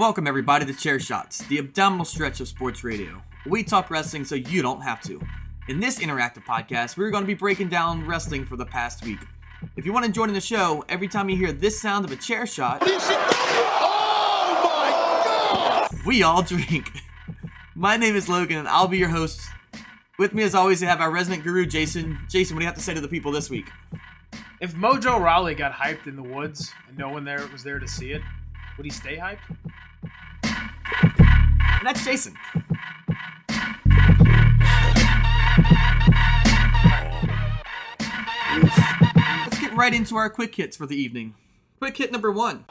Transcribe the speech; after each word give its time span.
Welcome, 0.00 0.26
everybody, 0.26 0.64
to 0.64 0.72
Chair 0.72 0.98
Shots, 0.98 1.44
the 1.48 1.58
abdominal 1.58 2.06
stretch 2.06 2.40
of 2.40 2.48
sports 2.48 2.82
radio. 2.82 3.22
We 3.44 3.62
talk 3.62 3.90
wrestling 3.90 4.24
so 4.24 4.34
you 4.34 4.62
don't 4.62 4.80
have 4.80 5.02
to. 5.02 5.20
In 5.68 5.78
this 5.78 5.98
interactive 5.98 6.42
podcast, 6.42 6.96
we're 6.96 7.10
going 7.10 7.22
to 7.22 7.26
be 7.26 7.34
breaking 7.34 7.68
down 7.68 8.06
wrestling 8.06 8.46
for 8.46 8.56
the 8.56 8.64
past 8.64 9.04
week. 9.04 9.18
If 9.76 9.84
you 9.84 9.92
want 9.92 10.06
to 10.06 10.10
join 10.10 10.30
in 10.30 10.34
the 10.34 10.40
show, 10.40 10.86
every 10.88 11.06
time 11.06 11.28
you 11.28 11.36
hear 11.36 11.52
this 11.52 11.78
sound 11.78 12.06
of 12.06 12.12
a 12.12 12.16
chair 12.16 12.46
shot, 12.46 12.80
we 16.06 16.22
all 16.22 16.40
drink. 16.40 16.90
My 17.74 17.98
name 17.98 18.16
is 18.16 18.26
Logan, 18.26 18.56
and 18.56 18.68
I'll 18.68 18.88
be 18.88 18.96
your 18.96 19.10
host. 19.10 19.50
With 20.18 20.32
me, 20.32 20.44
as 20.44 20.54
always, 20.54 20.80
we 20.80 20.86
have 20.86 21.02
our 21.02 21.10
resident 21.10 21.44
guru, 21.44 21.66
Jason. 21.66 22.18
Jason, 22.26 22.56
what 22.56 22.60
do 22.60 22.64
you 22.64 22.68
have 22.68 22.76
to 22.76 22.82
say 22.82 22.94
to 22.94 23.02
the 23.02 23.08
people 23.08 23.32
this 23.32 23.50
week? 23.50 23.68
If 24.62 24.72
Mojo 24.72 25.20
Rawley 25.20 25.54
got 25.54 25.72
hyped 25.72 26.06
in 26.06 26.16
the 26.16 26.22
woods 26.22 26.72
and 26.88 26.96
no 26.96 27.10
one 27.10 27.24
there 27.24 27.46
was 27.52 27.62
there 27.62 27.78
to 27.78 27.86
see 27.86 28.12
it, 28.12 28.22
would 28.78 28.86
he 28.86 28.90
stay 28.90 29.18
hyped? 29.18 29.40
And 31.80 31.86
that's 31.86 32.04
Jason. 32.04 32.34
Let's 39.46 39.58
get 39.58 39.74
right 39.74 39.94
into 39.94 40.16
our 40.16 40.28
quick 40.28 40.54
hits 40.54 40.76
for 40.76 40.84
the 40.84 40.94
evening. 40.94 41.32
Quick 41.78 41.96
hit 41.96 42.12
number 42.12 42.30
one. 42.30 42.66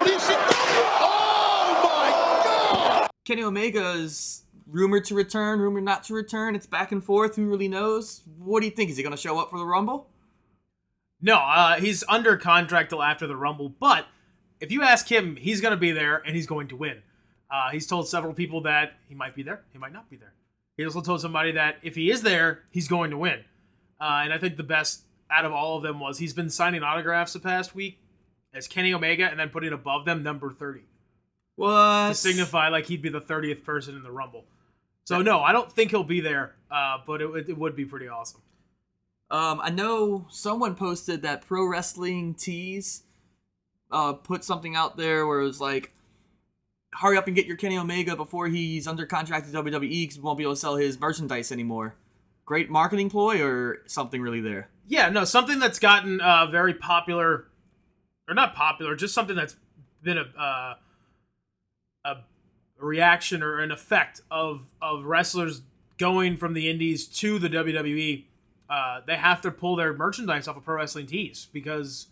Kenny 3.26 3.42
Omega 3.42 3.94
is 3.94 4.44
rumored 4.68 5.06
to 5.06 5.16
return, 5.16 5.60
rumored 5.60 5.84
not 5.84 6.04
to 6.04 6.14
return. 6.14 6.54
It's 6.56 6.68
back 6.68 6.92
and 6.92 7.04
forth. 7.04 7.36
Who 7.36 7.48
really 7.48 7.68
knows? 7.68 8.22
What 8.38 8.60
do 8.60 8.68
you 8.68 8.72
think? 8.72 8.92
Is 8.92 8.98
he 8.98 9.02
going 9.02 9.16
to 9.16 9.18
show 9.22 9.40
up 9.40 9.50
for 9.50 9.58
the 9.58 9.66
Rumble? 9.66 10.08
No, 11.20 11.38
uh, 11.38 11.80
he's 11.80 12.04
under 12.08 12.38
contract 12.38 12.92
till 12.92 13.02
after 13.02 13.26
the 13.26 13.36
Rumble. 13.36 13.70
But 13.70 14.06
if 14.62 14.72
you 14.72 14.84
ask 14.84 15.12
him, 15.12 15.36
he's 15.36 15.62
going 15.62 15.72
to 15.72 15.78
be 15.78 15.92
there 15.92 16.18
and 16.18 16.36
he's 16.36 16.46
going 16.46 16.68
to 16.68 16.76
win. 16.76 17.02
Uh, 17.52 17.70
he's 17.72 17.88
told 17.88 18.08
several 18.08 18.34
people 18.34 18.62
that 18.62 18.94
he 19.08 19.16
might 19.16 19.36
be 19.36 19.44
there, 19.44 19.62
he 19.72 19.78
might 19.80 19.94
not 19.94 20.10
be 20.10 20.16
there. 20.16 20.34
He 20.78 20.86
also 20.86 21.02
told 21.02 21.20
somebody 21.22 21.52
that 21.54 21.78
if 21.82 21.96
he 21.96 22.10
is 22.12 22.22
there, 22.22 22.64
he's 22.72 22.88
going 22.88 23.12
to 23.12 23.18
win. 23.18 23.40
Uh, 24.00 24.22
and 24.24 24.32
I 24.34 24.38
think 24.38 24.56
the 24.56 24.64
best 24.64 25.02
out 25.30 25.46
of 25.46 25.52
all 25.52 25.78
of 25.78 25.84
them 25.84 26.00
was 26.00 26.18
he's 26.18 26.34
been 26.34 26.50
signing 26.50 26.84
autographs 26.84 27.34
the 27.34 27.40
past 27.40 27.76
week 27.76 28.00
as 28.54 28.68
Kenny 28.68 28.94
Omega 28.94 29.26
and 29.30 29.40
then 29.40 29.50
putting 29.50 29.74
above 29.74 30.06
them 30.06 30.24
number 30.24 30.52
30 30.52 30.82
What? 31.56 32.10
to 32.10 32.16
signify 32.16 32.70
like 32.70 32.86
he'd 32.86 33.02
be 33.02 33.10
the 33.10 33.20
30th 33.22 33.64
person 33.64 33.96
in 33.96 34.04
the 34.04 34.12
Rumble. 34.12 34.46
So, 35.04 35.22
no, 35.22 35.42
I 35.42 35.52
don't 35.52 35.72
think 35.72 35.92
he'll 35.92 36.04
be 36.04 36.22
there, 36.22 36.56
uh, 36.72 37.00
but 37.06 37.22
it, 37.22 37.28
would- 37.28 37.50
it 37.50 37.58
would 37.58 37.76
be 37.76 37.86
pretty 37.86 38.08
awesome. 38.08 38.42
Um, 39.32 39.60
I 39.62 39.70
know 39.70 40.26
someone 40.30 40.76
posted 40.76 41.22
that 41.24 41.46
Pro 41.46 41.66
Wrestling 41.66 42.34
Tees 42.36 43.04
uh, 43.92 44.14
put 44.14 44.44
something 44.44 44.76
out 44.76 44.98
there 44.98 45.28
where 45.28 45.40
it 45.42 45.46
was 45.46 45.60
like, 45.62 45.92
hurry 46.94 47.18
up 47.18 47.28
and 47.28 47.36
get 47.36 47.46
your 47.46 47.58
Kenny 47.58 47.78
Omega 47.78 48.16
before 48.16 48.48
he's 48.48 48.88
under 48.88 49.06
contract 49.06 49.52
to 49.52 49.64
WWE 49.64 50.02
because 50.02 50.16
he 50.16 50.22
won't 50.22 50.38
be 50.38 50.44
able 50.44 50.54
to 50.54 50.60
sell 50.60 50.76
his 50.76 51.00
merchandise 51.00 51.52
anymore. 51.52 51.96
Great 52.46 52.70
marketing 52.70 53.10
ploy 53.10 53.42
or 53.42 53.80
something 53.86 54.22
really 54.22 54.42
there? 54.42 54.70
Yeah, 54.88 55.10
no, 55.10 55.24
something 55.24 55.60
that's 55.60 55.78
gotten 55.78 56.20
uh, 56.20 56.48
very 56.48 56.74
popular, 56.74 57.46
or 58.28 58.34
not 58.34 58.56
popular, 58.56 58.96
just 58.96 59.14
something 59.14 59.36
that's 59.36 59.56
been 60.02 60.18
a 60.18 60.26
uh, 60.40 60.74
a 62.06 62.16
reaction 62.80 63.44
or 63.44 63.60
an 63.60 63.72
effect 63.72 64.22
of 64.32 64.62
of 64.82 65.06
wrestlers 65.06 65.62
going 66.00 66.38
from 66.38 66.54
the 66.54 66.70
Indies 66.70 67.08
to 67.08 67.38
the 67.38 67.50
WWE. 67.50 68.26
Uh, 68.68 69.02
they 69.06 69.16
have 69.16 69.42
to 69.42 69.52
pull 69.52 69.76
their 69.76 69.94
merchandise 69.94 70.48
off 70.48 70.58
of 70.58 70.64
Pro 70.64 70.76
Wrestling 70.76 71.06
Tees 71.06 71.48
because 71.52 72.08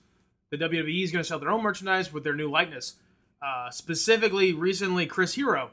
the 0.52 0.58
WWE 0.58 1.04
is 1.04 1.12
going 1.12 1.24
to 1.24 1.28
sell 1.28 1.40
their 1.40 1.50
own 1.50 1.64
merchandise 1.64 2.12
with 2.12 2.24
their 2.24 2.36
new 2.36 2.50
likeness. 2.50 2.96
Uh, 3.42 3.70
specifically, 3.70 4.54
recently, 4.54 5.06
Chris 5.06 5.34
Hero. 5.36 5.72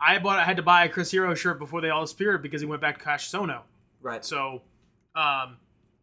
I 0.00 0.18
bought. 0.18 0.38
I 0.38 0.44
had 0.44 0.56
to 0.56 0.62
buy 0.62 0.84
a 0.84 0.88
Chris 0.88 1.10
Hero 1.10 1.34
shirt 1.34 1.58
before 1.58 1.80
they 1.80 1.90
all 1.90 2.02
disappeared 2.02 2.42
because 2.42 2.60
he 2.60 2.66
went 2.66 2.80
back 2.80 2.98
to 2.98 3.04
Kassius 3.04 3.38
Ohno. 3.38 3.62
Right. 4.00 4.24
So, 4.24 4.62
um, 5.14 5.56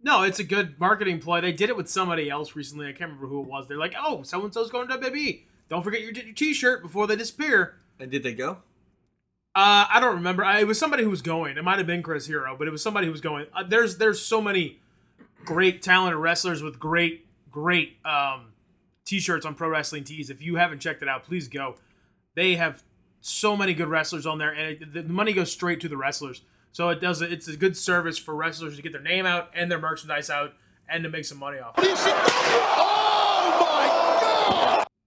no, 0.04 0.24
it's 0.24 0.40
a 0.40 0.44
good 0.44 0.80
marketing 0.80 1.20
ploy. 1.20 1.42
They 1.42 1.52
did 1.52 1.70
it 1.70 1.78
with 1.78 1.90
somebody 1.90 2.30
else 2.30 2.56
recently. 2.56 2.88
I 2.88 2.92
can't 2.92 3.12
remember 3.12 3.28
who 3.28 3.42
it 3.42 3.48
was. 3.48 3.68
They're 3.68 3.78
like, 3.78 3.96
oh, 4.00 4.22
so 4.24 4.44
and 4.44 4.54
so's 4.54 4.70
going 4.70 4.88
to 4.90 4.98
WWE. 4.98 5.42
Don't 5.70 5.84
forget 5.84 6.02
your, 6.02 6.12
your 6.12 6.34
t-shirt 6.34 6.84
before 6.84 7.08
they 7.08 7.16
disappear. 7.16 7.76
And 8.00 8.12
did 8.12 8.24
they 8.24 8.34
go? 8.34 8.58
Uh, 9.56 9.88
I 9.90 10.00
don't 10.00 10.16
remember. 10.16 10.46
I, 10.46 10.60
it 10.60 10.68
was 10.68 10.78
somebody 10.78 11.04
who 11.04 11.10
was 11.10 11.24
going. 11.24 11.58
It 11.58 11.64
might 11.64 11.80
have 11.80 11.88
been 11.88 12.04
Chris 12.04 12.28
Hero, 12.28 12.56
but 12.56 12.68
it 12.68 12.72
was 12.72 12.84
somebody 12.84 13.08
who 13.08 13.12
was 13.12 13.22
going. 13.22 13.48
Uh, 13.56 13.64
there's 13.64 13.98
there's 13.98 14.22
so 14.22 14.40
many 14.40 14.80
great 15.46 15.82
talented 15.82 16.20
wrestlers 16.20 16.62
with 16.62 16.78
great 16.78 17.26
great 17.52 17.98
um, 18.06 18.54
t-shirts 19.08 19.46
on 19.46 19.56
Pro 19.56 19.70
Wrestling 19.70 20.04
Tees. 20.04 20.30
If 20.30 20.42
you 20.42 20.56
haven't 20.56 20.80
checked 20.80 21.02
it 21.02 21.08
out, 21.10 21.24
please 21.24 21.48
go. 21.48 21.76
They 22.36 22.56
have 22.56 22.84
so 23.22 23.58
many 23.58 23.74
good 23.74 23.88
wrestlers 23.88 24.26
on 24.26 24.38
there, 24.38 24.52
and 24.52 24.82
it, 24.82 24.94
the 24.94 25.04
money 25.04 25.34
goes 25.34 25.52
straight 25.52 25.82
to 25.82 25.90
the 25.90 25.98
wrestlers. 25.98 26.44
So 26.72 26.90
it 26.90 27.02
does. 27.02 27.22
It's 27.22 27.48
a 27.48 27.58
good 27.58 27.76
service 27.76 28.20
for 28.20 28.36
wrestlers 28.36 28.76
to 28.76 28.82
get 28.84 28.92
their 28.92 29.02
name 29.02 29.26
out 29.26 29.50
and 29.56 29.72
their 29.72 29.80
merchandise 29.80 30.30
out, 30.30 30.54
and 30.88 31.04
to 31.04 31.10
make 31.10 31.26
some 31.26 31.40
money 31.40 31.58
off. 31.60 31.74
it. 31.78 31.88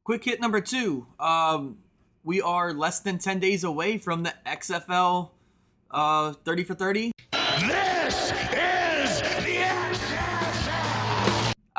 Quick 0.04 0.24
hit 0.24 0.40
number 0.40 0.60
two. 0.60 1.06
Um, 1.20 1.78
we 2.24 2.40
are 2.42 2.72
less 2.72 3.00
than 3.00 3.18
10 3.18 3.38
days 3.38 3.62
away 3.64 3.98
from 3.98 4.24
the 4.24 4.34
XFL 4.44 5.30
uh, 5.90 6.32
30 6.32 6.64
for 6.64 6.74
30. 6.74 7.12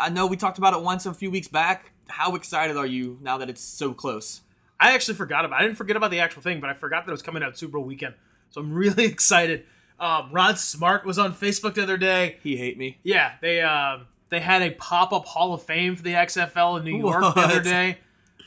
I 0.02 0.10
know 0.10 0.26
we 0.26 0.38
talked 0.38 0.58
about 0.58 0.74
it 0.74 0.82
once 0.82 1.06
a 1.06 1.14
few 1.14 1.32
weeks 1.32 1.48
back. 1.48 1.92
How 2.08 2.36
excited 2.36 2.78
are 2.78 2.86
you 2.86 3.18
now 3.22 3.38
that 3.38 3.50
it's 3.50 3.62
so 3.62 3.94
close? 3.94 4.42
I 4.80 4.94
actually 4.94 5.14
forgot 5.14 5.46
about. 5.46 5.62
it. 5.62 5.64
I 5.64 5.68
didn't 5.68 5.78
forget 5.78 5.96
about 5.96 6.12
the 6.12 6.20
actual 6.20 6.42
thing, 6.42 6.60
but 6.60 6.70
I 6.70 6.74
forgot 6.74 7.06
that 7.06 7.12
it 7.12 7.14
was 7.14 7.22
coming 7.22 7.44
out 7.44 7.58
Super 7.58 7.74
Bowl 7.74 7.84
weekend. 7.84 8.16
So 8.50 8.62
I'm 8.62 8.74
really 8.74 9.06
excited. 9.06 9.66
Um, 10.00 10.30
Rod 10.32 10.58
Smart 10.58 11.06
was 11.06 11.20
on 11.20 11.34
Facebook 11.34 11.76
the 11.76 11.84
other 11.84 11.98
day. 11.98 12.38
He 12.42 12.58
hate 12.58 12.78
me. 12.78 12.98
Yeah, 13.04 13.34
they 13.42 13.62
um 13.62 14.08
they 14.30 14.40
had 14.40 14.62
a 14.64 14.72
pop 14.72 15.14
up 15.14 15.26
Hall 15.26 15.54
of 15.54 15.62
Fame 15.62 15.96
for 15.96 16.02
the 16.02 16.14
XFL 16.14 16.80
in 16.80 16.86
New 16.86 16.98
York 17.08 17.36
the 17.36 17.42
other 17.42 17.62
day 17.62 18.00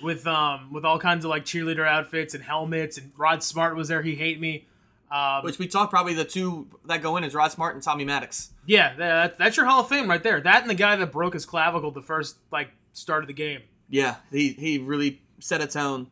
with 0.03 0.27
um 0.27 0.73
with 0.73 0.85
all 0.85 0.99
kinds 0.99 1.25
of 1.25 1.31
like 1.31 1.45
cheerleader 1.45 1.87
outfits 1.87 2.35
and 2.35 2.43
helmets 2.43 2.99
and 2.99 3.13
Rod 3.17 3.43
Smart 3.43 3.77
was 3.77 3.89
there. 3.89 4.03
He 4.03 4.17
hate 4.17 4.41
me. 4.41 4.67
Um, 5.11 5.45
Which 5.45 5.59
we 5.59 5.69
talked 5.69 5.91
probably 5.91 6.15
the 6.15 6.25
two 6.25 6.67
that 6.87 7.03
go 7.03 7.17
in 7.17 7.25
is 7.25 7.35
Rod 7.35 7.53
Smart 7.53 7.75
and 7.75 7.83
Tommy 7.85 8.05
Maddox. 8.05 8.51
yeah, 8.67 8.95
that, 8.97 9.39
that's 9.39 9.57
your 9.57 9.67
Hall 9.67 9.81
of 9.81 9.89
Fame 9.89 10.09
right 10.09 10.23
there. 10.23 10.41
That 10.41 10.63
and 10.63 10.71
the 10.71 10.75
guy 10.75 10.97
that 10.97 11.13
broke 11.13 11.35
his 11.35 11.47
clavicle 11.47 11.91
the 11.93 12.03
first 12.03 12.37
like 12.51 12.71
start 12.93 13.23
of 13.23 13.29
the 13.29 13.35
game. 13.35 13.61
Yeah, 13.89 14.17
he 14.33 14.53
he 14.53 14.79
really 14.79 15.21
set 15.41 15.61
a 15.61 15.67
tone. 15.67 16.09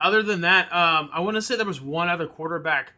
Other 0.00 0.22
than 0.22 0.42
that, 0.42 0.72
um, 0.72 1.10
I 1.12 1.20
want 1.20 1.34
to 1.34 1.42
say 1.42 1.56
there 1.56 1.66
was 1.66 1.80
one 1.80 2.08
other 2.08 2.26
quarterback 2.26 2.92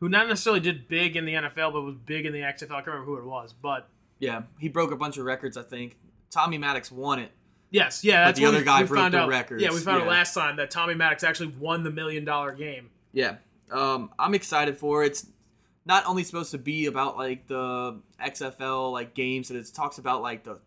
who 0.00 0.08
not 0.08 0.26
necessarily 0.28 0.60
did 0.60 0.88
big 0.88 1.16
in 1.16 1.24
the 1.24 1.34
NFL, 1.34 1.72
but 1.72 1.82
was 1.82 1.94
big 1.94 2.26
in 2.26 2.32
the 2.32 2.40
XFL. 2.40 2.72
I 2.72 2.74
can't 2.76 2.86
remember 2.88 3.04
who 3.06 3.16
it 3.18 3.24
was, 3.24 3.52
but 3.52 3.88
Yeah, 4.18 4.42
he 4.58 4.68
broke 4.68 4.90
a 4.90 4.96
bunch 4.96 5.16
of 5.16 5.24
records. 5.24 5.56
I 5.56 5.62
think 5.62 5.96
Tommy 6.30 6.58
Maddox 6.58 6.90
won 6.90 7.20
it. 7.20 7.30
yes, 7.70 8.02
yeah, 8.02 8.24
that's 8.24 8.38
the 8.38 8.46
other 8.46 8.58
we, 8.58 8.64
guy 8.64 8.82
we 8.82 8.88
broke 8.88 9.12
the 9.12 9.18
out. 9.18 9.28
records, 9.28 9.62
Yeah, 9.62 9.70
we 9.70 9.78
found 9.78 9.98
yeah. 9.98 10.04
out 10.04 10.08
last 10.10 10.34
time 10.34 10.56
that 10.56 10.70
Tommy 10.72 10.94
Maddox 10.94 11.22
actually 11.22 11.54
won 11.58 11.84
the 11.84 11.90
million 11.90 12.24
dollar 12.24 12.52
game. 12.52 12.90
Yeah, 13.12 13.36
um, 13.72 14.10
I'm 14.18 14.34
excited 14.34 14.78
for 14.78 15.04
it. 15.04 15.08
It's 15.08 15.26
not 15.86 16.06
only 16.06 16.24
supposed 16.24 16.50
to 16.52 16.58
be 16.58 16.86
about 16.86 17.16
like 17.16 17.46
the 17.46 18.00
XFL 18.22 18.92
like 18.92 19.14
games, 19.14 19.50
and 19.50 19.58
it 19.58 19.66
talks 19.74 19.98
about 19.98 20.22
like 20.22 20.44
the 20.44 20.58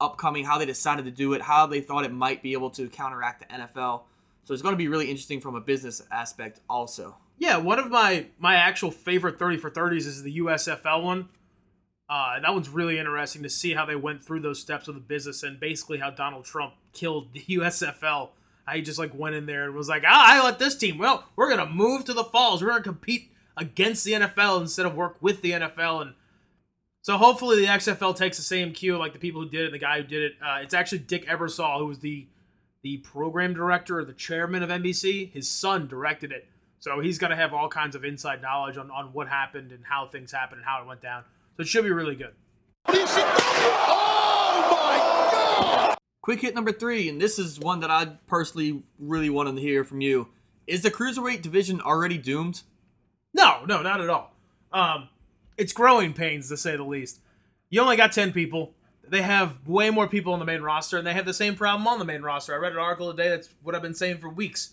upcoming 0.00 0.44
how 0.44 0.58
they 0.58 0.66
decided 0.66 1.04
to 1.04 1.10
do 1.10 1.32
it, 1.34 1.42
how 1.42 1.66
they 1.66 1.80
thought 1.80 2.04
it 2.04 2.12
might 2.12 2.42
be 2.42 2.52
able 2.52 2.70
to 2.70 2.88
counteract 2.88 3.40
the 3.40 3.54
NFL. 3.54 4.02
So 4.44 4.52
it's 4.52 4.62
going 4.62 4.74
to 4.74 4.78
be 4.78 4.88
really 4.88 5.08
interesting 5.08 5.40
from 5.40 5.54
a 5.54 5.60
business 5.60 6.02
aspect 6.10 6.60
also. 6.68 7.16
Yeah, 7.38 7.56
one 7.56 7.78
of 7.78 7.90
my 7.90 8.26
my 8.38 8.56
actual 8.56 8.90
favorite 8.90 9.38
thirty 9.38 9.56
for 9.56 9.70
thirties 9.70 10.06
is 10.06 10.22
the 10.22 10.38
USFL 10.38 11.02
one. 11.02 11.28
Uh, 12.08 12.38
that 12.40 12.52
one's 12.52 12.68
really 12.68 12.98
interesting 12.98 13.42
to 13.42 13.48
see 13.48 13.72
how 13.72 13.86
they 13.86 13.96
went 13.96 14.22
through 14.22 14.40
those 14.40 14.60
steps 14.60 14.88
of 14.88 14.94
the 14.94 15.00
business 15.00 15.42
and 15.42 15.58
basically 15.58 15.98
how 15.98 16.10
Donald 16.10 16.44
Trump 16.44 16.74
killed 16.92 17.32
the 17.32 17.40
USFL. 17.40 18.30
He 18.72 18.82
just 18.82 18.98
like 18.98 19.14
went 19.14 19.34
in 19.34 19.46
there 19.46 19.64
and 19.64 19.74
was 19.74 19.88
like, 19.88 20.04
ah, 20.06 20.34
I 20.34 20.44
let 20.44 20.58
this 20.58 20.76
team. 20.76 20.98
Well, 20.98 21.24
we're 21.36 21.50
gonna 21.50 21.70
move 21.70 22.04
to 22.06 22.14
the 22.14 22.24
falls. 22.24 22.62
We're 22.62 22.70
gonna 22.70 22.82
compete 22.82 23.30
against 23.56 24.04
the 24.04 24.12
NFL 24.12 24.60
instead 24.60 24.86
of 24.86 24.94
work 24.94 25.16
with 25.20 25.42
the 25.42 25.52
NFL. 25.52 26.02
And 26.02 26.14
so 27.02 27.18
hopefully 27.18 27.60
the 27.60 27.66
XFL 27.66 28.16
takes 28.16 28.36
the 28.36 28.42
same 28.42 28.72
cue 28.72 28.96
like 28.96 29.12
the 29.12 29.18
people 29.18 29.42
who 29.42 29.48
did 29.48 29.66
it 29.66 29.72
the 29.72 29.78
guy 29.78 30.00
who 30.00 30.06
did 30.06 30.22
it. 30.22 30.32
Uh, 30.42 30.60
it's 30.62 30.74
actually 30.74 31.00
Dick 31.00 31.26
Ebersol 31.26 31.78
who 31.78 31.86
was 31.86 32.00
the 32.00 32.26
the 32.82 32.98
program 32.98 33.54
director 33.54 33.98
or 33.98 34.04
the 34.04 34.12
chairman 34.12 34.62
of 34.62 34.70
NBC. 34.70 35.32
His 35.32 35.48
son 35.48 35.86
directed 35.88 36.32
it. 36.32 36.46
So 36.84 37.00
he's 37.00 37.18
to 37.18 37.34
have 37.34 37.54
all 37.54 37.70
kinds 37.70 37.96
of 37.96 38.04
inside 38.04 38.42
knowledge 38.42 38.76
on, 38.76 38.90
on 38.90 39.06
what 39.14 39.26
happened 39.26 39.72
and 39.72 39.82
how 39.84 40.06
things 40.06 40.30
happened 40.30 40.58
and 40.58 40.66
how 40.66 40.82
it 40.82 40.86
went 40.86 41.00
down. 41.00 41.24
So 41.56 41.62
it 41.62 41.66
should 41.66 41.84
be 41.84 41.90
really 41.90 42.14
good. 42.14 42.34
Quick 46.24 46.40
hit 46.40 46.54
number 46.54 46.72
three, 46.72 47.10
and 47.10 47.20
this 47.20 47.38
is 47.38 47.60
one 47.60 47.80
that 47.80 47.90
I 47.90 48.06
personally 48.26 48.82
really 48.98 49.28
wanted 49.28 49.56
to 49.56 49.60
hear 49.60 49.84
from 49.84 50.00
you. 50.00 50.28
Is 50.66 50.80
the 50.80 50.90
cruiserweight 50.90 51.42
division 51.42 51.82
already 51.82 52.16
doomed? 52.16 52.62
No, 53.34 53.66
no, 53.66 53.82
not 53.82 54.00
at 54.00 54.08
all. 54.08 54.32
Um, 54.72 55.10
it's 55.58 55.74
growing 55.74 56.14
pains 56.14 56.48
to 56.48 56.56
say 56.56 56.78
the 56.78 56.82
least. 56.82 57.20
You 57.68 57.82
only 57.82 57.98
got 57.98 58.12
10 58.12 58.32
people. 58.32 58.72
They 59.06 59.20
have 59.20 59.68
way 59.68 59.90
more 59.90 60.08
people 60.08 60.32
on 60.32 60.38
the 60.38 60.46
main 60.46 60.62
roster, 60.62 60.96
and 60.96 61.06
they 61.06 61.12
have 61.12 61.26
the 61.26 61.34
same 61.34 61.56
problem 61.56 61.86
on 61.86 61.98
the 61.98 62.06
main 62.06 62.22
roster. 62.22 62.54
I 62.54 62.56
read 62.56 62.72
an 62.72 62.78
article 62.78 63.10
today 63.10 63.28
that's 63.28 63.50
what 63.62 63.74
I've 63.74 63.82
been 63.82 63.92
saying 63.92 64.16
for 64.16 64.30
weeks. 64.30 64.70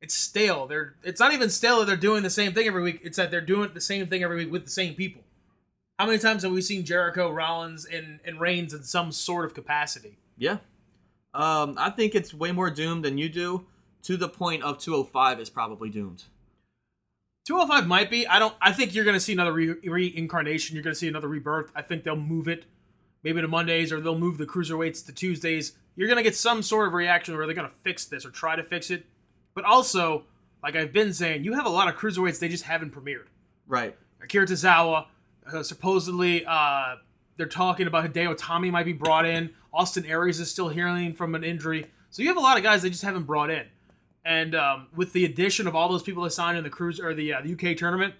it's 0.00 0.14
stale. 0.14 0.68
They're 0.68 0.94
it's 1.02 1.18
not 1.18 1.34
even 1.34 1.50
stale 1.50 1.80
that 1.80 1.86
they're 1.86 1.96
doing 1.96 2.22
the 2.22 2.30
same 2.30 2.52
thing 2.52 2.68
every 2.68 2.84
week. 2.84 3.00
It's 3.02 3.16
that 3.16 3.32
they're 3.32 3.40
doing 3.40 3.72
the 3.74 3.80
same 3.80 4.06
thing 4.06 4.22
every 4.22 4.36
week 4.36 4.52
with 4.52 4.66
the 4.66 4.70
same 4.70 4.94
people. 4.94 5.24
How 5.98 6.06
many 6.06 6.20
times 6.20 6.44
have 6.44 6.52
we 6.52 6.62
seen 6.62 6.84
Jericho, 6.84 7.28
Rollins, 7.28 7.84
and 7.84 8.20
and 8.24 8.38
Reigns 8.40 8.72
in 8.72 8.84
some 8.84 9.10
sort 9.10 9.46
of 9.46 9.52
capacity? 9.52 10.18
Yeah. 10.38 10.58
Um, 11.36 11.74
I 11.78 11.90
think 11.90 12.14
it's 12.14 12.32
way 12.32 12.50
more 12.50 12.70
doomed 12.70 13.04
than 13.04 13.18
you 13.18 13.28
do. 13.28 13.66
To 14.04 14.16
the 14.16 14.28
point 14.28 14.62
of 14.62 14.78
205 14.78 15.40
is 15.40 15.50
probably 15.50 15.90
doomed. 15.90 16.24
205 17.46 17.88
might 17.88 18.08
be. 18.08 18.26
I 18.26 18.38
don't. 18.38 18.54
I 18.60 18.72
think 18.72 18.94
you're 18.94 19.04
going 19.04 19.16
to 19.16 19.20
see 19.20 19.32
another 19.32 19.52
re- 19.52 19.74
reincarnation. 19.84 20.74
You're 20.74 20.84
going 20.84 20.94
to 20.94 20.98
see 20.98 21.08
another 21.08 21.28
rebirth. 21.28 21.70
I 21.74 21.82
think 21.82 22.04
they'll 22.04 22.16
move 22.16 22.46
it, 22.48 22.64
maybe 23.24 23.40
to 23.40 23.48
Mondays, 23.48 23.92
or 23.92 24.00
they'll 24.00 24.18
move 24.18 24.38
the 24.38 24.46
cruiserweights 24.46 25.04
to 25.06 25.12
Tuesdays. 25.12 25.72
You're 25.96 26.06
going 26.06 26.18
to 26.18 26.22
get 26.22 26.36
some 26.36 26.62
sort 26.62 26.86
of 26.86 26.94
reaction 26.94 27.36
where 27.36 27.46
they're 27.46 27.54
going 27.54 27.68
to 27.68 27.76
fix 27.82 28.04
this 28.06 28.24
or 28.24 28.30
try 28.30 28.54
to 28.56 28.62
fix 28.62 28.90
it. 28.90 29.06
But 29.54 29.64
also, 29.64 30.24
like 30.62 30.76
I've 30.76 30.92
been 30.92 31.12
saying, 31.12 31.44
you 31.44 31.54
have 31.54 31.66
a 31.66 31.70
lot 31.70 31.88
of 31.88 31.96
cruiserweights 31.96 32.38
they 32.38 32.48
just 32.48 32.64
haven't 32.64 32.94
premiered. 32.94 33.26
Right. 33.66 33.96
Akira 34.22 34.46
Tozawa, 34.46 35.06
uh, 35.52 35.62
supposedly, 35.62 36.44
uh, 36.46 36.96
they're 37.36 37.46
talking 37.46 37.86
about 37.86 38.04
Hideo 38.12 38.36
Itami 38.36 38.70
might 38.70 38.86
be 38.86 38.92
brought 38.92 39.26
in. 39.26 39.50
Austin 39.76 40.06
Aries 40.06 40.40
is 40.40 40.50
still 40.50 40.70
healing 40.70 41.12
from 41.12 41.34
an 41.34 41.44
injury. 41.44 41.86
So 42.08 42.22
you 42.22 42.28
have 42.28 42.38
a 42.38 42.40
lot 42.40 42.56
of 42.56 42.62
guys 42.62 42.80
they 42.80 42.88
just 42.88 43.02
haven't 43.02 43.24
brought 43.24 43.50
in. 43.50 43.66
And 44.24 44.54
um, 44.54 44.88
with 44.96 45.12
the 45.12 45.24
addition 45.26 45.66
of 45.66 45.76
all 45.76 45.88
those 45.88 46.02
people 46.02 46.22
that 46.24 46.30
signed 46.30 46.56
in 46.56 46.64
the 46.64 46.70
cruise 46.70 46.98
or 46.98 47.12
the, 47.12 47.34
uh, 47.34 47.42
the 47.42 47.52
UK 47.52 47.76
tournament, 47.76 48.14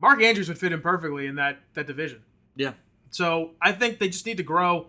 Mark 0.00 0.20
Andrews 0.20 0.48
would 0.48 0.58
fit 0.58 0.72
in 0.72 0.80
perfectly 0.80 1.26
in 1.26 1.36
that 1.36 1.58
that 1.74 1.86
division. 1.86 2.22
Yeah. 2.56 2.72
So 3.10 3.52
I 3.62 3.72
think 3.72 3.98
they 3.98 4.08
just 4.08 4.26
need 4.26 4.36
to 4.36 4.42
grow. 4.42 4.88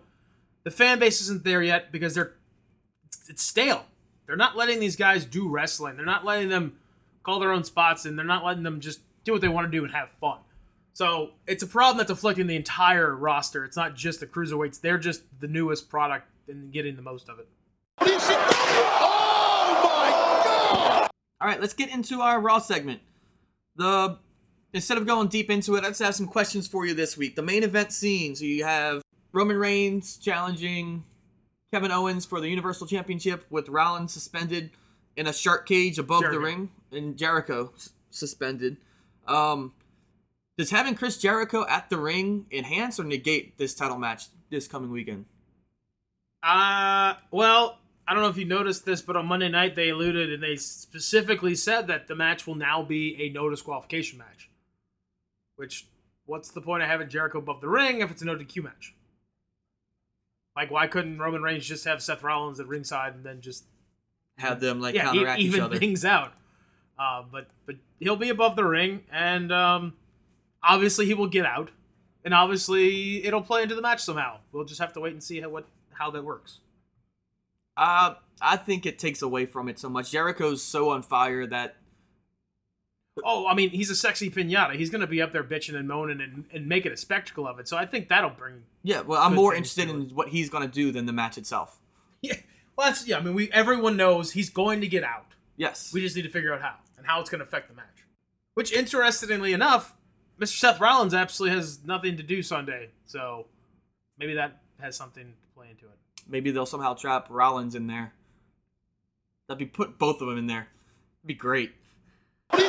The 0.64 0.70
fan 0.70 0.98
base 0.98 1.20
isn't 1.22 1.44
there 1.44 1.62
yet 1.62 1.90
because 1.92 2.14
they're 2.14 2.34
it's 3.28 3.42
stale. 3.42 3.86
They're 4.26 4.36
not 4.36 4.56
letting 4.56 4.78
these 4.78 4.96
guys 4.96 5.24
do 5.24 5.48
wrestling. 5.48 5.96
They're 5.96 6.06
not 6.06 6.24
letting 6.24 6.48
them 6.48 6.78
call 7.22 7.40
their 7.40 7.52
own 7.52 7.64
spots, 7.64 8.04
and 8.04 8.18
they're 8.18 8.26
not 8.26 8.44
letting 8.44 8.62
them 8.62 8.80
just 8.80 9.00
do 9.24 9.32
what 9.32 9.40
they 9.40 9.48
want 9.48 9.66
to 9.66 9.70
do 9.70 9.84
and 9.84 9.92
have 9.92 10.10
fun. 10.20 10.38
So 11.00 11.30
it's 11.46 11.62
a 11.62 11.66
problem 11.66 11.96
that's 11.96 12.10
afflicting 12.10 12.46
the 12.46 12.56
entire 12.56 13.16
roster. 13.16 13.64
It's 13.64 13.74
not 13.74 13.94
just 13.94 14.20
the 14.20 14.26
cruiserweights. 14.26 14.82
They're 14.82 14.98
just 14.98 15.22
the 15.40 15.48
newest 15.48 15.88
product 15.88 16.28
and 16.46 16.70
getting 16.70 16.94
the 16.94 17.00
most 17.00 17.30
of 17.30 17.38
it. 17.38 17.48
All 21.40 21.48
right, 21.48 21.58
let's 21.58 21.72
get 21.72 21.88
into 21.88 22.20
our 22.20 22.38
Raw 22.38 22.58
segment. 22.58 23.00
The 23.76 24.18
instead 24.74 24.98
of 24.98 25.06
going 25.06 25.28
deep 25.28 25.48
into 25.48 25.74
it, 25.76 25.84
let's 25.84 26.00
have 26.00 26.14
some 26.14 26.26
questions 26.26 26.68
for 26.68 26.84
you 26.84 26.92
this 26.92 27.16
week. 27.16 27.34
The 27.34 27.40
main 27.40 27.62
event 27.62 27.92
scene. 27.92 28.36
So 28.36 28.44
you 28.44 28.64
have 28.64 29.00
Roman 29.32 29.56
Reigns 29.56 30.18
challenging 30.18 31.04
Kevin 31.72 31.92
Owens 31.92 32.26
for 32.26 32.42
the 32.42 32.48
Universal 32.50 32.88
Championship 32.88 33.46
with 33.48 33.70
Rollins 33.70 34.12
suspended 34.12 34.68
in 35.16 35.26
a 35.26 35.32
shark 35.32 35.66
cage 35.66 35.98
above 35.98 36.20
Jericho. 36.20 36.38
the 36.38 36.44
ring 36.44 36.68
and 36.92 37.16
Jericho 37.16 37.72
suspended. 38.10 38.76
Um, 39.26 39.72
does 40.60 40.70
having 40.70 40.94
Chris 40.94 41.16
Jericho 41.16 41.66
at 41.66 41.88
the 41.88 41.96
ring 41.96 42.44
enhance 42.52 43.00
or 43.00 43.04
negate 43.04 43.56
this 43.56 43.74
title 43.74 43.96
match 43.96 44.26
this 44.50 44.68
coming 44.68 44.90
weekend? 44.90 45.24
Uh, 46.42 47.14
well, 47.30 47.78
I 48.06 48.12
don't 48.12 48.22
know 48.22 48.28
if 48.28 48.36
you 48.36 48.44
noticed 48.44 48.84
this, 48.84 49.00
but 49.00 49.16
on 49.16 49.24
Monday 49.24 49.48
night 49.48 49.74
they 49.74 49.88
alluded 49.88 50.30
and 50.30 50.42
they 50.42 50.56
specifically 50.56 51.54
said 51.54 51.86
that 51.86 52.08
the 52.08 52.14
match 52.14 52.46
will 52.46 52.56
now 52.56 52.82
be 52.82 53.16
a 53.22 53.30
no 53.30 53.48
disqualification 53.48 54.18
match. 54.18 54.50
Which, 55.56 55.86
what's 56.26 56.50
the 56.50 56.60
point 56.60 56.82
of 56.82 56.90
having 56.90 57.08
Jericho 57.08 57.38
above 57.38 57.62
the 57.62 57.68
ring 57.68 58.02
if 58.02 58.10
it's 58.10 58.20
a 58.20 58.26
no 58.26 58.36
DQ 58.36 58.62
match? 58.64 58.94
Like, 60.54 60.70
why 60.70 60.88
couldn't 60.88 61.18
Roman 61.20 61.40
Reigns 61.40 61.64
just 61.64 61.86
have 61.86 62.02
Seth 62.02 62.22
Rollins 62.22 62.60
at 62.60 62.66
ringside 62.66 63.14
and 63.14 63.24
then 63.24 63.40
just 63.40 63.64
Have 64.36 64.60
them 64.60 64.78
like 64.78 64.94
yeah, 64.94 65.04
counteract 65.04 65.40
each 65.40 65.46
even 65.46 65.60
other. 65.62 65.78
things 65.78 66.04
out? 66.04 66.34
Uh, 66.98 67.22
but 67.32 67.46
but 67.64 67.76
he'll 67.98 68.16
be 68.16 68.28
above 68.28 68.56
the 68.56 68.64
ring, 68.64 69.04
and 69.10 69.50
um, 69.52 69.94
obviously 70.62 71.06
he 71.06 71.14
will 71.14 71.26
get 71.28 71.46
out, 71.46 71.70
and 72.24 72.34
obviously 72.34 73.24
it'll 73.24 73.42
play 73.42 73.62
into 73.62 73.74
the 73.74 73.82
match 73.82 74.00
somehow. 74.02 74.38
We'll 74.52 74.64
just 74.64 74.80
have 74.80 74.92
to 74.94 75.00
wait 75.00 75.12
and 75.12 75.22
see 75.22 75.40
how 75.40 75.48
what 75.48 75.66
how 75.92 76.10
that 76.10 76.24
works. 76.24 76.60
Uh, 77.76 78.14
I 78.40 78.56
think 78.56 78.86
it 78.86 78.98
takes 78.98 79.22
away 79.22 79.46
from 79.46 79.68
it 79.68 79.78
so 79.78 79.88
much. 79.88 80.10
Jericho's 80.10 80.62
so 80.62 80.90
on 80.90 81.02
fire 81.02 81.46
that 81.46 81.76
Oh, 83.24 83.46
I 83.46 83.54
mean, 83.54 83.70
he's 83.70 83.90
a 83.90 83.94
sexy 83.96 84.30
pinata. 84.30 84.74
He's 84.76 84.88
going 84.88 85.00
to 85.00 85.06
be 85.06 85.20
up 85.20 85.32
there 85.32 85.44
bitching 85.44 85.74
and 85.74 85.86
moaning 85.86 86.20
and, 86.20 86.44
and 86.52 86.66
making 86.66 86.92
a 86.92 86.96
spectacle 86.96 87.46
of 87.46 87.58
it. 87.58 87.68
So 87.68 87.76
I 87.76 87.84
think 87.84 88.08
that'll 88.08 88.30
bring. 88.30 88.62
yeah. 88.82 89.00
Well, 89.02 89.20
I'm 89.20 89.34
more 89.34 89.54
interested 89.54 89.88
to 89.88 89.94
in 89.94 90.02
what 90.10 90.28
he's 90.28 90.48
gonna 90.48 90.68
do 90.68 90.92
than 90.92 91.06
the 91.06 91.12
match 91.12 91.38
itself. 91.38 91.78
Yeah, 92.22 92.34
well, 92.76 92.88
that's 92.88 93.06
yeah. 93.08 93.16
I 93.16 93.22
mean, 93.22 93.32
we 93.32 93.50
everyone 93.50 93.96
knows 93.96 94.32
he's 94.32 94.50
going 94.50 94.82
to 94.82 94.86
get 94.86 95.02
out. 95.02 95.24
Yes. 95.56 95.90
We 95.94 96.02
just 96.02 96.14
need 96.14 96.22
to 96.22 96.28
figure 96.28 96.52
out 96.52 96.60
how 96.60 96.74
and 96.98 97.06
how 97.06 97.18
it's 97.20 97.30
going 97.30 97.38
to 97.38 97.46
affect 97.46 97.68
the 97.68 97.74
match. 97.74 98.04
Which, 98.52 98.72
interestingly 98.74 99.54
enough, 99.54 99.96
Mr. 100.40 100.58
Seth 100.58 100.80
Rollins 100.80 101.12
absolutely 101.12 101.56
has 101.56 101.84
nothing 101.84 102.16
to 102.16 102.22
do 102.22 102.42
Sunday. 102.42 102.88
So 103.04 103.46
maybe 104.18 104.34
that 104.34 104.62
has 104.80 104.96
something 104.96 105.24
to 105.24 105.54
play 105.54 105.68
into 105.70 105.84
it. 105.84 105.98
Maybe 106.26 106.50
they'll 106.50 106.66
somehow 106.66 106.94
trap 106.94 107.26
Rollins 107.28 107.74
in 107.74 107.86
there. 107.86 108.12
That'd 109.46 109.58
be 109.58 109.66
put 109.66 109.98
both 109.98 110.22
of 110.22 110.28
them 110.28 110.38
in 110.38 110.46
there. 110.46 110.68
It'd 111.20 111.26
be 111.26 111.34
great. 111.34 111.72
All 112.52 112.60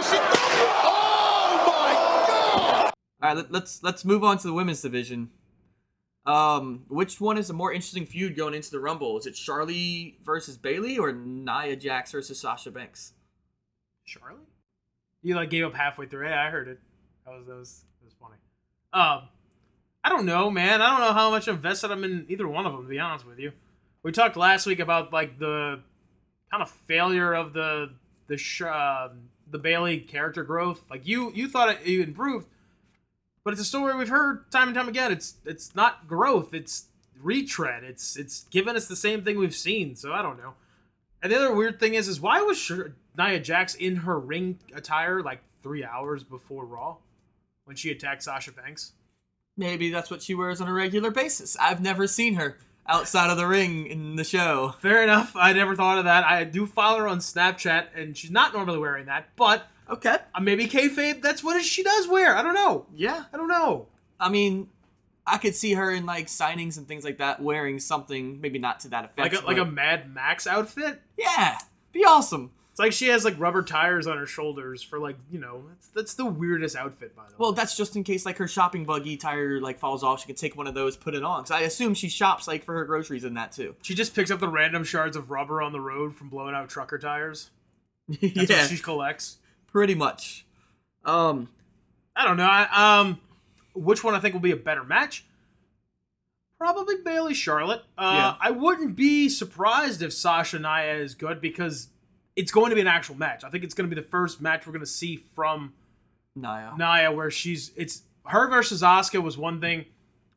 right, 3.29 3.37
let, 3.37 3.51
let's 3.51 3.83
let's 3.83 4.03
move 4.03 4.23
on 4.23 4.39
to 4.39 4.47
the 4.47 4.53
women's 4.53 4.81
division. 4.81 5.29
Um, 6.25 6.85
which 6.87 7.21
one 7.21 7.37
is 7.37 7.49
a 7.49 7.53
more 7.53 7.71
interesting 7.71 8.05
feud 8.05 8.35
going 8.35 8.53
into 8.53 8.71
the 8.71 8.79
Rumble? 8.79 9.17
Is 9.17 9.27
it 9.27 9.33
Charlie 9.33 10.17
versus 10.23 10.57
Bayley 10.57 10.97
or 10.97 11.11
Nia 11.11 11.75
Jax 11.75 12.11
versus 12.11 12.39
Sasha 12.39 12.71
Banks? 12.71 13.13
Charlotte? 14.05 14.39
You 15.21 15.35
like 15.35 15.51
gave 15.51 15.65
up 15.65 15.75
halfway 15.75 16.07
through. 16.07 16.27
Yeah, 16.27 16.43
I 16.43 16.49
heard 16.49 16.67
it. 16.67 16.79
That 17.25 17.37
was 17.37 17.45
that 17.47 17.55
was 17.55 17.83
that 17.99 18.05
was 18.05 18.13
funny. 18.19 18.35
Um, 18.93 19.29
I 20.03 20.09
don't 20.09 20.25
know, 20.25 20.49
man. 20.49 20.81
I 20.81 20.89
don't 20.89 20.99
know 20.99 21.13
how 21.13 21.29
much 21.29 21.47
invested 21.47 21.91
I'm 21.91 22.03
in 22.03 22.25
either 22.29 22.47
one 22.47 22.65
of 22.65 22.73
them. 22.73 22.83
To 22.83 22.89
be 22.89 22.99
honest 22.99 23.25
with 23.25 23.39
you, 23.39 23.51
we 24.03 24.11
talked 24.11 24.35
last 24.35 24.65
week 24.65 24.79
about 24.79 25.13
like 25.13 25.37
the 25.39 25.79
kind 26.49 26.63
of 26.63 26.69
failure 26.69 27.33
of 27.33 27.53
the 27.53 27.91
the 28.27 28.37
sh- 28.37 28.63
uh, 28.63 29.09
the 29.49 29.59
Bayley 29.59 29.99
character 29.99 30.43
growth. 30.43 30.81
Like 30.89 31.07
you 31.07 31.31
you 31.33 31.47
thought 31.47 31.69
it, 31.69 31.79
it 31.85 32.07
improved, 32.07 32.47
but 33.43 33.53
it's 33.53 33.61
a 33.61 33.65
story 33.65 33.95
we've 33.95 34.09
heard 34.09 34.51
time 34.51 34.69
and 34.69 34.75
time 34.75 34.89
again. 34.89 35.11
It's 35.11 35.35
it's 35.45 35.75
not 35.75 36.07
growth. 36.07 36.53
It's 36.53 36.87
retread. 37.21 37.83
It's 37.83 38.17
it's 38.17 38.45
given 38.45 38.75
us 38.75 38.87
the 38.87 38.95
same 38.95 39.23
thing 39.23 39.37
we've 39.37 39.55
seen. 39.55 39.95
So 39.95 40.13
I 40.13 40.21
don't 40.21 40.37
know. 40.37 40.55
And 41.21 41.31
the 41.31 41.37
other 41.37 41.53
weird 41.53 41.79
thing 41.79 41.93
is, 41.93 42.07
is 42.07 42.19
why 42.19 42.41
was 42.41 42.71
Nia 43.15 43.39
Jax 43.39 43.75
in 43.75 43.97
her 43.97 44.19
ring 44.19 44.57
attire 44.73 45.21
like 45.21 45.41
three 45.61 45.83
hours 45.83 46.23
before 46.23 46.65
Raw 46.65 46.97
when 47.65 47.75
she 47.75 47.91
attacked 47.91 48.23
Sasha 48.23 48.51
Banks? 48.51 48.93
Maybe 49.57 49.89
that's 49.91 50.09
what 50.09 50.21
she 50.21 50.33
wears 50.33 50.61
on 50.61 50.67
a 50.67 50.73
regular 50.73 51.11
basis. 51.11 51.57
I've 51.59 51.81
never 51.81 52.07
seen 52.07 52.35
her 52.35 52.57
outside 52.87 53.29
of 53.29 53.37
the 53.37 53.45
ring 53.47 53.85
in 53.87 54.15
the 54.15 54.23
show. 54.23 54.75
Fair 54.79 55.03
enough. 55.03 55.35
I 55.35 55.53
never 55.53 55.75
thought 55.75 55.97
of 55.99 56.05
that. 56.05 56.23
I 56.23 56.43
do 56.45 56.65
follow 56.65 56.99
her 56.99 57.07
on 57.07 57.19
Snapchat, 57.19 57.87
and 57.95 58.17
she's 58.17 58.31
not 58.31 58.53
normally 58.53 58.79
wearing 58.79 59.05
that, 59.05 59.29
but 59.35 59.67
Okay. 59.89 60.17
uh, 60.33 60.39
maybe 60.39 60.67
kayfabe. 60.67 61.21
That's 61.21 61.43
what 61.43 61.61
she 61.63 61.83
does 61.83 62.07
wear. 62.07 62.35
I 62.35 62.41
don't 62.41 62.53
know. 62.55 62.85
Yeah. 62.95 63.25
I 63.33 63.37
don't 63.37 63.49
know. 63.49 63.87
I 64.19 64.29
mean, 64.29 64.69
I 65.27 65.37
could 65.37 65.55
see 65.55 65.73
her 65.73 65.91
in 65.91 66.05
like 66.05 66.27
signings 66.27 66.77
and 66.77 66.87
things 66.87 67.03
like 67.03 67.17
that 67.19 67.41
wearing 67.41 67.79
something, 67.79 68.39
maybe 68.41 68.57
not 68.57 68.79
to 68.81 68.87
that 68.89 69.05
effect. 69.05 69.19
Like 69.33 69.43
a, 69.43 69.45
like 69.45 69.57
a 69.57 69.65
Mad 69.65 70.11
Max 70.13 70.47
outfit. 70.47 71.01
yeah, 71.17 71.57
be 71.91 72.05
awesome. 72.05 72.51
Like 72.81 72.93
she 72.93 73.09
has 73.09 73.23
like 73.23 73.39
rubber 73.39 73.61
tires 73.61 74.07
on 74.07 74.17
her 74.17 74.25
shoulders 74.25 74.81
for 74.81 74.97
like 74.97 75.15
you 75.29 75.39
know. 75.39 75.63
That's, 75.69 75.87
that's 75.89 76.13
the 76.15 76.25
weirdest 76.25 76.75
outfit 76.75 77.15
by 77.15 77.25
the 77.25 77.33
way. 77.33 77.35
Well, 77.37 77.51
that's 77.51 77.77
just 77.77 77.95
in 77.95 78.03
case 78.03 78.25
like 78.25 78.37
her 78.37 78.47
shopping 78.47 78.85
buggy 78.85 79.17
tire 79.17 79.61
like 79.61 79.77
falls 79.77 80.03
off. 80.03 80.21
She 80.21 80.25
can 80.25 80.35
take 80.35 80.57
one 80.57 80.65
of 80.65 80.73
those, 80.73 80.97
put 80.97 81.13
it 81.13 81.23
on. 81.23 81.45
So 81.45 81.53
I 81.53 81.59
assume 81.59 81.93
she 81.93 82.09
shops 82.09 82.47
like 82.47 82.63
for 82.65 82.73
her 82.73 82.85
groceries 82.85 83.23
in 83.23 83.35
that 83.35 83.51
too. 83.51 83.75
she 83.83 83.93
just 83.93 84.15
picks 84.15 84.31
up 84.31 84.39
the 84.39 84.47
random 84.49 84.83
shards 84.83 85.15
of 85.15 85.29
rubber 85.29 85.61
on 85.61 85.73
the 85.73 85.79
road 85.79 86.15
from 86.15 86.29
blowing 86.29 86.55
out 86.55 86.69
trucker 86.69 86.97
tires. 86.97 87.51
That's 88.09 88.49
yeah, 88.49 88.61
what 88.61 88.69
she 88.71 88.79
collects. 88.79 89.37
pretty 89.67 89.93
much. 89.93 90.47
Um, 91.05 91.49
I 92.15 92.25
don't 92.25 92.37
know. 92.37 92.49
I, 92.49 92.99
um, 92.99 93.19
which 93.75 94.03
one 94.03 94.15
I 94.15 94.19
think 94.19 94.33
will 94.33 94.41
be 94.41 94.53
a 94.53 94.57
better 94.57 94.83
match? 94.83 95.23
Probably 96.57 96.95
Bayley 97.03 97.33
Charlotte. 97.35 97.83
Uh, 97.97 98.13
Yeah. 98.15 98.35
I 98.39 98.51
wouldn't 98.51 98.95
be 98.95 99.29
surprised 99.29 100.01
if 100.01 100.13
Sasha 100.13 100.57
Nia 100.59 100.95
is 100.95 101.15
good 101.15 101.41
because 101.41 101.89
it's 102.41 102.51
going 102.51 102.71
to 102.71 102.75
be 102.75 102.81
an 102.81 102.87
actual 102.87 103.15
match. 103.15 103.43
I 103.43 103.49
think 103.51 103.63
it's 103.63 103.75
going 103.75 103.87
to 103.87 103.95
be 103.95 104.01
the 104.01 104.07
first 104.07 104.41
match 104.41 104.65
we're 104.65 104.73
going 104.73 104.83
to 104.83 104.91
see 104.91 105.17
from 105.35 105.73
Naya. 106.35 106.71
Nia 106.75 107.11
where 107.11 107.29
she's 107.29 107.71
it's 107.75 108.01
her 108.25 108.47
versus 108.47 108.81
Asuka 108.81 109.21
was 109.21 109.37
one 109.37 109.61
thing, 109.61 109.85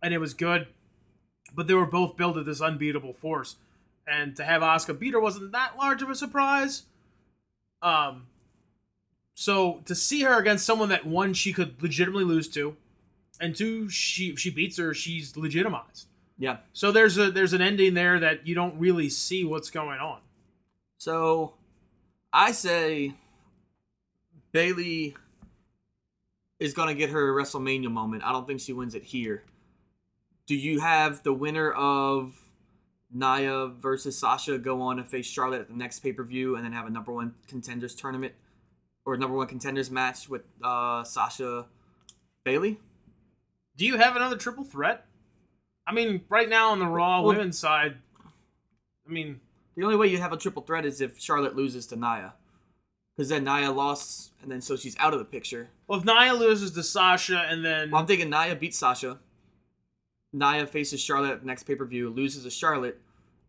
and 0.02 0.12
it 0.12 0.18
was 0.18 0.34
good, 0.34 0.66
but 1.54 1.66
they 1.66 1.72
were 1.72 1.86
both 1.86 2.18
billed 2.18 2.36
as 2.36 2.44
this 2.44 2.60
unbeatable 2.60 3.14
force, 3.14 3.56
and 4.06 4.36
to 4.36 4.44
have 4.44 4.60
Asuka 4.60 4.98
beat 4.98 5.14
her 5.14 5.20
wasn't 5.20 5.52
that 5.52 5.78
large 5.78 6.02
of 6.02 6.10
a 6.10 6.14
surprise. 6.14 6.82
Um, 7.80 8.26
so 9.34 9.80
to 9.86 9.94
see 9.94 10.22
her 10.22 10.38
against 10.38 10.66
someone 10.66 10.90
that 10.90 11.06
one 11.06 11.32
she 11.32 11.54
could 11.54 11.82
legitimately 11.82 12.24
lose 12.24 12.48
to, 12.48 12.76
and 13.40 13.56
two 13.56 13.88
she 13.88 14.28
if 14.28 14.38
she 14.38 14.50
beats 14.50 14.76
her 14.76 14.92
she's 14.92 15.38
legitimized. 15.38 16.06
Yeah. 16.36 16.58
So 16.74 16.92
there's 16.92 17.16
a 17.16 17.30
there's 17.30 17.54
an 17.54 17.62
ending 17.62 17.94
there 17.94 18.20
that 18.20 18.46
you 18.46 18.54
don't 18.54 18.78
really 18.78 19.08
see 19.08 19.42
what's 19.44 19.70
going 19.70 20.00
on. 20.00 20.20
So 20.98 21.54
I 22.36 22.50
say 22.50 23.14
Bayley 24.50 25.16
is 26.58 26.74
gonna 26.74 26.94
get 26.94 27.10
her 27.10 27.32
WrestleMania 27.32 27.90
moment. 27.90 28.24
I 28.24 28.32
don't 28.32 28.44
think 28.46 28.60
she 28.60 28.72
wins 28.72 28.96
it 28.96 29.04
here. 29.04 29.44
Do 30.46 30.56
you 30.56 30.80
have 30.80 31.22
the 31.22 31.32
winner 31.32 31.70
of 31.70 32.34
Nia 33.12 33.68
versus 33.68 34.18
Sasha 34.18 34.58
go 34.58 34.82
on 34.82 34.98
and 34.98 35.08
face 35.08 35.26
Charlotte 35.26 35.60
at 35.60 35.68
the 35.68 35.74
next 35.74 36.00
pay 36.00 36.12
per 36.12 36.24
view, 36.24 36.56
and 36.56 36.64
then 36.64 36.72
have 36.72 36.86
a 36.86 36.90
number 36.90 37.12
one 37.12 37.34
contenders 37.46 37.94
tournament 37.94 38.34
or 39.06 39.16
number 39.16 39.36
one 39.36 39.46
contenders 39.46 39.88
match 39.90 40.28
with 40.28 40.42
uh, 40.62 41.04
Sasha 41.04 41.66
Bayley? 42.44 42.80
Do 43.76 43.86
you 43.86 43.96
have 43.96 44.16
another 44.16 44.36
triple 44.36 44.64
threat? 44.64 45.06
I 45.86 45.92
mean, 45.92 46.22
right 46.28 46.48
now 46.48 46.70
on 46.70 46.80
the 46.80 46.86
Raw 46.86 47.20
Well- 47.20 47.34
women's 47.36 47.58
side, 47.58 47.98
I 49.08 49.12
mean, 49.12 49.40
The 49.76 49.82
only 49.84 49.96
way 49.96 50.06
you 50.06 50.18
have 50.18 50.32
a 50.32 50.36
triple 50.36 50.62
threat 50.62 50.84
is 50.84 51.00
if 51.00 51.20
Charlotte 51.20 51.56
loses 51.56 51.86
to 51.88 51.96
Nia, 51.96 52.34
because 53.16 53.28
then 53.28 53.44
Nia 53.44 53.70
lost, 53.72 54.32
and 54.42 54.50
then 54.50 54.60
so 54.60 54.76
she's 54.76 54.96
out 54.98 55.12
of 55.12 55.18
the 55.18 55.24
picture. 55.24 55.68
well, 55.86 55.98
if 55.98 56.04
Nia 56.04 56.32
loses 56.34 56.72
to 56.72 56.82
Sasha 56.82 57.46
and 57.48 57.64
then 57.64 57.90
Well, 57.90 58.00
I'm 58.00 58.06
thinking 58.06 58.30
Nia 58.30 58.54
beats 58.56 58.78
Sasha. 58.78 59.18
Nia 60.32 60.66
faces 60.66 61.00
Charlotte 61.00 61.32
at 61.32 61.40
the 61.40 61.46
next 61.46 61.64
pay 61.64 61.74
per 61.74 61.84
view, 61.84 62.10
loses 62.10 62.44
to 62.44 62.50
Charlotte, 62.50 63.00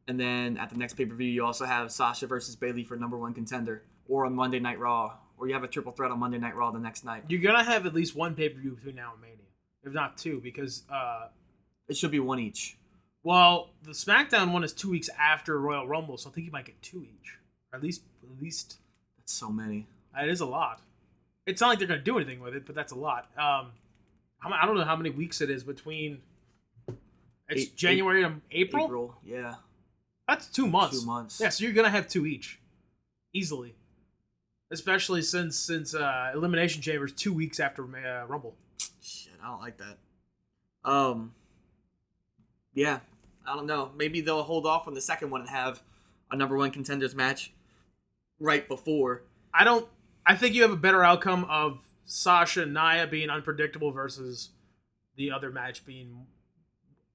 and 0.08 0.20
then 0.20 0.58
at 0.58 0.70
the 0.70 0.78
next 0.78 0.94
pay 0.94 1.06
per 1.06 1.16
view, 1.16 1.28
you 1.28 1.44
also 1.44 1.66
have 1.66 1.92
Sasha 1.92 2.28
versus 2.28 2.56
Bayley 2.56 2.84
for 2.84 2.96
number 2.96 3.18
one 3.18 3.34
contender, 3.34 3.84
or 4.08 4.26
on 4.26 4.34
Monday 4.34 4.60
Night 4.60 4.80
Raw, 4.80 5.14
or 5.38 5.48
you 5.48 5.54
have 5.54 5.64
a 5.64 5.68
triple 5.68 5.92
threat 5.92 6.12
on 6.12 6.20
Monday 6.20 6.38
Night 6.38 6.56
Raw 6.56 6.72
the 6.72 6.80
next 6.80 7.04
night. 7.04 7.24
you're 7.28 7.42
gonna 7.42 7.64
have 7.64 7.86
at 7.86 7.94
least 7.94 8.16
one 8.16 8.36
pay 8.36 8.50
per 8.50 8.60
view 8.60 8.72
between 8.76 8.96
now 8.96 9.14
and 9.14 9.22
Mania, 9.22 9.38
if 9.84 9.94
not 9.94 10.18
two, 10.18 10.40
because 10.42 10.84
uh, 10.92 11.28
It 11.88 11.98
should 11.98 12.12
be 12.12 12.20
one 12.20 12.40
each. 12.40 12.78
Well, 13.26 13.72
the 13.82 13.92
SmackDown 13.92 14.54
one 14.54 14.64
is 14.64 14.72
two 14.72 14.92
weeks 14.92 15.10
after 15.20 15.60
Royal 15.60 15.88
Rumble, 15.88 16.16
so 16.16 16.30
I 16.30 16.34
think 16.34 16.46
you 16.46 16.52
might 16.52 16.66
get 16.66 16.80
two 16.84 17.02
each, 17.04 17.40
or 17.74 17.78
at 17.78 17.84
least 17.84 18.04
at 18.24 18.40
least 18.40 18.78
That's 19.18 19.34
so 19.34 19.50
many. 19.50 19.88
It 20.16 20.30
is 20.30 20.42
a 20.42 20.46
lot. 20.46 20.82
It's 21.48 21.60
not 21.60 21.70
like 21.70 21.80
they're 21.80 21.88
going 21.88 22.00
to 22.00 22.04
do 22.04 22.18
anything 22.18 22.40
with 22.40 22.54
it, 22.56 22.68
but 22.68 22.76
that's 22.76 22.92
a 22.92 22.96
lot. 22.96 23.28
Um, 23.36 23.72
I 24.44 24.68
don't 24.68 24.78
know 24.78 24.84
how 24.84 24.96
many 24.96 25.10
weeks 25.10 25.42
it 25.42 25.50
is 25.50 25.64
between. 25.64 26.22
It's 27.50 27.64
Eight- 27.64 27.76
January 27.76 28.22
to 28.22 28.36
April? 28.52 28.86
April, 28.86 29.16
yeah. 29.26 29.56
That's 30.28 30.46
two 30.46 30.68
months. 30.68 31.00
Two 31.00 31.06
months. 31.08 31.40
Yeah, 31.42 31.50
so 31.50 31.64
you're 31.64 31.74
gonna 31.74 31.90
have 31.90 32.08
two 32.08 32.28
each, 32.28 32.60
easily. 33.34 33.74
Especially 34.70 35.24
since 35.24 35.58
since 35.58 35.96
uh, 35.96 36.32
Elimination 36.36 36.84
Chamber 36.84 37.06
is 37.06 37.12
two 37.14 37.34
weeks 37.34 37.60
after 37.60 37.84
uh, 37.84 38.26
Rumble. 38.28 38.54
Shit, 39.02 39.34
I 39.44 39.48
don't 39.48 39.62
like 39.62 39.78
that. 39.78 39.98
Um, 40.88 41.34
yeah, 42.76 43.00
I 43.48 43.56
don't 43.56 43.66
know. 43.66 43.92
Maybe 43.98 44.22
they'll 44.22 44.44
hold 44.44 44.66
off 44.66 44.88
on 44.88 44.94
the 44.94 45.02
second 45.02 45.30
one 45.30 45.42
and 45.42 45.50
have 45.50 45.82
a 46.32 46.36
number 46.36 46.58
one 46.58 46.72
contenders 46.72 47.16
match 47.16 47.54
right 48.40 48.68
before. 48.68 49.24
I 49.54 49.64
don't. 49.64 49.88
I 50.26 50.36
think 50.36 50.56
you 50.56 50.64
have 50.64 50.72
a 50.72 50.78
better 50.78 51.04
outcome 51.04 51.46
of 51.46 51.80
Sasha 52.06 52.64
and 52.64 52.74
Nia 52.74 53.08
being 53.08 53.30
unpredictable 53.30 53.92
versus 53.92 54.50
the 55.18 55.32
other 55.32 55.52
match 55.52 55.86
being 55.86 56.26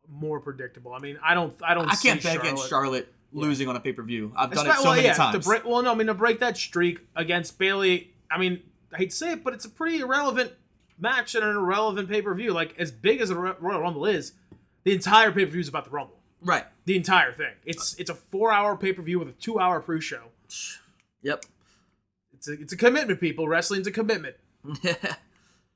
more 0.08 0.40
predictable. 0.40 0.92
I 0.92 0.98
mean, 0.98 1.18
I 1.22 1.34
don't. 1.34 1.54
I 1.62 1.74
don't. 1.74 1.88
I 1.88 1.96
can't 1.96 2.22
bet 2.22 2.36
against 2.36 2.68
Charlotte 2.68 3.12
losing 3.32 3.68
on 3.68 3.76
a 3.76 3.80
pay 3.80 3.92
per 3.92 4.02
view. 4.02 4.32
I've 4.36 4.50
done 4.52 4.66
it 4.66 4.74
so 4.74 4.84
well, 4.84 4.94
many 4.94 5.06
yeah, 5.06 5.14
times. 5.14 5.46
Break, 5.46 5.64
well, 5.64 5.82
no, 5.82 5.92
I 5.92 5.94
mean 5.94 6.08
to 6.08 6.14
break 6.14 6.40
that 6.40 6.56
streak 6.56 7.00
against 7.16 7.58
Bayley. 7.58 8.12
I 8.30 8.38
mean, 8.38 8.62
I 8.92 8.98
hate 8.98 9.10
to 9.10 9.16
say 9.16 9.32
it, 9.32 9.44
but 9.44 9.54
it's 9.54 9.64
a 9.64 9.70
pretty 9.70 10.00
irrelevant 10.00 10.52
match 10.98 11.34
and 11.34 11.44
an 11.44 11.56
irrelevant 11.56 12.08
pay 12.08 12.22
per 12.22 12.34
view. 12.34 12.52
Like 12.52 12.74
as 12.78 12.90
big 12.90 13.20
as 13.20 13.30
a 13.30 13.34
Ro- 13.34 13.56
Royal 13.60 13.80
Rumble 13.80 14.06
is, 14.06 14.32
the 14.84 14.92
entire 14.92 15.32
pay 15.32 15.44
per 15.44 15.50
view 15.52 15.60
is 15.60 15.68
about 15.68 15.84
the 15.84 15.90
Rumble. 15.90 16.19
Right. 16.42 16.64
The 16.84 16.96
entire 16.96 17.32
thing. 17.32 17.52
It's 17.64 17.94
it's 17.98 18.10
a 18.10 18.14
four 18.14 18.52
hour 18.52 18.76
pay 18.76 18.92
per 18.92 19.02
view 19.02 19.18
with 19.18 19.28
a 19.28 19.32
two 19.32 19.58
hour 19.58 19.80
pre 19.80 20.00
show. 20.00 20.24
Yep. 21.22 21.44
It's 22.32 22.48
a 22.48 22.52
it's 22.52 22.72
a 22.72 22.76
commitment, 22.76 23.20
people. 23.20 23.48
Wrestling's 23.48 23.86
a 23.86 23.92
commitment. 23.92 24.36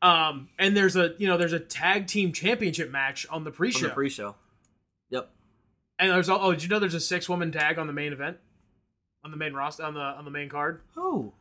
Um, 0.05 0.51
and 0.59 0.77
there's 0.77 0.97
a 0.97 1.15
you 1.17 1.27
know 1.27 1.39
there's 1.39 1.55
a 1.55 1.59
tag 1.59 2.07
team 2.07 2.33
championship 2.33 2.91
match 2.91 3.27
on 3.31 3.43
the 3.43 3.51
pre 3.51 3.71
show, 3.71 3.87
the 3.89 3.95
pre-show. 3.95 4.35
Yep. 5.09 5.31
and 5.99 6.11
there's 6.11 6.29
oh 6.29 6.53
did 6.53 6.63
you 6.63 6.69
know 6.69 6.79
there's 6.79 6.93
a 6.93 7.01
six 7.01 7.27
woman 7.27 7.51
tag 7.51 7.79
on 7.79 7.87
the 7.87 7.95
main 7.95 8.13
event, 8.13 8.37
on 9.25 9.31
the 9.31 9.39
main 9.39 9.55
roster 9.55 9.83
on 9.83 9.95
the 9.95 10.01
on 10.01 10.27
the 10.27 10.31
main 10.31 10.51
card. 10.51 10.83
Who? 10.95 11.33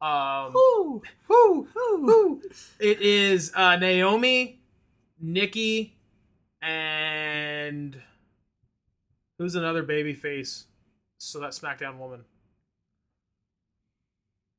Um, 0.00 0.52
Who? 0.52 1.02
Who? 1.26 1.68
Who? 1.74 2.42
It 2.78 3.00
is 3.00 3.50
uh, 3.56 3.74
Naomi, 3.74 4.60
Nikki, 5.20 5.96
and 6.62 8.00
who's 9.38 9.54
another 9.54 9.82
baby 9.82 10.14
face? 10.14 10.66
So 11.18 11.40
that 11.40 11.50
SmackDown 11.50 11.98
woman. 11.98 12.24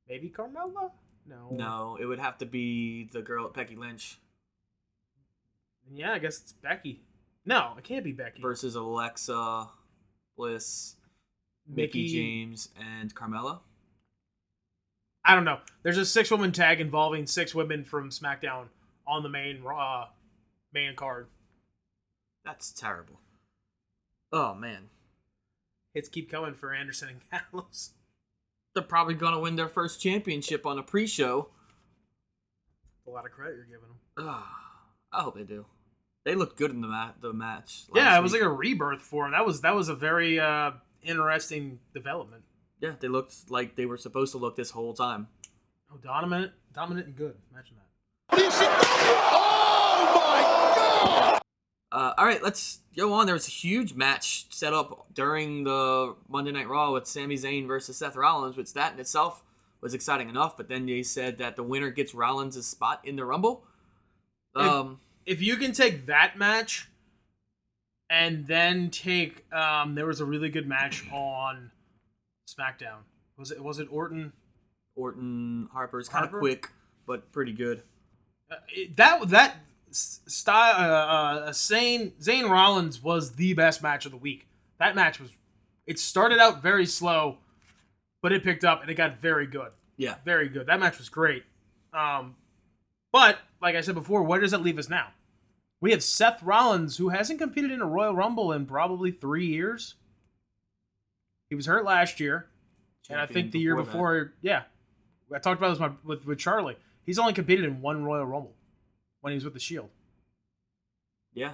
Maybe 0.08 0.30
Carmella? 0.30 0.90
No. 1.28 1.48
No, 1.50 1.98
it 2.00 2.06
would 2.06 2.18
have 2.18 2.38
to 2.38 2.46
be 2.46 3.08
the 3.12 3.20
girl 3.20 3.46
at 3.46 3.52
Becky 3.54 3.76
Lynch 3.76 4.18
Yeah, 5.92 6.12
I 6.12 6.18
guess 6.18 6.40
it's 6.40 6.52
Becky. 6.52 7.02
No, 7.44 7.74
it 7.76 7.84
can't 7.84 8.04
be 8.04 8.12
Becky. 8.12 8.40
versus 8.40 8.74
Alexa 8.74 9.68
Bliss, 10.36 10.96
Mickie 11.66 12.02
Mickie. 12.02 12.14
James, 12.14 12.70
and 12.78 13.14
Carmella. 13.14 13.60
I 15.24 15.34
don't 15.34 15.44
know. 15.44 15.58
There's 15.82 15.98
a 15.98 16.06
six 16.06 16.30
woman 16.30 16.52
tag 16.52 16.80
involving 16.80 17.26
six 17.26 17.54
women 17.54 17.84
from 17.84 18.10
SmackDown 18.10 18.68
on 19.06 19.22
the 19.22 19.28
main 19.28 19.62
uh, 19.66 20.06
main 20.72 20.94
card. 20.96 21.26
That's 22.44 22.72
terrible. 22.72 23.20
Oh 24.32 24.54
man, 24.54 24.88
Hits 25.94 26.08
keep 26.08 26.30
coming 26.30 26.54
for 26.54 26.74
Anderson 26.74 27.08
and 27.08 27.42
Gallows. 27.52 27.90
they're 28.74 28.82
probably 28.82 29.14
gonna 29.14 29.40
win 29.40 29.56
their 29.56 29.68
first 29.68 30.00
championship 30.02 30.66
on 30.66 30.78
a 30.78 30.82
pre-show. 30.82 31.48
A 33.06 33.10
lot 33.10 33.24
of 33.24 33.32
credit 33.32 33.56
you're 33.56 33.64
giving 33.64 33.88
them. 33.88 33.98
Ah, 34.18 34.54
I 35.12 35.22
hope 35.22 35.34
they 35.36 35.44
do. 35.44 35.64
They 36.24 36.34
looked 36.34 36.58
good 36.58 36.70
in 36.70 36.82
the 36.82 36.88
ma- 36.88 37.12
the 37.20 37.32
match. 37.32 37.84
Yeah, 37.94 38.04
last 38.10 38.18
it 38.18 38.22
was 38.22 38.32
week. 38.32 38.42
like 38.42 38.50
a 38.50 38.52
rebirth 38.52 39.00
for 39.00 39.24
him. 39.24 39.32
That 39.32 39.46
was 39.46 39.62
that 39.62 39.74
was 39.74 39.88
a 39.88 39.94
very 39.94 40.38
uh, 40.38 40.72
interesting 41.02 41.78
development. 41.94 42.42
yeah. 42.80 42.92
They 43.00 43.08
looked 43.08 43.50
like 43.50 43.76
they 43.76 43.86
were 43.86 43.96
supposed 43.96 44.32
to 44.32 44.38
look 44.38 44.56
this 44.56 44.70
whole 44.70 44.92
time. 44.92 45.28
Oh, 45.90 45.96
dominant, 46.02 46.52
dominant 46.74 47.06
and 47.06 47.16
good. 47.16 47.34
Imagine 47.50 47.76
that. 48.30 48.84
Uh, 51.98 52.14
all 52.16 52.24
right, 52.26 52.42
let's 52.44 52.78
go 52.96 53.12
on. 53.12 53.26
There 53.26 53.34
was 53.34 53.48
a 53.48 53.50
huge 53.50 53.94
match 53.94 54.46
set 54.50 54.72
up 54.72 55.06
during 55.12 55.64
the 55.64 56.14
Monday 56.28 56.52
Night 56.52 56.68
Raw 56.68 56.92
with 56.92 57.08
Sami 57.08 57.34
Zayn 57.34 57.66
versus 57.66 57.96
Seth 57.96 58.14
Rollins, 58.14 58.56
which 58.56 58.72
that 58.74 58.92
in 58.92 59.00
itself 59.00 59.42
was 59.80 59.94
exciting 59.94 60.28
enough. 60.28 60.56
But 60.56 60.68
then 60.68 60.86
they 60.86 61.02
said 61.02 61.38
that 61.38 61.56
the 61.56 61.64
winner 61.64 61.90
gets 61.90 62.14
Rollins' 62.14 62.64
spot 62.64 63.00
in 63.02 63.16
the 63.16 63.24
Rumble. 63.24 63.64
Um, 64.54 65.00
If 65.26 65.42
you 65.42 65.56
can 65.56 65.72
take 65.72 66.06
that 66.06 66.38
match, 66.38 66.88
and 68.08 68.46
then 68.46 68.90
take, 68.90 69.44
um, 69.52 69.96
there 69.96 70.06
was 70.06 70.20
a 70.20 70.24
really 70.24 70.50
good 70.50 70.68
match 70.68 71.04
on 71.12 71.70
SmackDown. 72.48 72.98
Was 73.36 73.50
it 73.50 73.60
was 73.62 73.80
it 73.80 73.88
Orton? 73.90 74.32
Orton 74.94 75.68
Harper's 75.72 76.08
kind 76.08 76.24
of 76.24 76.30
Harper? 76.30 76.40
quick, 76.40 76.70
but 77.06 77.32
pretty 77.32 77.52
good. 77.52 77.82
Uh, 78.50 78.54
it- 78.68 78.96
that 78.96 79.28
that 79.30 79.56
style, 79.90 80.74
uh, 80.74 81.46
uh, 81.46 81.50
Zayn 81.50 82.12
Zayn 82.20 82.48
Rollins 82.48 83.02
was 83.02 83.32
the 83.32 83.54
best 83.54 83.82
match 83.82 84.06
of 84.06 84.12
the 84.12 84.18
week. 84.18 84.46
That 84.78 84.94
match 84.94 85.20
was. 85.20 85.30
It 85.86 85.98
started 85.98 86.38
out 86.38 86.62
very 86.62 86.86
slow, 86.86 87.38
but 88.22 88.32
it 88.32 88.44
picked 88.44 88.64
up 88.64 88.82
and 88.82 88.90
it 88.90 88.94
got 88.94 89.20
very 89.20 89.46
good. 89.46 89.70
Yeah, 89.96 90.16
very 90.24 90.48
good. 90.48 90.66
That 90.66 90.80
match 90.80 90.98
was 90.98 91.08
great. 91.08 91.44
Um, 91.92 92.36
but 93.12 93.38
like 93.60 93.74
I 93.74 93.80
said 93.80 93.94
before, 93.94 94.22
where 94.22 94.40
does 94.40 94.50
that 94.50 94.62
leave 94.62 94.78
us 94.78 94.88
now? 94.88 95.08
We 95.80 95.92
have 95.92 96.02
Seth 96.02 96.42
Rollins, 96.42 96.96
who 96.96 97.08
hasn't 97.08 97.38
competed 97.38 97.70
in 97.70 97.80
a 97.80 97.86
Royal 97.86 98.14
Rumble 98.14 98.52
in 98.52 98.66
probably 98.66 99.10
three 99.10 99.46
years. 99.46 99.94
He 101.48 101.54
was 101.54 101.66
hurt 101.66 101.84
last 101.84 102.20
year, 102.20 102.48
and 103.08 103.20
I 103.20 103.26
think 103.26 103.52
the 103.52 103.58
year 103.58 103.76
that. 103.76 103.84
before, 103.84 104.34
yeah, 104.42 104.64
I 105.34 105.38
talked 105.38 105.60
about 105.60 105.78
this 105.78 105.90
with 106.04 106.26
with 106.26 106.38
Charlie. 106.38 106.76
He's 107.06 107.18
only 107.18 107.32
competed 107.32 107.64
in 107.64 107.80
one 107.80 108.04
Royal 108.04 108.26
Rumble 108.26 108.54
when 109.20 109.32
he 109.32 109.34
was 109.36 109.44
with 109.44 109.54
the 109.54 109.60
Shield. 109.60 109.88
Yeah, 111.34 111.52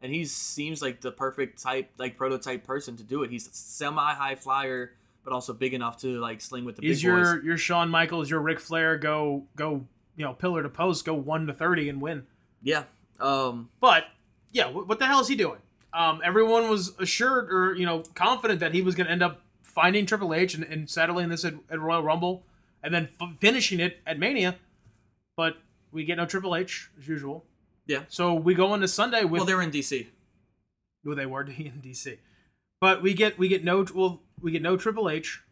and 0.00 0.12
he 0.12 0.24
seems 0.24 0.80
like 0.80 1.00
the 1.00 1.12
perfect 1.12 1.62
type, 1.62 1.90
like 1.98 2.16
prototype 2.16 2.64
person 2.64 2.96
to 2.96 3.02
do 3.02 3.22
it. 3.22 3.30
He's 3.30 3.46
a 3.46 3.52
semi 3.52 4.14
high 4.14 4.34
flyer, 4.36 4.92
but 5.24 5.32
also 5.32 5.52
big 5.52 5.74
enough 5.74 5.98
to 5.98 6.18
like 6.20 6.40
sling 6.40 6.64
with 6.64 6.76
the 6.76 6.82
He's 6.82 6.98
big 6.98 7.04
your 7.04 7.36
boys. 7.36 7.44
your 7.44 7.58
Shawn 7.58 7.88
Michaels, 7.90 8.30
your 8.30 8.40
Ric 8.40 8.60
Flair. 8.60 8.96
Go 8.96 9.44
go, 9.56 9.86
you 10.16 10.24
know, 10.24 10.32
pillar 10.32 10.62
to 10.62 10.68
post, 10.68 11.04
go 11.04 11.14
one 11.14 11.46
to 11.46 11.52
thirty 11.52 11.88
and 11.88 12.00
win. 12.00 12.26
Yeah. 12.62 12.84
Um. 13.20 13.68
But 13.80 14.04
yeah, 14.52 14.70
what, 14.70 14.88
what 14.88 14.98
the 14.98 15.06
hell 15.06 15.20
is 15.20 15.28
he 15.28 15.36
doing? 15.36 15.58
Um, 15.92 16.20
everyone 16.24 16.68
was 16.68 16.94
assured 16.98 17.50
or 17.52 17.74
you 17.74 17.86
know 17.86 18.02
confident 18.14 18.60
that 18.60 18.74
he 18.74 18.82
was 18.82 18.94
going 18.94 19.06
to 19.06 19.12
end 19.12 19.22
up 19.22 19.40
finding 19.62 20.06
Triple 20.06 20.32
H 20.34 20.54
and, 20.54 20.64
and 20.64 20.88
settling 20.88 21.28
this 21.28 21.44
at, 21.44 21.54
at 21.70 21.80
Royal 21.80 22.02
Rumble, 22.02 22.44
and 22.82 22.94
then 22.94 23.08
f- 23.20 23.30
finishing 23.40 23.80
it 23.80 23.98
at 24.06 24.18
Mania. 24.18 24.56
But 25.36 25.56
we 25.96 26.04
get 26.04 26.16
no 26.16 26.26
Triple 26.26 26.54
H 26.54 26.90
as 26.98 27.08
usual. 27.08 27.44
Yeah. 27.86 28.02
So 28.08 28.34
we 28.34 28.54
go 28.54 28.74
into 28.74 28.86
Sunday 28.88 29.24
with 29.24 29.40
Well, 29.40 29.44
they're 29.46 29.62
in 29.62 29.70
DC. 29.70 30.06
who 31.04 31.14
they 31.14 31.24
were 31.26 31.42
in 31.46 31.80
DC, 31.82 32.18
but 32.80 33.02
we 33.02 33.14
get 33.14 33.38
we 33.38 33.48
get 33.48 33.64
no 33.64 33.84
well 33.94 34.20
we 34.40 34.50
get 34.52 34.62
no 34.62 34.76
Triple 34.76 35.08
H, 35.08 35.42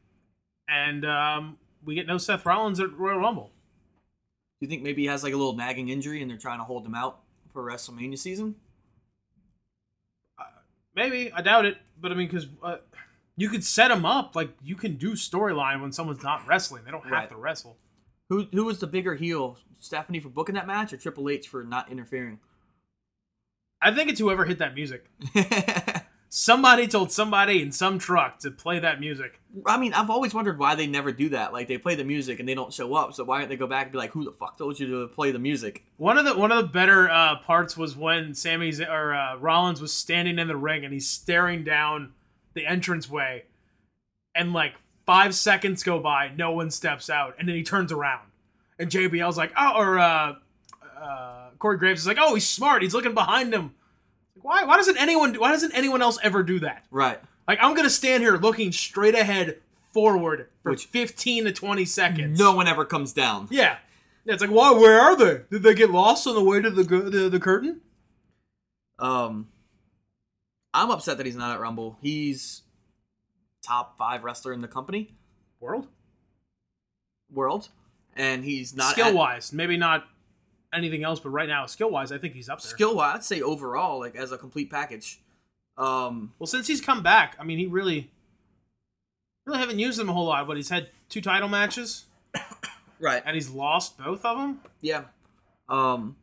and 0.68 1.04
um, 1.06 1.58
we 1.84 1.94
get 1.94 2.06
no 2.06 2.18
Seth 2.18 2.44
Rollins 2.44 2.78
at 2.80 2.92
Royal 2.92 3.18
Rumble. 3.18 3.50
Do 4.60 4.66
you 4.66 4.68
think 4.68 4.82
maybe 4.82 5.02
he 5.02 5.08
has 5.08 5.22
like 5.22 5.32
a 5.32 5.36
little 5.36 5.56
nagging 5.56 5.88
injury 5.88 6.22
and 6.22 6.30
they're 6.30 6.38
trying 6.38 6.58
to 6.58 6.64
hold 6.64 6.84
him 6.86 6.94
out 6.94 7.20
for 7.52 7.62
WrestleMania 7.64 8.18
season? 8.18 8.54
Maybe 10.96 11.32
I 11.32 11.42
doubt 11.42 11.64
it, 11.66 11.76
but 12.00 12.12
I 12.12 12.14
mean, 12.14 12.28
because 12.28 12.46
uh, 12.62 12.76
you 13.36 13.48
could 13.48 13.64
set 13.64 13.90
him 13.90 14.04
up 14.06 14.36
like 14.36 14.50
you 14.62 14.76
can 14.76 14.96
do 14.96 15.12
storyline 15.14 15.80
when 15.80 15.90
someone's 15.90 16.22
not 16.22 16.46
wrestling. 16.46 16.84
They 16.84 16.92
don't 16.92 17.02
have 17.02 17.10
Right. 17.12 17.28
to 17.30 17.36
wrestle. 17.36 17.76
Who 18.30 18.46
who 18.52 18.64
was 18.64 18.80
the 18.80 18.86
bigger 18.86 19.14
heel, 19.14 19.58
Stephanie 19.80 20.20
for 20.20 20.28
booking 20.28 20.54
that 20.54 20.66
match 20.66 20.92
or 20.92 20.96
Triple 20.96 21.28
H 21.28 21.48
for 21.48 21.62
not 21.62 21.90
interfering? 21.90 22.38
I 23.82 23.94
think 23.94 24.08
it's 24.08 24.20
whoever 24.20 24.44
hit 24.46 24.58
that 24.58 24.74
music. 24.74 25.04
Somebody 26.30 26.88
told 26.88 27.12
somebody 27.12 27.62
in 27.62 27.70
some 27.70 27.96
truck 27.96 28.40
to 28.40 28.50
play 28.50 28.80
that 28.80 28.98
music. 28.98 29.40
I 29.66 29.76
mean, 29.76 29.94
I've 29.94 30.10
always 30.10 30.34
wondered 30.34 30.58
why 30.58 30.74
they 30.74 30.88
never 30.88 31.12
do 31.12 31.28
that. 31.28 31.52
Like 31.52 31.68
they 31.68 31.78
play 31.78 31.94
the 31.94 32.02
music 32.02 32.40
and 32.40 32.48
they 32.48 32.56
don't 32.56 32.72
show 32.72 32.92
up, 32.94 33.14
so 33.14 33.22
why 33.22 33.38
don't 33.38 33.48
they 33.48 33.56
go 33.56 33.68
back 33.68 33.84
and 33.84 33.92
be 33.92 33.98
like, 33.98 34.10
"Who 34.10 34.24
the 34.24 34.32
fuck 34.32 34.58
told 34.58 34.80
you 34.80 34.88
to 34.88 35.08
play 35.14 35.30
the 35.30 35.38
music?" 35.38 35.84
One 35.96 36.18
of 36.18 36.24
the 36.24 36.36
one 36.36 36.50
of 36.50 36.60
the 36.60 36.72
better 36.72 37.08
uh, 37.08 37.38
parts 37.40 37.76
was 37.76 37.94
when 37.94 38.34
Sami's 38.34 38.80
or 38.80 39.14
uh, 39.14 39.36
Rollins 39.36 39.80
was 39.80 39.92
standing 39.92 40.40
in 40.40 40.48
the 40.48 40.56
ring 40.56 40.84
and 40.84 40.92
he's 40.92 41.08
staring 41.08 41.62
down 41.62 42.14
the 42.54 42.64
entranceway, 42.64 43.44
and 44.34 44.52
like 44.52 44.74
five 45.06 45.34
seconds 45.34 45.82
go 45.82 46.00
by, 46.00 46.32
no 46.36 46.52
one 46.52 46.70
steps 46.70 47.08
out, 47.10 47.36
and 47.38 47.48
then 47.48 47.56
he 47.56 47.62
turns 47.62 47.92
around, 47.92 48.26
and 48.78 48.90
JBL's 48.90 49.36
like, 49.36 49.52
oh, 49.56 49.72
or 49.76 49.98
uh, 49.98 50.34
uh, 51.00 51.48
Corey 51.58 51.78
Graves 51.78 52.00
is 52.02 52.06
like, 52.06 52.18
oh, 52.20 52.34
he's 52.34 52.48
smart, 52.48 52.82
he's 52.82 52.94
looking 52.94 53.14
behind 53.14 53.52
him. 53.54 53.74
Why? 54.34 54.64
Why 54.64 54.76
doesn't 54.76 54.98
anyone? 54.98 55.34
Why 55.34 55.52
doesn't 55.52 55.72
anyone 55.72 56.02
else 56.02 56.18
ever 56.22 56.42
do 56.42 56.60
that? 56.60 56.84
Right. 56.90 57.18
Like 57.48 57.58
I'm 57.62 57.74
gonna 57.74 57.88
stand 57.90 58.22
here 58.22 58.36
looking 58.36 58.72
straight 58.72 59.14
ahead, 59.14 59.58
forward 59.92 60.48
for 60.62 60.72
Which- 60.72 60.84
15 60.86 61.44
to 61.44 61.52
20 61.52 61.84
seconds. 61.86 62.38
No 62.38 62.52
one 62.54 62.66
ever 62.68 62.84
comes 62.84 63.12
down. 63.12 63.48
Yeah. 63.50 63.78
Yeah, 64.26 64.32
it's 64.34 64.40
like, 64.42 64.50
why? 64.50 64.70
Where 64.72 65.00
are 65.00 65.16
they? 65.16 65.42
Did 65.50 65.62
they 65.62 65.74
get 65.74 65.90
lost 65.90 66.26
on 66.26 66.34
the 66.34 66.42
way 66.42 66.60
to 66.60 66.70
the 66.70 66.82
the, 66.82 67.28
the 67.28 67.40
curtain? 67.40 67.80
Um, 68.98 69.48
I'm 70.74 70.90
upset 70.90 71.16
that 71.18 71.26
he's 71.26 71.36
not 71.36 71.54
at 71.54 71.60
Rumble. 71.60 71.98
He's 72.02 72.62
top 73.64 73.96
five 73.96 74.24
wrestler 74.24 74.52
in 74.52 74.60
the 74.60 74.68
company 74.68 75.14
World 75.60 75.88
world, 77.32 77.68
and 78.16 78.44
he's 78.44 78.74
not 78.74 78.92
skill 78.92 79.14
wise, 79.14 79.52
maybe 79.52 79.76
not 79.76 80.06
anything 80.72 81.04
else, 81.04 81.20
but 81.20 81.30
right 81.30 81.48
now, 81.48 81.66
skill 81.66 81.90
wise, 81.90 82.12
I 82.12 82.18
think 82.18 82.34
he's 82.34 82.48
up 82.48 82.60
there. 82.60 82.70
skill 82.70 82.96
wise. 82.96 83.16
I'd 83.16 83.24
say 83.24 83.40
overall, 83.40 83.98
like 84.00 84.16
as 84.16 84.32
a 84.32 84.38
complete 84.38 84.70
package. 84.70 85.20
Um, 85.76 86.32
Well, 86.38 86.46
since 86.46 86.66
he's 86.66 86.80
come 86.80 87.02
back, 87.02 87.36
I 87.38 87.44
mean, 87.44 87.58
he 87.58 87.66
really, 87.66 88.10
really 89.46 89.58
haven't 89.58 89.78
used 89.78 89.98
him 89.98 90.08
a 90.08 90.12
whole 90.12 90.26
lot, 90.26 90.46
but 90.46 90.56
he's 90.56 90.68
had 90.68 90.88
two 91.08 91.20
title 91.20 91.48
matches 91.48 92.04
right. 93.00 93.22
and 93.24 93.34
he's 93.34 93.50
lost 93.50 93.98
both 93.98 94.24
of 94.24 94.36
them. 94.36 94.60
Yeah. 94.80 95.04
Um, 95.68 96.16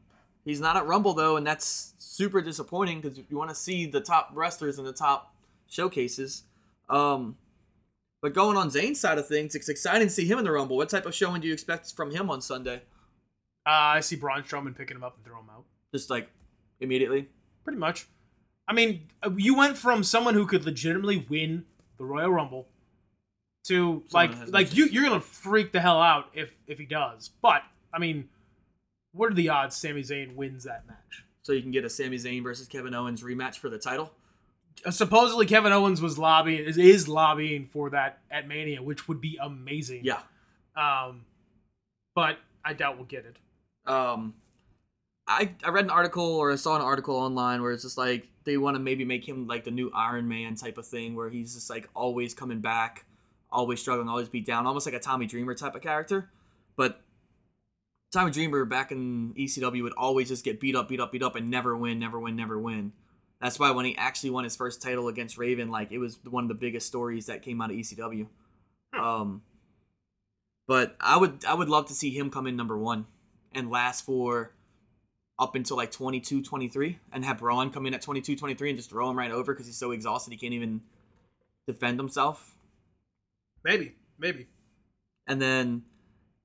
he's 0.45 0.61
not 0.61 0.77
at 0.77 0.85
Rumble 0.85 1.13
though, 1.13 1.37
and 1.37 1.45
that's 1.45 1.93
super 1.97 2.41
disappointing 2.41 3.01
because 3.01 3.17
you 3.17 3.37
want 3.37 3.49
to 3.49 3.55
see 3.55 3.85
the 3.85 4.01
top 4.01 4.31
wrestlers 4.33 4.77
in 4.79 4.85
the 4.85 4.93
top 4.93 5.33
showcases. 5.67 6.43
Um, 6.91 7.37
but 8.21 8.33
going 8.33 8.57
on 8.57 8.69
Zayn's 8.69 8.99
side 8.99 9.17
of 9.17 9.27
things, 9.27 9.55
it's 9.55 9.69
exciting 9.69 10.07
to 10.07 10.13
see 10.13 10.25
him 10.25 10.37
in 10.37 10.43
the 10.43 10.51
Rumble. 10.51 10.77
What 10.77 10.89
type 10.89 11.05
of 11.05 11.15
showing 11.15 11.41
do 11.41 11.47
you 11.47 11.53
expect 11.53 11.93
from 11.93 12.11
him 12.11 12.29
on 12.29 12.41
Sunday? 12.41 12.83
Uh, 13.65 13.97
I 13.97 13.99
see 14.01 14.15
Braun 14.15 14.43
Strowman 14.43 14.75
picking 14.77 14.97
him 14.97 15.03
up 15.03 15.15
and 15.15 15.25
throw 15.25 15.39
him 15.39 15.49
out. 15.51 15.63
Just 15.93 16.09
like 16.09 16.29
immediately. 16.79 17.27
Pretty 17.63 17.79
much. 17.79 18.07
I 18.67 18.73
mean, 18.73 19.07
uh, 19.23 19.31
you 19.35 19.55
went 19.55 19.77
from 19.77 20.03
someone 20.03 20.33
who 20.33 20.45
could 20.45 20.65
legitimately 20.65 21.25
win 21.29 21.65
the 21.97 22.05
Royal 22.05 22.29
Rumble 22.29 22.67
to 23.65 24.03
Someone 24.07 24.39
like 24.39 24.51
like 24.51 24.75
you 24.75 24.85
you're 24.85 25.03
gonna 25.03 25.19
freak 25.19 25.71
the 25.71 25.79
hell 25.79 26.01
out 26.01 26.29
if 26.33 26.51
if 26.67 26.79
he 26.79 26.85
does. 26.85 27.29
But 27.41 27.63
I 27.93 27.99
mean, 27.99 28.29
what 29.13 29.31
are 29.31 29.35
the 29.35 29.49
odds 29.49 29.75
Sami 29.75 30.01
Zayn 30.01 30.35
wins 30.35 30.63
that 30.63 30.87
match? 30.87 31.25
So 31.43 31.53
you 31.53 31.61
can 31.61 31.71
get 31.71 31.85
a 31.85 31.89
Sami 31.89 32.17
Zayn 32.17 32.43
versus 32.43 32.67
Kevin 32.67 32.93
Owens 32.93 33.23
rematch 33.23 33.57
for 33.57 33.69
the 33.69 33.77
title. 33.77 34.11
Supposedly 34.89 35.45
Kevin 35.45 35.71
Owens 35.71 36.01
was 36.01 36.17
lobbying 36.17 36.65
is, 36.65 36.77
is 36.77 37.07
lobbying 37.07 37.67
for 37.67 37.89
that 37.91 38.19
at 38.31 38.47
Mania, 38.47 38.81
which 38.81 39.07
would 39.07 39.21
be 39.21 39.37
amazing. 39.41 40.01
Yeah. 40.03 40.21
Um, 40.75 41.25
but 42.15 42.37
I 42.65 42.73
doubt 42.73 42.97
we'll 42.97 43.05
get 43.05 43.25
it. 43.25 43.37
um 43.91 44.33
I, 45.27 45.51
I 45.63 45.69
read 45.69 45.85
an 45.85 45.91
article 45.91 46.25
or 46.25 46.51
I 46.51 46.55
saw 46.55 46.75
an 46.75 46.81
article 46.81 47.15
online 47.15 47.61
where 47.61 47.71
it's 47.71 47.83
just 47.83 47.97
like 47.97 48.27
they 48.43 48.57
want 48.57 48.75
to 48.75 48.79
maybe 48.79 49.05
make 49.05 49.27
him 49.27 49.47
like 49.47 49.63
the 49.63 49.71
new 49.71 49.89
Iron 49.93 50.27
Man 50.27 50.55
type 50.55 50.77
of 50.77 50.85
thing 50.85 51.15
where 51.15 51.29
he's 51.29 51.53
just 51.53 51.69
like 51.69 51.87
always 51.93 52.33
coming 52.33 52.59
back, 52.59 53.05
always 53.49 53.79
struggling, 53.79 54.09
always 54.09 54.27
beat 54.29 54.45
down, 54.45 54.65
almost 54.65 54.85
like 54.85 54.95
a 54.95 54.99
Tommy 54.99 55.27
Dreamer 55.27 55.53
type 55.53 55.75
of 55.75 55.81
character. 55.81 56.29
But 56.75 57.01
Tommy 58.11 58.31
Dreamer 58.31 58.65
back 58.65 58.91
in 58.91 59.33
ECW 59.35 59.83
would 59.83 59.93
always 59.93 60.27
just 60.27 60.43
get 60.43 60.59
beat 60.59 60.75
up, 60.75 60.89
beat 60.89 60.99
up, 60.99 61.11
beat 61.11 61.23
up, 61.23 61.35
and 61.35 61.49
never 61.49 61.77
win, 61.77 61.99
never 61.99 62.19
win, 62.19 62.35
never 62.35 62.59
win. 62.59 62.91
That's 63.41 63.57
why 63.57 63.71
when 63.71 63.85
he 63.85 63.97
actually 63.97 64.29
won 64.29 64.43
his 64.43 64.55
first 64.55 64.81
title 64.81 65.07
against 65.07 65.37
Raven, 65.37 65.69
like 65.69 65.91
it 65.91 65.97
was 65.97 66.19
one 66.29 66.43
of 66.43 66.47
the 66.47 66.55
biggest 66.55 66.87
stories 66.87 67.25
that 67.25 67.41
came 67.41 67.59
out 67.59 67.71
of 67.71 67.75
ECW. 67.75 68.27
Um, 68.97 69.41
but 70.67 70.95
I 70.99 71.17
would 71.17 71.43
I 71.45 71.53
would 71.55 71.69
love 71.69 71.87
to 71.87 71.93
see 71.93 72.11
him 72.11 72.29
come 72.29 72.45
in 72.45 72.55
number 72.55 72.77
one 72.77 73.07
and 73.53 73.71
last 73.71 74.05
for 74.05 74.53
up 75.39 75.55
until 75.55 75.75
like 75.75 75.91
22 75.91 76.43
23 76.43 76.99
and 77.11 77.25
have 77.25 77.39
Braun 77.39 77.71
come 77.71 77.87
in 77.87 77.95
at 77.95 78.01
22 78.01 78.35
23 78.35 78.69
and 78.69 78.77
just 78.77 78.91
throw 78.91 79.09
him 79.09 79.17
right 79.17 79.31
over 79.31 79.53
because 79.53 79.65
he's 79.65 79.77
so 79.77 79.91
exhausted 79.91 80.31
he 80.31 80.37
can't 80.37 80.53
even 80.53 80.81
defend 81.65 81.99
himself. 81.99 82.55
Maybe, 83.63 83.95
maybe. 84.19 84.47
And 85.25 85.41
then 85.41 85.83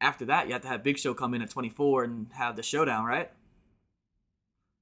after 0.01 0.25
that, 0.27 0.47
you 0.47 0.55
have 0.55 0.63
to 0.63 0.69
have 0.69 0.83
Big 0.83 0.99
Show 0.99 1.15
come 1.15 1.35
in 1.35 1.43
at 1.43 1.51
24 1.51 2.05
and 2.05 2.27
have 2.33 2.57
the 2.57 2.63
showdown, 2.63 3.05
right? 3.05 3.31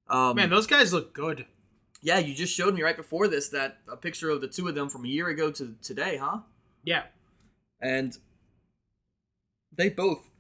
Um, 0.09 0.37
Man, 0.37 0.51
those 0.51 0.67
guys 0.67 0.93
look 0.93 1.13
good. 1.13 1.47
Yeah, 2.05 2.19
you 2.19 2.35
just 2.35 2.55
showed 2.55 2.75
me 2.75 2.83
right 2.83 2.97
before 2.97 3.29
this 3.29 3.49
that 3.49 3.79
a 3.91 3.97
picture 3.97 4.29
of 4.29 4.43
the 4.43 4.47
two 4.47 4.69
of 4.69 4.75
them 4.75 4.91
from 4.91 5.07
a 5.07 5.09
year 5.09 5.29
ago 5.29 5.51
to 5.51 5.75
today, 5.83 6.19
huh? 6.19 6.41
Yeah. 6.85 7.05
and 7.81 8.17
they 9.77 9.89
both 9.89 10.31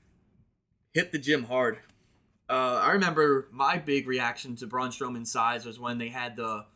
hit 0.92 1.10
the 1.10 1.18
gym 1.18 1.44
hard. 1.44 1.78
Uh, 2.50 2.80
I 2.82 2.92
remember 2.92 3.48
my 3.50 3.78
big 3.78 4.06
reaction 4.06 4.54
to 4.56 4.66
Braun 4.66 4.90
Strowman's 4.90 5.32
size 5.32 5.64
was 5.64 5.80
when 5.80 5.96
they 5.96 6.10
had 6.10 6.36
the 6.36 6.66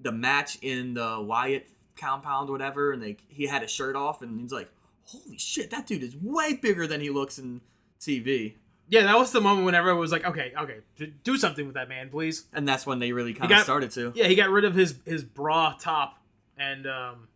the 0.00 0.12
match 0.12 0.58
in 0.62 0.94
the 0.94 1.20
Wyatt 1.20 1.66
compound, 1.96 2.48
or 2.48 2.52
whatever, 2.52 2.92
and 2.92 3.02
they 3.02 3.16
he 3.26 3.46
had 3.46 3.62
his 3.62 3.72
shirt 3.72 3.96
off, 3.96 4.22
and 4.22 4.40
he's 4.40 4.52
like, 4.52 4.70
"Holy 5.02 5.36
shit, 5.36 5.70
that 5.70 5.88
dude 5.88 6.04
is 6.04 6.14
way 6.16 6.54
bigger 6.54 6.86
than 6.86 7.00
he 7.00 7.10
looks 7.10 7.36
in 7.36 7.62
TV." 8.00 8.54
Yeah, 8.90 9.02
that 9.02 9.18
was 9.18 9.32
the 9.32 9.40
moment 9.40 9.66
when 9.66 9.74
everyone 9.74 10.00
was 10.00 10.12
like, 10.12 10.24
okay, 10.24 10.52
okay, 10.58 10.78
do 11.22 11.36
something 11.36 11.66
with 11.66 11.74
that 11.74 11.88
man, 11.88 12.08
please. 12.08 12.46
And 12.54 12.66
that's 12.66 12.86
when 12.86 12.98
they 12.98 13.12
really 13.12 13.34
kind 13.34 13.52
of 13.52 13.58
started 13.60 13.90
to. 13.92 14.12
Yeah, 14.14 14.26
he 14.26 14.34
got 14.34 14.48
rid 14.48 14.64
of 14.64 14.74
his 14.74 14.96
his 15.04 15.22
bra 15.24 15.74
top 15.78 16.18
and 16.56 16.86
um 16.86 17.28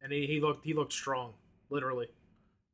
and 0.00 0.12
he, 0.12 0.26
he 0.26 0.40
looked 0.40 0.64
he 0.64 0.74
looked 0.74 0.92
strong, 0.92 1.34
literally. 1.70 2.08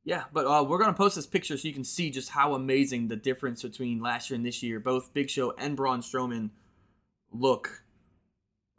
Yeah, 0.05 0.25
but 0.33 0.47
uh, 0.47 0.65
we're 0.65 0.79
gonna 0.79 0.95
post 0.95 1.17
this 1.17 1.27
picture 1.27 1.57
so 1.57 1.69
you 1.69 1.75
can 1.75 1.85
see 1.85 2.11
just 2.11 2.31
how 2.31 2.55
amazing 2.55 3.09
the 3.09 3.17
difference 3.17 3.63
between 3.63 4.01
last 4.01 4.31
year 4.31 4.37
and 4.37 4.47
this 4.47 4.63
year. 4.63 4.81
Both 4.81 5.13
Big 5.13 5.29
Show 5.29 5.55
and 5.59 5.77
Braun 5.77 6.01
Strowman 6.01 6.51
look. 7.31 7.83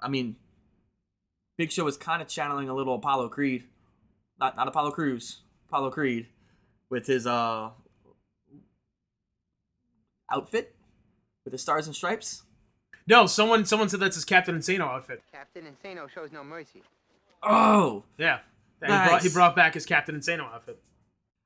I 0.01 0.07
mean, 0.07 0.37
Big 1.57 1.71
Show 1.71 1.85
is 1.87 1.97
kind 1.97 2.21
of 2.21 2.27
channeling 2.27 2.69
a 2.69 2.73
little 2.73 2.95
Apollo 2.95 3.29
Creed, 3.29 3.65
not 4.39 4.55
not 4.55 4.67
Apollo 4.67 4.91
Crews, 4.91 5.41
Apollo 5.67 5.91
Creed, 5.91 6.27
with 6.89 7.05
his 7.05 7.27
uh 7.27 7.69
outfit 10.31 10.75
with 11.43 11.51
the 11.51 11.57
stars 11.57 11.87
and 11.87 11.95
stripes. 11.95 12.43
No, 13.07 13.25
someone 13.25 13.65
someone 13.65 13.89
said 13.89 13.99
that's 13.99 14.15
his 14.15 14.25
Captain 14.25 14.57
Insano 14.57 14.81
outfit. 14.81 15.23
Captain 15.31 15.65
Insano 15.65 16.09
shows 16.09 16.31
no 16.31 16.43
mercy. 16.43 16.83
Oh, 17.41 18.03
Yeah. 18.17 18.39
Yeah, 18.81 19.03
he, 19.03 19.09
brought, 19.09 19.21
he 19.23 19.29
brought 19.29 19.55
back 19.57 19.73
his 19.73 19.85
Captain 19.85 20.15
Insano 20.15 20.53
outfit. 20.53 20.79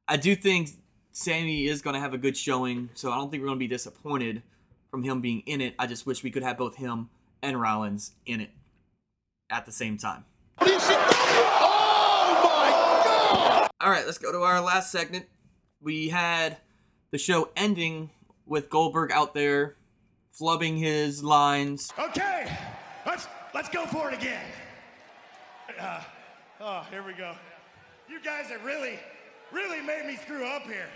I 0.07 0.17
do 0.17 0.35
think 0.35 0.69
Sami 1.13 1.65
is 1.65 1.81
going 1.81 1.95
to 1.95 1.99
have 1.99 2.13
a 2.13 2.17
good 2.17 2.37
showing, 2.37 2.89
so 2.93 3.11
I 3.11 3.15
don't 3.15 3.31
think 3.31 3.41
we're 3.41 3.47
going 3.47 3.57
to 3.57 3.63
be 3.63 3.67
disappointed 3.67 4.43
from 4.91 5.03
him 5.03 5.21
being 5.21 5.41
in 5.47 5.61
it. 5.61 5.73
I 5.79 5.87
just 5.87 6.05
wish 6.05 6.23
we 6.23 6.29
could 6.29 6.43
have 6.43 6.59
both 6.59 6.75
him 6.75 7.09
and 7.41 7.59
Rollins 7.59 8.11
in 8.25 8.41
it 8.41 8.51
at 9.49 9.65
the 9.65 9.71
same 9.71 9.97
time. 9.97 10.25
Oh 10.59 10.65
All 13.81 13.89
right, 13.89 14.05
let's 14.05 14.17
go 14.17 14.31
to 14.31 14.39
our 14.39 14.61
last 14.61 14.91
segment. 14.91 15.25
We 15.81 16.09
had 16.09 16.57
the 17.11 17.17
show 17.17 17.49
ending 17.55 18.09
with 18.45 18.69
Goldberg 18.69 19.11
out 19.11 19.33
there 19.33 19.75
flubbing 20.39 20.77
his 20.79 21.23
lines. 21.23 21.91
Okay, 21.97 22.51
let's 23.05 23.27
let's 23.53 23.69
go 23.69 23.85
for 23.85 24.09
it 24.11 24.17
again. 24.17 24.45
Uh, 25.79 26.01
oh, 26.61 26.85
here 26.89 27.03
we 27.03 27.13
go. 27.13 27.33
You 28.09 28.19
guys 28.21 28.47
have 28.47 28.63
really, 28.63 28.99
really 29.51 29.81
made 29.81 30.05
me 30.05 30.15
screw 30.17 30.45
up 30.45 30.63
here. 30.63 30.87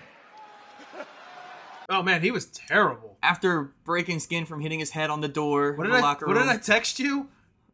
Oh 1.90 2.04
man, 2.04 2.22
he 2.22 2.32
was 2.32 2.46
terrible. 2.48 3.18
After 3.24 3.72
breaking 3.86 4.20
skin 4.20 4.46
from 4.46 4.60
hitting 4.60 4.80
his 4.80 4.92
head 4.92 5.10
on 5.10 5.22
the 5.22 5.28
door 5.30 5.74
What 5.74 5.86
in 5.86 5.92
did 5.92 5.98
the 5.98 6.04
I 6.06 6.08
locker 6.08 6.28
what 6.28 6.34
did 6.34 6.48
I 6.48 6.58
text 6.58 7.00
you? 7.00 7.30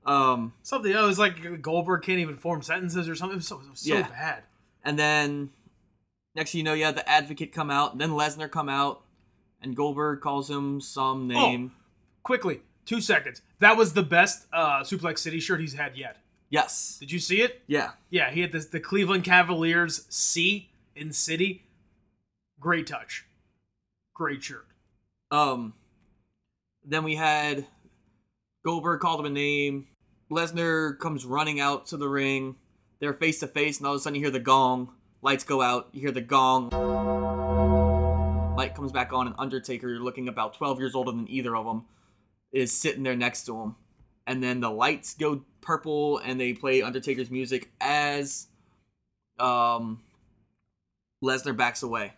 Um, 0.05 0.53
Something. 0.63 0.93
Oh, 0.93 1.05
it 1.05 1.07
was 1.07 1.17
like 1.19 1.61
Goldberg 1.61 2.03
can't 2.03 2.19
even 2.19 2.37
form 2.37 2.61
sentences 2.61 3.09
or 3.09 3.15
something. 3.15 3.33
It 3.33 3.37
was 3.37 3.47
so, 3.47 3.59
it 3.61 3.69
was 3.71 3.79
so 3.79 3.95
Yeah. 3.95 4.07
bad. 4.07 4.43
And 4.83 4.99
then 4.99 5.49
Next 6.35 6.51
thing 6.51 6.59
you 6.59 6.63
know, 6.63 6.73
you 6.73 6.85
have 6.85 6.95
the 6.95 7.07
Advocate 7.07 7.53
come 7.53 7.69
out, 7.69 7.97
then 7.99 8.09
Lesnar 8.11 8.49
come 8.49 8.67
out, 8.67 9.03
and 9.63 9.75
Goldberg 9.75 10.21
calls 10.21 10.49
him 10.49 10.79
some 10.81 11.27
name. 11.27 11.71
Oh, 11.73 11.79
Quickly, 12.23 12.61
two 12.85 13.01
seconds. 13.01 13.41
That 13.59 13.75
was 13.75 13.93
the 13.93 14.03
best 14.03 14.45
uh, 14.53 14.81
Suplex 14.81 15.19
City 15.19 15.39
shirt 15.39 15.59
he's 15.59 15.73
had 15.73 15.97
yet. 15.97 16.17
Yes. 16.49 16.97
Did 16.99 17.11
you 17.11 17.19
see 17.19 17.41
it? 17.41 17.61
Yeah. 17.67 17.91
Yeah, 18.09 18.29
he 18.29 18.41
had 18.41 18.51
this, 18.51 18.67
the 18.67 18.79
Cleveland 18.79 19.23
Cavaliers 19.23 20.05
C 20.09 20.69
in 20.95 21.11
City. 21.11 21.63
Great 22.59 22.87
touch. 22.87 23.25
Great 24.13 24.43
shirt. 24.43 24.67
Um. 25.31 25.73
Then 26.85 27.03
we 27.03 27.15
had 27.15 27.65
Goldberg 28.65 28.99
called 28.99 29.21
him 29.21 29.25
a 29.25 29.29
name. 29.29 29.87
Lesnar 30.29 30.97
comes 30.99 31.25
running 31.25 31.59
out 31.59 31.87
to 31.87 31.97
the 31.97 32.07
ring. 32.09 32.55
They're 32.99 33.13
face 33.13 33.39
to 33.39 33.47
face, 33.47 33.77
and 33.79 33.87
all 33.87 33.93
of 33.93 33.99
a 33.99 34.01
sudden 34.01 34.15
you 34.15 34.21
hear 34.21 34.31
the 34.31 34.39
gong. 34.39 34.93
Lights 35.21 35.43
go 35.43 35.61
out. 35.61 35.89
You 35.93 36.01
hear 36.01 36.11
the 36.11 36.21
gong. 36.21 36.69
Light 38.55 38.75
comes 38.75 38.91
back 38.91 39.11
on, 39.13 39.25
and 39.25 39.35
Undertaker, 39.39 39.89
you're 39.89 39.99
looking 39.99 40.27
about 40.27 40.53
12 40.53 40.79
years 40.79 40.93
older 40.93 41.11
than 41.11 41.27
either 41.27 41.55
of 41.55 41.65
them, 41.65 41.85
is 42.51 42.71
sitting 42.71 43.01
there 43.01 43.15
next 43.15 43.45
to 43.45 43.59
him. 43.59 43.75
And 44.27 44.43
then 44.43 44.59
the 44.59 44.69
lights 44.69 45.15
go 45.15 45.41
purple, 45.59 46.19
and 46.19 46.39
they 46.39 46.53
play 46.53 46.83
Undertaker's 46.83 47.31
music 47.31 47.71
as 47.81 48.47
um, 49.39 50.01
Lesnar 51.23 51.57
backs 51.57 51.81
away. 51.81 52.13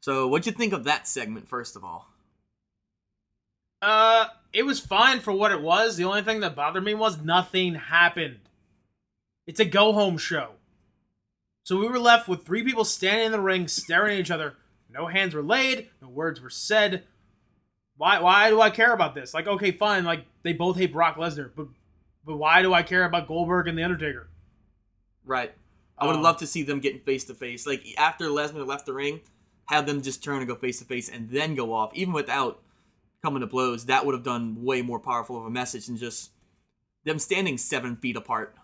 So, 0.00 0.26
what'd 0.26 0.46
you 0.46 0.52
think 0.52 0.72
of 0.72 0.84
that 0.84 1.06
segment, 1.06 1.48
first 1.48 1.76
of 1.76 1.84
all? 1.84 2.08
Uh, 3.80 4.26
it 4.52 4.64
was 4.64 4.80
fine 4.80 5.20
for 5.20 5.32
what 5.32 5.52
it 5.52 5.62
was. 5.62 5.96
The 5.96 6.04
only 6.04 6.22
thing 6.22 6.40
that 6.40 6.56
bothered 6.56 6.84
me 6.84 6.94
was 6.94 7.20
nothing 7.20 7.76
happened. 7.76 8.40
It's 9.46 9.60
a 9.60 9.64
go 9.64 9.92
home 9.92 10.18
show. 10.18 10.50
So 11.62 11.78
we 11.78 11.86
were 11.86 12.00
left 12.00 12.28
with 12.28 12.44
three 12.44 12.64
people 12.64 12.84
standing 12.84 13.26
in 13.26 13.32
the 13.32 13.40
ring 13.40 13.68
staring 13.68 14.14
at 14.14 14.20
each 14.20 14.30
other. 14.30 14.54
No 14.90 15.06
hands 15.06 15.34
were 15.34 15.42
laid, 15.42 15.88
no 16.00 16.08
words 16.08 16.40
were 16.40 16.50
said. 16.50 17.04
Why 17.96 18.20
why 18.20 18.48
do 18.50 18.60
I 18.60 18.70
care 18.70 18.92
about 18.92 19.14
this? 19.14 19.34
Like, 19.34 19.46
okay, 19.46 19.70
fine, 19.72 20.04
like 20.04 20.24
they 20.42 20.52
both 20.52 20.76
hate 20.76 20.92
Brock 20.92 21.16
Lesnar, 21.16 21.50
but 21.54 21.66
but 22.24 22.36
why 22.36 22.62
do 22.62 22.72
I 22.74 22.82
care 22.82 23.04
about 23.04 23.26
Goldberg 23.28 23.68
and 23.68 23.76
The 23.78 23.82
Undertaker? 23.82 24.28
Right. 25.24 25.52
I 25.98 26.06
would 26.06 26.16
Um, 26.16 26.22
love 26.22 26.36
to 26.38 26.46
see 26.46 26.62
them 26.62 26.80
getting 26.80 27.00
face 27.00 27.24
to 27.24 27.34
face. 27.34 27.66
Like 27.66 27.84
after 27.98 28.26
Lesnar 28.26 28.66
left 28.66 28.86
the 28.86 28.92
ring, 28.92 29.20
have 29.66 29.86
them 29.86 30.00
just 30.02 30.22
turn 30.22 30.38
and 30.38 30.46
go 30.48 30.54
face 30.54 30.78
to 30.78 30.84
face 30.84 31.08
and 31.08 31.28
then 31.30 31.54
go 31.54 31.72
off, 31.72 31.90
even 31.94 32.12
without 32.14 32.62
coming 33.22 33.40
to 33.40 33.46
blows. 33.46 33.86
That 33.86 34.06
would 34.06 34.14
have 34.14 34.22
done 34.24 34.62
way 34.62 34.80
more 34.80 35.00
powerful 35.00 35.36
of 35.36 35.44
a 35.44 35.50
message 35.50 35.86
than 35.86 35.96
just 35.96 36.30
them 37.04 37.18
standing 37.18 37.58
seven 37.58 37.96
feet 37.96 38.16
apart. 38.16 38.54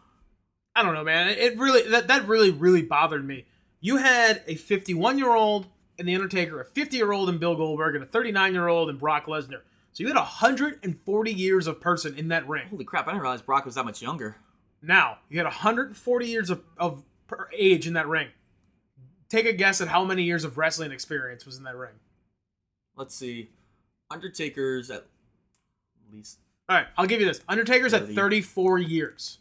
I 0.76 0.82
don't 0.82 0.94
know, 0.94 1.04
man. 1.04 1.28
It- 1.28 1.58
really 1.58 1.82
that 1.90 2.06
that 2.08 2.26
really 2.28 2.50
really 2.50 2.82
bothered 2.82 3.26
me. 3.26 3.46
You 3.80 3.96
had 3.96 4.42
a 4.46 4.54
51 4.54 5.18
year 5.18 5.34
old 5.34 5.66
and 5.98 6.08
the 6.08 6.14
Undertaker, 6.14 6.60
a 6.60 6.64
50 6.64 6.96
year 6.96 7.12
old 7.12 7.28
and 7.28 7.38
Bill 7.38 7.54
Goldberg, 7.54 7.94
and 7.94 8.04
a 8.04 8.06
39 8.06 8.52
year 8.52 8.68
old 8.68 8.88
and 8.90 8.98
Brock 8.98 9.26
Lesnar. 9.26 9.60
So 9.92 10.02
you 10.02 10.08
had 10.08 10.16
140 10.16 11.32
years 11.32 11.66
of 11.66 11.80
person 11.80 12.16
in 12.18 12.28
that 12.28 12.48
ring. 12.48 12.66
Holy 12.68 12.84
crap! 12.84 13.06
I 13.06 13.12
didn't 13.12 13.22
realize 13.22 13.42
Brock 13.42 13.64
was 13.64 13.76
that 13.76 13.84
much 13.84 14.02
younger. 14.02 14.36
Now 14.82 15.18
you 15.28 15.38
had 15.38 15.44
140 15.44 16.26
years 16.26 16.50
of, 16.50 16.62
of 16.76 17.04
per 17.26 17.48
age 17.56 17.86
in 17.86 17.94
that 17.94 18.08
ring. 18.08 18.28
Take 19.28 19.46
a 19.46 19.52
guess 19.52 19.80
at 19.80 19.88
how 19.88 20.04
many 20.04 20.22
years 20.22 20.44
of 20.44 20.58
wrestling 20.58 20.92
experience 20.92 21.46
was 21.46 21.56
in 21.56 21.64
that 21.64 21.76
ring. 21.76 21.94
Let's 22.96 23.14
see. 23.14 23.50
Undertaker's 24.10 24.90
at 24.90 25.06
least 26.12 26.38
All 26.68 26.76
right, 26.76 26.86
I'll 26.96 27.06
give 27.06 27.20
you 27.20 27.26
this. 27.26 27.40
Undertaker's 27.48 27.94
at 27.94 28.08
34 28.08 28.78
years 28.80 29.38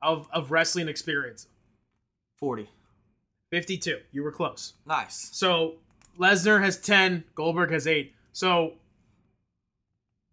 of 0.00 0.28
of 0.32 0.50
wrestling 0.50 0.88
experience. 0.88 1.46
forty. 2.36 2.68
52. 3.52 3.98
You 4.12 4.22
were 4.22 4.32
close. 4.32 4.72
Nice. 4.86 5.28
So 5.32 5.74
Lesnar 6.18 6.62
has 6.62 6.78
10, 6.78 7.22
Goldberg 7.34 7.70
has 7.70 7.86
8. 7.86 8.14
So 8.32 8.72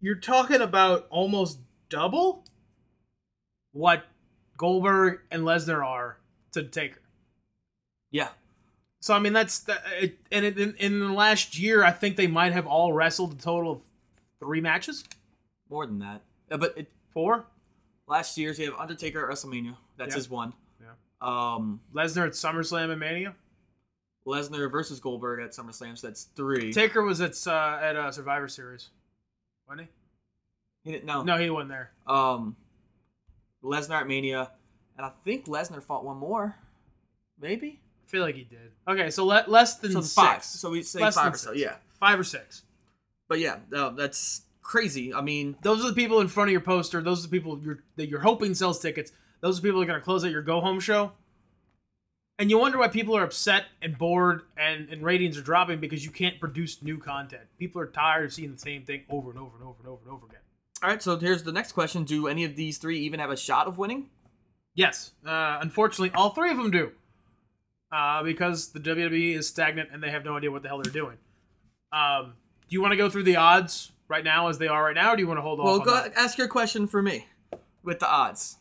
you're 0.00 0.14
talking 0.16 0.62
about 0.62 1.06
almost 1.10 1.58
double 1.90 2.44
what 3.72 4.06
Goldberg 4.56 5.20
and 5.30 5.42
Lesnar 5.42 5.84
are 5.84 6.16
to 6.52 6.62
Taker. 6.62 7.02
Yeah. 8.10 8.28
So 9.00 9.12
I 9.12 9.18
mean 9.18 9.34
that's 9.34 9.58
that, 9.60 9.82
it, 10.00 10.18
and 10.32 10.46
it, 10.46 10.58
in, 10.58 10.74
in 10.78 11.00
the 11.00 11.12
last 11.12 11.58
year 11.58 11.84
I 11.84 11.90
think 11.90 12.16
they 12.16 12.26
might 12.26 12.52
have 12.52 12.66
all 12.66 12.94
wrestled 12.94 13.34
a 13.34 13.36
total 13.36 13.72
of 13.72 13.80
3 14.40 14.62
matches, 14.62 15.04
More 15.68 15.84
than 15.86 15.98
that. 15.98 16.22
Uh, 16.50 16.56
but 16.56 16.72
it, 16.76 16.90
4. 17.12 17.44
last 18.08 18.38
year's 18.38 18.58
you 18.58 18.70
have 18.70 18.80
Undertaker 18.80 19.28
at 19.30 19.36
WrestleMania. 19.36 19.76
That's 19.98 20.12
Yeah. 20.12 20.16
his 20.16 20.30
one. 20.30 20.54
Um, 21.20 21.80
Lesnar 21.94 22.26
at 22.26 22.32
SummerSlam 22.32 22.90
and 22.90 23.00
Mania. 23.00 23.34
Lesnar 24.26 24.70
versus 24.70 25.00
Goldberg 25.00 25.40
at 25.42 25.50
SummerSlam. 25.52 25.96
So 25.98 26.06
that's 26.06 26.24
three. 26.36 26.72
Taker 26.72 27.02
was 27.02 27.20
at 27.20 27.34
uh, 27.46 27.78
at 27.82 27.96
uh, 27.96 28.12
Survivor 28.12 28.48
Series. 28.48 28.88
Wasn't 29.68 29.88
He 30.84 30.92
didn't- 30.92 31.04
no. 31.06 31.20
he? 31.20 31.26
No, 31.26 31.38
he 31.38 31.50
wasn't 31.50 31.70
there. 31.70 31.90
Um, 32.06 32.56
Lesnar 33.64 34.00
at 34.00 34.06
Mania, 34.06 34.50
and 34.96 35.04
I 35.06 35.10
think 35.24 35.46
Lesnar 35.46 35.82
fought 35.82 36.04
one 36.04 36.16
more, 36.16 36.56
maybe. 37.40 37.80
I 38.06 38.10
feel 38.10 38.22
like 38.22 38.34
he 38.34 38.44
did. 38.44 38.72
Okay, 38.88 39.10
so 39.10 39.24
le- 39.26 39.44
less 39.46 39.76
than 39.76 39.92
So 39.92 39.98
it's 40.00 40.08
six. 40.08 40.14
five. 40.14 40.44
So 40.44 40.70
we 40.70 40.82
say 40.82 41.00
Less 41.00 41.14
five 41.14 41.34
or 41.34 41.36
so. 41.36 41.50
six. 41.50 41.60
Yeah, 41.62 41.74
Five 41.98 42.18
or 42.18 42.24
six. 42.24 42.62
but 43.28 43.38
yeah, 43.38 43.58
no, 43.70 43.90
that's 43.94 44.42
crazy. 44.62 45.12
I 45.14 45.20
mean, 45.20 45.56
Those 45.62 45.84
are 45.84 45.88
the 45.88 45.94
people 45.94 46.20
in 46.20 46.28
front 46.28 46.48
of 46.48 46.52
your 46.52 46.60
poster. 46.62 47.00
Those 47.02 47.20
are 47.24 47.28
the 47.28 47.36
people 47.38 47.60
you're, 47.62 47.82
that 47.96 48.08
you're 48.08 48.20
hoping 48.20 48.54
sells 48.54 48.80
tickets. 48.80 49.12
Those 49.40 49.58
are 49.58 49.62
people 49.62 49.80
that 49.80 49.84
are 49.84 49.88
going 49.88 50.00
to 50.00 50.04
close 50.04 50.24
out 50.24 50.30
your 50.30 50.42
go 50.42 50.60
home 50.60 50.80
show. 50.80 51.12
And 52.38 52.48
you 52.50 52.58
wonder 52.58 52.78
why 52.78 52.88
people 52.88 53.14
are 53.16 53.22
upset 53.22 53.66
and 53.82 53.98
bored 53.98 54.42
and, 54.56 54.88
and 54.88 55.02
ratings 55.02 55.36
are 55.36 55.42
dropping 55.42 55.78
because 55.78 56.04
you 56.04 56.10
can't 56.10 56.40
produce 56.40 56.82
new 56.82 56.96
content. 56.96 57.42
People 57.58 57.82
are 57.82 57.86
tired 57.86 58.24
of 58.24 58.32
seeing 58.32 58.50
the 58.52 58.58
same 58.58 58.82
thing 58.82 59.02
over 59.10 59.30
and 59.30 59.38
over 59.38 59.56
and 59.58 59.66
over 59.66 59.76
and 59.78 59.88
over 59.88 60.00
and 60.04 60.10
over 60.10 60.26
again. 60.26 60.40
all 60.82 60.88
right. 60.88 61.02
So 61.02 61.18
here's 61.18 61.42
the 61.42 61.52
next 61.52 61.72
question: 61.72 62.04
Do 62.04 62.28
any 62.28 62.44
of 62.44 62.56
these 62.56 62.78
three 62.78 62.98
even 63.00 63.20
have 63.20 63.30
a 63.30 63.36
shot 63.36 63.66
of 63.66 63.76
winning? 63.76 64.08
Yes, 64.74 65.10
uh, 65.26 65.58
unfortunately, 65.60 66.12
all 66.14 66.30
three 66.30 66.50
of 66.50 66.56
them 66.56 66.70
do. 66.70 66.92
Uh, 67.92 68.22
because 68.22 68.68
the 68.68 68.78
WWE 68.78 69.36
is 69.36 69.48
stagnant 69.48 69.90
and 69.92 70.02
they 70.02 70.10
have 70.10 70.24
no 70.24 70.36
idea 70.36 70.50
what 70.50 70.62
the 70.62 70.68
hell 70.68 70.80
they're 70.80 70.92
doing. 70.92 71.18
Um, 71.92 72.34
do 72.68 72.74
you 72.74 72.80
want 72.80 72.92
to 72.92 72.96
go 72.96 73.10
through 73.10 73.24
the 73.24 73.34
odds 73.34 73.90
right 74.06 74.22
now 74.22 74.48
as 74.48 74.58
they 74.58 74.68
are 74.68 74.84
right 74.84 74.94
now, 74.94 75.12
or 75.12 75.16
do 75.16 75.22
you 75.22 75.26
want 75.26 75.38
to 75.38 75.42
hold 75.42 75.58
off? 75.58 75.66
Well, 75.66 75.80
go 75.80 76.10
ask 76.16 76.38
your 76.38 76.46
question 76.46 76.86
for 76.86 77.02
me 77.02 77.26
with 77.82 77.98
the 77.98 78.08
odds. 78.08 78.58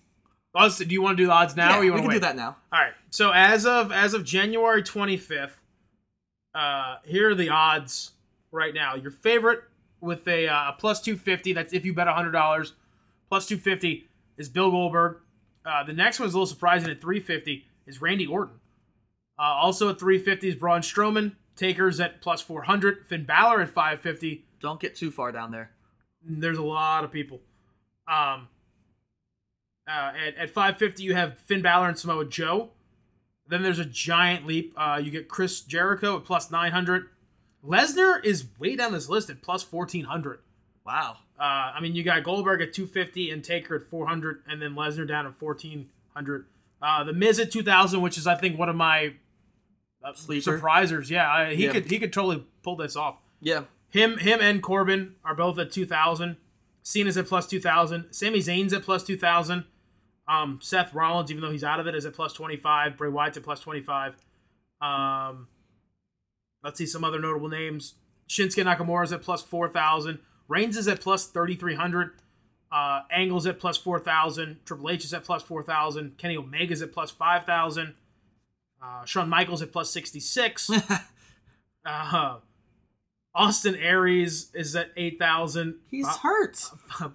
Odds- 0.55 0.77
do 0.79 0.85
you 0.93 1.01
want 1.01 1.17
to 1.17 1.23
do 1.23 1.27
the 1.27 1.33
odds 1.33 1.55
now, 1.55 1.75
yeah, 1.75 1.79
or 1.79 1.83
you 1.83 1.93
we 1.93 1.99
can 1.99 2.09
to 2.09 2.15
do 2.15 2.19
that 2.21 2.35
now. 2.35 2.57
All 2.73 2.79
right. 2.79 2.93
So 3.11 3.31
as 3.31 3.65
of 3.65 3.91
as 3.91 4.13
of 4.13 4.23
January 4.23 4.81
25th, 4.81 5.51
uh, 6.55 6.97
here 7.05 7.29
are 7.29 7.35
the 7.35 7.49
odds 7.49 8.11
right 8.51 8.73
now. 8.73 8.95
Your 8.95 9.11
favorite 9.11 9.63
with 10.01 10.27
a 10.27 10.47
uh, 10.47 10.71
plus 10.73 11.01
250. 11.01 11.53
That's 11.53 11.73
if 11.73 11.85
you 11.85 11.93
bet 11.93 12.07
$100. 12.07 12.71
Plus 13.29 13.45
250 13.45 14.07
is 14.37 14.49
Bill 14.49 14.71
Goldberg. 14.71 15.17
Uh, 15.65 15.83
the 15.83 15.93
next 15.93 16.19
one's 16.19 16.33
a 16.33 16.37
little 16.37 16.47
surprising 16.47 16.89
at 16.89 16.99
350 17.01 17.67
is 17.85 18.01
Randy 18.01 18.25
Orton. 18.25 18.55
Uh, 19.37 19.43
also 19.43 19.89
at 19.89 19.99
350 19.99 20.49
is 20.49 20.55
Braun 20.55 20.81
Strowman. 20.81 21.35
Taker's 21.55 21.99
at 21.99 22.21
plus 22.21 22.41
400. 22.41 23.05
Finn 23.07 23.25
Balor 23.25 23.61
at 23.61 23.69
550 23.69 24.45
Don't 24.61 24.79
get 24.79 24.95
too 24.95 25.11
far 25.11 25.31
down 25.31 25.51
there. 25.51 25.71
there's 26.23 26.57
a 26.57 26.63
lot 26.63 27.03
of 27.03 27.11
people. 27.11 27.39
Um, 28.07 28.47
uh, 29.89 30.11
at, 30.27 30.35
at 30.37 30.49
550, 30.51 31.03
you 31.03 31.15
have 31.15 31.37
Finn 31.45 31.61
Balor 31.61 31.87
and 31.89 31.97
Samoa 31.99 32.25
Joe. 32.25 32.69
Then 33.47 33.63
there's 33.63 33.79
a 33.79 33.85
giant 33.85 34.45
leap. 34.45 34.73
Uh, 34.77 35.01
you 35.03 35.09
get 35.11 35.27
Chris 35.27 35.61
Jericho 35.61 36.17
at 36.17 36.23
plus 36.25 36.51
900. 36.51 37.07
Lesnar 37.65 38.23
is 38.23 38.45
way 38.59 38.75
down 38.75 38.93
this 38.93 39.09
list 39.09 39.29
at 39.29 39.41
plus 39.41 39.69
1400. 39.69 40.39
Wow. 40.85 41.17
Uh, 41.39 41.43
I 41.43 41.79
mean, 41.81 41.95
you 41.95 42.03
got 42.03 42.23
Goldberg 42.23 42.61
at 42.61 42.73
250 42.73 43.31
and 43.31 43.43
Taker 43.43 43.75
at 43.75 43.87
400, 43.87 44.43
and 44.47 44.61
then 44.61 44.75
Lesnar 44.75 45.07
down 45.07 45.25
at 45.25 45.41
1400. 45.41 46.45
Uh, 46.81 47.03
the 47.03 47.13
Miz 47.13 47.39
at 47.39 47.51
2000, 47.51 48.01
which 48.01 48.17
is 48.17 48.27
I 48.27 48.35
think 48.35 48.57
one 48.57 48.69
of 48.69 48.75
my 48.75 49.13
uh, 50.03 50.13
Sleeper. 50.13 50.59
surprisers. 50.59 51.09
Yeah, 51.09 51.29
I, 51.29 51.53
he 51.55 51.65
Yeah. 51.65 51.71
could 51.73 51.89
he 51.89 51.99
could 51.99 52.13
totally 52.13 52.45
pull 52.63 52.75
this 52.77 52.95
off. 52.95 53.17
Yeah. 53.41 53.63
Him, 53.89 54.17
him, 54.19 54.39
and 54.41 54.61
Corbin 54.61 55.15
are 55.25 55.35
both 55.35 55.57
at 55.59 55.71
two 55.71 55.85
thousand. 55.85 56.37
Cena's 56.83 57.17
at 57.17 57.25
plus 57.27 57.47
two 57.47 57.59
thousand. 57.59 58.11
Sami 58.11 58.39
Zayn's 58.39 58.71
at 58.73 58.83
plus 58.83 59.03
two 59.03 59.17
thousand. 59.17 59.65
Um, 60.29 60.59
Seth 60.61 60.93
Rollins, 60.93 61.31
even 61.31 61.41
though 61.41 61.51
he's 61.51 61.63
out 61.63 61.79
of 61.79 61.87
it, 61.87 61.95
is 61.95 62.05
at 62.05 62.13
plus 62.13 62.33
twenty 62.33 62.55
five. 62.57 62.97
Bray 62.97 63.09
Wyatt's 63.09 63.37
at 63.37 63.43
plus 63.43 63.59
twenty 63.59 63.81
five. 63.81 64.15
Um, 64.81 65.47
let's 66.63 66.77
see 66.77 66.85
some 66.85 67.03
other 67.03 67.19
notable 67.19 67.49
names. 67.49 67.95
Shinsuke 68.29 68.63
Nakamura 68.63 69.03
is 69.05 69.11
at 69.11 69.21
plus 69.23 69.41
four 69.41 69.67
thousand. 69.69 70.19
Reigns 70.47 70.77
is 70.77 70.87
at 70.87 71.01
plus 71.01 71.27
thirty 71.27 71.55
three 71.55 71.75
hundred. 71.75 72.11
Uh, 72.71 73.01
Angle's 73.11 73.47
at 73.47 73.57
plus 73.59 73.77
four 73.77 73.99
thousand. 73.99 74.57
Triple 74.65 74.91
H 74.91 75.03
is 75.03 75.13
at 75.13 75.23
plus 75.23 75.41
four 75.41 75.63
thousand. 75.63 76.17
Kenny 76.19 76.37
Omega's 76.37 76.81
at 76.83 76.91
plus 76.93 77.09
five 77.09 77.45
thousand. 77.45 77.95
Uh, 78.81 79.03
Shawn 79.05 79.27
Michaels 79.29 79.61
at 79.63 79.71
plus 79.71 79.89
sixty 79.91 80.19
six. 80.19 80.69
uh, 81.85 82.37
Austin 83.33 83.75
Aries 83.75 84.51
is 84.53 84.75
at 84.75 84.91
8,000. 84.97 85.75
He's 85.89 86.07
Uh, 86.07 86.17
hurt. 86.17 86.63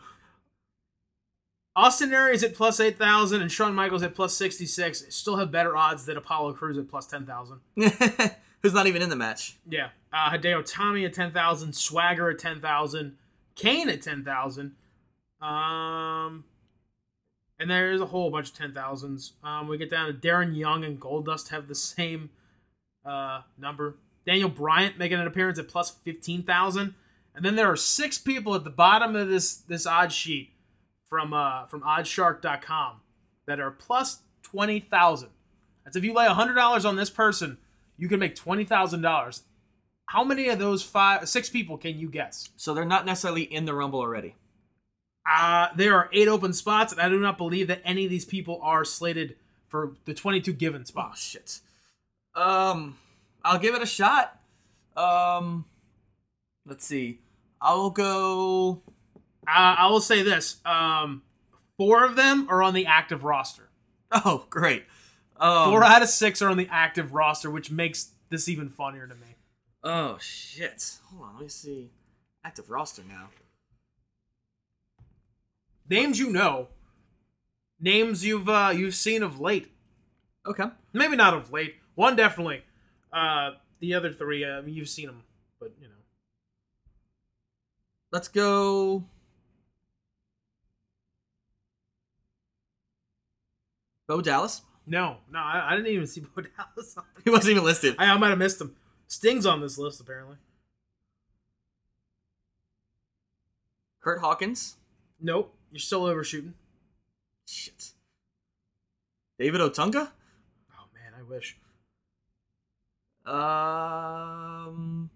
Austin 1.77 2.13
Aries 2.13 2.45
at 2.45 2.55
plus 2.55 2.79
8,000 2.79 3.43
and 3.43 3.51
Shawn 3.51 3.75
Michaels 3.75 4.03
at 4.03 4.15
plus 4.15 4.37
66 4.37 5.07
still 5.09 5.37
have 5.37 5.51
better 5.51 5.77
odds 5.77 6.07
than 6.07 6.17
Apollo 6.17 6.53
Crews 6.55 6.79
at 6.79 6.89
plus 6.89 7.07
10,000. 7.07 7.61
Who's 8.63 8.73
not 8.73 8.87
even 8.87 9.03
in 9.03 9.11
the 9.11 9.17
match. 9.17 9.57
Yeah. 9.69 9.89
Uh, 10.13 10.31
Hideo 10.31 10.63
Itami 10.63 11.05
at 11.05 11.13
10,000. 11.13 11.75
Swagger 11.75 12.31
at 12.31 12.39
10,000. 12.39 13.17
Kane 13.57 13.89
at 13.89 14.03
10,000. 14.03 14.73
Um, 15.43 16.45
and 17.59 17.71
there's 17.71 18.01
a 18.01 18.07
whole 18.07 18.31
bunch 18.31 18.51
of 18.51 18.57
10,000s. 18.73 19.33
Um, 19.43 19.69
we 19.69 19.77
get 19.77 19.91
down 19.91 20.07
to 20.07 20.15
Darren 20.15 20.57
Young 20.57 20.85
and 20.85 21.01
Goldust 21.01 21.49
have 21.49 21.67
the 21.67 21.75
same 21.75 22.31
uh, 23.05 23.43
number. 23.59 23.97
Daniel 24.25 24.49
Bryan 24.49 24.95
making 24.97 25.19
an 25.19 25.27
appearance 25.27 25.59
at 25.59 25.69
plus 25.69 25.91
15,000. 25.91 26.95
And 27.35 27.45
then 27.45 27.57
there 27.57 27.71
are 27.71 27.77
six 27.77 28.17
people 28.17 28.55
at 28.55 28.63
the 28.63 28.71
bottom 28.71 29.17
of 29.17 29.29
this 29.29 29.57
this 29.57 29.87
odd 29.87 30.13
sheet 30.13 30.54
from 31.07 31.33
uh, 31.33 31.67
from 31.67 31.83
oddshark.com 31.83 33.01
that 33.47 33.61
are 33.61 33.71
plus 33.71 34.21
20,000. 34.43 35.29
That's 35.85 35.97
if 35.97 36.05
you 36.05 36.14
lay 36.14 36.27
$100 36.27 36.85
on 36.88 36.97
this 36.97 37.11
person, 37.11 37.59
you 37.99 38.09
can 38.09 38.19
make 38.19 38.35
$20,000. 38.37 39.43
How 40.07 40.25
many 40.25 40.49
of 40.49 40.59
those 40.59 40.83
five 40.83 41.29
six 41.29 41.49
people 41.49 41.77
can 41.79 41.99
you 41.99 42.09
guess? 42.09 42.51
So 42.57 42.75
they're 42.75 42.85
not 42.85 43.07
necessarily 43.07 43.43
in 43.43 43.64
the 43.64 43.75
Rumble 43.75 44.01
already. 44.01 44.35
Uh, 45.29 45.69
there 45.77 45.95
are 45.97 46.11
eight 46.12 46.29
open 46.29 46.53
spots, 46.53 46.93
and 46.93 47.01
I 47.01 47.09
do 47.09 47.19
not 47.19 47.38
believe 47.38 47.69
that 47.69 47.81
any 47.85 48.05
of 48.05 48.11
these 48.11 48.27
people 48.27 48.61
are 48.62 48.85
slated 48.85 49.37
for 49.69 49.95
the 50.05 50.12
22 50.14 50.53
given 50.53 50.83
Oh 50.83 50.85
spots. 50.85 51.23
shit. 51.23 51.61
Um, 52.35 52.99
I'll 53.45 53.59
give 53.59 53.75
it 53.75 53.83
a 53.83 53.87
shot. 53.87 54.38
Um, 54.97 55.64
let's 56.67 56.85
see. 56.85 57.21
I'll 57.61 57.90
go. 57.90 58.83
Uh, 59.46 59.76
I 59.78 59.87
will 59.88 60.00
say 60.00 60.22
this: 60.22 60.57
um, 60.64 61.22
four 61.76 62.04
of 62.04 62.16
them 62.16 62.46
are 62.50 62.62
on 62.62 62.74
the 62.74 62.87
active 62.87 63.24
roster. 63.24 63.68
Oh, 64.12 64.46
great. 64.48 64.85
Um, 65.37 65.70
Four 65.70 65.83
out 65.83 66.02
of 66.02 66.09
six 66.09 66.40
are 66.40 66.48
on 66.48 66.57
the 66.57 66.68
active 66.70 67.12
roster, 67.12 67.50
which 67.50 67.70
makes 67.70 68.12
this 68.30 68.48
even 68.48 68.68
funnier 68.68 69.07
to 69.07 69.14
me. 69.14 69.35
Oh 69.83 70.16
shit. 70.18 70.98
Hold 71.11 71.22
on. 71.22 71.35
Let 71.35 71.42
me 71.42 71.48
see. 71.48 71.90
Active 72.44 72.70
roster 72.70 73.02
now. 73.09 73.30
Names 75.90 76.18
you 76.18 76.30
know, 76.30 76.68
names 77.80 78.24
you've 78.24 78.48
uh, 78.48 78.72
you've 78.74 78.94
seen 78.94 79.22
of 79.22 79.40
late. 79.40 79.70
Okay. 80.46 80.64
Maybe 80.92 81.16
not 81.16 81.35
of 81.35 81.52
late. 81.52 81.74
One 81.94 82.16
definitely. 82.16 82.62
Uh, 83.12 83.52
the 83.80 83.94
other 83.94 84.12
three, 84.12 84.44
uh, 84.44 84.62
you've 84.62 84.88
seen 84.88 85.07
them, 85.07 85.22
but 85.61 85.72
you 85.80 85.88
know. 85.88 85.94
Let's 88.11 88.28
go. 88.28 89.04
Bo 94.07 94.21
Dallas. 94.21 94.62
No, 94.87 95.17
no, 95.31 95.38
I, 95.38 95.73
I 95.73 95.77
didn't 95.77 95.93
even 95.93 96.07
see 96.07 96.21
Bo 96.37 96.43
Dallas 96.43 96.97
on. 96.97 97.05
He 97.25 97.31
wasn't 97.31 97.53
even 97.53 97.64
listed. 97.64 97.95
I, 97.99 98.07
I 98.07 98.19
might 98.19 98.29
have 98.29 98.38
missed 98.38 98.61
him. 98.61 98.75
Sting's 99.07 99.47
on 99.47 99.61
this 99.61 99.79
list 99.79 100.01
apparently. 100.01 100.37
Kurt 104.01 104.21
Hawkins. 104.21 104.77
Nope, 105.21 105.55
you're 105.71 105.79
still 105.81 106.05
overshooting. 106.05 106.55
Shit. 107.47 107.93
David 109.38 109.61
Otunga. 109.61 110.11
Oh 110.73 110.87
man, 110.95 111.12
I 111.19 111.23
wish. 111.23 111.57
Um. 113.27 115.11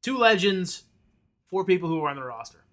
Two 0.00 0.16
legends, 0.16 0.84
four 1.50 1.64
people 1.64 1.88
who 1.88 2.02
are 2.02 2.08
on 2.08 2.16
the 2.16 2.22
roster. 2.22 2.64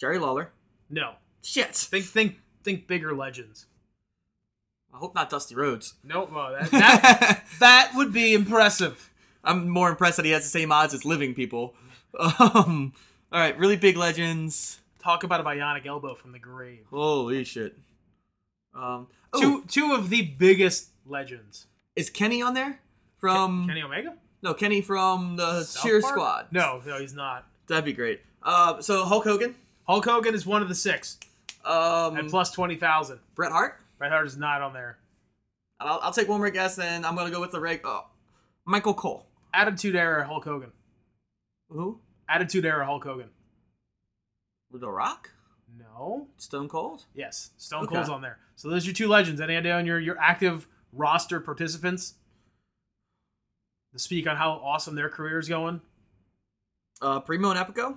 Jerry 0.00 0.18
Lawler. 0.18 0.52
No, 0.88 1.14
Shit. 1.42 1.74
think 1.74 2.04
think 2.04 2.36
think 2.62 2.86
bigger 2.86 3.14
legends. 3.14 3.66
I 4.92 4.98
hope 4.98 5.14
not 5.14 5.30
Dusty 5.30 5.54
Rhodes. 5.54 5.94
Nope, 6.02 6.32
well, 6.32 6.52
that, 6.52 6.70
that 6.72 7.44
that 7.60 7.92
would 7.94 8.12
be 8.12 8.34
impressive. 8.34 9.10
I'm 9.44 9.68
more 9.68 9.88
impressed 9.88 10.16
that 10.16 10.24
he 10.26 10.32
has 10.32 10.42
the 10.42 10.48
same 10.48 10.72
odds 10.72 10.94
as 10.94 11.04
living 11.04 11.34
people. 11.34 11.74
Um. 12.18 12.92
All 13.32 13.38
right, 13.40 13.56
really 13.56 13.76
big 13.76 13.96
legends. 13.96 14.80
Talk 15.00 15.22
about 15.22 15.40
a 15.40 15.44
bionic 15.44 15.86
elbow 15.86 16.16
from 16.16 16.32
the 16.32 16.40
grave. 16.40 16.86
Holy 16.90 17.44
shit. 17.44 17.78
Um. 18.74 19.06
Oh, 19.32 19.40
Two 19.40 19.64
two 19.68 19.92
of 19.94 20.10
the 20.10 20.22
biggest 20.22 20.88
legends. 21.06 21.66
is 21.94 22.10
Kenny 22.10 22.42
on 22.42 22.54
there? 22.54 22.80
From 23.18 23.68
Kenny 23.68 23.82
Omega? 23.82 24.14
no 24.42 24.54
Kenny 24.54 24.80
from 24.80 25.36
the 25.36 25.62
South 25.62 25.84
Cheer 25.84 26.00
Park? 26.00 26.14
Squad. 26.14 26.46
No, 26.50 26.82
no, 26.84 26.98
he's 26.98 27.14
not. 27.14 27.46
that'd 27.68 27.84
be 27.84 27.92
great. 27.92 28.22
Uh, 28.42 28.80
so 28.82 29.04
Hulk 29.04 29.22
Hogan. 29.22 29.54
Hulk 29.86 30.04
Hogan 30.04 30.34
is 30.34 30.44
one 30.44 30.62
of 30.62 30.68
the 30.68 30.74
six 30.74 31.16
Um, 31.64 32.16
at 32.16 32.28
plus 32.28 32.50
twenty 32.52 32.76
thousand. 32.76 33.20
Bret 33.34 33.52
Hart. 33.52 33.78
Bret 33.98 34.10
Hart 34.10 34.26
is 34.26 34.36
not 34.36 34.62
on 34.62 34.72
there. 34.72 34.98
I'll, 35.78 35.98
I'll 36.02 36.12
take 36.12 36.28
one 36.28 36.40
more 36.40 36.50
guess, 36.50 36.78
and 36.78 37.04
I'm 37.04 37.16
gonna 37.16 37.30
go 37.30 37.40
with 37.40 37.50
the 37.52 37.60
reg. 37.60 37.80
Oh, 37.84 38.06
Michael 38.64 38.94
Cole. 38.94 39.26
Attitude 39.52 39.96
era 39.96 40.26
Hulk 40.26 40.44
Hogan. 40.44 40.72
Who? 41.70 42.00
Attitude 42.28 42.64
era 42.64 42.84
Hulk 42.84 43.04
Hogan. 43.04 43.28
The 44.72 44.88
Rock. 44.88 45.30
No. 45.78 46.28
Stone 46.36 46.68
Cold. 46.68 47.04
Yes, 47.14 47.50
Stone 47.58 47.84
Okay. 47.84 47.94
Cold's 47.96 48.08
on 48.08 48.22
there. 48.22 48.38
So 48.56 48.68
those 48.70 48.84
are 48.84 48.86
your 48.86 48.94
two 48.94 49.08
legends. 49.08 49.40
Any 49.40 49.56
idea 49.56 49.76
on 49.76 49.86
your 49.86 49.98
your 49.98 50.18
active 50.18 50.66
roster 50.92 51.40
participants 51.40 52.14
to 53.92 53.98
speak 53.98 54.26
on 54.28 54.36
how 54.36 54.52
awesome 54.52 54.94
their 54.94 55.08
career 55.08 55.38
is 55.38 55.48
going? 55.48 55.80
Uh, 57.02 57.20
Primo 57.20 57.50
and 57.50 57.58
Epico. 57.58 57.96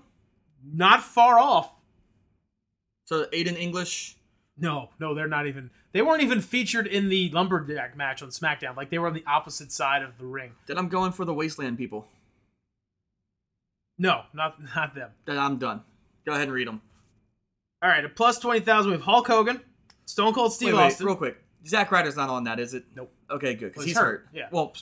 Not 0.65 1.03
far 1.03 1.37
off. 1.37 1.69
Aiden 3.33 3.57
English. 3.57 4.17
No, 4.57 4.89
no, 4.99 5.13
they're 5.15 5.27
not 5.27 5.47
even. 5.47 5.71
They 5.93 6.01
weren't 6.01 6.21
even 6.21 6.41
featured 6.41 6.85
in 6.87 7.09
the 7.09 7.29
lumberjack 7.31 7.95
match 7.97 8.21
on 8.21 8.29
SmackDown. 8.29 8.75
Like 8.75 8.89
they 8.89 8.99
were 8.99 9.07
on 9.07 9.13
the 9.13 9.23
opposite 9.25 9.71
side 9.71 10.03
of 10.03 10.17
the 10.17 10.25
ring. 10.25 10.51
Then 10.67 10.77
I'm 10.77 10.89
going 10.89 11.11
for 11.11 11.25
the 11.25 11.33
Wasteland 11.33 11.77
people. 11.77 12.07
No, 13.97 14.21
not 14.33 14.55
not 14.75 14.95
them. 14.95 15.11
Then 15.25 15.37
I'm 15.37 15.57
done. 15.57 15.81
Go 16.25 16.31
ahead 16.33 16.43
and 16.43 16.51
read 16.53 16.67
them. 16.67 16.81
All 17.81 17.89
right, 17.89 18.03
at 18.03 18.15
plus 18.15 18.39
twenty 18.39 18.59
thousand, 18.59 18.91
we 18.91 18.97
have 18.97 19.05
Hulk 19.05 19.27
Hogan, 19.27 19.61
Stone 20.05 20.33
Cold 20.33 20.53
Steve 20.53 20.73
wait, 20.73 20.79
wait, 20.79 20.85
Austin. 20.85 21.05
real 21.05 21.15
quick. 21.15 21.37
Zack 21.65 21.91
Ryder's 21.91 22.15
not 22.15 22.29
on 22.29 22.43
that, 22.45 22.59
is 22.59 22.73
it? 22.73 22.83
Nope. 22.95 23.11
Okay, 23.29 23.53
good. 23.55 23.67
Because 23.71 23.77
Well, 23.77 23.85
he's 23.87 23.97
hurt. 23.97 24.03
hurt, 24.03 24.27
yeah. 24.33 24.47
Well, 24.51 24.73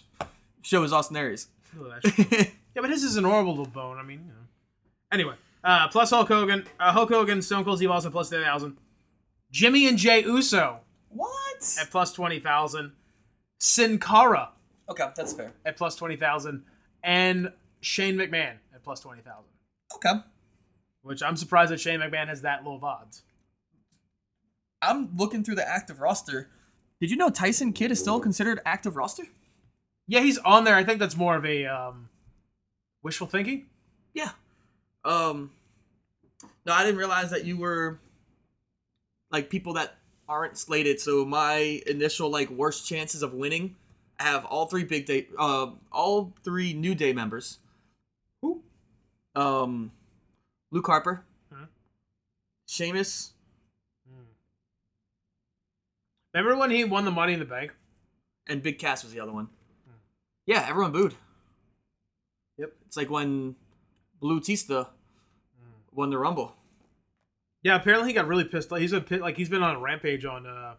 show 0.64 0.84
is 0.84 0.92
Austin 0.94 1.16
Aries. 1.18 1.48
Oh, 1.80 1.94
yeah, 2.18 2.46
but 2.76 2.90
his 2.90 3.04
is 3.04 3.18
an 3.18 3.26
orbital 3.26 3.66
bone. 3.66 3.98
I 3.98 4.04
mean, 4.04 4.20
you 4.26 4.32
know. 4.34 4.48
Anyway, 5.12 5.36
uh, 5.64 5.88
plus 5.90 6.10
Hulk 6.10 6.28
Hogan, 6.28 6.66
uh, 6.80 6.92
Hulk 6.92 7.10
Hogan, 7.10 7.42
Stone 7.42 7.64
Cold 7.66 7.78
Steve 7.78 7.92
Austin 7.92 8.12
plus 8.12 8.30
ten 8.30 8.42
thousand. 8.44 8.78
Jimmy 9.52 9.88
and 9.88 9.98
Jay 9.98 10.24
Uso 10.24 10.80
what? 11.10 11.78
at 11.80 11.90
plus 11.92 12.14
twenty 12.14 12.40
thousand. 12.40 12.94
Sin 13.60 14.00
Cara 14.00 14.50
Okay, 14.90 15.08
that's 15.16 15.34
fair. 15.34 15.52
at 15.66 15.78
plus 15.78 15.96
twenty 15.96 16.16
thousand, 16.16 16.64
and 17.04 17.52
Shane 17.82 18.16
McMahon 18.16 18.56
at 18.74 18.84
plus 18.84 19.00
twenty 19.00 19.22
thousand. 19.22 19.52
Okay. 19.96 20.14
Which 21.04 21.24
I'm 21.24 21.36
surprised 21.36 21.72
that 21.72 21.80
Shane 21.80 22.00
McMahon 22.00 22.28
has 22.28 22.42
that 22.42 22.64
low 22.64 22.76
of 22.76 22.84
odds. 22.84 23.24
I'm 24.82 25.16
looking 25.16 25.44
through 25.44 25.56
the 25.56 25.68
active 25.68 26.00
roster. 26.00 26.50
Did 27.00 27.10
you 27.10 27.18
know 27.18 27.30
Tyson 27.30 27.74
Kidd 27.74 27.92
is 27.92 28.00
still 28.00 28.20
considered 28.20 28.60
active 28.66 28.96
roster? 28.96 29.24
Yeah, 30.08 30.20
he's 30.22 30.38
on 30.40 30.64
there. 30.64 30.76
I 30.76 30.84
think 30.84 31.00
that's 31.00 31.16
more 31.16 31.36
of 31.36 31.46
a 31.46 31.66
um, 31.66 32.10
wishful 33.04 33.28
thinking. 33.28 33.68
Yeah. 34.14 34.32
Um. 35.06 35.52
No, 36.66 36.74
I 36.74 36.84
didn't 36.84 36.98
realize 36.98 37.30
that 37.32 37.46
you 37.46 37.58
were 37.58 38.00
like 39.32 39.50
people 39.50 39.74
that 39.74 39.96
aren't 40.28 40.58
slated. 40.58 41.00
So 41.00 41.26
my 41.26 41.82
initial 41.88 42.30
like 42.30 42.50
worst 42.50 42.88
chances 42.88 43.24
of 43.24 43.34
winning, 43.34 43.76
I 44.20 44.24
have 44.24 44.46
all 44.46 44.66
three 44.68 44.84
big 44.84 45.06
day, 45.06 45.28
uh, 45.38 45.72
all 45.92 46.34
three 46.44 46.74
New 46.74 46.94
Day 46.96 47.14
members. 47.14 47.60
Who? 48.42 48.62
Um, 49.36 49.92
Luke 50.72 50.86
Harper, 50.88 51.26
Mhm. 51.54 51.68
Sheamus. 52.68 53.34
Remember 56.34 56.56
when 56.58 56.72
he 56.72 56.84
won 56.86 57.04
the 57.06 57.12
Money 57.12 57.34
in 57.34 57.40
the 57.40 57.46
Bank? 57.46 57.72
and 58.48 58.62
Big 58.64 58.80
Cass 58.80 59.04
was 59.04 59.14
the 59.14 59.20
other 59.20 59.32
one. 59.32 59.48
Yeah, 60.46 60.66
everyone 60.68 60.92
booed. 60.92 61.14
Yep. 62.58 62.74
It's 62.88 62.98
like 62.98 63.10
when 63.10 63.56
Blue 64.22 64.40
Tista 64.40 64.88
won 65.94 66.10
the 66.10 66.18
Rumble. 66.18 66.56
Yeah, 67.64 67.76
apparently 67.76 68.08
he 68.10 68.14
got 68.14 68.28
really 68.28 68.46
pissed. 68.46 68.72
Like 68.72 68.82
he's 68.82 68.94
been 68.94 69.20
like 69.20 69.36
he's 69.36 69.50
been 69.50 69.62
on 69.64 69.76
a 69.76 69.80
rampage 69.80 70.24
on 70.26 70.46
uh, 70.48 70.76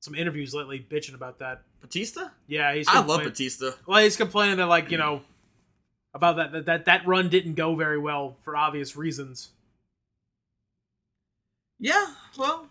some 0.00 0.14
interviews 0.14 0.54
lately, 0.54 0.84
bitching 0.90 1.14
about 1.14 1.38
that. 1.40 1.62
Batista? 1.80 2.28
Yeah, 2.46 2.74
he's. 2.74 2.88
I 2.88 2.94
love 2.94 3.06
complain- 3.06 3.28
Batista. 3.28 3.70
Well, 3.86 4.02
he's 4.02 4.16
complaining 4.16 4.56
that 4.56 4.66
like 4.66 4.90
you 4.90 4.98
know 4.98 5.22
about 6.14 6.36
that 6.36 6.52
that 6.52 6.66
that, 6.66 6.84
that 6.86 7.06
run 7.06 7.28
didn't 7.28 7.54
go 7.54 7.74
very 7.76 7.98
well 7.98 8.36
for 8.42 8.56
obvious 8.56 8.96
reasons. 8.96 9.50
Yeah, 11.78 12.06
well, 12.36 12.66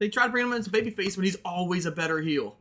they 0.00 0.08
tried 0.08 0.26
to 0.26 0.32
bring 0.32 0.46
him 0.46 0.52
in 0.52 0.58
as 0.58 0.66
a 0.66 0.70
babyface, 0.70 1.14
but 1.16 1.24
he's 1.24 1.36
always 1.44 1.86
a 1.86 1.92
better 1.92 2.20
heel. 2.20 2.56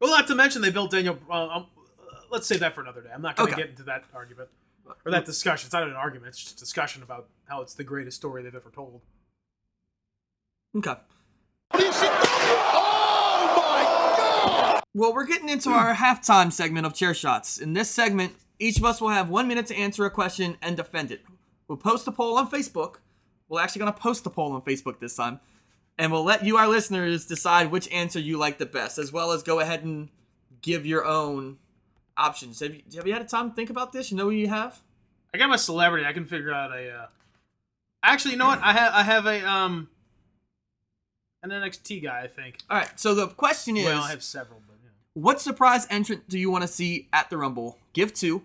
Well, 0.00 0.10
not 0.10 0.26
to 0.28 0.34
mention 0.34 0.62
they 0.62 0.70
built 0.70 0.90
Daniel. 0.92 1.18
Uh, 1.30 1.46
um, 1.48 1.66
uh, 2.00 2.16
let's 2.30 2.46
save 2.46 2.60
that 2.60 2.74
for 2.74 2.80
another 2.80 3.00
day. 3.00 3.10
I'm 3.12 3.22
not 3.22 3.36
going 3.36 3.48
to 3.48 3.52
Okay. 3.54 3.62
get 3.62 3.70
into 3.70 3.82
that 3.84 4.04
argument 4.14 4.48
or 5.04 5.12
that 5.12 5.24
discussion. 5.24 5.66
It's 5.66 5.72
not 5.72 5.82
an 5.84 5.94
argument. 5.94 6.28
It's 6.28 6.42
just 6.42 6.56
a 6.56 6.60
discussion 6.60 7.02
about 7.02 7.28
how 7.44 7.62
it's 7.62 7.74
the 7.74 7.84
greatest 7.84 8.16
story 8.16 8.42
they've 8.42 8.54
ever 8.54 8.70
told. 8.70 9.00
Okay. 10.76 10.94
What 11.70 11.80
do 11.80 11.86
you 11.86 11.92
see? 11.92 12.08
Oh! 12.08 12.92
Well, 14.94 15.14
we're 15.14 15.24
getting 15.24 15.48
into 15.48 15.70
our 15.70 15.94
halftime 15.94 16.52
segment 16.52 16.84
of 16.84 16.92
chair 16.92 17.14
shots. 17.14 17.56
In 17.56 17.72
this 17.72 17.90
segment, 17.90 18.34
each 18.58 18.76
of 18.76 18.84
us 18.84 19.00
will 19.00 19.08
have 19.08 19.30
one 19.30 19.48
minute 19.48 19.64
to 19.66 19.74
answer 19.74 20.04
a 20.04 20.10
question 20.10 20.58
and 20.60 20.76
defend 20.76 21.10
it. 21.10 21.22
We'll 21.66 21.78
post 21.78 22.06
a 22.06 22.12
poll 22.12 22.36
on 22.36 22.50
Facebook. 22.50 22.96
We're 23.48 23.62
actually 23.62 23.80
going 23.80 23.94
to 23.94 23.98
post 23.98 24.22
the 24.24 24.28
poll 24.28 24.52
on 24.52 24.60
Facebook 24.60 25.00
this 25.00 25.16
time. 25.16 25.40
And 25.96 26.12
we'll 26.12 26.24
let 26.24 26.44
you, 26.44 26.58
our 26.58 26.68
listeners, 26.68 27.26
decide 27.26 27.70
which 27.70 27.90
answer 27.90 28.20
you 28.20 28.36
like 28.36 28.58
the 28.58 28.66
best, 28.66 28.98
as 28.98 29.10
well 29.10 29.32
as 29.32 29.42
go 29.42 29.60
ahead 29.60 29.82
and 29.82 30.10
give 30.60 30.84
your 30.84 31.06
own 31.06 31.56
options. 32.16 32.60
Have 32.60 32.74
you, 32.74 32.82
have 32.96 33.06
you 33.06 33.12
had 33.12 33.22
a 33.22 33.26
time 33.26 33.50
to 33.50 33.56
think 33.56 33.70
about 33.70 33.92
this? 33.92 34.10
You 34.10 34.16
know 34.16 34.24
who 34.24 34.30
you 34.30 34.48
have? 34.48 34.80
I 35.34 35.38
got 35.38 35.48
my 35.48 35.56
celebrity. 35.56 36.06
I 36.06 36.12
can 36.12 36.26
figure 36.26 36.52
out 36.52 36.72
a. 36.72 36.90
Uh... 36.90 37.06
Actually, 38.02 38.32
you 38.32 38.36
know 38.38 38.46
what? 38.46 38.60
I 38.62 38.72
have 38.72 38.92
I 38.94 39.02
have 39.02 39.26
a 39.26 39.48
um 39.48 39.88
an 41.42 41.50
NXT 41.50 42.02
guy. 42.02 42.22
I 42.22 42.28
think. 42.28 42.58
All 42.68 42.76
right. 42.76 43.00
So 43.00 43.14
the 43.14 43.28
question 43.28 43.76
is, 43.76 43.84
Well, 43.84 44.02
I 44.02 44.10
have 44.10 44.22
several, 44.22 44.60
but 44.66 44.76
yeah. 44.82 44.90
what 45.14 45.40
surprise 45.40 45.86
entrant 45.90 46.28
do 46.28 46.38
you 46.38 46.50
want 46.50 46.62
to 46.62 46.68
see 46.68 47.08
at 47.12 47.30
the 47.30 47.38
Rumble? 47.38 47.78
Give 47.92 48.12
two. 48.12 48.42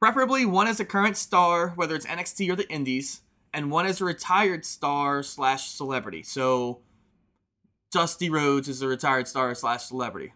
Preferably 0.00 0.44
one 0.44 0.66
as 0.66 0.80
a 0.80 0.84
current 0.84 1.16
star, 1.16 1.68
whether 1.76 1.94
it's 1.94 2.06
NXT 2.06 2.50
or 2.50 2.56
the 2.56 2.68
Indies, 2.68 3.20
and 3.54 3.70
one 3.70 3.86
as 3.86 4.00
a 4.00 4.04
retired 4.04 4.64
star 4.64 5.22
slash 5.22 5.68
celebrity. 5.68 6.24
So 6.24 6.80
Dusty 7.92 8.28
Rhodes 8.28 8.68
is 8.68 8.82
a 8.82 8.88
retired 8.88 9.28
star 9.28 9.54
slash 9.54 9.84
celebrity. 9.84 10.32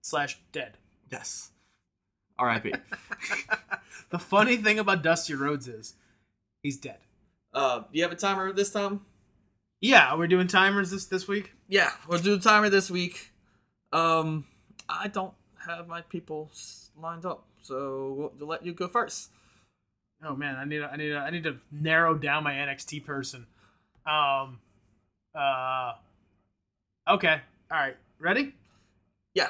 slash 0.00 0.40
dead. 0.52 0.78
Yes. 1.10 1.49
R.I.P. 2.40 2.72
The 4.10 4.18
funny 4.18 4.56
thing 4.56 4.78
about 4.78 5.02
Dusty 5.02 5.34
Rhodes 5.34 5.68
is 5.68 5.94
he's 6.62 6.78
dead. 6.78 6.98
uh, 7.54 7.80
do 7.80 7.84
you 7.92 8.02
have 8.02 8.10
a 8.12 8.16
timer 8.16 8.52
this 8.52 8.72
time? 8.72 9.02
Yeah, 9.80 10.16
we're 10.16 10.26
doing 10.26 10.46
timers 10.48 10.90
this 10.90 11.06
this 11.06 11.28
week. 11.28 11.52
Yeah, 11.68 11.90
we'll 12.08 12.18
do 12.18 12.34
a 12.34 12.38
timer 12.38 12.68
this 12.70 12.90
week. 12.90 13.30
Um, 13.92 14.46
I 14.88 15.08
don't 15.08 15.32
have 15.66 15.86
my 15.86 16.00
people 16.02 16.50
lined 17.00 17.24
up, 17.24 17.44
so 17.62 18.14
we'll, 18.18 18.32
we'll 18.38 18.48
let 18.48 18.64
you 18.66 18.72
go 18.72 18.88
first. 18.88 19.30
Oh 20.24 20.34
man, 20.36 20.56
I 20.56 20.64
need 20.64 20.82
a, 20.82 20.90
I 20.90 20.96
need 20.96 21.12
a, 21.12 21.18
I 21.18 21.30
need 21.30 21.44
to 21.44 21.56
narrow 21.70 22.14
down 22.14 22.42
my 22.44 22.52
NXT 22.52 23.04
person. 23.06 23.46
Um, 24.06 24.58
uh, 25.34 25.92
okay, 27.08 27.40
all 27.70 27.78
right, 27.78 27.96
ready? 28.18 28.54
Yeah. 29.34 29.48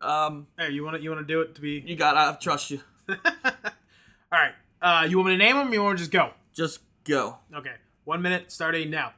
Um, 0.00 0.46
Hey, 0.58 0.70
you 0.70 0.84
want 0.84 0.96
to 0.96 1.02
you 1.02 1.10
want 1.10 1.26
to 1.26 1.32
do 1.32 1.40
it 1.40 1.54
to 1.56 1.60
be? 1.60 1.82
you 1.86 1.96
got. 1.96 2.16
I 2.16 2.34
trust 2.40 2.70
you. 2.70 2.80
all 3.08 3.16
right. 4.32 4.52
Uh, 4.80 5.06
you 5.08 5.18
want 5.18 5.28
me 5.28 5.34
to 5.34 5.38
name 5.38 5.56
them? 5.56 5.72
You 5.72 5.82
want 5.82 5.98
to 5.98 6.02
just 6.02 6.10
go? 6.10 6.30
Just 6.54 6.80
go. 7.04 7.36
Okay, 7.54 7.74
one 8.04 8.22
minute 8.22 8.50
starting 8.50 8.90
now. 8.90 9.12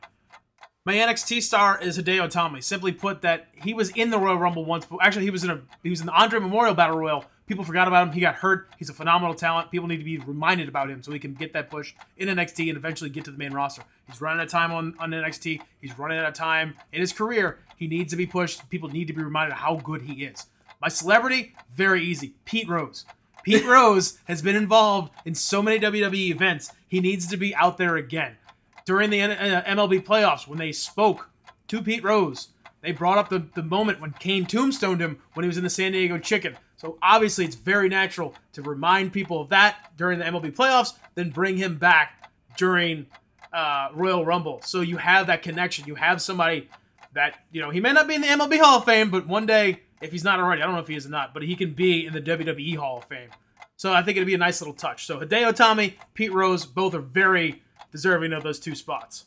My 0.85 0.95
NXT 0.95 1.43
star 1.43 1.81
is 1.81 1.97
Hideo 1.97 2.29
Itami. 2.29 2.61
Simply 2.63 2.91
put, 2.91 3.23
that 3.23 3.47
he 3.55 3.73
was 3.73 3.91
in 3.91 4.11
the 4.11 4.19
Royal 4.19 4.37
Rumble 4.37 4.65
once. 4.65 4.85
But 4.85 4.99
actually, 5.01 5.25
he 5.25 5.31
was 5.31 5.45
in 5.45 5.51
a 5.51 5.61
he 5.85 5.91
was 5.91 6.01
in 6.01 6.07
the 6.07 6.13
Andre 6.13 6.41
Memorial 6.41 6.75
Battle 6.75 6.99
Royal. 6.99 7.25
People 7.47 7.65
forgot 7.65 7.87
about 7.87 8.09
him. 8.09 8.15
He 8.15 8.21
got 8.21 8.37
hurt. 8.37 8.69
He's 8.79 8.89
a 8.89 8.93
phenomenal 8.95 9.35
talent. 9.35 9.71
People 9.71 9.87
need 9.87 9.99
to 9.99 10.05
be 10.05 10.19
reminded 10.19 10.69
about 10.69 10.91
him 10.91 11.03
so 11.03 11.13
he 11.13 11.19
can 11.19 11.35
get 11.35 11.53
that 11.53 11.71
push 11.71 11.93
in 12.17 12.29
NXT 12.29 12.69
and 12.69 12.77
eventually 12.77 13.11
get 13.11 13.25
to 13.27 13.31
the 13.31 13.37
main 13.39 13.53
roster. 13.53 13.83
He's 14.09 14.21
running 14.21 14.41
out 14.41 14.47
of 14.47 14.51
time 14.51 14.73
on, 14.73 14.95
on 14.99 15.11
NXT. 15.11 15.61
He's 15.81 15.99
running 15.99 16.19
out 16.19 16.27
of 16.27 16.35
time 16.35 16.75
in 16.93 17.01
his 17.01 17.13
career. 17.13 17.59
He 17.77 17.89
needs 17.89 18.13
to 18.13 18.17
be 18.17 18.27
pushed. 18.27 18.69
People 18.71 18.89
need 18.89 19.07
to 19.09 19.13
be 19.13 19.23
reminded 19.23 19.53
of 19.53 19.59
how 19.59 19.77
good 19.77 20.03
he 20.03 20.25
is. 20.25 20.47
My 20.83 20.89
celebrity, 20.89 21.55
very 21.73 22.03
easy. 22.03 22.35
Pete 22.45 22.69
Rose. 22.69 23.07
Pete 23.45 23.65
Rose 23.67 24.19
has 24.25 24.43
been 24.43 24.57
involved 24.57 25.13
in 25.25 25.35
so 25.35 25.63
many 25.63 25.79
WWE 25.79 26.31
events. 26.31 26.73
He 26.89 27.01
needs 27.01 27.29
to 27.29 27.37
be 27.37 27.55
out 27.55 27.79
there 27.79 27.97
again. 27.97 28.37
During 28.85 29.11
the 29.11 29.21
MLB 29.21 30.05
playoffs, 30.05 30.49
when 30.49 30.59
they 30.59 30.73
spoke 30.73 31.31
to 31.69 31.81
Pete 31.81 32.03
Rose, 32.03 32.49
they 32.81 32.91
brought 32.91 33.17
up 33.17 33.29
the, 33.29 33.47
the 33.55 33.63
moment 33.63 34.01
when 34.01 34.11
Kane 34.19 34.45
tombstoned 34.45 35.01
him 35.01 35.19
when 35.35 35.45
he 35.45 35.47
was 35.47 35.57
in 35.57 35.63
the 35.63 35.71
San 35.71 35.93
Diego 35.93 36.19
Chicken. 36.19 36.57
So 36.77 36.99
obviously, 37.01 37.45
it's 37.45 37.55
very 37.55 37.89
natural 37.89 38.35
to 38.55 38.63
remind 38.63 39.13
people 39.13 39.41
of 39.41 39.51
that 39.51 39.93
during 39.97 40.19
the 40.19 40.25
MLB 40.25 40.53
playoffs, 40.53 40.95
then 41.15 41.31
bring 41.31 41.57
him 41.57 41.79
back 41.79 42.29
during 42.57 43.07
uh, 43.53 43.91
Royal 43.95 44.25
Rumble. 44.25 44.61
So 44.63 44.81
you 44.81 44.97
have 44.97 45.29
that 45.29 45.43
connection. 45.43 45.87
You 45.87 45.95
have 45.95 46.21
somebody 46.21 46.69
that 47.13 47.37
you 47.53 47.61
know 47.61 47.71
he 47.71 47.79
may 47.81 47.93
not 47.93 48.09
be 48.09 48.17
in 48.17 48.23
the 48.23 48.27
MLB 48.27 48.59
Hall 48.59 48.79
of 48.79 48.85
Fame, 48.85 49.11
but 49.11 49.29
one 49.29 49.47
day, 49.47 49.83
if 50.03 50.11
he's 50.13 50.25
not 50.25 50.41
already, 50.41 50.61
I 50.61 50.67
don't 50.67 50.75
know 50.75 50.81
if 50.81 50.89
he 50.89 50.97
is 50.97 51.07
or 51.07 51.11
not, 51.11 51.33
but 51.33 51.43
he 51.43 51.55
can 51.55 51.73
be 51.73 52.07
in 52.07 52.13
the 52.13 52.21
WWE 52.21 52.77
Hall 52.77 52.99
of 52.99 53.05
Fame. 53.05 53.31
So 53.77 53.93
I 53.93 54.03
think 54.03 54.17
it'd 54.17 54.27
be 54.27 54.35
a 54.35 54.39
nice 54.39 54.61
little 54.61 54.75
touch. 54.75 55.07
So 55.07 55.19
Hideo 55.19 55.53
Itami, 55.53 55.95
Pete 56.15 56.33
Rose, 56.33 56.67
both 56.67 56.95
are 56.95 57.01
very 57.01 57.63
deserving 57.91 58.33
of 58.33 58.43
those 58.43 58.59
two 58.61 58.75
spots. 58.75 59.25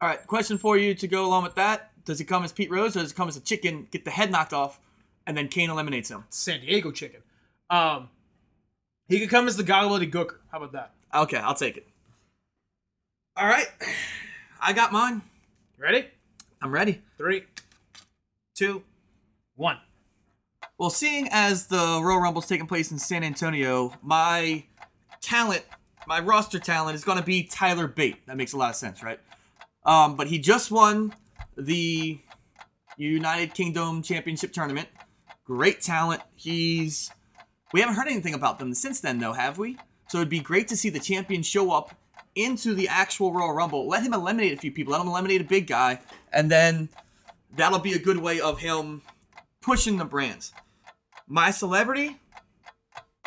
All 0.00 0.08
right. 0.08 0.26
Question 0.26 0.58
for 0.58 0.76
you 0.76 0.94
to 0.94 1.06
go 1.06 1.24
along 1.24 1.44
with 1.44 1.54
that: 1.54 1.92
Does 2.04 2.18
he 2.18 2.24
come 2.24 2.44
as 2.44 2.52
Pete 2.52 2.70
Rose, 2.70 2.96
or 2.96 3.00
does 3.00 3.12
he 3.12 3.16
come 3.16 3.28
as 3.28 3.36
a 3.36 3.40
chicken, 3.40 3.86
get 3.90 4.04
the 4.04 4.10
head 4.10 4.30
knocked 4.30 4.52
off, 4.52 4.80
and 5.26 5.36
then 5.36 5.48
Kane 5.48 5.70
eliminates 5.70 6.10
him? 6.10 6.24
San 6.30 6.60
Diego 6.60 6.90
Chicken. 6.90 7.20
Um, 7.70 8.08
he 9.08 9.20
could 9.20 9.30
come 9.30 9.48
as 9.48 9.56
the 9.56 9.64
Gobbledy 9.64 10.10
Gooker. 10.10 10.36
How 10.50 10.58
about 10.58 10.72
that? 10.72 10.92
Okay, 11.14 11.38
I'll 11.38 11.54
take 11.54 11.76
it. 11.76 11.86
All 13.36 13.46
right. 13.46 13.68
I 14.60 14.72
got 14.72 14.92
mine. 14.92 15.22
Ready? 15.78 16.06
I'm 16.60 16.72
ready. 16.72 17.00
Three, 17.16 17.44
two, 18.54 18.82
one. 19.58 19.78
Well, 20.78 20.90
seeing 20.90 21.28
as 21.32 21.66
the 21.66 22.00
Royal 22.02 22.20
Rumble's 22.20 22.46
taking 22.46 22.66
place 22.66 22.90
in 22.92 22.98
San 22.98 23.24
Antonio, 23.24 23.92
my 24.00 24.64
talent, 25.20 25.64
my 26.06 26.20
roster 26.20 26.58
talent 26.58 26.94
is 26.94 27.04
going 27.04 27.18
to 27.18 27.24
be 27.24 27.42
Tyler 27.42 27.88
Bate. 27.88 28.24
That 28.26 28.36
makes 28.36 28.52
a 28.52 28.56
lot 28.56 28.70
of 28.70 28.76
sense, 28.76 29.02
right? 29.02 29.18
Um, 29.84 30.16
but 30.16 30.28
he 30.28 30.38
just 30.38 30.70
won 30.70 31.12
the 31.56 32.18
United 32.96 33.54
Kingdom 33.54 34.02
Championship 34.02 34.52
tournament. 34.52 34.88
Great 35.44 35.80
talent. 35.80 36.22
He's. 36.36 37.10
We 37.72 37.80
haven't 37.80 37.96
heard 37.96 38.08
anything 38.08 38.34
about 38.34 38.58
them 38.58 38.72
since 38.72 39.00
then, 39.00 39.18
though, 39.18 39.32
have 39.32 39.58
we? 39.58 39.76
So 40.08 40.18
it'd 40.18 40.30
be 40.30 40.40
great 40.40 40.68
to 40.68 40.76
see 40.76 40.88
the 40.88 41.00
champion 41.00 41.42
show 41.42 41.70
up 41.70 41.94
into 42.34 42.74
the 42.74 42.88
actual 42.88 43.32
Royal 43.32 43.52
Rumble. 43.52 43.88
Let 43.88 44.02
him 44.04 44.14
eliminate 44.14 44.52
a 44.52 44.56
few 44.56 44.72
people. 44.72 44.92
Let 44.92 45.02
him 45.02 45.08
eliminate 45.08 45.40
a 45.40 45.44
big 45.44 45.66
guy, 45.66 46.00
and 46.32 46.50
then 46.50 46.88
that'll 47.56 47.80
be 47.80 47.92
a 47.92 47.98
good 47.98 48.18
way 48.18 48.40
of 48.40 48.60
him 48.60 49.02
pushing 49.68 49.98
the 49.98 50.04
brands. 50.06 50.50
My 51.26 51.50
celebrity, 51.50 52.16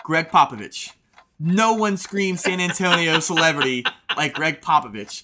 Gregg 0.03 0.29
Popovich. 0.29 0.91
No 1.39 1.73
one 1.73 1.97
screams 1.97 2.41
San 2.41 2.59
Antonio 2.59 3.19
celebrity 3.19 3.85
like 4.17 4.33
Gregg 4.33 4.59
Popovich. 4.59 5.21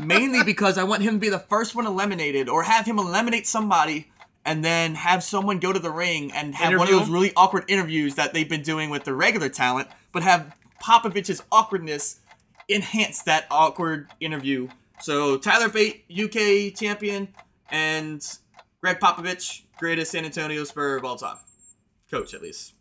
Mainly 0.00 0.44
because 0.44 0.78
I 0.78 0.84
want 0.84 1.02
him 1.02 1.14
to 1.14 1.18
be 1.18 1.30
the 1.30 1.40
first 1.40 1.74
one 1.74 1.84
eliminated, 1.84 2.48
or 2.48 2.62
have 2.62 2.86
him 2.86 3.00
eliminate 3.00 3.48
somebody, 3.48 4.08
and 4.44 4.64
then 4.64 4.94
have 4.94 5.24
someone 5.24 5.58
go 5.58 5.72
to 5.72 5.80
the 5.80 5.90
ring 5.90 6.30
and 6.32 6.54
have 6.54 6.78
one 6.78 6.86
of 6.86 6.94
those 6.94 7.08
him? 7.08 7.12
really 7.12 7.32
awkward 7.36 7.64
interviews 7.66 8.14
that 8.14 8.32
they've 8.32 8.48
been 8.48 8.62
doing 8.62 8.88
with 8.88 9.02
the 9.02 9.14
regular 9.14 9.48
talent, 9.48 9.88
but 10.12 10.22
have 10.22 10.54
Popovich's 10.80 11.42
awkwardness 11.50 12.20
enhance 12.68 13.22
that 13.22 13.46
awkward 13.50 14.06
interview. 14.20 14.68
So 15.00 15.38
Tyler 15.38 15.68
Bate, 15.68 16.04
UK 16.08 16.72
champion, 16.72 17.34
and 17.68 18.24
Gregg 18.82 19.00
Popovich, 19.00 19.62
greatest 19.78 20.12
San 20.12 20.24
Antonio 20.24 20.64
Spur 20.64 20.96
of 20.96 21.04
all 21.04 21.16
time. 21.16 21.36
Coach, 22.10 22.34
at 22.34 22.42
least. 22.42 22.74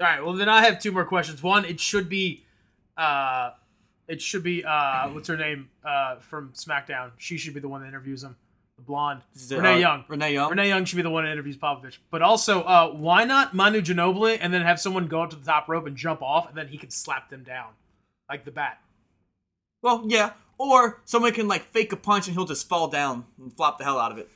All 0.00 0.06
right. 0.06 0.22
Well, 0.22 0.34
then 0.34 0.48
I 0.48 0.62
have 0.64 0.80
two 0.80 0.92
more 0.92 1.04
questions. 1.04 1.42
One, 1.42 1.64
it 1.64 1.80
should 1.80 2.08
be, 2.08 2.44
uh, 2.96 3.50
it 4.08 4.20
should 4.20 4.42
be 4.42 4.64
uh, 4.64 5.08
what's 5.08 5.28
her 5.28 5.36
name 5.36 5.70
uh, 5.84 6.16
from 6.16 6.52
SmackDown. 6.54 7.12
She 7.16 7.38
should 7.38 7.54
be 7.54 7.60
the 7.60 7.68
one 7.68 7.80
that 7.80 7.88
interviews 7.88 8.22
him. 8.22 8.36
The 8.76 8.82
blonde, 8.82 9.22
it, 9.34 9.56
Renee 9.56 9.76
uh, 9.76 9.78
Young. 9.78 10.04
Renee 10.06 10.34
Young. 10.34 10.50
Renee 10.50 10.68
Young 10.68 10.84
should 10.84 10.96
be 10.96 11.02
the 11.02 11.08
one 11.08 11.24
that 11.24 11.32
interviews 11.32 11.56
Popovich. 11.56 11.96
But 12.10 12.20
also, 12.20 12.60
uh, 12.62 12.90
why 12.90 13.24
not 13.24 13.54
Manu 13.54 13.80
Ginobili 13.80 14.36
and 14.38 14.52
then 14.52 14.60
have 14.62 14.78
someone 14.78 15.06
go 15.06 15.22
up 15.22 15.30
to 15.30 15.36
the 15.36 15.46
top 15.46 15.66
rope 15.66 15.86
and 15.86 15.96
jump 15.96 16.20
off, 16.20 16.46
and 16.48 16.58
then 16.58 16.68
he 16.68 16.76
can 16.76 16.90
slap 16.90 17.30
them 17.30 17.42
down, 17.42 17.68
like 18.28 18.44
the 18.44 18.50
bat. 18.50 18.78
Well, 19.80 20.04
yeah. 20.06 20.32
Or 20.58 21.00
someone 21.06 21.32
can 21.32 21.48
like 21.48 21.72
fake 21.72 21.92
a 21.92 21.96
punch 21.96 22.26
and 22.26 22.36
he'll 22.36 22.46
just 22.46 22.68
fall 22.68 22.88
down 22.88 23.24
and 23.38 23.54
flop 23.56 23.78
the 23.78 23.84
hell 23.84 23.98
out 23.98 24.12
of 24.12 24.18
it. 24.18 24.28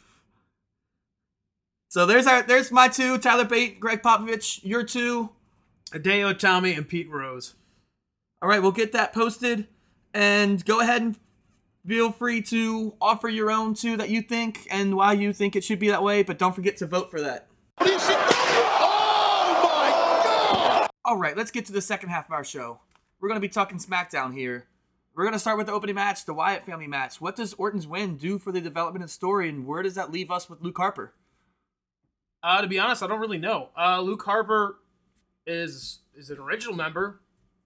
So 1.90 2.06
there's 2.06 2.28
our 2.28 2.42
there's 2.44 2.70
my 2.70 2.86
two, 2.86 3.18
Tyler 3.18 3.44
Bate, 3.44 3.80
Gregg 3.80 4.00
Popovich, 4.00 4.60
your 4.62 4.84
two. 4.84 5.30
Hideo 5.90 6.32
Itami 6.32 6.76
and 6.76 6.88
Pete 6.88 7.10
Rose. 7.10 7.54
All 8.40 8.48
right, 8.48 8.62
we'll 8.62 8.70
get 8.70 8.92
that 8.92 9.12
posted 9.12 9.66
and 10.14 10.64
go 10.64 10.78
ahead 10.78 11.02
and 11.02 11.16
feel 11.84 12.12
free 12.12 12.42
to 12.42 12.94
offer 13.00 13.28
your 13.28 13.50
own 13.50 13.74
two 13.74 13.96
that 13.96 14.08
you 14.08 14.22
think 14.22 14.68
and 14.70 14.94
why 14.94 15.14
you 15.14 15.32
think 15.32 15.56
it 15.56 15.64
should 15.64 15.80
be 15.80 15.88
that 15.88 16.04
way, 16.04 16.22
but 16.22 16.38
don't 16.38 16.54
forget 16.54 16.76
to 16.76 16.86
vote 16.86 17.10
for 17.10 17.20
that. 17.22 17.48
All 21.04 21.16
right, 21.16 21.36
let's 21.36 21.50
get 21.50 21.66
to 21.66 21.72
the 21.72 21.82
second 21.82 22.10
half 22.10 22.26
of 22.26 22.32
our 22.32 22.44
show. 22.44 22.78
We're 23.20 23.28
going 23.28 23.40
to 23.40 23.46
be 23.46 23.52
talking 23.52 23.78
SmackDown 23.78 24.32
here. 24.32 24.68
We're 25.16 25.24
going 25.24 25.32
to 25.32 25.40
start 25.40 25.58
with 25.58 25.66
the 25.66 25.72
opening 25.72 25.96
match, 25.96 26.24
the 26.24 26.34
Wyatt 26.34 26.64
family 26.64 26.86
match. 26.86 27.20
What 27.20 27.34
does 27.34 27.52
Orton's 27.54 27.88
win 27.88 28.16
do 28.16 28.38
for 28.38 28.52
the 28.52 28.60
development 28.60 29.02
of 29.02 29.08
the 29.08 29.14
story, 29.14 29.48
and 29.48 29.66
where 29.66 29.82
does 29.82 29.96
that 29.96 30.12
leave 30.12 30.30
us 30.30 30.48
with 30.48 30.62
Luke 30.62 30.78
Harper? 30.78 31.14
Uh, 32.42 32.62
to 32.62 32.66
be 32.68 32.78
honest, 32.78 33.02
I 33.02 33.06
don't 33.06 33.20
really 33.20 33.38
know. 33.38 33.68
Uh, 33.78 34.00
Luke 34.00 34.22
Harper 34.22 34.78
is 35.46 36.00
is 36.16 36.30
an 36.30 36.38
original 36.38 36.74
member, 36.74 37.20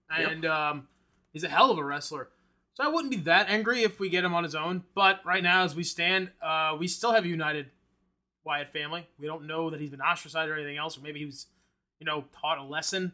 and 0.09 0.45
um, 0.45 0.87
he's 1.31 1.43
a 1.43 1.49
hell 1.49 1.71
of 1.71 1.77
a 1.77 1.83
wrestler. 1.83 2.29
So 2.73 2.83
I 2.83 2.89
wouldn't 2.89 3.11
be 3.11 3.21
that 3.21 3.49
angry 3.49 3.83
if 3.83 3.99
we 3.99 4.09
get 4.09 4.25
him 4.25 4.33
on 4.33 4.43
his 4.43 4.53
own. 4.53 4.83
But 4.93 5.21
right 5.25 5.41
now, 5.41 5.63
as 5.63 5.75
we 5.75 5.83
stand, 5.83 6.31
uh, 6.41 6.75
we 6.77 6.87
still 6.87 7.13
have 7.13 7.23
a 7.23 7.27
united 7.27 7.67
Wyatt 8.43 8.69
family. 8.69 9.07
We 9.17 9.27
don't 9.27 9.47
know 9.47 9.69
that 9.69 9.79
he's 9.79 9.91
been 9.91 10.01
ostracized 10.01 10.49
or 10.49 10.55
anything 10.55 10.77
else, 10.77 10.97
or 10.97 11.01
maybe 11.01 11.19
he 11.19 11.25
was, 11.25 11.47
you 11.99 12.05
know, 12.05 12.25
taught 12.41 12.57
a 12.57 12.63
lesson. 12.63 13.13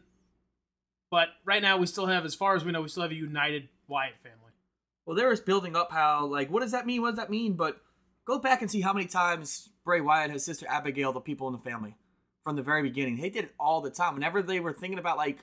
But 1.10 1.28
right 1.44 1.62
now, 1.62 1.76
we 1.76 1.86
still 1.86 2.06
have, 2.06 2.24
as 2.24 2.34
far 2.34 2.56
as 2.56 2.64
we 2.64 2.72
know, 2.72 2.82
we 2.82 2.88
still 2.88 3.02
have 3.02 3.12
a 3.12 3.14
united 3.16 3.68
Wyatt 3.86 4.14
family. 4.22 4.38
Well, 5.06 5.16
there 5.16 5.32
is 5.32 5.40
building 5.40 5.76
up 5.76 5.92
how 5.92 6.26
like 6.26 6.50
what 6.50 6.60
does 6.60 6.72
that 6.72 6.86
mean? 6.86 7.02
What 7.02 7.10
does 7.10 7.18
that 7.18 7.30
mean? 7.30 7.54
But 7.54 7.80
go 8.24 8.38
back 8.38 8.62
and 8.62 8.70
see 8.70 8.80
how 8.80 8.92
many 8.92 9.06
times 9.06 9.68
Bray 9.84 10.00
Wyatt 10.00 10.30
his 10.30 10.44
sister 10.44 10.66
Abigail, 10.68 11.12
the 11.12 11.20
people 11.20 11.48
in 11.48 11.52
the 11.52 11.58
family, 11.58 11.96
from 12.44 12.56
the 12.56 12.62
very 12.62 12.82
beginning. 12.82 13.16
They 13.16 13.30
did 13.30 13.44
it 13.44 13.54
all 13.58 13.80
the 13.80 13.90
time. 13.90 14.14
Whenever 14.14 14.42
they 14.42 14.60
were 14.60 14.72
thinking 14.72 14.98
about 14.98 15.16
like 15.16 15.38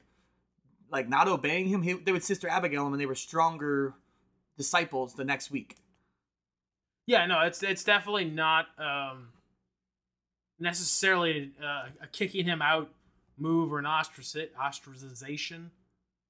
like 0.92 1.08
not 1.08 1.28
obeying 1.28 1.68
him, 1.68 1.82
he, 1.82 1.94
they 1.94 2.12
would 2.12 2.24
sister 2.24 2.48
Abigail 2.48 2.86
him, 2.88 2.94
and 2.94 3.02
they 3.02 3.06
were 3.06 3.16
stronger 3.16 3.94
disciples 4.58 5.14
the 5.14 5.24
next 5.24 5.52
week. 5.52 5.76
Yeah, 7.06 7.26
no, 7.26 7.42
it's 7.42 7.64
it's 7.64 7.84
definitely 7.84 8.26
not 8.26 8.68
um, 8.78 9.30
necessarily 10.60 11.52
uh, 11.62 11.88
a 12.02 12.08
kicking 12.12 12.46
him 12.46 12.62
out 12.62 12.90
move 13.38 13.74
or 13.74 13.80
an 13.80 13.86
ostraci- 13.86 14.50
ostracization. 14.60 15.70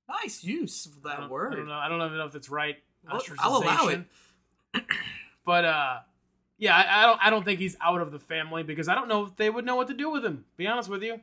Nice 0.08 0.44
use 0.44 0.86
of 0.86 1.04
that 1.04 1.20
don't, 1.20 1.30
word. 1.30 1.54
I 1.54 1.56
don't 1.58 1.68
know. 1.68 1.74
I 1.74 1.90
don't 1.90 2.02
even 2.02 2.18
know 2.18 2.26
if 2.26 2.32
that's 2.32 2.50
right. 2.50 2.78
Well, 3.10 3.22
I'll 3.40 3.58
allow 3.58 3.88
Ostracization. 3.88 4.06
but 5.46 5.66
uh, 5.66 5.98
yeah, 6.60 6.76
I, 6.76 7.04
I 7.04 7.06
don't. 7.06 7.20
I 7.24 7.30
don't 7.30 7.46
think 7.46 7.60
he's 7.60 7.78
out 7.82 8.02
of 8.02 8.12
the 8.12 8.20
family 8.20 8.64
because 8.64 8.90
I 8.90 8.96
don't 8.96 9.08
know 9.08 9.26
if 9.26 9.36
they 9.38 9.50
would 9.50 9.66
know 9.66 9.78
what 9.78 9.88
to 9.88 9.94
do 9.94 10.10
with 10.10 10.24
him. 10.26 10.44
Be 10.58 10.68
honest 10.68 10.90
with 10.90 11.02
you, 11.02 11.22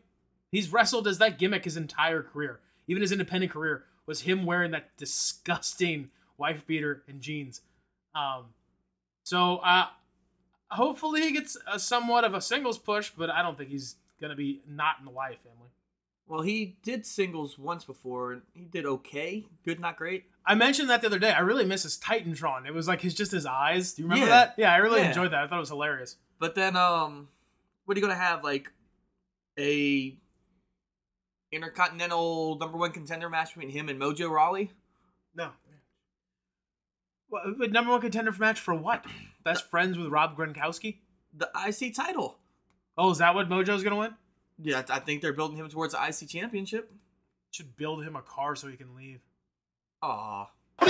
he's 0.51 0.73
wrestled 0.73 1.07
as 1.07 1.19
that 1.19 1.39
gimmick 1.39 1.65
his 1.65 1.77
entire 1.77 2.23
career. 2.23 2.61
Even 2.89 3.03
his 3.03 3.13
independent 3.13 3.53
career 3.53 3.85
was 4.07 4.23
him 4.23 4.47
wearing 4.47 4.71
that 4.71 4.97
disgusting 4.97 6.11
wife 6.39 6.67
beater 6.67 7.03
and 7.07 7.21
jeans. 7.21 7.61
Um, 8.15 8.47
so 9.25 9.59
uh, 9.59 9.89
hopefully 10.71 11.21
he 11.21 11.33
gets 11.33 11.57
a 11.71 11.79
somewhat 11.79 12.25
of 12.25 12.33
a 12.33 12.41
singles 12.41 12.79
push, 12.79 13.11
but 13.17 13.29
I 13.29 13.43
don't 13.43 13.59
think 13.59 13.71
he's 13.71 13.97
gonna 14.21 14.37
be 14.37 14.63
not 14.67 14.97
in 14.99 15.05
the 15.05 15.11
Wyatt 15.11 15.39
family. 15.43 15.66
Well, 16.29 16.43
he 16.43 16.77
did 16.83 17.07
singles 17.07 17.57
once 17.57 17.85
before, 17.85 18.33
and 18.33 18.43
he 18.53 18.65
did 18.65 18.85
okay. 18.85 19.45
Good, 19.65 19.79
not 19.79 19.97
great. 19.97 20.25
I 20.45 20.55
mentioned 20.57 20.91
that 20.91 21.01
the 21.01 21.07
other 21.07 21.19
day. 21.21 21.31
I 21.33 21.41
really 21.41 21.65
miss 21.65 21.85
his 21.85 21.97
Titantron. 21.99 22.67
It 22.67 22.75
was 22.75 22.89
like 22.89 23.01
his 23.01 23.15
just 23.15 23.31
his 23.33 23.47
eyes. 23.47 23.95
Do 23.95 24.03
you 24.03 24.09
remember 24.09 24.27
Yeah. 24.27 24.33
that? 24.47 24.55
Yeah, 24.57 24.73
I 24.73 24.79
really 24.79 25.01
Yeah. 25.01 25.09
enjoyed 25.09 25.31
that. 25.33 25.45
I 25.45 25.47
thought 25.47 25.57
it 25.57 25.61
was 25.61 25.69
hilarious. 25.69 26.17
But 26.41 26.55
then, 26.57 26.77
um, 26.77 27.29
what 27.85 27.97
are 27.97 28.01
you 28.01 28.07
gonna 28.07 28.19
have? 28.19 28.43
Like 28.43 28.73
a 29.59 30.17
intercontinental 31.53 32.59
number 32.59 32.77
one 32.77 32.93
contender 32.93 33.29
match 33.31 33.55
between 33.55 33.71
him 33.71 33.89
and 33.89 34.01
Mojo 34.01 34.29
Rawley? 34.31 34.73
No. 35.35 35.51
What, 37.29 37.59
but 37.59 37.73
number 37.73 37.91
one 37.93 38.01
contender 38.01 38.33
for 38.33 38.41
match 38.41 38.61
for 38.61 38.75
what? 38.75 39.05
Best 39.45 39.69
friends 39.71 39.97
with 39.97 40.09
Rob 40.09 40.37
Gronkowski? 40.37 40.99
The 41.33 41.51
IC 41.67 41.93
title. 41.95 42.39
Oh, 42.99 43.11
is 43.11 43.19
that 43.19 43.35
what 43.35 43.49
Mojo's 43.49 43.83
gonna 43.83 43.97
win? 43.97 44.15
Yeah, 44.63 44.83
I 44.89 45.01
think 45.01 45.23
they're 45.23 45.33
building 45.33 45.59
him 45.59 45.69
towards 45.69 45.95
the 45.95 46.03
IC 46.03 46.29
championship. 46.29 46.93
Should 47.51 47.77
build 47.77 48.05
him 48.05 48.17
a 48.17 48.23
car 48.23 48.57
so 48.57 48.69
he 48.69 48.77
can 48.77 48.95
leave. 48.95 49.21
Aw. 50.03 50.49
Oh 50.79 50.83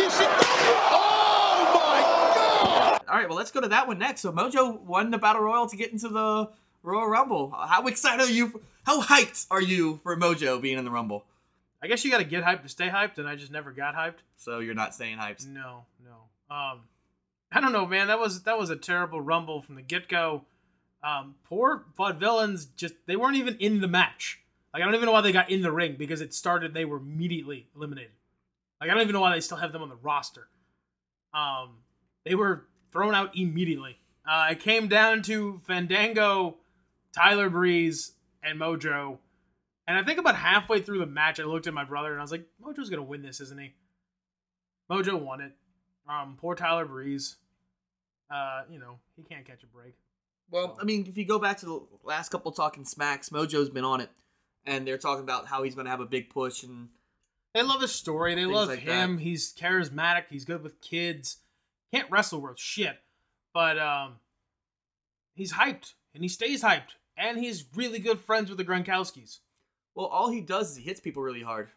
All 3.08 3.16
right, 3.16 3.28
well, 3.28 3.36
let's 3.36 3.50
go 3.50 3.60
to 3.60 3.68
that 3.68 3.86
one 3.86 3.98
next. 3.98 4.22
So 4.22 4.32
Mojo 4.32 4.80
won 4.82 5.10
the 5.10 5.18
Battle 5.18 5.42
Royal 5.42 5.66
to 5.68 5.76
get 5.76 5.92
into 5.92 6.08
the 6.08 6.48
Royal 6.82 7.06
Rumble. 7.06 7.50
How 7.50 7.86
excited 7.86 8.26
are 8.26 8.30
you? 8.30 8.60
How 8.84 9.02
hyped 9.02 9.46
are 9.50 9.62
you 9.62 10.00
for 10.02 10.16
Mojo 10.16 10.60
being 10.60 10.78
in 10.78 10.84
the 10.84 10.90
Rumble? 10.90 11.24
I 11.82 11.88
guess 11.88 12.04
you 12.04 12.10
got 12.10 12.18
to 12.18 12.24
get 12.24 12.44
hyped 12.44 12.62
to 12.62 12.68
stay 12.68 12.88
hyped, 12.88 13.18
and 13.18 13.28
I 13.28 13.36
just 13.36 13.52
never 13.52 13.70
got 13.70 13.94
hyped. 13.94 14.20
So 14.36 14.60
you're 14.60 14.74
not 14.74 14.94
staying 14.94 15.18
hyped. 15.18 15.46
No, 15.46 15.84
no. 16.04 16.54
Um, 16.54 16.80
I 17.52 17.60
don't 17.60 17.72
know, 17.72 17.86
man. 17.86 18.08
That 18.08 18.18
was 18.18 18.42
that 18.42 18.58
was 18.58 18.70
a 18.70 18.76
terrible 18.76 19.20
rumble 19.20 19.62
from 19.62 19.76
the 19.76 19.82
get 19.82 20.08
go. 20.08 20.42
Um, 21.06 21.36
poor 21.44 21.84
Vaudevillains 21.96 22.66
just 22.76 22.94
they 23.06 23.14
weren't 23.14 23.36
even 23.36 23.56
in 23.58 23.80
the 23.80 23.86
match. 23.86 24.40
Like 24.74 24.82
I 24.82 24.86
don't 24.86 24.96
even 24.96 25.06
know 25.06 25.12
why 25.12 25.20
they 25.20 25.30
got 25.30 25.50
in 25.50 25.62
the 25.62 25.70
ring 25.70 25.94
because 25.96 26.20
it 26.20 26.34
started. 26.34 26.74
They 26.74 26.84
were 26.84 26.96
immediately 26.96 27.68
eliminated. 27.76 28.10
Like 28.80 28.90
I 28.90 28.94
don't 28.94 29.02
even 29.02 29.12
know 29.12 29.20
why 29.20 29.32
they 29.32 29.40
still 29.40 29.58
have 29.58 29.72
them 29.72 29.82
on 29.82 29.88
the 29.88 29.96
roster. 29.96 30.48
Um, 31.32 31.76
they 32.24 32.34
were 32.34 32.64
thrown 32.90 33.14
out 33.14 33.36
immediately. 33.36 33.98
Uh, 34.28 34.48
it 34.50 34.60
came 34.60 34.88
down 34.88 35.22
to 35.22 35.60
Fandango, 35.64 36.56
Tyler 37.14 37.50
Breeze, 37.50 38.12
and 38.42 38.58
Mojo. 38.58 39.18
And 39.86 39.96
I 39.96 40.02
think 40.02 40.18
about 40.18 40.34
halfway 40.34 40.80
through 40.80 40.98
the 40.98 41.06
match, 41.06 41.38
I 41.38 41.44
looked 41.44 41.68
at 41.68 41.74
my 41.74 41.84
brother 41.84 42.10
and 42.10 42.18
I 42.18 42.24
was 42.24 42.32
like, 42.32 42.46
"Mojo's 42.60 42.90
gonna 42.90 43.04
win 43.04 43.22
this, 43.22 43.40
isn't 43.40 43.60
he?" 43.60 43.74
Mojo 44.90 45.20
won 45.20 45.40
it. 45.40 45.52
Um, 46.08 46.36
poor 46.36 46.56
Tyler 46.56 46.84
Breeze. 46.84 47.36
Uh, 48.28 48.62
you 48.68 48.80
know, 48.80 48.98
he 49.16 49.22
can't 49.22 49.46
catch 49.46 49.62
a 49.62 49.66
break. 49.66 49.94
Well, 50.50 50.78
I 50.80 50.84
mean, 50.84 51.06
if 51.08 51.16
you 51.18 51.24
go 51.24 51.38
back 51.38 51.58
to 51.58 51.66
the 51.66 51.80
last 52.04 52.30
couple 52.30 52.52
talking 52.52 52.84
smacks, 52.84 53.30
Mojo's 53.30 53.68
been 53.70 53.84
on 53.84 54.00
it, 54.00 54.10
and 54.64 54.86
they're 54.86 54.98
talking 54.98 55.24
about 55.24 55.46
how 55.46 55.62
he's 55.64 55.74
going 55.74 55.86
to 55.86 55.90
have 55.90 56.00
a 56.00 56.06
big 56.06 56.30
push, 56.30 56.62
and 56.62 56.88
They 57.54 57.62
love 57.62 57.80
his 57.80 57.92
story. 57.92 58.34
They 58.34 58.46
love 58.46 58.68
like 58.68 58.78
him. 58.80 59.16
that. 59.16 59.22
He's 59.22 59.52
charismatic. 59.54 60.24
He's 60.30 60.44
good 60.44 60.62
with 60.62 60.80
kids. 60.80 61.38
Can't 61.92 62.10
wrestle 62.10 62.40
worth 62.40 62.60
shit, 62.60 62.96
but 63.54 63.78
um, 63.78 64.16
he's 65.34 65.52
hyped 65.54 65.94
and 66.14 66.22
he 66.22 66.28
stays 66.28 66.62
hyped, 66.62 66.94
and 67.16 67.38
he's 67.38 67.64
really 67.74 67.98
good 67.98 68.20
friends 68.20 68.48
with 68.48 68.58
the 68.58 68.64
Gronkowskis. 68.64 69.38
well, 69.94 70.06
all 70.06 70.30
he 70.30 70.40
does 70.40 70.70
is 70.72 70.76
he 70.78 70.82
hits 70.84 71.00
people 71.00 71.22
really 71.22 71.42
hard. 71.42 71.70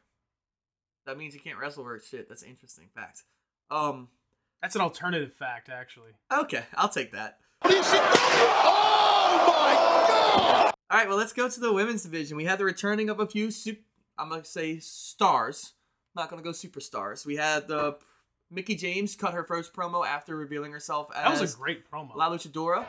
That 1.05 1.17
means 1.17 1.34
he 1.34 1.39
can't 1.39 1.57
wrestle 1.59 1.84
for 1.84 1.99
shit. 1.99 2.28
That's 2.30 2.43
an 2.43 2.49
interesting 2.49 2.89
fact. 2.93 3.24
Um, 3.72 4.09
That's 4.61 4.76
an 4.76 4.82
alternative 4.82 5.34
fact, 5.34 5.70
actually. 5.70 6.11
okay, 6.32 6.63
I'll 6.76 6.89
take 6.89 7.11
that. 7.13 7.38
Oh 8.32 9.45
my 9.47 9.73
God! 10.07 10.73
All 10.91 10.97
right, 10.97 11.07
well, 11.07 11.17
let's 11.17 11.34
go 11.34 11.49
to 11.49 11.59
the 11.59 11.73
women's 11.73 12.03
division. 12.03 12.38
We 12.38 12.45
had 12.45 12.59
the 12.59 12.65
returning 12.65 13.09
of 13.09 13.19
a 13.19 13.27
few, 13.27 13.51
sup- 13.51 13.75
I'm 14.17 14.30
going 14.30 14.41
to 14.41 14.47
say 14.47 14.80
stars. 14.80 15.73
Not 16.15 16.30
going 16.30 16.41
to 16.41 16.47
go 16.47 16.51
superstars. 16.53 17.25
We 17.25 17.36
had 17.36 17.67
the 17.67 17.97
Mickie 18.51 18.75
James 18.75 19.15
cut 19.15 19.34
her 19.34 19.43
first 19.43 19.73
promo 19.73 20.05
after 20.05 20.36
revealing 20.36 20.71
herself 20.71 21.09
That 21.13 21.39
was 21.39 21.53
a 21.53 21.57
great 21.57 21.89
promo. 21.89 22.15
La 22.15 22.30
Luchadora. 22.30 22.86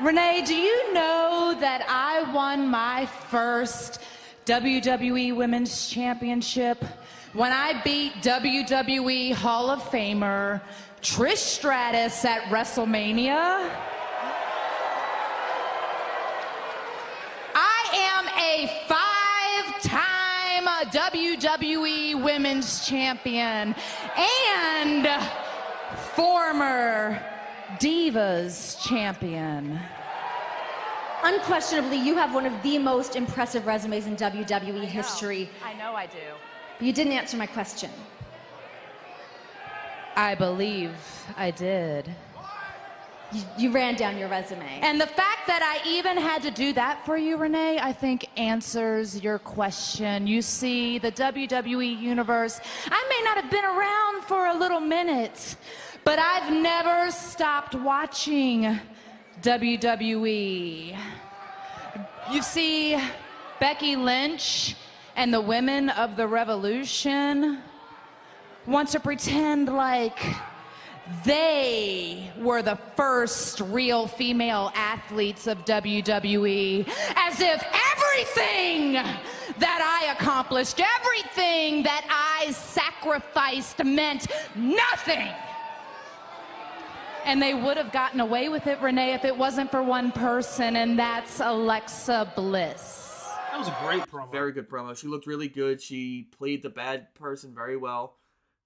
Renee, 0.00 0.42
do 0.46 0.54
you 0.54 0.94
know 0.94 1.54
that 1.60 1.84
I 1.86 2.32
won 2.32 2.68
my 2.68 3.04
first 3.04 4.00
WWE 4.46 5.36
Women's 5.36 5.90
Championship 5.90 6.82
when 7.34 7.52
I 7.52 7.82
beat 7.82 8.14
WWE 8.22 9.34
Hall 9.34 9.68
of 9.68 9.80
Famer 9.82 10.62
Trish 11.02 11.36
Stratus 11.36 12.24
at 12.24 12.40
WrestleMania? 12.44 13.70
Women's 22.60 22.86
Champion 22.86 23.74
and 24.18 25.08
former 26.14 27.18
Divas 27.78 28.78
Champion. 28.86 29.80
Unquestionably, 31.24 31.96
you 31.96 32.16
have 32.16 32.34
one 32.34 32.44
of 32.44 32.62
the 32.62 32.76
most 32.76 33.16
impressive 33.16 33.66
resumes 33.66 34.06
in 34.06 34.14
WWE 34.14 34.84
history. 34.84 35.48
I 35.64 35.72
know 35.72 35.94
I 35.94 36.04
do. 36.04 36.18
But 36.78 36.86
You 36.86 36.92
didn't 36.92 37.14
answer 37.14 37.38
my 37.38 37.46
question. 37.46 37.90
I 40.14 40.34
believe 40.34 40.92
I 41.38 41.52
did. 41.52 42.14
You, 43.32 43.42
you 43.58 43.70
ran 43.70 43.94
down 43.94 44.18
your 44.18 44.28
resume. 44.28 44.80
And 44.82 45.00
the 45.00 45.06
fact 45.06 45.46
that 45.46 45.62
I 45.62 45.88
even 45.88 46.16
had 46.16 46.42
to 46.42 46.50
do 46.50 46.72
that 46.72 47.04
for 47.06 47.16
you, 47.16 47.36
Renee, 47.36 47.78
I 47.80 47.92
think 47.92 48.26
answers 48.36 49.22
your 49.22 49.38
question. 49.38 50.26
You 50.26 50.42
see, 50.42 50.98
the 50.98 51.12
WWE 51.12 52.00
Universe, 52.00 52.60
I 52.90 53.06
may 53.08 53.24
not 53.24 53.36
have 53.36 53.50
been 53.50 53.64
around 53.64 54.24
for 54.24 54.46
a 54.46 54.54
little 54.54 54.80
minute, 54.80 55.56
but 56.04 56.18
I've 56.18 56.52
never 56.52 57.10
stopped 57.12 57.74
watching 57.74 58.80
WWE. 59.42 60.96
You 62.32 62.42
see, 62.42 63.00
Becky 63.60 63.96
Lynch 63.96 64.74
and 65.16 65.32
the 65.32 65.40
women 65.40 65.90
of 65.90 66.16
the 66.16 66.26
Revolution 66.26 67.58
want 68.66 68.88
to 68.90 69.00
pretend 69.00 69.68
like 69.68 70.18
they 71.24 72.30
were 72.38 72.62
the 72.62 72.78
first 72.96 73.60
real 73.60 74.06
female 74.06 74.70
athletes 74.74 75.46
of 75.46 75.64
WWE, 75.64 76.88
as 77.16 77.40
if 77.40 77.64
everything 77.94 78.92
that 78.92 80.00
I 80.02 80.12
accomplished, 80.12 80.80
everything 80.80 81.82
that 81.82 82.06
I 82.08 82.52
sacrificed 82.52 83.84
meant 83.84 84.28
nothing. 84.54 85.28
And 87.24 87.42
they 87.42 87.54
would 87.54 87.76
have 87.76 87.92
gotten 87.92 88.20
away 88.20 88.48
with 88.48 88.66
it, 88.66 88.80
Renee, 88.80 89.12
if 89.12 89.24
it 89.24 89.36
wasn't 89.36 89.70
for 89.70 89.82
one 89.82 90.10
person, 90.12 90.76
and 90.76 90.98
that's 90.98 91.40
Alexa 91.40 92.32
Bliss. 92.34 93.28
That 93.50 93.58
was 93.58 93.68
a 93.68 93.76
great 93.84 94.02
promo. 94.02 94.30
Very 94.30 94.52
good 94.52 94.70
promo. 94.70 94.96
She 94.96 95.06
looked 95.06 95.26
really 95.26 95.48
good. 95.48 95.82
She 95.82 96.28
played 96.38 96.62
the 96.62 96.70
bad 96.70 97.12
person 97.14 97.54
very 97.54 97.76
well. 97.76 98.16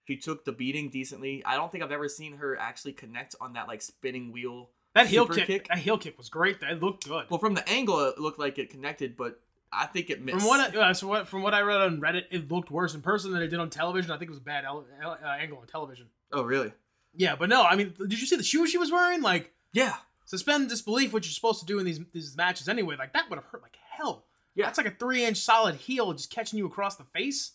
She 0.07 0.16
took 0.16 0.44
the 0.44 0.52
beating 0.52 0.90
decently. 0.90 1.42
I 1.44 1.57
don't 1.57 1.72
think 1.72 1.82
I've 1.82 1.92
ever 1.92 2.09
seen 2.09 2.36
her 2.36 2.57
actually 2.59 2.92
connect 2.92 3.34
on 3.40 3.55
that 3.55 3.68
like 3.68 3.80
spinning 3.82 4.32
wheel 4.32 4.70
That 4.94 5.07
heel 5.07 5.26
kick, 5.26 5.46
kick. 5.46 5.68
that 5.68 5.78
heel 5.78 5.96
kick 5.98 6.18
was 6.18 6.28
great. 6.28 6.61
That 6.61 6.80
looked 6.82 7.09
good. 7.09 7.26
Well, 7.30 7.40
from 7.40 7.55
the 7.55 7.66
angle, 7.68 8.00
it 8.09 8.18
looked 8.18 8.38
like 8.38 8.59
it 8.59 8.68
connected, 8.70 9.16
but 9.16 9.40
I 9.72 9.86
think 9.86 10.11
it 10.11 10.22
missed. 10.22 10.38
From 10.40 10.46
what, 10.46 10.76
I, 10.76 10.90
uh, 10.90 10.94
so 10.94 11.07
what 11.09 11.26
from 11.26 11.42
what 11.42 11.55
I 11.55 11.62
read 11.62 11.80
on 11.80 12.00
Reddit, 12.00 12.24
it 12.30 12.50
looked 12.50 12.70
worse 12.70 12.94
in 12.94 13.00
person 13.02 13.32
than 13.32 13.42
it 13.42 13.48
did 13.48 13.59
on 13.61 13.70
television. 13.70 14.11
I 14.12 14.18
think 14.18 14.28
it 14.28 14.32
was 14.32 14.38
a 14.38 14.42
bad 14.42 14.64
uh, 14.66 15.14
angle 15.38 15.59
on 15.59 15.66
television. 15.66 16.07
oh, 16.32 16.42
really? 16.42 16.72
Yeah, 17.16 17.36
but 17.36 17.48
no, 17.48 17.62
I 17.62 17.76
mean, 17.76 17.94
did 17.98 18.20
you 18.20 18.26
see 18.26 18.36
the 18.36 18.42
shoes 18.42 18.70
she 18.70 18.78
was 18.78 18.90
wearing? 18.90 19.22
Like, 19.22 19.52
Yeah. 19.72 19.94
suspend 20.26 20.68
disbelief, 20.68 21.12
which 21.12 21.26
you're 21.26 21.32
supposed 21.32 21.61
to 21.61 21.66
do 21.66 21.78
in 21.78 21.84
these 21.86 22.00
these 22.12 22.36
matches 22.36 22.68
anyway. 22.68 22.96
Like 22.98 23.12
that 23.14 23.30
would 23.30 23.36
have 23.36 23.46
hurt 23.46 23.62
like 23.62 23.76
hell. 23.90 24.26
Yeah. 24.55 24.66
That's 24.66 24.78
like 24.78 24.86
a 24.86 24.90
three 24.90 25.24
inch 25.24 25.38
solid 25.38 25.76
heel 25.76 26.12
just 26.12 26.30
catching 26.30 26.59
you 26.59 26.66
across 26.66 26.96
the 26.96 27.05
face. 27.05 27.52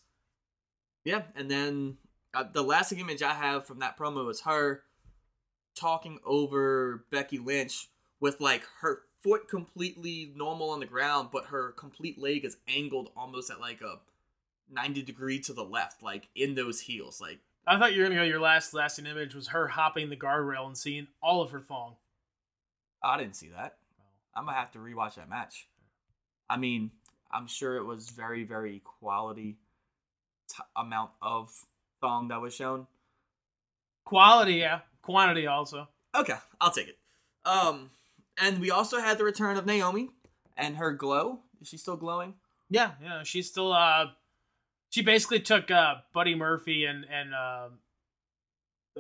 Yeah, 1.06 1.22
and 1.36 1.50
then 1.50 1.98
uh, 2.34 2.44
the 2.52 2.64
last 2.64 2.92
image 2.92 3.22
I 3.22 3.34
have 3.34 3.66
from 3.66 3.80
that 3.80 3.98
promo 3.98 4.30
is 4.30 4.42
her 4.42 4.84
talking 5.76 6.20
over 6.26 7.06
Becky 7.12 7.40
Lynch 7.40 7.90
with 8.20 8.40
like 8.40 8.64
her 8.82 9.04
foot 9.24 9.48
completely 9.48 10.32
normal 10.36 10.70
on 10.70 10.80
the 10.80 10.86
ground, 10.86 11.30
but 11.32 11.46
her 11.46 11.72
complete 11.72 12.20
leg 12.20 12.46
is 12.46 12.58
angled 12.68 13.12
almost 13.16 13.50
at 13.50 13.60
like 13.60 13.82
a 13.82 14.00
90 14.72 15.02
degree 15.04 15.40
to 15.40 15.54
the 15.54 15.64
left, 15.64 16.04
like 16.04 16.28
in 16.36 16.56
those 16.56 16.82
heels. 16.82 17.20
Like, 17.20 17.40
I 17.66 17.78
thought 17.78 17.94
you 17.94 18.02
were 18.02 18.08
gonna 18.08 18.22
go. 18.22 18.24
Your 18.24 18.40
last 18.40 18.74
lasting 18.74 19.06
image 19.06 19.36
was 19.36 19.50
her 19.50 19.68
hopping 19.68 20.10
the 20.10 20.16
guardrail 20.16 20.68
and 20.68 20.78
seeing 20.78 21.08
all 21.22 21.42
of 21.42 21.52
her 21.52 21.60
thong. 21.60 21.96
I 23.04 23.18
didn't 23.18 23.36
see 23.36 23.50
that. 23.50 23.78
I'm 24.36 24.46
gonna 24.46 24.58
have 24.58 24.72
to 24.72 24.80
rewatch 24.80 25.16
that 25.16 25.30
match. 25.30 25.68
I 26.50 26.58
mean, 26.58 26.92
I'm 27.32 27.48
sure 27.48 27.78
it 27.78 27.86
was 27.86 28.10
very, 28.10 28.44
very 28.44 28.82
quality 28.84 29.58
t- 30.50 30.64
amount 30.76 31.12
of 31.22 31.52
thong 32.02 32.30
that 32.30 32.42
was 32.42 32.54
shown. 32.54 32.88
Quality, 34.06 34.54
yeah. 34.56 34.80
Quantity 35.02 35.48
also. 35.48 35.88
Okay, 36.16 36.36
I'll 36.60 36.72
take 36.72 36.88
it. 36.88 36.98
Um, 37.46 37.92
and 38.42 38.60
we 38.60 38.72
also 38.72 39.00
had 39.00 39.18
the 39.18 39.24
return 39.24 39.58
of 39.58 39.66
Naomi 39.66 40.10
and 40.58 40.78
her 40.78 40.92
glow. 40.92 41.40
Is 41.62 41.68
she 41.68 41.78
still 41.78 41.98
glowing? 41.98 42.36
Yeah, 42.70 42.92
yeah. 43.02 43.24
She's 43.24 43.48
still 43.48 43.74
uh 43.74 44.08
she 44.90 45.02
basically 45.02 45.40
took 45.40 45.72
uh 45.72 45.96
Buddy 46.14 46.36
Murphy 46.36 46.86
and 46.86 47.06
and 47.12 47.34
uh, 47.34 47.70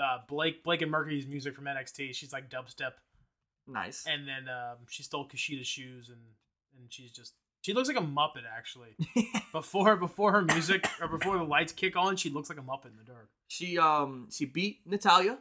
uh 0.01 0.17
Blake 0.27 0.63
Blake 0.63 0.81
and 0.81 0.91
Murphy's 0.91 1.27
music 1.27 1.55
from 1.55 1.65
NXT. 1.65 2.13
She's 2.13 2.33
like 2.33 2.49
dubstep. 2.49 2.93
Nice. 3.67 4.05
And 4.07 4.27
then 4.27 4.49
um 4.49 4.77
she 4.89 5.03
stole 5.03 5.27
Kushida's 5.27 5.67
shoes 5.67 6.09
and 6.09 6.19
and 6.77 6.91
she's 6.91 7.11
just 7.11 7.33
she 7.69 7.73
looks 7.75 7.87
like 7.87 7.97
a 7.97 8.01
Muppet 8.01 8.43
actually. 8.51 8.95
before 9.51 9.95
before 9.95 10.31
her 10.31 10.41
music 10.41 10.89
or 10.99 11.07
before 11.07 11.37
the 11.37 11.43
lights 11.43 11.71
kick 11.71 11.95
on, 11.95 12.15
she 12.15 12.29
looks 12.31 12.49
like 12.49 12.57
a 12.57 12.61
Muppet 12.63 12.85
in 12.87 12.97
the 12.97 13.03
dark. 13.03 13.29
she 13.47 13.77
um 13.77 14.27
she 14.31 14.45
beat 14.45 14.79
Natalya, 14.87 15.37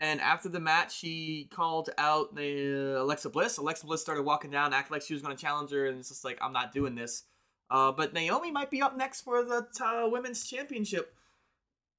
and 0.00 0.20
after 0.20 0.48
the 0.48 0.60
match, 0.60 0.94
she 0.96 1.48
called 1.50 1.88
out 1.96 2.28
uh, 2.36 2.40
Alexa 2.42 3.30
Bliss. 3.30 3.56
Alexa 3.56 3.86
Bliss 3.86 4.00
started 4.02 4.22
walking 4.24 4.50
down, 4.50 4.74
acting 4.74 4.94
like 4.94 5.02
she 5.02 5.14
was 5.14 5.22
going 5.22 5.34
to 5.36 5.40
challenge 5.40 5.70
her, 5.70 5.86
and 5.86 5.98
it's 5.98 6.08
just 6.10 6.24
like 6.24 6.38
I'm 6.42 6.52
not 6.52 6.72
doing 6.72 6.94
this. 6.94 7.24
Uh, 7.70 7.92
but 7.92 8.12
Naomi 8.14 8.50
might 8.50 8.70
be 8.70 8.80
up 8.82 8.96
next 8.96 9.22
for 9.22 9.42
the 9.44 9.66
uh, 9.82 10.08
women's 10.08 10.46
championship. 10.46 11.14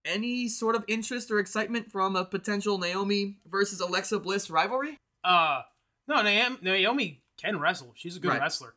Any 0.06 0.48
sort 0.48 0.76
of 0.76 0.86
interest 0.88 1.30
or 1.30 1.40
excitement 1.40 1.92
from 1.92 2.16
a 2.16 2.24
potential 2.24 2.78
Naomi 2.78 3.38
versus 3.50 3.80
Alexa 3.82 4.20
Bliss 4.20 4.50
rivalry? 4.50 4.98
Uh 5.24 5.62
no, 6.08 6.22
Naomi, 6.24 6.58
Naomi 6.62 7.22
can 7.38 7.60
wrestle. 7.60 7.92
She's 7.96 8.16
a 8.16 8.20
good 8.20 8.30
Right. 8.30 8.42
wrestler. 8.42 8.74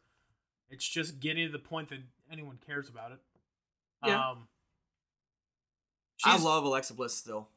It's 0.73 0.89
just 0.89 1.21
getting 1.21 1.47
to 1.47 1.53
the 1.53 1.59
point 1.61 1.91
that 1.91 1.99
anyone 2.33 2.59
cares 2.67 2.89
about 2.89 3.13
it. 3.13 3.19
Yeah. 4.05 4.31
Um 4.31 4.49
I 6.25 6.39
love 6.39 6.65
Alexa 6.65 6.95
Bliss 6.95 7.15
still. 7.15 7.49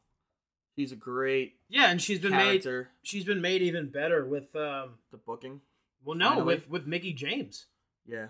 She's 0.77 0.91
a 0.91 0.95
great 0.95 1.55
Yeah, 1.69 1.89
and 1.89 2.01
she's 2.01 2.19
been 2.19 2.33
made 2.33 2.67
she's 3.03 3.23
been 3.23 3.41
made 3.41 3.61
even 3.63 3.87
better 3.89 4.25
with 4.25 4.55
um 4.55 4.95
The 5.11 5.17
booking. 5.17 5.61
well 6.03 6.17
no 6.17 6.29
Finally. 6.29 6.45
with 6.45 6.69
with 6.69 6.85
Mickie 6.87 7.13
James. 7.13 7.65
Yeah. 8.05 8.27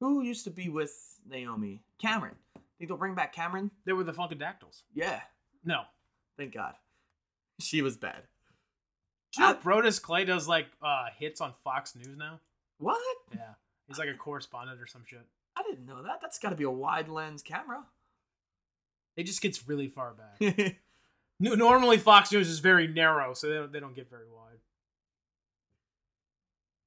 Who 0.00 0.22
used 0.22 0.44
to 0.44 0.50
be 0.50 0.68
with 0.68 0.92
Naomi? 1.28 1.82
Cameron. 1.98 2.34
Think 2.78 2.88
they'll 2.88 2.98
bring 2.98 3.14
back 3.14 3.32
Cameron? 3.32 3.70
They 3.86 3.92
were 3.94 4.04
the 4.04 4.12
Funkadactyls. 4.12 4.82
Yeah. 4.94 5.20
No. 5.64 5.82
Thank 6.36 6.54
God. 6.54 6.74
She 7.58 7.80
was 7.80 7.96
bad. 7.96 8.22
Do 9.32 9.40
you 9.42 9.48
know 9.48 9.54
I- 9.58 9.62
Brodus 9.62 10.00
Clay 10.00 10.24
does 10.26 10.46
like 10.48 10.66
uh 10.82 11.06
hits 11.18 11.40
on 11.40 11.54
Fox 11.64 11.94
News 11.96 12.16
now? 12.16 12.40
What? 12.78 12.98
Yeah. 13.34 13.54
He's 13.88 13.98
like 13.98 14.08
a 14.08 14.14
correspondent 14.14 14.80
or 14.80 14.86
some 14.86 15.02
shit. 15.06 15.24
I 15.56 15.62
didn't 15.62 15.86
know 15.86 16.02
that. 16.02 16.20
That's 16.20 16.38
got 16.38 16.50
to 16.50 16.56
be 16.56 16.64
a 16.64 16.70
wide 16.70 17.08
lens 17.08 17.42
camera. 17.42 17.84
It 19.16 19.24
just 19.24 19.40
gets 19.40 19.66
really 19.68 19.88
far 19.88 20.14
back. 20.14 20.76
No- 21.38 21.54
Normally 21.54 21.98
Fox 21.98 22.32
News 22.32 22.48
is 22.48 22.60
very 22.60 22.86
narrow, 22.88 23.34
so 23.34 23.48
they 23.48 23.54
don't, 23.56 23.70
they 23.72 23.80
don't 23.80 23.94
get 23.94 24.08
very 24.08 24.24
wide. 24.34 24.56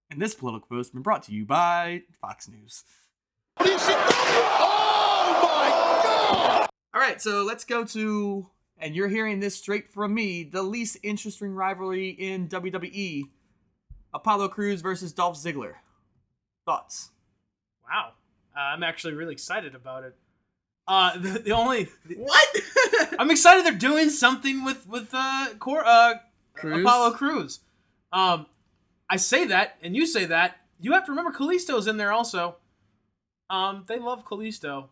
and 0.09 0.19
this 0.19 0.33
political 0.33 0.67
post 0.67 0.87
has 0.87 0.93
been 0.93 1.03
brought 1.03 1.21
to 1.23 1.31
you 1.31 1.45
by 1.45 2.01
Fox 2.19 2.47
News. 2.49 2.83
Oh, 5.71 6.67
All 6.93 6.99
right, 7.01 7.21
so 7.21 7.43
let's 7.43 7.63
go 7.63 7.83
to, 7.85 8.47
and 8.79 8.95
you're 8.95 9.07
hearing 9.07 9.39
this 9.39 9.55
straight 9.55 9.89
from 9.91 10.13
me, 10.13 10.43
the 10.43 10.63
least 10.63 10.97
interesting 11.03 11.53
rivalry 11.53 12.09
in 12.09 12.47
WWE 12.47 13.23
Apollo 14.13 14.49
Crews 14.49 14.81
versus 14.81 15.11
Dolph 15.13 15.37
Ziggler. 15.37 15.73
Thoughts? 16.65 17.09
Wow. 17.89 18.11
Uh, 18.55 18.59
I'm 18.59 18.83
actually 18.83 19.13
really 19.13 19.33
excited 19.33 19.75
about 19.75 20.03
it. 20.03 20.15
Uh 20.87 21.17
the, 21.17 21.39
the 21.39 21.51
only 21.51 21.87
What? 22.15 22.47
I'm 23.19 23.29
excited 23.31 23.65
they're 23.65 23.73
doing 23.73 24.09
something 24.09 24.63
with 24.65 24.87
with 24.87 25.09
uh, 25.13 25.49
Cor- 25.59 25.85
uh 25.85 26.15
Crews? 26.53 26.81
Apollo 26.81 27.11
Crews. 27.13 27.59
Um, 28.11 28.47
I 29.09 29.17
say 29.17 29.45
that, 29.45 29.77
and 29.81 29.95
you 29.95 30.05
say 30.05 30.25
that. 30.25 30.57
You 30.81 30.93
have 30.93 31.05
to 31.05 31.11
remember 31.11 31.31
Kalisto's 31.31 31.87
in 31.87 31.97
there 31.97 32.11
also. 32.11 32.55
Um, 33.49 33.83
they 33.87 33.97
love 33.99 34.25
Kalisto. 34.25 34.87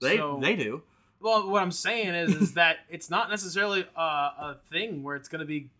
they, 0.00 0.16
So- 0.16 0.38
they 0.40 0.56
do. 0.56 0.82
Well, 1.20 1.48
what 1.48 1.62
I'm 1.62 1.70
saying 1.70 2.14
is, 2.14 2.34
is 2.34 2.54
that 2.54 2.78
it's 2.90 3.08
not 3.08 3.30
necessarily 3.30 3.86
a, 3.96 4.00
a 4.00 4.56
thing 4.70 5.02
where 5.04 5.14
it's 5.16 5.28
going 5.28 5.40
to 5.40 5.46
be 5.46 5.70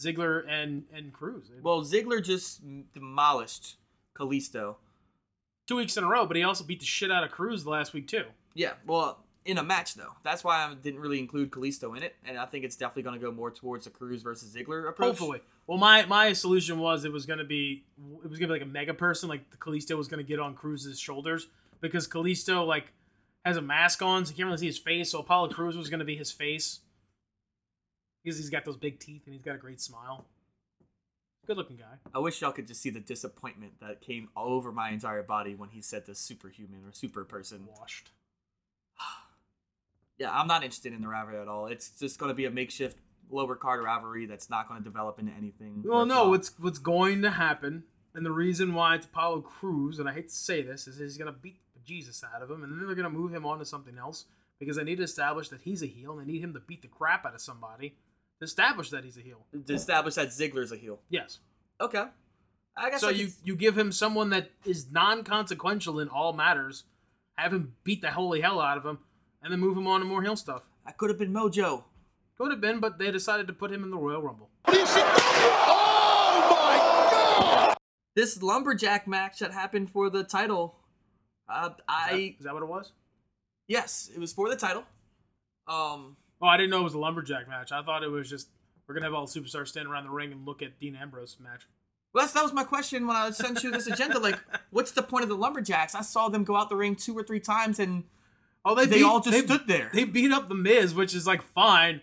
Ziggler 0.00 0.44
and 0.48 0.84
and 0.94 1.12
Crews 1.12 1.50
Well, 1.62 1.82
Ziggler 1.82 2.22
just 2.22 2.62
demolished 2.92 3.76
Kalisto. 4.16 4.76
two 5.66 5.76
weeks 5.76 5.96
in 5.96 6.04
a 6.04 6.08
row, 6.08 6.26
but 6.26 6.36
he 6.36 6.42
also 6.42 6.64
beat 6.64 6.80
the 6.80 6.86
shit 6.86 7.10
out 7.10 7.24
of 7.24 7.30
Crews 7.30 7.64
the 7.64 7.70
last 7.70 7.92
week 7.92 8.08
too. 8.08 8.24
Yeah, 8.54 8.72
well, 8.86 9.24
in 9.44 9.58
a 9.58 9.62
match 9.62 9.94
though. 9.94 10.12
That's 10.22 10.42
why 10.44 10.64
I 10.64 10.74
didn't 10.74 11.00
really 11.00 11.18
include 11.18 11.50
Kalisto 11.50 11.96
in 11.96 12.02
it, 12.02 12.16
and 12.24 12.38
I 12.38 12.46
think 12.46 12.64
it's 12.64 12.76
definitely 12.76 13.04
going 13.04 13.20
to 13.20 13.24
go 13.24 13.32
more 13.32 13.50
towards 13.50 13.84
the 13.84 13.90
Crews 13.90 14.22
versus 14.22 14.54
Ziggler 14.54 14.88
approach. 14.88 15.08
Hopefully. 15.08 15.40
Well, 15.66 15.78
my 15.78 16.04
my 16.06 16.32
solution 16.32 16.78
was 16.78 17.04
it 17.04 17.12
was 17.12 17.26
going 17.26 17.38
to 17.38 17.44
be 17.44 17.84
it 18.24 18.28
was 18.28 18.38
going 18.38 18.48
to 18.48 18.54
be 18.54 18.60
like 18.60 18.62
a 18.62 18.72
mega 18.72 18.94
person, 18.94 19.28
like 19.28 19.48
the 19.50 19.56
Kalisto 19.56 19.96
was 19.96 20.08
going 20.08 20.18
to 20.24 20.28
get 20.28 20.40
on 20.40 20.54
Crews's 20.54 20.98
shoulders 20.98 21.46
because 21.80 22.08
Kalisto 22.08 22.66
like 22.66 22.92
has 23.44 23.56
a 23.56 23.62
mask 23.62 24.02
on, 24.02 24.26
so 24.26 24.30
you 24.30 24.36
can't 24.36 24.46
really 24.46 24.58
see 24.58 24.66
his 24.66 24.78
face. 24.78 25.10
So 25.10 25.20
Apollo 25.20 25.48
Crews 25.50 25.76
was 25.76 25.88
going 25.88 26.00
to 26.00 26.04
be 26.04 26.16
his 26.16 26.30
face 26.32 26.80
because 28.22 28.38
he's 28.38 28.50
got 28.50 28.64
those 28.64 28.76
big 28.76 28.98
teeth 28.98 29.22
and 29.26 29.34
he's 29.34 29.42
got 29.42 29.54
a 29.54 29.58
great 29.58 29.80
smile. 29.80 30.26
Good 31.46 31.56
looking 31.56 31.76
guy. 31.76 31.98
I 32.14 32.18
wish 32.18 32.40
y'all 32.40 32.52
could 32.52 32.66
just 32.66 32.82
see 32.82 32.90
the 32.90 33.00
disappointment 33.00 33.72
that 33.80 34.00
came 34.00 34.28
all 34.36 34.52
over 34.52 34.72
my 34.72 34.90
entire 34.90 35.22
body 35.22 35.54
when 35.54 35.70
he 35.70 35.80
said 35.80 36.06
the 36.06 36.14
superhuman 36.14 36.80
or 36.86 36.92
super 36.92 37.24
person. 37.24 37.66
Washed. 37.78 38.10
Yeah, 40.18 40.38
I'm 40.38 40.46
not 40.46 40.62
interested 40.62 40.92
in 40.92 41.00
the 41.00 41.08
rivalry 41.08 41.40
at 41.40 41.48
all. 41.48 41.64
It's 41.64 41.92
just 41.98 42.18
going 42.18 42.28
to 42.28 42.34
be 42.34 42.44
a 42.44 42.50
makeshift 42.50 42.98
lower 43.30 43.56
card 43.56 43.82
rivalry 43.82 44.26
that's 44.26 44.50
not 44.50 44.68
going 44.68 44.78
to 44.78 44.84
develop 44.84 45.18
into 45.18 45.32
anything. 45.32 45.82
Well, 45.82 46.04
no, 46.04 46.28
what's 46.28 46.52
what's 46.58 46.78
going 46.78 47.22
to 47.22 47.30
happen, 47.30 47.84
and 48.14 48.26
the 48.26 48.30
reason 48.30 48.74
why 48.74 48.96
it's 48.96 49.06
Apollo 49.06 49.40
Crews, 49.40 49.98
and 49.98 50.06
I 50.06 50.12
hate 50.12 50.28
to 50.28 50.34
say 50.34 50.60
this, 50.60 50.86
is 50.86 50.98
he's 50.98 51.16
going 51.16 51.32
to 51.32 51.38
beat 51.40 51.56
Jesus 51.86 52.22
out 52.34 52.42
of 52.42 52.50
him, 52.50 52.62
and 52.62 52.70
then 52.70 52.86
they're 52.86 52.94
going 52.94 53.10
to 53.10 53.18
move 53.18 53.32
him 53.32 53.46
on 53.46 53.58
to 53.60 53.64
something 53.64 53.96
else 53.96 54.26
because 54.58 54.76
they 54.76 54.84
need 54.84 54.98
to 54.98 55.04
establish 55.04 55.48
that 55.48 55.62
he's 55.62 55.82
a 55.82 55.86
heel, 55.86 56.18
and 56.18 56.20
they 56.20 56.32
need 56.32 56.44
him 56.44 56.52
to 56.52 56.60
beat 56.60 56.82
the 56.82 56.88
crap 56.88 57.24
out 57.24 57.34
of 57.34 57.40
somebody 57.40 57.94
establish 58.42 58.90
that 58.90 59.04
he's 59.04 59.16
a 59.16 59.20
heel. 59.20 59.44
to 59.66 59.74
establish 59.74 60.14
that 60.14 60.28
Ziggler's 60.28 60.72
a 60.72 60.76
heel. 60.76 61.00
Yes. 61.08 61.38
Okay. 61.80 62.04
I 62.76 62.90
guess 62.90 63.00
So 63.00 63.08
I 63.08 63.12
you 63.12 63.26
could- 63.26 63.34
you 63.44 63.56
give 63.56 63.76
him 63.76 63.92
someone 63.92 64.30
that 64.30 64.50
is 64.64 64.90
non-consequential 64.90 65.98
in 66.00 66.08
all 66.08 66.32
matters, 66.32 66.84
have 67.36 67.52
him 67.52 67.74
beat 67.84 68.00
the 68.00 68.10
holy 68.12 68.40
hell 68.40 68.60
out 68.60 68.78
of 68.78 68.84
him, 68.86 68.98
and 69.42 69.52
then 69.52 69.60
move 69.60 69.76
him 69.76 69.86
on 69.86 70.00
to 70.00 70.06
more 70.06 70.22
heel 70.22 70.36
stuff. 70.36 70.62
I 70.86 70.92
could 70.92 71.10
have 71.10 71.18
been 71.18 71.32
Mojo. 71.32 71.84
Could 72.38 72.50
have 72.52 72.60
been, 72.60 72.80
but 72.80 72.98
they 72.98 73.10
decided 73.10 73.46
to 73.48 73.52
put 73.52 73.70
him 73.70 73.84
in 73.84 73.90
the 73.90 73.98
Royal 73.98 74.22
Rumble. 74.22 74.48
This 78.16 78.42
lumberjack 78.42 79.06
match 79.06 79.38
that 79.38 79.52
happened 79.52 79.90
for 79.90 80.10
the 80.10 80.24
title. 80.24 80.76
Uh, 81.48 81.70
I 81.88 82.34
is 82.38 82.44
that 82.44 82.52
what 82.54 82.62
it 82.62 82.68
was? 82.68 82.92
yes, 83.68 84.10
it 84.14 84.18
was 84.18 84.32
for 84.32 84.48
the 84.48 84.56
title. 84.56 84.84
Um, 85.68 86.16
Oh, 86.42 86.46
I 86.46 86.56
didn't 86.56 86.70
know 86.70 86.80
it 86.80 86.84
was 86.84 86.94
a 86.94 86.98
lumberjack 86.98 87.48
match. 87.48 87.70
I 87.72 87.82
thought 87.82 88.02
it 88.02 88.08
was 88.10 88.28
just 88.28 88.48
we're 88.86 88.94
gonna 88.94 89.06
have 89.06 89.14
all 89.14 89.26
the 89.26 89.40
superstars 89.40 89.68
stand 89.68 89.88
around 89.88 90.04
the 90.04 90.10
ring 90.10 90.32
and 90.32 90.44
look 90.46 90.62
at 90.62 90.78
Dean 90.80 90.96
Ambrose 90.96 91.36
match. 91.40 91.66
well, 92.12 92.24
that's, 92.24 92.32
that 92.34 92.42
was 92.42 92.52
my 92.52 92.64
question 92.64 93.06
when 93.06 93.16
I 93.16 93.30
sent 93.30 93.62
you 93.62 93.70
this 93.70 93.86
agenda. 93.86 94.18
Like, 94.18 94.38
what's 94.70 94.90
the 94.92 95.02
point 95.02 95.22
of 95.22 95.28
the 95.28 95.36
lumberjacks? 95.36 95.94
I 95.94 96.02
saw 96.02 96.28
them 96.28 96.42
go 96.44 96.56
out 96.56 96.68
the 96.70 96.76
ring 96.76 96.96
two 96.96 97.16
or 97.16 97.22
three 97.22 97.40
times, 97.40 97.78
and 97.78 98.04
Oh, 98.64 98.74
they 98.74 98.84
They 98.86 98.96
beat- 98.98 99.04
all 99.04 99.20
just 99.20 99.30
they- 99.30 99.46
stood 99.54 99.66
there. 99.68 99.90
They 99.94 100.04
beat 100.04 100.32
up 100.32 100.48
the 100.48 100.54
Miz, 100.54 100.94
which 100.94 101.14
is 101.14 101.26
like 101.26 101.42
fine. 101.42 102.00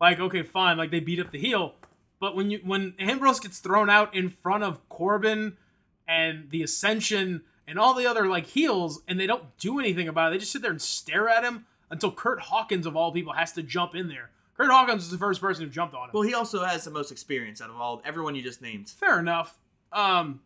Like 0.00 0.20
okay, 0.20 0.42
fine. 0.42 0.76
Like 0.76 0.90
they 0.90 1.00
beat 1.00 1.20
up 1.20 1.30
the 1.32 1.38
heel, 1.38 1.74
But 2.20 2.34
when 2.36 2.50
you 2.50 2.60
when 2.64 2.94
Ambrose 2.98 3.40
gets 3.40 3.60
thrown 3.60 3.88
out 3.88 4.14
in 4.14 4.28
front 4.30 4.62
of 4.64 4.86
Corbin 4.88 5.56
and 6.08 6.50
the 6.50 6.62
Ascension 6.62 7.42
and 7.68 7.78
all 7.78 7.94
the 7.94 8.06
other 8.06 8.26
like 8.26 8.46
heels, 8.46 9.00
and 9.08 9.18
they 9.18 9.26
don't 9.26 9.56
do 9.58 9.78
anything 9.80 10.06
about 10.08 10.28
it, 10.28 10.34
they 10.34 10.38
just 10.38 10.52
sit 10.52 10.60
there 10.62 10.70
and 10.70 10.82
stare 10.82 11.28
at 11.28 11.44
him 11.44 11.66
until 11.90 12.12
Kurt 12.12 12.40
Hawkins 12.40 12.86
of 12.86 12.96
all 12.96 13.12
people 13.12 13.32
has 13.32 13.52
to 13.52 13.62
jump 13.62 13.94
in 13.94 14.08
there. 14.08 14.30
Kurt 14.56 14.70
Hawkins 14.70 15.04
is 15.04 15.10
the 15.10 15.18
first 15.18 15.40
person 15.40 15.64
who 15.64 15.70
jumped 15.70 15.94
on 15.94 16.04
him. 16.04 16.10
Well, 16.14 16.22
he 16.22 16.34
also 16.34 16.64
has 16.64 16.84
the 16.84 16.90
most 16.90 17.12
experience 17.12 17.60
out 17.60 17.70
of 17.70 17.76
all 17.76 18.00
everyone 18.04 18.34
you 18.34 18.42
just 18.42 18.62
named. 18.62 18.88
Fair 18.88 19.20
enough. 19.20 19.58
Um, 19.92 20.40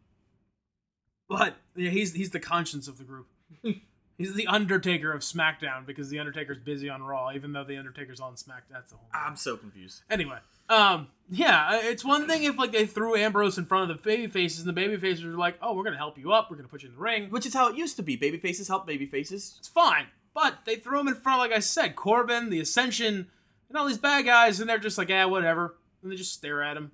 but 1.29 1.57
yeah, 1.77 1.91
he's 1.91 2.13
he's 2.13 2.31
the 2.31 2.41
conscience 2.41 2.89
of 2.89 2.99
the 2.99 3.05
group. 3.05 3.29
he's 4.19 4.35
the 4.35 4.49
Undertaker 4.49 5.13
of 5.13 5.23
SmackDown 5.23 5.87
because 5.87 6.11
the 6.11 6.19
Undertaker's 6.19 6.59
busy 6.59 6.89
on 6.89 7.03
Raw, 7.03 7.31
even 7.33 7.53
though 7.53 7.65
the 7.65 7.77
Undertaker's 7.77 8.21
on 8.21 8.35
SmackDown. 8.35 8.73
That's 8.73 8.91
the 8.91 8.97
whole. 8.97 9.09
I'm 9.15 9.37
so 9.37 9.57
confused. 9.57 10.03
Anyway, 10.11 10.39
um, 10.69 11.07
yeah, 11.31 11.81
it's 11.83 12.05
one 12.05 12.27
thing 12.27 12.43
if 12.43 12.59
like 12.59 12.73
they 12.73 12.85
threw 12.85 13.15
Ambrose 13.15 13.59
in 13.59 13.67
front 13.67 13.91
of 13.91 13.97
the 13.97 14.03
baby 14.03 14.27
faces 14.27 14.61
and 14.61 14.69
the 14.69 14.73
baby 14.73 14.97
faces 14.97 15.25
were 15.25 15.33
like, 15.33 15.57
"Oh, 15.63 15.75
we're 15.75 15.85
gonna 15.85 15.97
help 15.97 16.19
you 16.19 16.33
up. 16.33 16.51
We're 16.51 16.57
gonna 16.57 16.69
put 16.69 16.83
you 16.83 16.89
in 16.89 16.97
the 16.97 17.01
ring." 17.01 17.31
Which 17.31 17.47
is 17.47 17.55
how 17.55 17.69
it 17.69 17.77
used 17.77 17.95
to 17.97 18.03
be. 18.03 18.17
Baby 18.17 18.39
faces 18.39 18.67
help 18.67 18.87
baby 18.87 19.07
faces. 19.07 19.55
It's 19.61 19.69
fine, 19.69 20.07
but 20.35 20.65
they 20.65 20.77
throw 20.77 21.01
him 21.01 21.09
in 21.09 21.15
front, 21.15 21.39
like 21.41 21.53
I 21.53 21.59
said, 21.61 21.97
Corbin, 21.97 22.51
the 22.51 22.61
Ascension, 22.61 23.29
and 23.69 23.79
all 23.79 23.87
these 23.87 23.99
bad 23.99 24.25
guys, 24.25 24.61
and 24.61 24.69
they're 24.69 24.79
just 24.79 24.99
like, 24.99 25.09
"Yeah, 25.09 25.27
whatever," 25.27 25.77
and 26.03 26.11
they 26.11 26.17
just 26.17 26.33
stare 26.33 26.63
at 26.63 26.77
him. 26.77 26.93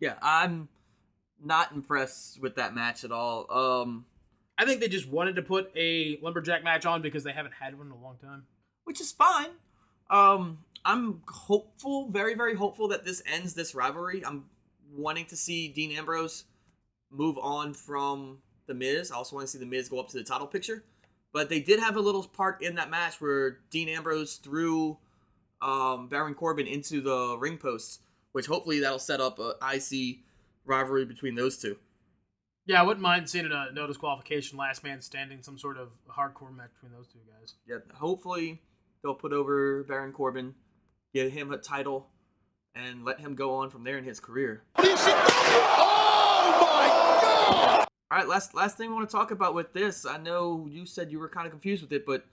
Yeah, 0.00 0.14
I'm 0.22 0.68
not 1.42 1.72
impressed 1.72 2.40
with 2.40 2.56
that 2.56 2.74
match 2.74 3.04
at 3.04 3.12
all. 3.12 3.50
Um, 3.50 4.06
I 4.58 4.64
think 4.64 4.80
they 4.80 4.88
just 4.88 5.08
wanted 5.08 5.36
to 5.36 5.42
put 5.42 5.70
a 5.76 6.18
lumberjack 6.22 6.62
match 6.64 6.86
on 6.86 7.02
because 7.02 7.24
they 7.24 7.32
haven't 7.32 7.54
had 7.60 7.76
one 7.76 7.86
in 7.88 7.92
a 7.92 7.96
long 8.02 8.16
time. 8.18 8.46
which 8.84 9.00
is 9.00 9.12
fine. 9.12 9.48
Um, 10.10 10.58
I'm 10.84 11.22
hopeful, 11.26 12.08
very, 12.10 12.34
very 12.34 12.54
hopeful 12.54 12.88
that 12.88 13.04
this 13.04 13.22
ends 13.26 13.54
this 13.54 13.74
rivalry. 13.74 14.22
I'm 14.24 14.44
wanting 14.94 15.24
to 15.26 15.36
see 15.36 15.68
Dean 15.68 15.90
Ambrose 15.96 16.44
move 17.10 17.38
on 17.38 17.72
from 17.72 18.38
The 18.66 18.74
Miz. 18.74 19.10
I 19.10 19.16
also 19.16 19.36
want 19.36 19.46
to 19.46 19.52
see 19.52 19.58
The 19.58 19.66
Miz 19.66 19.88
go 19.88 20.00
up 20.00 20.08
to 20.08 20.16
the 20.16 20.24
title 20.24 20.46
picture. 20.46 20.84
But 21.32 21.48
they 21.48 21.60
did 21.60 21.80
have 21.80 21.96
a 21.96 22.00
little 22.00 22.22
part 22.22 22.62
in 22.62 22.76
that 22.76 22.90
match 22.90 23.20
where 23.20 23.58
Dean 23.70 23.88
Ambrose 23.88 24.36
threw 24.36 24.98
um, 25.60 26.08
Baron 26.08 26.34
Corbin 26.34 26.66
into 26.66 27.00
the 27.00 27.36
ring 27.38 27.58
posts, 27.58 27.98
which 28.32 28.46
hopefully 28.46 28.80
that'll 28.80 28.98
set 29.00 29.20
up 29.20 29.38
a 29.38 29.54
IC 29.74 30.18
rivalry 30.64 31.04
between 31.04 31.34
those 31.34 31.58
two. 31.58 31.76
Yeah, 32.66 32.80
I 32.80 32.84
wouldn't 32.84 33.02
mind 33.02 33.28
seeing 33.28 33.46
a 33.46 33.72
no 33.72 33.86
disqualification, 33.86 34.56
last 34.56 34.84
man 34.84 35.02
standing, 35.02 35.42
some 35.42 35.58
sort 35.58 35.76
of 35.76 35.88
hardcore 36.08 36.54
match 36.54 36.70
between 36.74 36.96
those 36.96 37.08
two 37.08 37.18
guys. 37.28 37.54
Yeah, 37.66 37.78
hopefully 37.94 38.62
they'll 39.02 39.14
put 39.14 39.32
over 39.32 39.84
Baron 39.84 40.12
Corbin, 40.12 40.54
give 41.12 41.30
him 41.32 41.52
a 41.52 41.58
title, 41.58 42.06
and 42.74 43.04
let 43.04 43.20
him 43.20 43.34
go 43.34 43.56
on 43.56 43.70
from 43.70 43.84
there 43.84 43.98
in 43.98 44.04
his 44.04 44.20
career. 44.20 44.62
All 48.10 48.18
right, 48.18 48.28
last 48.28 48.54
last 48.54 48.76
thing 48.76 48.90
I 48.90 48.94
want 48.94 49.08
to 49.08 49.16
talk 49.16 49.30
about 49.30 49.54
with 49.54 49.72
this. 49.72 50.06
I 50.06 50.18
know 50.18 50.68
you 50.70 50.86
said 50.86 51.10
you 51.10 51.18
were 51.18 51.28
kind 51.28 51.46
of 51.46 51.52
confused 51.52 51.82
with 51.82 51.92
it, 51.92 52.06
but 52.06 52.24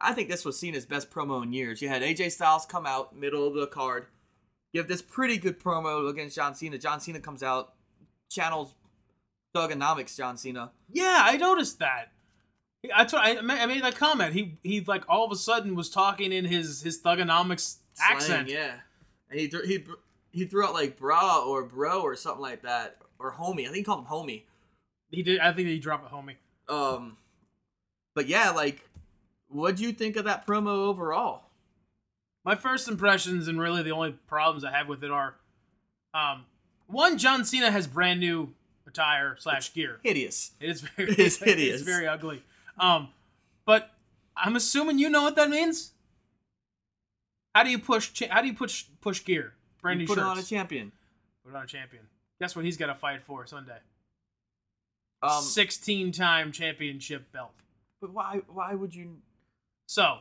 I 0.00 0.12
think 0.12 0.28
this 0.28 0.44
was 0.44 0.58
seen 0.58 0.74
as 0.74 0.84
best 0.86 1.10
promo 1.10 1.42
in 1.42 1.52
years. 1.52 1.80
You 1.80 1.88
had 1.88 2.02
AJ 2.02 2.32
Styles 2.32 2.66
come 2.66 2.86
out 2.86 3.16
middle 3.16 3.46
of 3.46 3.54
the 3.54 3.66
card, 3.66 4.06
You 4.72 4.80
have 4.80 4.88
this 4.88 5.02
pretty 5.02 5.38
good 5.38 5.60
promo 5.60 6.08
against 6.08 6.36
John 6.36 6.54
Cena. 6.54 6.78
John 6.78 7.00
Cena 7.00 7.20
comes 7.20 7.42
out, 7.42 7.74
channels 8.30 8.74
Thuganomics 9.54 10.16
John 10.16 10.36
Cena. 10.36 10.72
Yeah, 10.90 11.22
I 11.24 11.36
noticed 11.36 11.78
that. 11.78 12.12
I, 12.94 13.04
t- 13.04 13.16
I 13.16 13.36
I 13.38 13.66
made 13.66 13.82
that 13.84 13.96
comment. 13.96 14.32
He 14.32 14.58
he 14.62 14.80
like 14.80 15.04
all 15.08 15.24
of 15.24 15.32
a 15.32 15.36
sudden 15.36 15.74
was 15.74 15.90
talking 15.90 16.32
in 16.32 16.44
his 16.46 16.82
his 16.82 17.00
thuganomics 17.00 17.76
Slang, 17.92 18.12
accent. 18.16 18.48
yeah. 18.48 18.74
And 19.30 19.38
he 19.38 19.48
threw, 19.48 19.66
he 19.66 19.84
he 20.32 20.44
threw 20.46 20.64
out 20.64 20.72
like 20.72 20.96
bra 20.96 21.44
or 21.44 21.62
bro 21.62 22.00
or 22.00 22.16
something 22.16 22.40
like 22.40 22.62
that 22.62 22.96
or 23.18 23.32
homie. 23.32 23.62
I 23.62 23.64
think 23.64 23.76
he 23.76 23.82
called 23.84 24.00
him 24.00 24.06
homie. 24.06 24.44
He 25.10 25.22
did. 25.22 25.40
I 25.40 25.52
think 25.52 25.68
he 25.68 25.78
dropped 25.78 26.06
it, 26.06 26.12
homie. 26.14 26.36
Um, 26.68 27.16
but 28.14 28.26
yeah, 28.28 28.50
like, 28.50 28.88
what 29.48 29.76
do 29.76 29.82
you 29.82 29.92
think 29.92 30.16
of 30.16 30.24
that 30.24 30.46
promo 30.46 30.86
overall? 30.86 31.42
My 32.44 32.54
first 32.54 32.88
impressions 32.88 33.48
and 33.48 33.60
really 33.60 33.82
the 33.82 33.90
only 33.90 34.12
problems 34.26 34.64
I 34.64 34.70
have 34.70 34.88
with 34.88 35.02
it 35.04 35.10
are, 35.10 35.34
um, 36.14 36.44
one, 36.86 37.18
John 37.18 37.44
Cena 37.44 37.70
has 37.70 37.86
brand 37.86 38.20
new 38.20 38.54
attire 38.86 39.36
slash 39.38 39.72
gear. 39.74 39.98
Hideous. 40.02 40.52
It 40.60 40.70
is 40.70 40.80
very 40.80 41.10
It 41.12 41.18
is 41.18 41.36
hideous. 41.42 41.80
It's 41.80 41.88
very 41.88 42.06
ugly. 42.06 42.42
Um, 42.78 43.08
but 43.66 43.90
I'm 44.36 44.56
assuming 44.56 44.98
you 44.98 45.10
know 45.10 45.22
what 45.22 45.36
that 45.36 45.50
means. 45.50 45.92
How 47.54 47.62
do 47.64 47.70
you 47.70 47.78
push? 47.78 48.22
How 48.30 48.40
do 48.40 48.46
you 48.46 48.54
push 48.54 48.84
push 49.00 49.24
gear? 49.24 49.52
Brand 49.82 50.00
You 50.00 50.04
new 50.06 50.08
put 50.08 50.18
shirts. 50.18 50.26
it 50.26 50.30
on 50.30 50.38
a 50.38 50.42
champion. 50.42 50.92
Put 51.44 51.50
it 51.54 51.56
on 51.56 51.64
a 51.64 51.66
champion. 51.66 52.04
Guess 52.40 52.54
what? 52.56 52.64
He's 52.64 52.76
got 52.76 52.86
to 52.86 52.94
fight 52.94 53.22
for 53.22 53.44
Sunday. 53.46 53.78
Um, 55.22 55.42
16 55.42 56.12
time 56.12 56.50
championship 56.52 57.30
belt. 57.32 57.52
but 58.00 58.10
why 58.12 58.40
why 58.48 58.74
would 58.74 58.94
you 58.94 59.18
So 59.86 60.18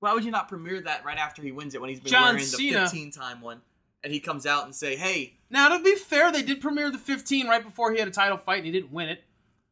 why 0.00 0.12
would 0.14 0.24
you 0.24 0.30
not 0.30 0.48
premiere 0.48 0.80
that 0.82 1.04
right 1.04 1.18
after 1.18 1.42
he 1.42 1.52
wins 1.52 1.74
it 1.74 1.80
when 1.80 1.90
he's 1.90 2.00
been 2.00 2.10
John 2.12 2.34
wearing 2.34 2.44
Cena- 2.44 2.80
the 2.80 2.86
15 2.86 3.10
time 3.10 3.40
one 3.40 3.60
and 4.04 4.12
he 4.12 4.20
comes 4.20 4.46
out 4.46 4.64
and 4.64 4.74
say, 4.74 4.94
hey, 4.96 5.34
now 5.50 5.68
to 5.68 5.82
be 5.82 5.96
fair, 5.96 6.30
they 6.30 6.42
did 6.42 6.60
premiere 6.60 6.90
the 6.90 6.98
15 6.98 7.48
right 7.48 7.62
before 7.64 7.92
he 7.92 7.98
had 7.98 8.06
a 8.08 8.12
title 8.12 8.38
fight 8.38 8.58
and 8.58 8.66
he 8.66 8.72
didn't 8.72 8.92
win 8.92 9.08
it. 9.08 9.22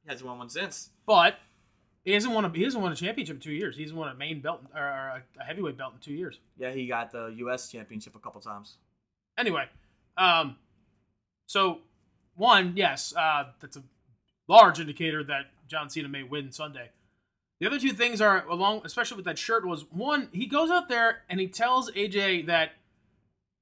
he 0.03 0.11
hasn't 0.11 0.29
won 0.29 0.39
one 0.39 0.49
since. 0.51 0.91
But 1.07 1.37
he 2.05 2.13
hasn't 2.13 2.35
won 2.35 2.45
a 2.45 2.51
he 2.51 2.65
hasn't 2.65 2.83
won 2.83 2.93
a 2.93 2.97
championship 2.97 3.37
in 3.37 3.41
two 3.41 3.53
years. 3.53 3.77
He 3.77 3.83
hasn't 3.83 3.99
won 3.99 4.09
a 4.09 4.15
main 4.15 4.41
belt 4.41 4.61
or, 4.75 4.83
or 4.83 4.83
a, 4.85 5.23
a 5.41 5.45
heavyweight 5.45 5.79
belt 5.79 5.95
in 5.95 6.01
two 6.01 6.13
years. 6.13 6.39
Yeah, 6.59 6.71
he 6.73 6.87
got 6.87 7.13
the 7.13 7.29
U.S. 7.39 7.71
championship 7.71 8.15
a 8.15 8.19
couple 8.19 8.41
times. 8.41 8.77
Anyway, 9.39 9.67
um, 10.19 10.57
so 11.47 11.79
one, 12.35 12.73
yes, 12.77 13.15
uh, 13.17 13.45
that's 13.61 13.77
a 13.77 13.83
large 14.49 14.81
indicator 14.81 15.25
that 15.25 15.47
John 15.69 15.91
Cena 15.91 16.09
may 16.09 16.23
win 16.23 16.53
Sunday. 16.53 16.91
The 17.61 17.67
other 17.67 17.79
two 17.79 17.93
things 17.93 18.21
are 18.21 18.47
along, 18.47 18.83
especially 18.85 19.17
with 19.17 19.27
that 19.27 19.39
shirt, 19.39 19.67
was 19.67 19.91
one, 19.91 20.29
he 20.33 20.47
goes 20.47 20.71
out 20.71 20.89
there 20.89 21.23
and 21.29 21.41
he 21.41 21.47
tells 21.47 21.91
AJ 21.93 22.47
that 22.47 22.73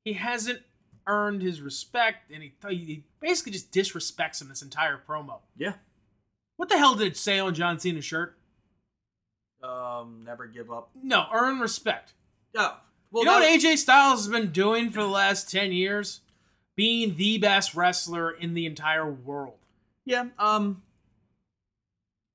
he 0.04 0.14
hasn't 0.14 0.60
earned 1.06 1.42
his 1.42 1.60
respect, 1.60 2.30
and 2.30 2.42
he, 2.42 2.52
he 2.68 3.04
basically 3.20 3.52
just 3.52 3.72
disrespects 3.72 4.40
him 4.40 4.48
this 4.48 4.62
entire 4.62 5.00
promo. 5.08 5.40
Yeah. 5.56 5.74
What 6.56 6.68
the 6.68 6.78
hell 6.78 6.94
did 6.94 7.08
it 7.08 7.16
say 7.16 7.38
on 7.38 7.54
John 7.54 7.78
Cena's 7.78 8.04
shirt? 8.04 8.36
Um, 9.62 10.22
never 10.24 10.46
give 10.46 10.72
up. 10.72 10.90
No, 11.02 11.26
earn 11.32 11.60
respect. 11.60 12.12
Yeah. 12.54 12.72
Well, 13.10 13.24
you 13.24 13.30
know 13.30 13.38
what 13.38 13.60
AJ 13.60 13.78
Styles 13.78 14.24
has 14.24 14.28
been 14.28 14.52
doing 14.52 14.90
for 14.90 15.02
the 15.02 15.08
last 15.08 15.50
10 15.50 15.72
years? 15.72 16.20
Being 16.74 17.16
the 17.16 17.38
best 17.38 17.74
wrestler 17.74 18.30
in 18.30 18.54
the 18.54 18.66
entire 18.66 19.10
world. 19.10 19.58
Yeah. 20.04 20.26
Um. 20.38 20.82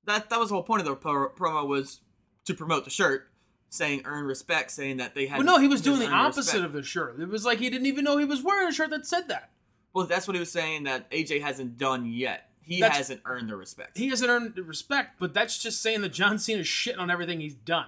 That 0.05 0.29
that 0.29 0.39
was 0.39 0.49
the 0.49 0.55
whole 0.55 0.63
point 0.63 0.81
of 0.81 0.85
the 0.87 0.95
pro- 0.95 1.29
promo 1.29 1.67
was 1.67 1.99
to 2.45 2.53
promote 2.53 2.85
the 2.85 2.89
shirt, 2.89 3.29
saying 3.69 4.03
earn 4.05 4.25
respect, 4.25 4.71
saying 4.71 4.97
that 4.97 5.15
they 5.15 5.25
had. 5.27 5.37
Well, 5.39 5.45
no, 5.45 5.57
he 5.59 5.67
was 5.67 5.81
doing 5.81 5.99
the 5.99 6.07
opposite 6.09 6.63
of 6.63 6.71
the 6.73 6.83
shirt. 6.83 7.19
It 7.19 7.27
was 7.27 7.43
like 7.45 7.59
he 7.59 7.69
didn't 7.69 7.87
even 7.87 8.05
know 8.05 8.17
he 8.17 8.25
was 8.25 8.41
wearing 8.41 8.67
a 8.69 8.71
shirt 8.71 8.89
that 8.91 9.05
said 9.05 9.27
that. 9.27 9.51
Well, 9.93 10.05
that's 10.05 10.27
what 10.27 10.35
he 10.35 10.39
was 10.39 10.51
saying 10.51 10.83
that 10.83 11.09
AJ 11.11 11.41
hasn't 11.41 11.77
done 11.77 12.05
yet. 12.05 12.49
He 12.61 12.79
That's- 12.81 12.97
hasn't 12.97 13.21
earned 13.25 13.49
the 13.49 13.55
respect. 13.55 13.97
He 13.97 14.09
hasn't 14.09 14.29
earned 14.29 14.55
the 14.55 14.63
respect, 14.63 15.19
but 15.19 15.33
that's 15.33 15.57
just 15.57 15.81
saying 15.81 16.01
that 16.01 16.11
John 16.13 16.37
Cena's 16.37 16.67
shitting 16.67 16.99
on 16.99 17.09
everything 17.09 17.39
he's 17.39 17.55
done. 17.55 17.87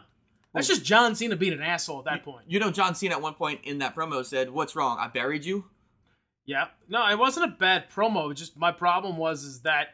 That's 0.54 0.68
just 0.68 0.84
John 0.84 1.16
Cena 1.16 1.36
being 1.36 1.54
an 1.54 1.62
asshole 1.62 2.00
at 2.00 2.06
that 2.06 2.24
point. 2.24 2.46
you 2.48 2.60
know, 2.60 2.72
John 2.72 2.96
Cena 2.96 3.16
at 3.16 3.22
one 3.22 3.36
point 3.36 3.62
in 3.66 3.78
that 3.80 3.96
promo 3.96 4.26
said, 4.26 4.50
"What's 4.50 4.76
wrong? 4.76 4.98
I 5.00 5.08
buried 5.08 5.46
you." 5.46 5.66
Yeah. 6.50 6.70
No, 6.88 7.08
it 7.08 7.20
wasn't 7.20 7.45
a 7.45 7.56
bad 7.56 7.91
promo. 7.91 8.32
It's 8.32 8.39
just 8.39 8.58
my 8.58 8.72
problem 8.72 9.18
was 9.18 9.43
is 9.43 9.60
that 9.62 9.89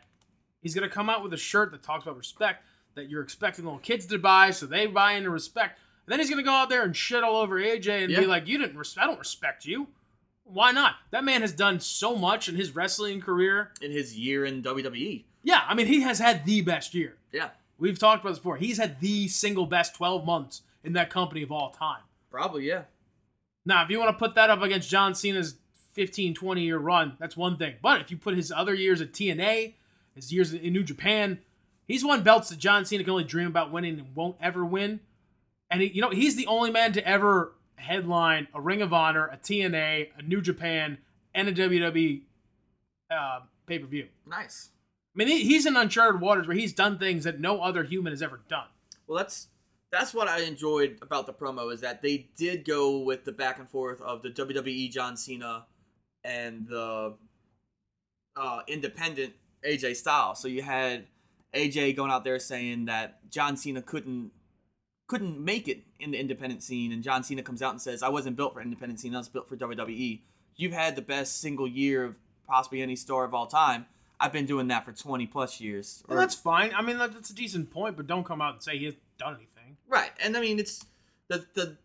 he's 0.61 0.73
gonna 0.73 0.87
come 0.89 1.09
out 1.09 1.21
with 1.21 1.33
a 1.33 1.37
shirt 1.37 1.71
that 1.71 1.83
talks 1.83 2.03
about 2.05 2.15
respect 2.17 2.63
that 2.95 3.09
you're 3.09 3.21
expecting 3.21 3.65
little 3.65 3.79
kids 3.79 4.05
to 4.05 4.17
buy, 4.17 4.51
so 4.51 4.65
they 4.65 4.87
buy 4.87 5.11
into 5.13 5.29
respect. 5.29 5.77
And 6.05 6.13
then 6.13 6.19
he's 6.19 6.29
gonna 6.29 6.43
go 6.43 6.53
out 6.53 6.69
there 6.69 6.83
and 6.83 6.95
shit 6.95 7.25
all 7.25 7.35
over 7.41 7.59
AJ 7.59 8.03
and 8.03 8.11
Yeah. 8.13 8.21
be 8.21 8.25
like, 8.25 8.47
"You 8.47 8.57
didn't. 8.57 8.77
Res- 8.77 8.97
I 8.97 9.05
don't 9.05 9.19
respect 9.19 9.65
you. 9.65 9.89
Why 10.45 10.71
not? 10.71 10.95
That 11.11 11.25
man 11.25 11.41
has 11.41 11.51
done 11.51 11.81
so 11.81 12.15
much 12.15 12.47
in 12.47 12.55
his 12.55 12.73
wrestling 12.73 13.19
career. 13.19 13.73
in 13.81 13.91
his 13.91 14.17
year 14.17 14.45
in 14.45 14.61
WWE. 14.61 15.25
Yeah, 15.43 15.63
I 15.67 15.73
mean, 15.73 15.87
he 15.87 16.01
has 16.01 16.19
had 16.19 16.45
the 16.45 16.61
best 16.61 16.93
year. 16.93 17.17
Yeah, 17.33 17.49
We've 17.77 17.99
talked 17.99 18.21
about 18.23 18.29
this 18.29 18.39
before. 18.39 18.55
He's 18.55 18.77
had 18.77 19.01
the 19.01 19.27
single 19.27 19.65
best 19.65 19.93
12 19.95 20.25
months 20.25 20.61
in 20.85 20.93
that 20.93 21.09
company 21.09 21.41
of 21.43 21.51
all 21.51 21.71
time. 21.71 22.03
probably. 22.31 22.65
Yeah. 22.67 22.83
Now, 23.65 23.83
if 23.83 23.89
you 23.89 23.99
want 23.99 24.11
to 24.11 24.17
put 24.19 24.35
that 24.35 24.49
up 24.49 24.61
against 24.61 24.89
John 24.89 25.15
Cena's 25.15 25.55
15, 25.95 26.33
20 26.33 26.61
year 26.61 26.77
run, 26.77 27.15
that's 27.19 27.37
one 27.37 27.57
thing. 27.57 27.75
But 27.81 28.01
if 28.01 28.11
you 28.11 28.17
put 28.17 28.35
his 28.35 28.51
other 28.51 28.73
years 28.73 29.01
at 29.01 29.13
TNA, 29.13 29.73
his 30.13 30.31
years 30.31 30.53
in 30.53 30.73
New 30.73 30.83
Japan, 30.83 31.39
he's 31.87 32.05
won 32.05 32.21
belts 32.21 32.49
that 32.49 32.59
John 32.59 32.85
Cena 32.85 33.03
can 33.03 33.11
only 33.11 33.23
dream 33.23 33.47
about 33.47 33.71
winning 33.71 33.99
and 33.99 34.15
won't 34.15 34.35
ever 34.41 34.63
win. 34.65 34.99
And 35.71 35.81
he, 35.81 35.87
you 35.87 36.01
know, 36.01 36.09
he's 36.09 36.35
the 36.35 36.47
only 36.47 36.69
man 36.69 36.93
to 36.93 37.07
ever 37.07 37.53
headline 37.77 38.47
a 38.53 38.61
Ring 38.61 38.81
of 38.81 38.93
Honor, 38.93 39.27
a 39.27 39.37
TNA, 39.37 40.09
a 40.17 40.21
New 40.21 40.41
Japan, 40.41 40.97
and 41.33 41.47
a 41.47 41.53
WWE 41.53 42.21
uh, 43.09 43.39
pay 43.65 43.79
per 43.79 43.87
view. 43.87 44.07
Nice. 44.27 44.69
I 45.15 45.17
mean, 45.17 45.29
he's 45.29 45.65
in 45.65 45.77
uncharted 45.77 46.19
waters 46.19 46.45
where 46.45 46.57
he's 46.57 46.73
done 46.73 46.99
things 46.99 47.23
that 47.23 47.39
no 47.39 47.61
other 47.61 47.83
human 47.83 48.11
has 48.11 48.21
ever 48.21 48.41
done. 48.49 48.67
Well, 49.07 49.17
that's 49.17 49.47
that's 49.91 50.13
what 50.13 50.27
I 50.27 50.41
enjoyed 50.41 50.97
about 51.01 51.25
the 51.25 51.33
promo 51.33 51.73
is 51.73 51.79
that 51.81 52.01
they 52.01 52.27
did 52.35 52.65
go 52.65 52.97
with 52.97 53.23
the 53.23 53.31
back 53.31 53.59
and 53.59 53.69
forth 53.69 54.01
of 54.01 54.23
the 54.23 54.29
WWE 54.29 54.91
John 54.91 55.15
Cena 55.15 55.65
and 56.25 56.67
the 56.67 57.13
uh, 58.35 58.59
independent 58.67 59.33
AJ 59.65 59.95
Styles. 59.95 60.39
So 60.39 60.47
you 60.47 60.61
had 60.61 61.05
AJ 61.53 61.95
going 61.95 62.11
out 62.11 62.23
there 62.23 62.39
saying 62.39 62.85
that 62.85 63.29
John 63.29 63.55
Cena 63.57 63.81
couldn't 63.81 64.31
couldn't 65.07 65.39
make 65.39 65.67
it 65.67 65.83
in 65.99 66.11
the 66.11 66.19
independent 66.19 66.63
scene, 66.63 66.91
and 66.91 67.03
John 67.03 67.23
Cena 67.23 67.43
comes 67.43 67.61
out 67.61 67.71
and 67.71 67.81
says, 67.81 68.01
"I 68.01 68.09
wasn't 68.09 68.35
built 68.35 68.53
for 68.53 68.61
independent 68.61 68.99
scene. 68.99 69.13
I 69.15 69.19
was 69.19 69.29
built 69.29 69.47
for 69.47 69.55
WWE." 69.55 70.21
You've 70.57 70.73
had 70.73 70.95
the 70.95 71.01
best 71.01 71.41
single 71.41 71.67
year 71.67 72.03
of 72.05 72.15
possibly 72.47 72.81
any 72.81 72.95
star 72.95 73.23
of 73.25 73.33
all 73.33 73.47
time. 73.47 73.85
I've 74.19 74.31
been 74.31 74.45
doing 74.45 74.69
that 74.69 74.85
for 74.85 74.93
20 74.93 75.27
plus 75.27 75.59
years. 75.59 76.01
And 76.07 76.17
that's 76.17 76.35
fine. 76.35 76.71
I 76.73 76.81
mean, 76.81 76.97
that's 76.97 77.29
a 77.29 77.35
decent 77.35 77.69
point, 77.69 77.97
but 77.97 78.07
don't 78.07 78.23
come 78.23 78.41
out 78.41 78.53
and 78.53 78.63
say 78.63 78.77
he 78.77 78.85
hasn't 78.85 79.03
done 79.17 79.35
anything. 79.35 79.75
Right, 79.89 80.11
and 80.23 80.35
I 80.35 80.41
mean 80.41 80.59
it's 80.59 80.85
the 81.27 81.45
the 81.53 81.77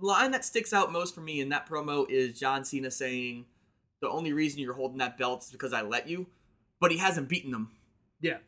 line 0.00 0.30
that 0.30 0.44
sticks 0.44 0.72
out 0.72 0.92
most 0.92 1.14
for 1.14 1.20
me 1.20 1.40
in 1.40 1.48
that 1.48 1.68
promo 1.68 2.08
is 2.08 2.38
John 2.38 2.64
Cena 2.64 2.90
saying, 2.90 3.46
"The 4.00 4.08
only 4.08 4.32
reason 4.32 4.60
you're 4.60 4.74
holding 4.74 4.98
that 4.98 5.18
belt 5.18 5.44
is 5.44 5.50
because 5.50 5.72
I 5.72 5.82
let 5.82 6.08
you," 6.08 6.26
but 6.80 6.90
he 6.90 6.98
hasn't 6.98 7.28
beaten 7.28 7.50
them. 7.50 7.70
Yeah, 8.20 8.38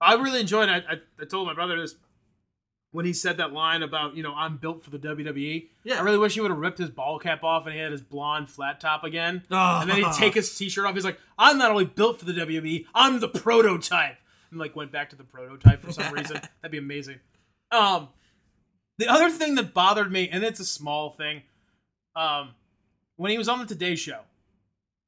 I 0.00 0.14
really 0.14 0.40
enjoyed. 0.40 0.68
It. 0.68 0.84
I, 0.88 0.94
I, 0.94 1.00
I 1.20 1.24
told 1.24 1.46
my 1.46 1.54
brother 1.54 1.80
this 1.80 1.94
when 2.92 3.04
he 3.04 3.12
said 3.12 3.36
that 3.36 3.52
line 3.52 3.82
about 3.82 4.16
you 4.16 4.22
know 4.22 4.34
I'm 4.34 4.56
built 4.56 4.82
for 4.82 4.90
the 4.90 4.98
WWE. 4.98 5.68
Yeah. 5.84 5.98
I 5.98 6.02
really 6.02 6.18
wish 6.18 6.34
he 6.34 6.40
would 6.40 6.50
have 6.50 6.60
ripped 6.60 6.78
his 6.78 6.90
ball 6.90 7.18
cap 7.18 7.44
off 7.44 7.66
and 7.66 7.74
he 7.74 7.80
had 7.80 7.92
his 7.92 8.02
blonde 8.02 8.48
flat 8.48 8.80
top 8.80 9.04
again. 9.04 9.44
Oh. 9.50 9.80
And 9.80 9.90
then 9.90 9.96
he'd 9.98 10.12
take 10.12 10.34
his 10.34 10.56
t-shirt 10.56 10.84
off. 10.84 10.94
He's 10.94 11.04
like, 11.04 11.18
I'm 11.38 11.58
not 11.58 11.70
only 11.70 11.84
built 11.84 12.18
for 12.18 12.24
the 12.24 12.32
WWE, 12.32 12.86
I'm 12.94 13.20
the 13.20 13.28
prototype. 13.28 14.16
And 14.50 14.58
like 14.58 14.74
went 14.74 14.90
back 14.90 15.10
to 15.10 15.16
the 15.16 15.24
prototype 15.24 15.80
for 15.80 15.92
some 15.92 16.12
reason. 16.12 16.40
That'd 16.62 16.72
be 16.72 16.78
amazing. 16.78 17.20
Um, 17.70 18.08
the 18.98 19.08
other 19.08 19.30
thing 19.30 19.54
that 19.54 19.72
bothered 19.72 20.10
me, 20.10 20.28
and 20.28 20.42
it's 20.42 20.60
a 20.60 20.64
small 20.64 21.10
thing, 21.10 21.42
um, 22.16 22.50
when 23.16 23.30
he 23.30 23.38
was 23.38 23.48
on 23.48 23.60
the 23.60 23.66
Today 23.66 23.94
Show, 23.94 24.20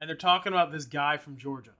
and 0.03 0.09
they're 0.09 0.17
talking 0.17 0.51
about 0.51 0.73
this 0.73 0.83
guy 0.83 1.15
from 1.15 1.37
Georgia. 1.37 1.71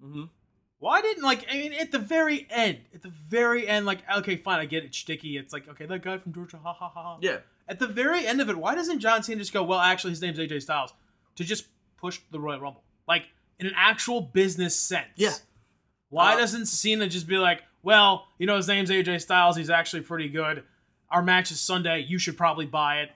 Mhm. 0.00 0.30
Why 0.78 1.02
didn't 1.02 1.24
like 1.24 1.44
I 1.50 1.54
mean 1.54 1.72
at 1.72 1.90
the 1.90 1.98
very 1.98 2.46
end, 2.50 2.78
at 2.94 3.02
the 3.02 3.08
very 3.08 3.66
end, 3.66 3.84
like 3.84 3.98
okay, 4.18 4.36
fine, 4.36 4.60
I 4.60 4.64
get 4.66 4.84
it, 4.84 4.94
sticky. 4.94 5.36
It's 5.36 5.52
like 5.52 5.66
okay, 5.68 5.84
that 5.86 6.02
guy 6.02 6.18
from 6.18 6.32
Georgia, 6.32 6.58
ha 6.62 6.72
ha 6.72 6.88
ha. 6.88 7.02
ha. 7.02 7.18
Yeah, 7.20 7.38
At 7.66 7.80
the 7.80 7.88
very 7.88 8.26
end 8.26 8.40
of 8.40 8.48
it, 8.48 8.56
why 8.56 8.76
doesn't 8.76 9.00
John 9.00 9.24
Cena 9.24 9.40
just 9.40 9.52
go, 9.52 9.64
well, 9.64 9.80
actually, 9.80 10.10
his 10.10 10.22
name's 10.22 10.38
AJ 10.38 10.62
Styles, 10.62 10.92
to 11.34 11.42
just 11.44 11.66
push 11.96 12.20
the 12.30 12.38
Royal 12.38 12.60
Rumble? 12.60 12.84
Like, 13.08 13.24
in 13.58 13.66
an 13.66 13.72
actual 13.76 14.20
business 14.20 14.78
sense. 14.78 15.08
Yeah. 15.16 15.32
Why 16.10 16.34
Uh, 16.34 16.38
doesn't 16.38 16.66
Cena 16.66 17.08
just 17.08 17.26
be 17.26 17.38
like, 17.38 17.62
well, 17.82 18.28
you 18.38 18.46
know, 18.46 18.56
his 18.56 18.68
name's 18.68 18.90
AJ 18.90 19.20
Styles, 19.22 19.56
he's 19.56 19.70
actually 19.70 20.02
pretty 20.02 20.28
good. 20.28 20.62
Our 21.10 21.22
match 21.22 21.50
is 21.50 21.60
Sunday, 21.60 22.00
you 22.00 22.18
should 22.18 22.36
probably 22.36 22.66
buy 22.66 23.00
it. 23.00 23.10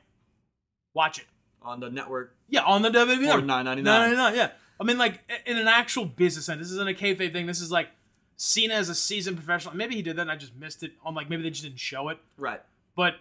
Watch 0.95 1.19
it. 1.19 1.27
On 1.69 1.81
the 1.81 1.91
network. 1.91 2.35
Yeah, 2.49 2.63
on 2.63 2.83
the 2.83 2.91
WWE. 2.91 3.33
For 3.33 3.43
$9.99. 3.43 3.83
$9.99, 3.83 4.37
yeah. 4.37 4.51
I 4.81 4.85
mean, 4.85 4.99
like, 4.99 5.21
in 5.47 5.59
an 5.59 5.69
actual 5.69 6.05
business 6.05 6.47
sense, 6.47 6.61
this 6.61 6.71
isn't 6.73 6.89
a 6.89 6.95
kayfabe 6.95 7.33
thing. 7.33 7.47
This 7.47 7.61
is 7.61 7.71
like 7.71 7.89
Cena 8.37 8.75
as 8.75 8.89
a 8.89 8.95
seasoned 8.95 9.37
professional. 9.37 9.75
Maybe 9.77 9.95
he 9.97 10.03
did 10.03 10.17
that 10.17 10.23
and 10.23 10.31
I 10.31 10.37
just 10.37 10.57
missed 10.57 10.83
it. 10.83 10.93
On 11.05 11.15
like, 11.15 11.29
maybe 11.29 11.43
they 11.43 11.51
just 11.51 11.65
didn't 11.65 11.81
show 11.81 12.09
it. 12.09 12.19
Right. 12.37 12.61
But 12.97 13.17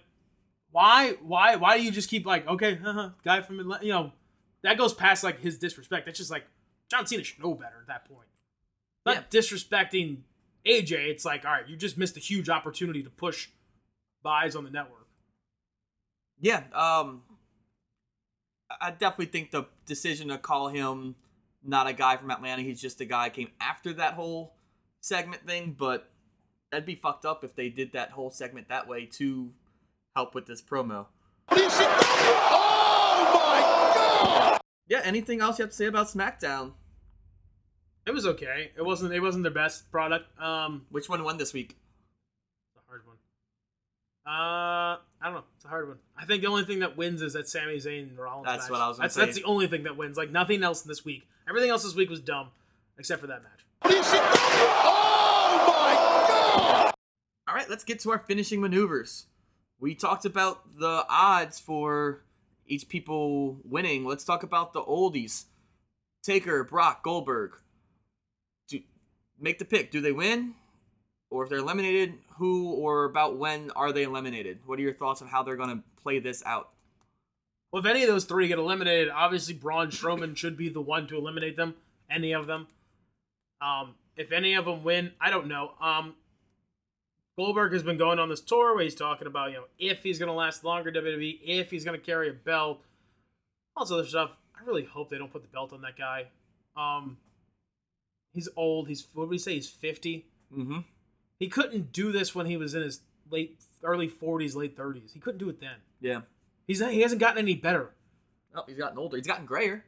why 0.71 1.13
why 1.21 1.55
why 1.55 1.77
do 1.77 1.83
you 1.83 1.91
just 1.91 2.09
keep 2.09 2.25
like 2.25 2.45
okay 2.45 2.77
uh 2.85 3.09
guy 3.23 3.39
from 3.41 3.59
Atlanta 3.59 3.85
you 3.85 3.91
know 3.91 4.11
that 4.63 4.77
goes 4.77 4.93
past 4.93 5.23
like 5.23 5.39
his 5.39 5.57
disrespect 5.57 6.05
that's 6.05 6.17
just 6.17 6.29
like 6.29 6.45
John 6.91 7.07
Cena 7.07 7.23
should 7.23 7.41
know 7.41 7.53
better 7.53 7.77
at 7.81 7.87
that 7.87 8.05
point 8.07 8.27
not 9.05 9.31
disrespecting 9.31 10.17
AJ 10.65 10.91
it's 11.07 11.23
like 11.23 11.45
all 11.45 11.51
right 11.51 11.67
you 11.67 11.77
just 11.77 11.97
missed 11.97 12.17
a 12.17 12.19
huge 12.19 12.49
opportunity 12.49 13.01
to 13.01 13.09
push 13.09 13.47
buys 14.21 14.57
on 14.57 14.65
the 14.65 14.69
network 14.69 15.07
Yeah. 16.39 16.63
Um, 16.73 17.21
I 18.69 18.91
definitely 18.91 19.27
think 19.27 19.51
the 19.51 19.65
decision 19.85 20.27
to 20.29 20.37
call 20.37 20.67
him 20.67 21.15
not 21.63 21.87
a 21.87 21.93
guy 21.93 22.17
from 22.17 22.31
Atlanta, 22.31 22.61
he's 22.61 22.81
just 22.81 23.01
a 23.01 23.05
guy 23.05 23.29
came 23.29 23.49
after 23.61 23.93
that 23.93 24.13
whole 24.13 24.53
segment 25.01 25.45
thing. 25.47 25.75
But 25.77 26.09
that'd 26.71 26.85
be 26.85 26.95
fucked 26.95 27.25
up 27.25 27.43
if 27.43 27.55
they 27.55 27.69
did 27.69 27.93
that 27.93 28.11
whole 28.11 28.29
segment 28.29 28.69
that 28.69 28.87
way 28.87 29.05
to 29.13 29.51
help 30.15 30.35
with 30.35 30.45
this 30.45 30.61
promo. 30.61 31.07
Yeah. 34.89 35.01
Anything 35.03 35.41
else 35.41 35.59
you 35.59 35.63
have 35.63 35.71
to 35.71 35.75
say 35.75 35.85
about 35.85 36.07
SmackDown? 36.07 36.73
it 38.05 38.13
was 38.13 38.25
okay 38.25 38.71
it 38.77 38.81
wasn't 38.81 39.11
it 39.13 39.19
wasn't 39.19 39.43
their 39.43 39.51
best 39.51 39.91
product 39.91 40.25
um 40.41 40.85
Which 40.91 41.09
one 41.09 41.21
won 41.25 41.35
this 41.37 41.51
week? 41.51 41.75
it's 42.71 42.81
a 42.81 42.89
hard 42.89 43.05
one 43.05 43.17
uh 44.27 44.29
I 44.29 44.99
don't 45.23 45.33
know 45.33 45.43
it's 45.55 45.65
a 45.65 45.69
hard 45.69 45.87
one 45.87 45.97
I 46.17 46.25
think 46.25 46.41
the 46.41 46.47
only 46.49 46.65
thing 46.65 46.79
that 46.79 46.97
wins 46.97 47.21
is 47.21 47.33
that 47.33 47.47
Sami 47.47 47.77
Zayn 47.77 48.09
and 48.09 48.17
Rollins 48.17 48.45
That's 48.45 48.63
match. 48.65 48.71
what 48.71 48.81
I 48.81 48.87
was 48.89 48.97
gonna 48.97 49.05
that's, 49.05 49.15
that's 49.15 49.35
the 49.37 49.43
only 49.45 49.67
thing 49.67 49.83
that 49.83 49.95
wins 49.95 50.17
like 50.17 50.31
nothing 50.31 50.63
else 50.63 50.83
in 50.83 50.89
this 50.89 51.05
week 51.05 51.25
everything 51.47 51.69
else 51.69 51.83
this 51.83 51.95
week 51.95 52.09
was 52.09 52.19
dumb 52.19 52.49
except 52.97 53.21
for 53.21 53.27
that 53.27 53.41
match 53.43 53.61
All 57.47 57.55
right, 57.55 57.69
let's 57.69 57.85
get 57.85 57.99
to 58.01 58.11
our 58.11 58.19
finishing 58.19 58.59
maneuvers. 58.59 59.27
We 59.79 59.95
talked 59.95 60.25
about 60.25 60.79
the 60.79 61.05
odds 61.09 61.59
for 61.59 62.23
each 62.67 62.89
people 62.89 63.57
winning. 63.63 64.03
Let's 64.03 64.25
talk 64.25 64.43
about 64.43 64.73
the 64.73 64.81
oldies. 64.81 65.45
Taker, 66.23 66.63
Brock, 66.65 67.03
Goldberg. 67.03 67.51
Do 68.67 68.81
make 69.39 69.59
the 69.59 69.65
pick. 69.65 69.91
Do 69.91 70.01
they 70.01 70.11
win? 70.11 70.55
Or 71.29 71.43
if 71.43 71.49
they're 71.49 71.59
eliminated, 71.59 72.13
who 72.37 72.71
or 72.71 73.05
about 73.05 73.37
when 73.37 73.71
are 73.71 73.91
they 73.91 74.03
eliminated? 74.03 74.59
What 74.65 74.79
are 74.79 74.81
your 74.81 74.93
thoughts 74.93 75.21
on 75.21 75.27
how 75.27 75.43
they're 75.43 75.57
going 75.57 75.77
to 75.77 75.83
play 76.01 76.19
this 76.19 76.41
out? 76.45 76.69
Well, 77.71 77.81
if 77.81 77.89
any 77.89 78.03
of 78.03 78.07
those 78.07 78.25
three 78.25 78.47
get 78.47 78.59
eliminated, 78.59 79.09
obviously 79.09 79.53
Braun 79.53 79.89
Strowman 79.89 80.37
should 80.37 80.55
be 80.55 80.69
the 80.69 80.81
one 80.81 81.07
to 81.07 81.17
eliminate 81.17 81.57
them. 81.57 81.75
Any 82.09 82.31
of 82.33 82.47
them. 82.47 82.67
Um, 83.59 83.95
if 84.15 84.31
any 84.31 84.53
of 84.53 84.65
them 84.65 84.83
win, 84.83 85.11
I 85.19 85.29
don't 85.29 85.47
know. 85.47 85.71
Um, 85.81 86.15
Goldberg 87.37 87.73
has 87.73 87.83
been 87.83 87.97
going 87.97 88.19
on 88.19 88.29
this 88.29 88.41
tour 88.41 88.73
where 88.73 88.83
he's 88.83 88.95
talking 88.95 89.27
about, 89.27 89.51
you 89.51 89.57
know, 89.57 89.65
if 89.77 90.01
he's 90.01 90.17
going 90.17 90.27
to 90.27 90.33
last 90.33 90.63
longer 90.63 90.91
WWE, 90.91 91.39
if 91.43 91.69
he's 91.69 91.83
going 91.83 91.99
to 91.99 92.03
carry 92.03 92.29
a 92.29 92.33
belt, 92.33 92.81
all 93.75 93.85
this 93.85 93.91
other 93.91 94.07
stuff. 94.07 94.31
I 94.59 94.63
really 94.65 94.85
hope 94.85 95.09
they 95.09 95.19
don't 95.19 95.31
put 95.31 95.43
the 95.43 95.49
belt 95.49 95.71
on 95.71 95.81
that 95.81 95.97
guy. 95.97 96.27
Um, 96.75 97.17
he's 98.33 98.49
old. 98.55 98.87
He's 98.87 99.05
what 99.13 99.25
did 99.25 99.29
we 99.29 99.37
say? 99.37 99.53
He's 99.53 99.69
fifty. 99.69 100.25
Mm-hmm. 100.55 100.79
He 101.39 101.47
couldn't 101.47 101.91
do 101.91 102.11
this 102.11 102.33
when 102.33 102.45
he 102.45 102.57
was 102.57 102.73
in 102.73 102.81
his 102.81 103.01
late, 103.29 103.59
early 103.83 104.07
forties, 104.07 104.55
late 104.55 104.75
thirties. 104.75 105.11
He 105.13 105.19
couldn't 105.19 105.39
do 105.39 105.49
it 105.49 105.59
then. 105.59 105.75
Yeah. 106.01 106.21
He's 106.65 106.79
he 106.79 107.01
hasn't 107.01 107.21
gotten 107.21 107.37
any 107.37 107.55
better. 107.55 107.91
Oh, 108.55 108.63
he's 108.67 108.77
gotten 108.77 108.97
older. 108.97 109.17
He's 109.17 109.27
gotten 109.27 109.45
grayer. 109.45 109.85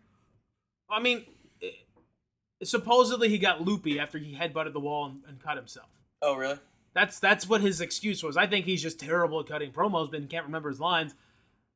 I 0.90 1.00
mean, 1.02 1.26
eh, 1.62 1.72
supposedly 2.64 3.30
he 3.30 3.38
got 3.38 3.62
loopy 3.62 4.00
after 4.00 4.18
he 4.18 4.36
headbutted 4.36 4.74
the 4.74 4.80
wall 4.80 5.06
and, 5.06 5.22
and 5.28 5.42
cut 5.42 5.58
himself. 5.58 5.88
Oh, 6.22 6.36
really? 6.36 6.60
That's 6.94 7.20
that's 7.20 7.48
what 7.48 7.62
his 7.62 7.82
excuse 7.82 8.24
was. 8.24 8.38
I 8.38 8.48
think 8.48 8.66
he's 8.66 8.82
just 8.82 9.00
terrible 9.00 9.40
at 9.40 9.48
cutting 9.48 9.72
promos, 9.72 10.12
but 10.12 10.28
can't 10.30 10.46
remember 10.46 10.70
his 10.70 10.80
lines 10.80 11.16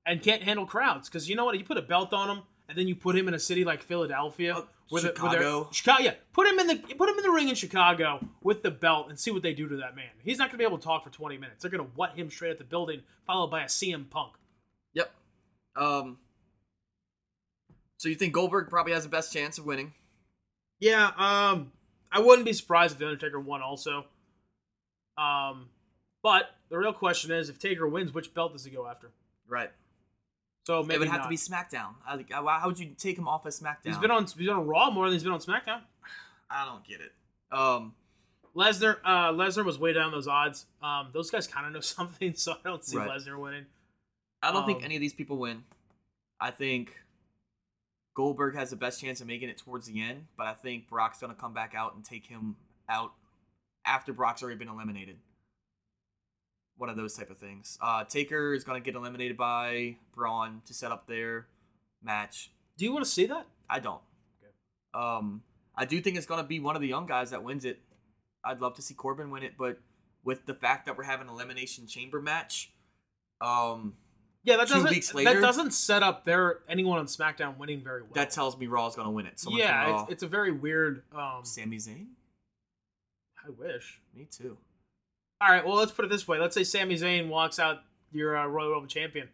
and 0.06 0.22
can't 0.22 0.44
handle 0.44 0.66
crowds. 0.66 1.10
Because 1.10 1.30
you 1.30 1.36
know 1.36 1.46
what? 1.46 1.58
You 1.58 1.64
put 1.64 1.78
a 1.78 1.84
belt 1.84 2.14
on 2.14 2.30
him, 2.30 2.44
and 2.74 2.80
then 2.80 2.88
you 2.88 2.96
put 2.96 3.16
him 3.16 3.28
in 3.28 3.34
a 3.34 3.40
city 3.40 3.64
like 3.64 3.82
Philadelphia, 3.82 4.54
Oh, 4.58 4.68
where 4.90 5.02
the- 5.02 5.08
where 5.22 5.70
Chicago. 5.72 6.04
yeah. 6.04 6.16
Put 6.34 6.48
him 6.48 6.60
in 6.60 6.68
the 6.68 6.76
put 6.96 7.10
him 7.10 7.18
in 7.18 7.24
the 7.24 7.32
ring 7.32 7.50
in 7.50 7.56
Chicago 7.56 8.28
with 8.42 8.64
the 8.64 8.72
belt 8.72 9.10
and 9.10 9.20
see 9.20 9.32
what 9.32 9.42
they 9.44 9.54
do 9.54 9.68
to 9.70 9.78
that 9.78 9.96
man. 9.96 10.10
He's 10.24 10.38
not 10.38 10.50
gonna 10.50 10.58
be 10.58 10.64
able 10.66 10.78
to 10.78 10.84
talk 10.84 11.04
for 11.04 11.10
twenty 11.10 11.38
minutes. 11.38 11.62
They're 11.62 11.72
gonna 11.72 11.90
what 11.96 12.16
him 12.18 12.30
straight 12.30 12.52
at 12.52 12.58
the 12.58 12.64
building, 12.64 13.02
followed 13.26 13.48
by 13.48 13.62
a 13.64 13.68
CM 13.68 14.10
Punk. 14.10 14.34
Yep. 14.94 15.12
Um. 15.76 16.18
So 17.98 18.10
you 18.10 18.16
think 18.16 18.34
Goldberg 18.34 18.70
probably 18.70 18.92
has 18.94 19.04
the 19.04 19.10
best 19.10 19.32
chance 19.32 19.58
of 19.58 19.66
winning? 19.66 19.94
Yeah, 20.80 21.12
um, 21.18 21.72
I 22.12 22.20
wouldn't 22.20 22.46
be 22.46 22.52
surprised 22.54 22.94
if 22.94 23.00
the 23.00 23.06
Undertaker 23.06 23.40
won 23.40 23.62
also. 23.62 24.06
Um, 25.18 25.70
but 26.22 26.50
the 26.70 26.78
real 26.78 26.92
question 26.92 27.32
is, 27.32 27.50
if 27.50 27.60
Taker 27.60 27.88
wins, 27.88 28.14
which 28.14 28.34
belt 28.34 28.52
does 28.52 28.66
he 28.66 28.72
go 28.72 28.86
after? 28.88 29.12
Right. 29.48 29.72
So 30.66 30.82
maybe 30.82 30.96
it 30.96 31.00
would 31.00 31.08
have 31.10 31.20
not. 31.20 31.24
to 31.26 31.30
be 31.30 31.36
SmackDown. 31.38 31.96
I, 32.08 32.24
how 32.60 32.68
would 32.68 32.80
you 32.80 32.96
take 32.98 33.18
him 33.18 33.28
off 33.28 33.46
of 33.46 33.54
SmackDown? 33.54 33.86
He's 33.86 33.98
been 33.98 34.12
on 34.12 34.24
he's 34.24 34.34
been 34.34 34.50
on 34.50 34.66
Raw 34.68 34.90
more 34.92 35.06
than 35.06 35.14
he's 35.14 35.24
been 35.24 35.34
on 35.34 35.40
SmackDown. 35.40 35.82
I 36.50 36.66
don't 36.66 36.86
get 36.86 37.02
it. 37.02 37.12
Um. 37.52 37.94
Lesnar, 38.56 38.98
uh, 39.04 39.32
Lesnar 39.32 39.66
was 39.66 39.80
way 39.80 39.94
down 39.94 40.12
those 40.12 40.28
odds. 40.28 40.68
Um, 40.80 41.08
those 41.12 41.32
guys 41.32 41.48
kind 41.48 41.66
of 41.66 41.74
know 41.74 41.80
something, 41.82 42.36
so 42.36 42.52
I 42.54 42.58
don't 42.70 42.86
see 42.86 42.98
Right. 42.98 43.10
Lesnar 43.10 43.40
winning. 43.40 43.66
I 44.44 44.52
don't 44.52 44.68
think 44.68 44.80
Um, 44.80 44.86
any 44.86 44.96
of 44.96 45.02
these 45.02 45.14
people 45.14 45.38
win. 45.38 45.64
I 46.40 46.52
think 46.52 47.00
Goldberg 48.16 48.56
has 48.56 48.70
the 48.70 48.76
best 48.76 49.02
chance 49.02 49.22
of 49.22 49.28
making 49.28 49.50
it 49.50 49.58
towards 49.58 49.88
the 49.88 50.00
end, 50.02 50.28
but 50.38 50.46
I 50.46 50.54
think 50.54 50.88
Brock's 50.88 51.20
gonna 51.20 51.34
come 51.34 51.54
back 51.54 51.74
out 51.76 51.96
and 51.96 52.06
take 52.06 52.28
him 52.28 52.56
out 52.88 53.14
after 53.86 54.14
Brock's 54.14 54.44
already 54.44 54.60
been 54.60 54.68
eliminated. 54.70 55.18
One 56.78 56.90
of 56.90 56.96
those 56.98 57.14
type 57.16 57.30
of 57.30 57.38
things. 57.38 57.78
Uh, 57.82 58.04
Taker 58.04 58.54
is 58.54 58.64
gonna 58.64 58.80
get 58.80 58.96
eliminated 58.96 59.38
by 59.38 59.96
Braun 60.16 60.62
to 60.66 60.74
set 60.74 60.92
up 60.92 61.08
their 61.08 61.48
match. 62.02 62.52
Do 62.78 62.86
you 62.86 62.92
want 62.92 63.06
to 63.06 63.12
see 63.12 63.26
that? 63.28 63.46
I 63.70 63.80
don't. 63.80 64.02
Um, 64.94 65.44
I 65.76 65.86
do 65.86 66.00
think 66.02 66.18
it's 66.18 66.26
gonna 66.26 66.44
be 66.44 66.60
one 66.60 66.76
of 66.76 66.82
the 66.82 66.88
young 66.88 67.06
guys 67.06 67.32
that 67.32 67.44
wins 67.44 67.66
it. 67.66 67.80
I'd 68.44 68.60
love 68.62 68.76
to 68.76 68.82
see 68.82 68.94
Corbin 68.94 69.30
win 69.30 69.44
it, 69.44 69.54
but 69.58 69.80
with 70.24 70.46
the 70.46 70.54
fact 70.54 70.86
that 70.86 70.98
we're 70.98 71.04
having 71.04 71.28
an 71.28 71.34
elimination 71.34 71.88
chamber 71.88 72.22
match, 72.22 72.72
Um, 73.42 73.96
Yeah, 74.44 74.58
that 74.58 74.68
Two 74.68 74.76
doesn't 74.76 74.90
weeks 74.90 75.12
that 75.12 75.40
doesn't 75.42 75.72
set 75.72 76.04
up 76.04 76.26
their 76.26 76.60
anyone 76.68 77.00
on 77.00 77.06
SmackDown 77.06 77.58
winning 77.58 77.82
very 77.84 78.02
well. 78.02 78.12
that 78.14 78.30
tells 78.32 78.58
me 78.58 78.68
Raw's 78.68 78.96
gonna 78.96 79.12
win 79.12 79.26
it. 79.26 79.40
Someone 79.40 79.60
yeah, 79.62 80.02
it's, 80.04 80.12
it's 80.14 80.24
a 80.24 80.28
very 80.28 80.52
weird. 80.52 81.04
Um, 81.16 81.42
Sami 81.44 81.78
Zayn. 81.78 82.08
I 83.46 83.50
wish. 83.50 84.02
Me 84.16 84.26
too. 84.30 84.58
All 85.44 85.50
right, 85.50 85.66
well, 85.66 85.76
let's 85.76 85.92
put 85.92 86.06
it 86.06 86.12
this 86.12 86.26
way. 86.26 86.40
Let's 86.40 86.56
say 86.56 86.64
Sami 86.64 86.96
Zayn 86.96 87.28
walks 87.28 87.60
out 87.60 87.82
your 88.14 88.38
uh, 88.38 88.48
Royal 88.48 88.72
Rumble 88.72 88.88
champion, 88.88 89.28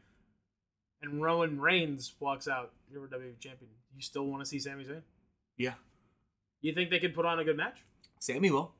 and 1.03 1.21
Roman 1.21 1.61
Reigns 1.61 2.13
walks 2.19 2.47
out 2.47 2.71
your 2.91 3.05
WWE 3.05 3.39
champion. 3.39 3.69
You 3.95 4.01
still 4.01 4.25
want 4.25 4.41
to 4.41 4.49
see 4.49 4.57
Sami 4.57 4.85
Zayn? 4.85 5.03
Yeah, 5.55 5.73
You 6.61 6.73
think 6.73 6.89
they 6.89 6.97
could 6.97 7.13
put 7.13 7.27
on 7.27 7.37
a 7.37 7.43
good 7.43 7.57
match? 7.57 7.83
Sami 8.19 8.49
will. 8.49 8.71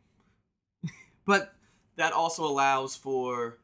but 1.27 1.53
that 1.97 2.13
also 2.13 2.45
allows 2.45 2.95
for 2.95 3.59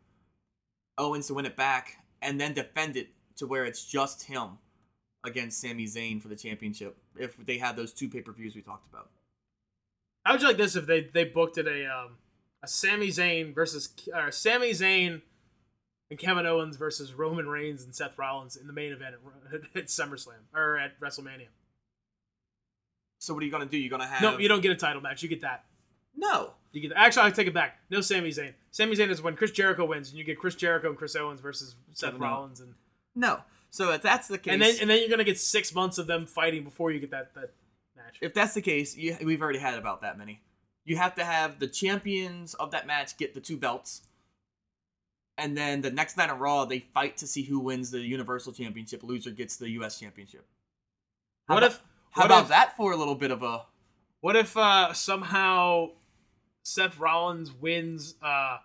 Owens 0.99 1.25
to 1.27 1.33
win 1.33 1.47
it 1.47 1.55
back 1.55 2.03
and 2.21 2.39
then 2.39 2.53
defend 2.53 2.97
it 2.97 3.07
to 3.37 3.47
where 3.47 3.65
it's 3.65 3.83
just 3.83 4.23
him 4.23 4.59
against 5.23 5.59
Sami 5.59 5.85
Zayn 5.85 6.21
for 6.21 6.27
the 6.27 6.35
championship. 6.35 6.97
If 7.17 7.43
they 7.43 7.57
had 7.57 7.75
those 7.75 7.93
two 7.93 8.09
pay 8.09 8.21
per 8.21 8.31
views 8.31 8.53
we 8.53 8.61
talked 8.61 8.87
about. 8.93 9.09
How 10.23 10.33
would 10.33 10.41
you 10.41 10.47
like 10.49 10.57
this 10.57 10.75
if 10.75 10.85
they 10.85 11.09
they 11.13 11.23
booked 11.23 11.57
it 11.57 11.67
a 11.67 11.85
um 11.85 12.17
a 12.65 12.67
Sami 12.67 13.07
Zayn 13.09 13.53
versus 13.53 13.89
uh, 14.13 14.31
Sami 14.31 14.71
Zayn 14.71 15.21
and 16.09 16.19
Kevin 16.19 16.45
Owens 16.45 16.77
versus 16.77 17.13
Roman 17.13 17.47
Reigns 17.47 17.83
and 17.83 17.95
Seth 17.95 18.17
Rollins 18.17 18.57
in 18.57 18.67
the 18.67 18.73
main 18.73 18.91
event 18.91 19.15
at, 19.53 19.61
at 19.75 19.85
SummerSlam 19.85 20.33
or 20.53 20.77
at 20.77 20.99
WrestleMania? 20.99 21.47
So 23.19 23.33
what 23.33 23.43
are 23.43 23.45
you 23.45 23.51
gonna 23.51 23.65
do? 23.65 23.77
You're 23.77 23.89
gonna 23.89 24.07
have 24.07 24.21
No, 24.21 24.37
you 24.37 24.47
don't 24.47 24.61
get 24.61 24.71
a 24.71 24.75
title 24.75 25.01
match. 25.01 25.23
You 25.23 25.29
get 25.29 25.41
that. 25.41 25.63
No. 26.15 26.53
You 26.71 26.81
get 26.81 26.89
that. 26.89 26.99
actually. 26.99 27.27
I 27.27 27.29
take 27.31 27.47
it 27.47 27.53
back. 27.53 27.79
No 27.89 28.01
Sami 28.01 28.29
Zayn. 28.29 28.53
Sami 28.71 28.95
Zayn 28.95 29.09
is 29.09 29.21
when 29.21 29.35
Chris 29.35 29.51
Jericho 29.51 29.85
wins, 29.85 30.09
and 30.09 30.17
you 30.17 30.23
get 30.23 30.39
Chris 30.39 30.55
Jericho 30.55 30.89
and 30.89 30.97
Chris 30.97 31.15
Owens 31.15 31.39
versus 31.39 31.75
Seth 31.93 32.11
Kevin 32.11 32.21
Rollins, 32.21 32.59
and 32.59 32.73
No. 33.15 33.41
So 33.69 33.91
if 33.91 34.01
that's 34.01 34.27
the 34.27 34.37
case, 34.37 34.53
and 34.53 34.61
then 34.61 34.75
and 34.81 34.89
then 34.89 34.99
you're 34.99 35.09
gonna 35.09 35.23
get 35.23 35.39
six 35.39 35.73
months 35.73 35.97
of 35.97 36.07
them 36.07 36.25
fighting 36.25 36.63
before 36.63 36.91
you 36.91 36.99
get 36.99 37.11
that 37.11 37.33
that 37.35 37.51
match. 37.95 38.17
if 38.21 38.33
that's 38.33 38.53
the 38.53 38.61
case, 38.61 38.95
you, 38.95 39.17
we've 39.23 39.41
already 39.41 39.59
had 39.59 39.77
about 39.77 40.01
that 40.01 40.17
many. 40.17 40.41
You 40.85 40.97
have 40.97 41.15
to 41.15 41.25
have 41.25 41.59
the 41.59 41.67
champions 41.67 42.53
of 42.53 42.71
that 42.71 42.85
match 42.87 43.17
get 43.17 43.33
the 43.33 43.41
two 43.41 43.57
belts, 43.57 44.01
and 45.37 45.57
then 45.57 45.81
the 45.81 45.91
next 45.91 46.15
night 46.17 46.29
on 46.29 46.39
Raw 46.39 46.65
they 46.65 46.79
fight 46.93 47.17
to 47.17 47.27
see 47.27 47.43
who 47.43 47.59
wins 47.59 47.91
the 47.91 47.99
Universal 47.99 48.53
Championship. 48.53 49.03
Loser 49.03 49.31
gets 49.31 49.57
the 49.57 49.69
U.S. 49.71 49.99
Championship. 49.99 50.45
How 51.47 51.55
what 51.55 51.63
about, 51.63 51.71
if 51.75 51.81
How 52.11 52.21
what 52.21 52.25
about 52.27 52.43
if- 52.43 52.49
that 52.49 52.77
for 52.77 52.91
a 52.91 52.95
little 52.97 53.15
bit 53.15 53.31
of 53.31 53.43
a? 53.43 53.63
What 54.21 54.35
if 54.35 54.55
uh, 54.57 54.93
somehow 54.93 55.89
Seth 56.63 56.97
Rollins 56.99 57.51
wins 57.51 58.15
uh, 58.23 58.57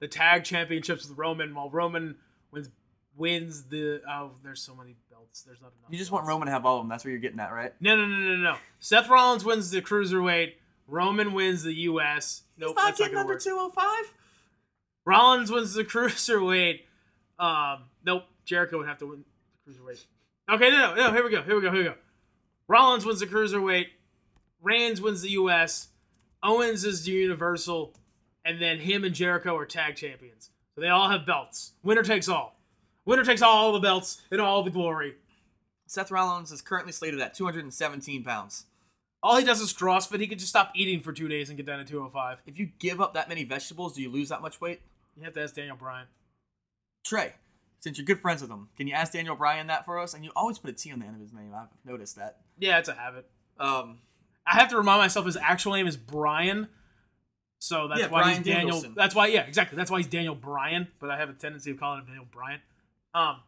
the 0.00 0.06
tag 0.08 0.44
championships 0.44 1.08
with 1.08 1.18
Roman, 1.18 1.54
while 1.54 1.70
Roman 1.70 2.16
wins 2.52 2.70
wins 3.16 3.64
the 3.64 4.00
oh, 4.08 4.32
there's 4.44 4.62
so 4.62 4.74
many 4.76 4.94
belts. 5.10 5.42
There's 5.42 5.60
not 5.60 5.72
enough. 5.78 5.90
You 5.90 5.98
just 5.98 6.10
want. 6.12 6.26
Roman 6.26 6.46
to 6.46 6.52
have 6.52 6.64
all 6.66 6.76
of 6.78 6.82
them. 6.82 6.88
That's 6.88 7.04
what 7.04 7.10
you're 7.10 7.18
getting 7.18 7.40
at, 7.40 7.52
right? 7.52 7.72
No, 7.80 7.96
no, 7.96 8.06
no, 8.06 8.16
no, 8.16 8.36
no. 8.36 8.56
Seth 8.78 9.08
Rollins 9.08 9.44
wins 9.44 9.70
the 9.70 9.82
cruiserweight. 9.82 10.52
Roman 10.88 11.34
wins 11.34 11.62
the 11.62 11.72
U.S. 11.74 12.42
Nope, 12.56 12.76
that's 12.76 12.98
not 12.98 13.12
gonna 13.12 13.26
work. 13.26 13.40
205. 13.42 14.14
Rollins 15.04 15.52
wins 15.52 15.74
the 15.74 15.84
cruiserweight. 15.84 16.80
Um, 17.38 17.84
nope, 18.04 18.24
Jericho 18.44 18.78
would 18.78 18.88
have 18.88 18.98
to 18.98 19.06
win 19.06 19.24
the 19.66 19.72
cruiserweight. 19.72 20.04
Okay, 20.50 20.70
no, 20.70 20.94
no, 20.94 21.08
no. 21.08 21.12
Here 21.12 21.22
we 21.22 21.30
go. 21.30 21.42
Here 21.42 21.54
we 21.54 21.60
go. 21.60 21.70
Here 21.70 21.78
we 21.82 21.88
go. 21.88 21.94
Rollins 22.66 23.04
wins 23.04 23.20
the 23.20 23.26
cruiserweight. 23.26 23.86
Reigns 24.62 25.00
wins 25.00 25.22
the 25.22 25.30
U.S. 25.30 25.88
Owens 26.42 26.84
is 26.84 27.04
the 27.04 27.12
Universal, 27.12 27.94
and 28.44 28.60
then 28.60 28.78
him 28.78 29.04
and 29.04 29.14
Jericho 29.14 29.56
are 29.56 29.66
tag 29.66 29.96
champions. 29.96 30.50
So 30.74 30.80
they 30.80 30.88
all 30.88 31.10
have 31.10 31.26
belts. 31.26 31.72
Winner 31.82 32.02
takes 32.02 32.28
all. 32.28 32.56
Winner 33.04 33.24
takes 33.24 33.42
all 33.42 33.72
the 33.72 33.80
belts 33.80 34.22
and 34.30 34.40
all 34.40 34.62
the 34.62 34.70
glory. 34.70 35.14
Seth 35.86 36.10
Rollins 36.10 36.52
is 36.52 36.60
currently 36.60 36.92
slated 36.92 37.20
at 37.20 37.34
217 37.34 38.22
pounds. 38.22 38.66
All 39.22 39.36
he 39.36 39.44
does 39.44 39.60
is 39.60 39.72
CrossFit. 39.72 40.20
He 40.20 40.28
could 40.28 40.38
just 40.38 40.50
stop 40.50 40.72
eating 40.74 41.00
for 41.00 41.12
two 41.12 41.28
days 41.28 41.48
and 41.48 41.56
get 41.56 41.66
down 41.66 41.78
to 41.78 41.84
205. 41.84 42.38
If 42.46 42.58
you 42.58 42.70
give 42.78 43.00
up 43.00 43.14
that 43.14 43.28
many 43.28 43.44
vegetables, 43.44 43.94
do 43.94 44.02
you 44.02 44.10
lose 44.10 44.28
that 44.28 44.42
much 44.42 44.60
weight? 44.60 44.80
You 45.16 45.24
have 45.24 45.34
to 45.34 45.42
ask 45.42 45.54
Daniel 45.54 45.76
Bryan. 45.76 46.06
Trey, 47.04 47.34
since 47.80 47.98
you're 47.98 48.04
good 48.04 48.20
friends 48.20 48.42
with 48.42 48.50
him, 48.50 48.68
can 48.76 48.86
you 48.86 48.94
ask 48.94 49.12
Daniel 49.12 49.34
Bryan 49.34 49.66
that 49.66 49.84
for 49.84 49.98
us? 49.98 50.14
And 50.14 50.24
you 50.24 50.30
always 50.36 50.58
put 50.58 50.70
a 50.70 50.72
T 50.72 50.92
on 50.92 51.00
the 51.00 51.06
end 51.06 51.16
of 51.16 51.20
his 51.20 51.32
name. 51.32 51.52
I've 51.54 51.66
noticed 51.84 52.16
that. 52.16 52.38
Yeah, 52.58 52.78
it's 52.78 52.88
a 52.88 52.94
habit. 52.94 53.28
Um, 53.58 53.98
I 54.46 54.54
have 54.54 54.68
to 54.70 54.76
remind 54.76 55.00
myself 55.00 55.26
his 55.26 55.36
actual 55.36 55.72
name 55.72 55.88
is 55.88 55.96
Brian. 55.96 56.68
So 57.58 57.88
that's 57.88 58.00
Yeah, 58.00 58.06
why 58.08 58.22
Bryan 58.22 58.36
he's 58.36 58.46
Daniel. 58.46 58.66
Danielson. 58.68 58.94
That's 58.96 59.14
why, 59.16 59.26
yeah, 59.26 59.40
exactly. 59.42 59.74
That's 59.76 59.90
why 59.90 59.98
he's 59.98 60.06
Daniel 60.06 60.36
Bryan. 60.36 60.86
But 61.00 61.10
I 61.10 61.18
have 61.18 61.28
a 61.28 61.32
tendency 61.32 61.72
of 61.72 61.80
calling 61.80 62.00
him 62.00 62.06
Daniel 62.06 62.26
Bryan. 62.30 62.60
Um, 63.14 63.40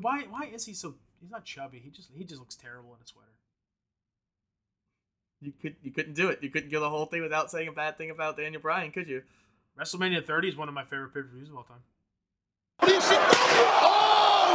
why? 0.00 0.24
Why 0.28 0.50
is 0.52 0.66
he 0.66 0.74
so? 0.74 0.94
He's 1.20 1.30
not 1.30 1.44
chubby. 1.44 1.78
He 1.78 1.90
just 1.90 2.10
he 2.16 2.24
just 2.24 2.40
looks 2.40 2.56
terrible 2.56 2.90
in 2.94 3.02
a 3.02 3.06
sweater. 3.06 3.28
You 5.40 5.52
could 5.60 5.76
you 5.82 5.90
couldn't 5.90 6.14
do 6.14 6.28
it. 6.28 6.40
You 6.42 6.50
couldn't 6.50 6.70
go 6.70 6.80
the 6.80 6.90
whole 6.90 7.06
thing 7.06 7.22
without 7.22 7.50
saying 7.50 7.68
a 7.68 7.72
bad 7.72 7.96
thing 7.96 8.10
about 8.10 8.36
Daniel 8.36 8.60
Bryan, 8.60 8.90
could 8.90 9.08
you? 9.08 9.22
WrestleMania 9.78 10.24
30 10.24 10.48
is 10.48 10.56
one 10.56 10.68
of 10.68 10.74
my 10.74 10.84
favorite 10.84 11.14
pay 11.14 11.20
per 11.20 11.28
views 11.32 11.48
of 11.48 11.56
all 11.56 11.62
time. 11.62 11.82
Oh 12.80 12.88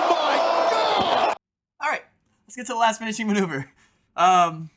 my 0.09 0.38
god! 0.71 1.36
All 1.81 1.89
right, 1.89 2.03
let's 2.45 2.55
get 2.55 2.65
to 2.67 2.73
the 2.73 2.79
last 2.79 2.99
finishing 2.99 3.27
maneuver. 3.27 3.69
Um, 4.15 4.69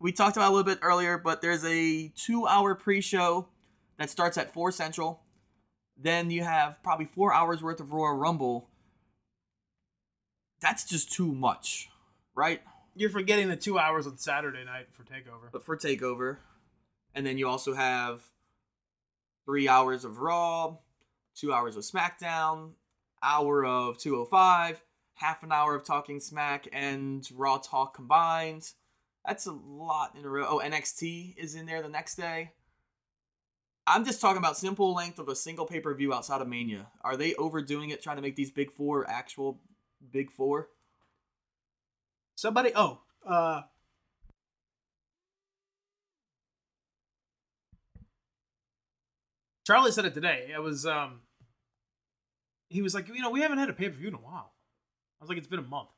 we 0.00 0.12
talked 0.12 0.36
about 0.36 0.46
it 0.46 0.52
a 0.52 0.54
little 0.54 0.70
bit 0.70 0.80
earlier, 0.82 1.18
but 1.18 1.40
there's 1.40 1.64
a 1.64 2.08
two-hour 2.16 2.74
pre-show 2.74 3.48
that 3.98 4.10
starts 4.10 4.36
at 4.36 4.52
four 4.52 4.72
central. 4.72 5.20
Then 5.96 6.30
you 6.30 6.42
have 6.42 6.82
probably 6.82 7.06
four 7.06 7.32
hours 7.32 7.62
worth 7.62 7.80
of 7.80 7.92
Royal 7.92 8.16
Rumble. 8.16 8.68
That's 10.60 10.84
just 10.84 11.12
too 11.12 11.32
much, 11.32 11.88
right? 12.34 12.62
You're 12.94 13.10
forgetting 13.10 13.48
the 13.48 13.56
two 13.56 13.78
hours 13.78 14.06
on 14.06 14.18
Saturday 14.18 14.64
night 14.64 14.88
for 14.92 15.02
Takeover. 15.02 15.50
But 15.50 15.64
for 15.64 15.76
Takeover, 15.76 16.38
and 17.14 17.24
then 17.24 17.38
you 17.38 17.48
also 17.48 17.74
have 17.74 18.22
three 19.44 19.68
hours 19.68 20.04
of 20.04 20.18
Raw, 20.18 20.76
two 21.34 21.52
hours 21.52 21.76
of 21.76 21.84
SmackDown, 21.84 22.72
hour 23.22 23.64
of 23.64 23.98
205, 23.98 24.82
half 25.14 25.42
an 25.42 25.52
hour 25.52 25.74
of 25.74 25.84
Talking 25.84 26.20
Smack 26.20 26.68
and 26.72 27.26
Raw 27.34 27.58
Talk 27.58 27.94
combined. 27.94 28.70
That's 29.26 29.46
a 29.46 29.52
lot 29.52 30.14
in 30.18 30.24
a 30.24 30.28
row. 30.28 30.46
Oh, 30.48 30.62
NXT 30.62 31.36
is 31.38 31.54
in 31.54 31.66
there 31.66 31.80
the 31.80 31.88
next 31.88 32.16
day. 32.16 32.52
I'm 33.86 34.04
just 34.04 34.20
talking 34.20 34.38
about 34.38 34.56
simple 34.56 34.94
length 34.94 35.18
of 35.18 35.28
a 35.28 35.34
single 35.34 35.66
pay 35.66 35.80
per 35.80 35.94
view 35.94 36.12
outside 36.12 36.40
of 36.40 36.48
Mania. 36.48 36.88
Are 37.02 37.16
they 37.16 37.34
overdoing 37.34 37.90
it, 37.90 38.02
trying 38.02 38.16
to 38.16 38.22
make 38.22 38.36
these 38.36 38.50
big 38.50 38.72
four 38.72 39.08
actual 39.08 39.60
big 40.10 40.30
four? 40.30 40.68
Somebody, 42.34 42.72
oh, 42.74 43.00
uh, 43.26 43.62
Charlie 49.66 49.92
said 49.92 50.04
it 50.04 50.14
today. 50.14 50.50
It 50.52 50.60
was, 50.60 50.86
um, 50.86 51.20
he 52.68 52.82
was 52.82 52.94
like, 52.94 53.08
you 53.08 53.20
know, 53.20 53.30
we 53.30 53.42
haven't 53.42 53.58
had 53.58 53.68
a 53.68 53.72
pay 53.72 53.88
per 53.88 53.96
view 53.96 54.08
in 54.08 54.14
a 54.14 54.18
while. 54.18 54.52
I 55.20 55.24
was 55.24 55.28
like, 55.28 55.38
it's 55.38 55.46
been 55.46 55.60
a 55.60 55.62
month. 55.62 55.90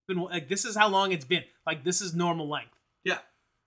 It's 0.00 0.06
been 0.06 0.22
like 0.22 0.48
this 0.48 0.64
is 0.66 0.76
how 0.76 0.88
long 0.88 1.12
it's 1.12 1.24
been. 1.24 1.44
Like 1.64 1.82
this 1.82 2.02
is 2.02 2.14
normal 2.14 2.48
length. 2.48 2.74
Yeah. 3.04 3.18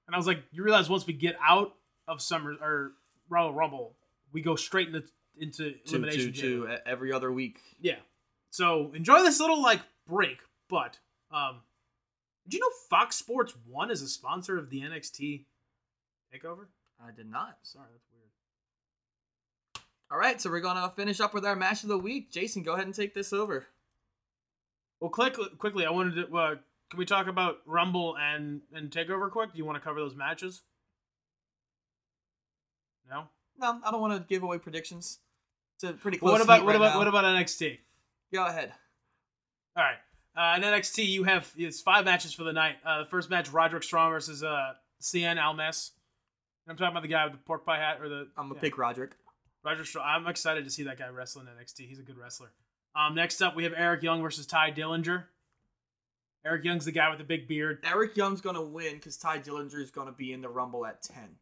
And 0.07 0.13
I 0.13 0.17
was 0.17 0.27
like, 0.27 0.43
you 0.51 0.63
realize 0.63 0.89
once 0.89 1.07
we 1.07 1.13
get 1.13 1.35
out 1.41 1.73
of 2.07 2.21
summer 2.21 2.53
or 2.61 2.91
Royal 3.27 3.53
Rumble, 3.53 3.95
we 4.31 4.41
go 4.41 4.55
straight 4.55 4.89
into 4.89 5.03
into 5.39 5.71
To, 5.71 5.95
elimination 5.95 6.33
to, 6.33 6.67
to 6.67 6.87
every 6.87 7.11
other 7.11 7.31
week. 7.31 7.59
Yeah. 7.79 7.97
So 8.51 8.91
enjoy 8.93 9.23
this 9.23 9.39
little 9.39 9.61
like 9.61 9.81
break, 10.07 10.37
but 10.69 10.99
um 11.31 11.61
did 12.47 12.57
you 12.57 12.59
know 12.59 12.69
Fox 12.89 13.15
Sports 13.15 13.53
One 13.67 13.91
is 13.91 14.01
a 14.01 14.07
sponsor 14.07 14.57
of 14.57 14.69
the 14.69 14.81
NXT 14.81 15.43
takeover? 16.33 16.67
I 17.05 17.11
did 17.15 17.29
not. 17.29 17.57
Sorry, 17.63 17.87
that's 17.91 18.07
weird. 18.11 18.29
All 20.09 20.17
right, 20.17 20.39
so 20.39 20.49
we're 20.49 20.61
gonna 20.61 20.91
finish 20.95 21.19
up 21.19 21.33
with 21.33 21.45
our 21.45 21.55
match 21.55 21.83
of 21.83 21.89
the 21.89 21.97
week. 21.97 22.31
Jason, 22.31 22.63
go 22.63 22.73
ahead 22.73 22.85
and 22.85 22.95
take 22.95 23.13
this 23.13 23.33
over. 23.33 23.67
Well 24.99 25.11
quick, 25.11 25.37
quickly, 25.57 25.85
I 25.85 25.91
wanted 25.91 26.27
to 26.27 26.37
uh 26.37 26.55
can 26.89 26.99
we 26.99 27.05
talk 27.05 27.27
about 27.27 27.57
Rumble 27.65 28.15
and 28.17 28.61
and 28.73 28.89
Takeover 28.89 29.29
quick? 29.29 29.51
Do 29.51 29.57
you 29.57 29.65
want 29.65 29.77
to 29.77 29.83
cover 29.83 29.99
those 29.99 30.15
matches? 30.15 30.61
No. 33.09 33.25
No, 33.59 33.79
I 33.83 33.91
don't 33.91 34.01
want 34.01 34.13
to 34.13 34.25
give 34.27 34.43
away 34.43 34.57
predictions. 34.59 35.19
It's 35.75 35.83
a 35.83 35.93
pretty 35.93 36.17
close. 36.17 36.31
What 36.31 36.41
about 36.41 36.59
heat 36.59 36.65
what 36.65 36.71
right 36.71 36.75
about 36.77 36.93
now. 36.93 36.97
what 36.99 37.07
about 37.07 37.25
NXT? 37.25 37.77
Go 38.33 38.45
ahead. 38.45 38.71
All 39.75 39.83
right. 39.83 39.97
Uh, 40.37 40.53
in 40.55 40.61
NXT, 40.61 41.07
you 41.07 41.23
have 41.23 41.51
it's 41.57 41.81
five 41.81 42.05
matches 42.05 42.31
for 42.31 42.43
the 42.43 42.53
night. 42.53 42.75
Uh, 42.85 42.99
the 42.99 43.05
first 43.09 43.29
match, 43.29 43.51
Roderick 43.51 43.81
Strong 43.81 44.11
versus 44.11 44.43
uh, 44.43 44.73
Cien 45.01 45.43
Almas. 45.43 45.93
I'm 46.69 46.77
talking 46.77 46.91
about 46.91 47.01
the 47.01 47.07
guy 47.07 47.23
with 47.23 47.33
the 47.33 47.39
pork 47.39 47.65
pie 47.65 47.77
hat 47.77 47.99
or 48.01 48.07
the. 48.07 48.27
I'm 48.37 48.49
gonna 48.49 48.55
yeah. 48.55 48.61
pick 48.61 48.77
Roderick. 48.77 49.11
Roger 49.65 49.83
Strong. 49.83 50.05
I'm 50.07 50.27
excited 50.27 50.63
to 50.65 50.69
see 50.69 50.83
that 50.83 50.99
guy 50.99 51.07
wrestle 51.09 51.41
in 51.41 51.47
NXT. 51.47 51.87
He's 51.87 51.99
a 51.99 52.03
good 52.03 52.17
wrestler. 52.17 52.51
Um, 52.95 53.15
next 53.15 53.41
up, 53.41 53.55
we 53.55 53.63
have 53.63 53.73
Eric 53.75 54.03
Young 54.03 54.21
versus 54.21 54.45
Tye 54.45 54.71
Dillinger. 54.71 55.23
Eric 56.45 56.63
Young's 56.63 56.85
the 56.85 56.91
guy 56.91 57.09
with 57.09 57.17
the 57.17 57.25
big 57.25 57.47
beard. 57.47 57.79
Eric 57.83 58.15
Young's 58.15 58.39
gonna 58.39 58.61
win 58.61 58.95
because 58.95 59.17
Tye 59.17 59.39
Dillinger 59.39 59.81
is 59.81 59.91
gonna 59.91 60.11
be 60.11 60.33
in 60.33 60.41
the 60.41 60.49
Rumble 60.49 60.85
at 60.85 61.01
ten. 61.01 61.37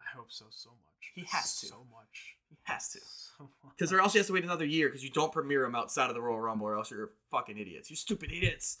I 0.00 0.16
hope 0.16 0.30
so 0.30 0.44
so 0.50 0.70
much. 0.70 1.12
He 1.14 1.22
has 1.30 1.60
to. 1.60 1.66
so 1.68 1.86
much. 1.90 2.36
He 2.50 2.56
has 2.64 2.90
to. 2.90 3.00
Because 3.76 3.92
or 3.92 4.00
else 4.00 4.12
he 4.12 4.18
has 4.18 4.26
to 4.26 4.34
wait 4.34 4.44
another 4.44 4.66
year 4.66 4.88
because 4.88 5.02
you 5.02 5.08
don't 5.10 5.32
premiere 5.32 5.64
him 5.64 5.74
outside 5.74 6.08
of 6.10 6.14
the 6.14 6.20
Royal 6.20 6.38
Rumble 6.40 6.66
or 6.66 6.76
else 6.76 6.90
you're 6.90 7.10
fucking 7.30 7.56
idiots. 7.56 7.88
You 7.88 7.96
stupid 7.96 8.30
idiots. 8.30 8.76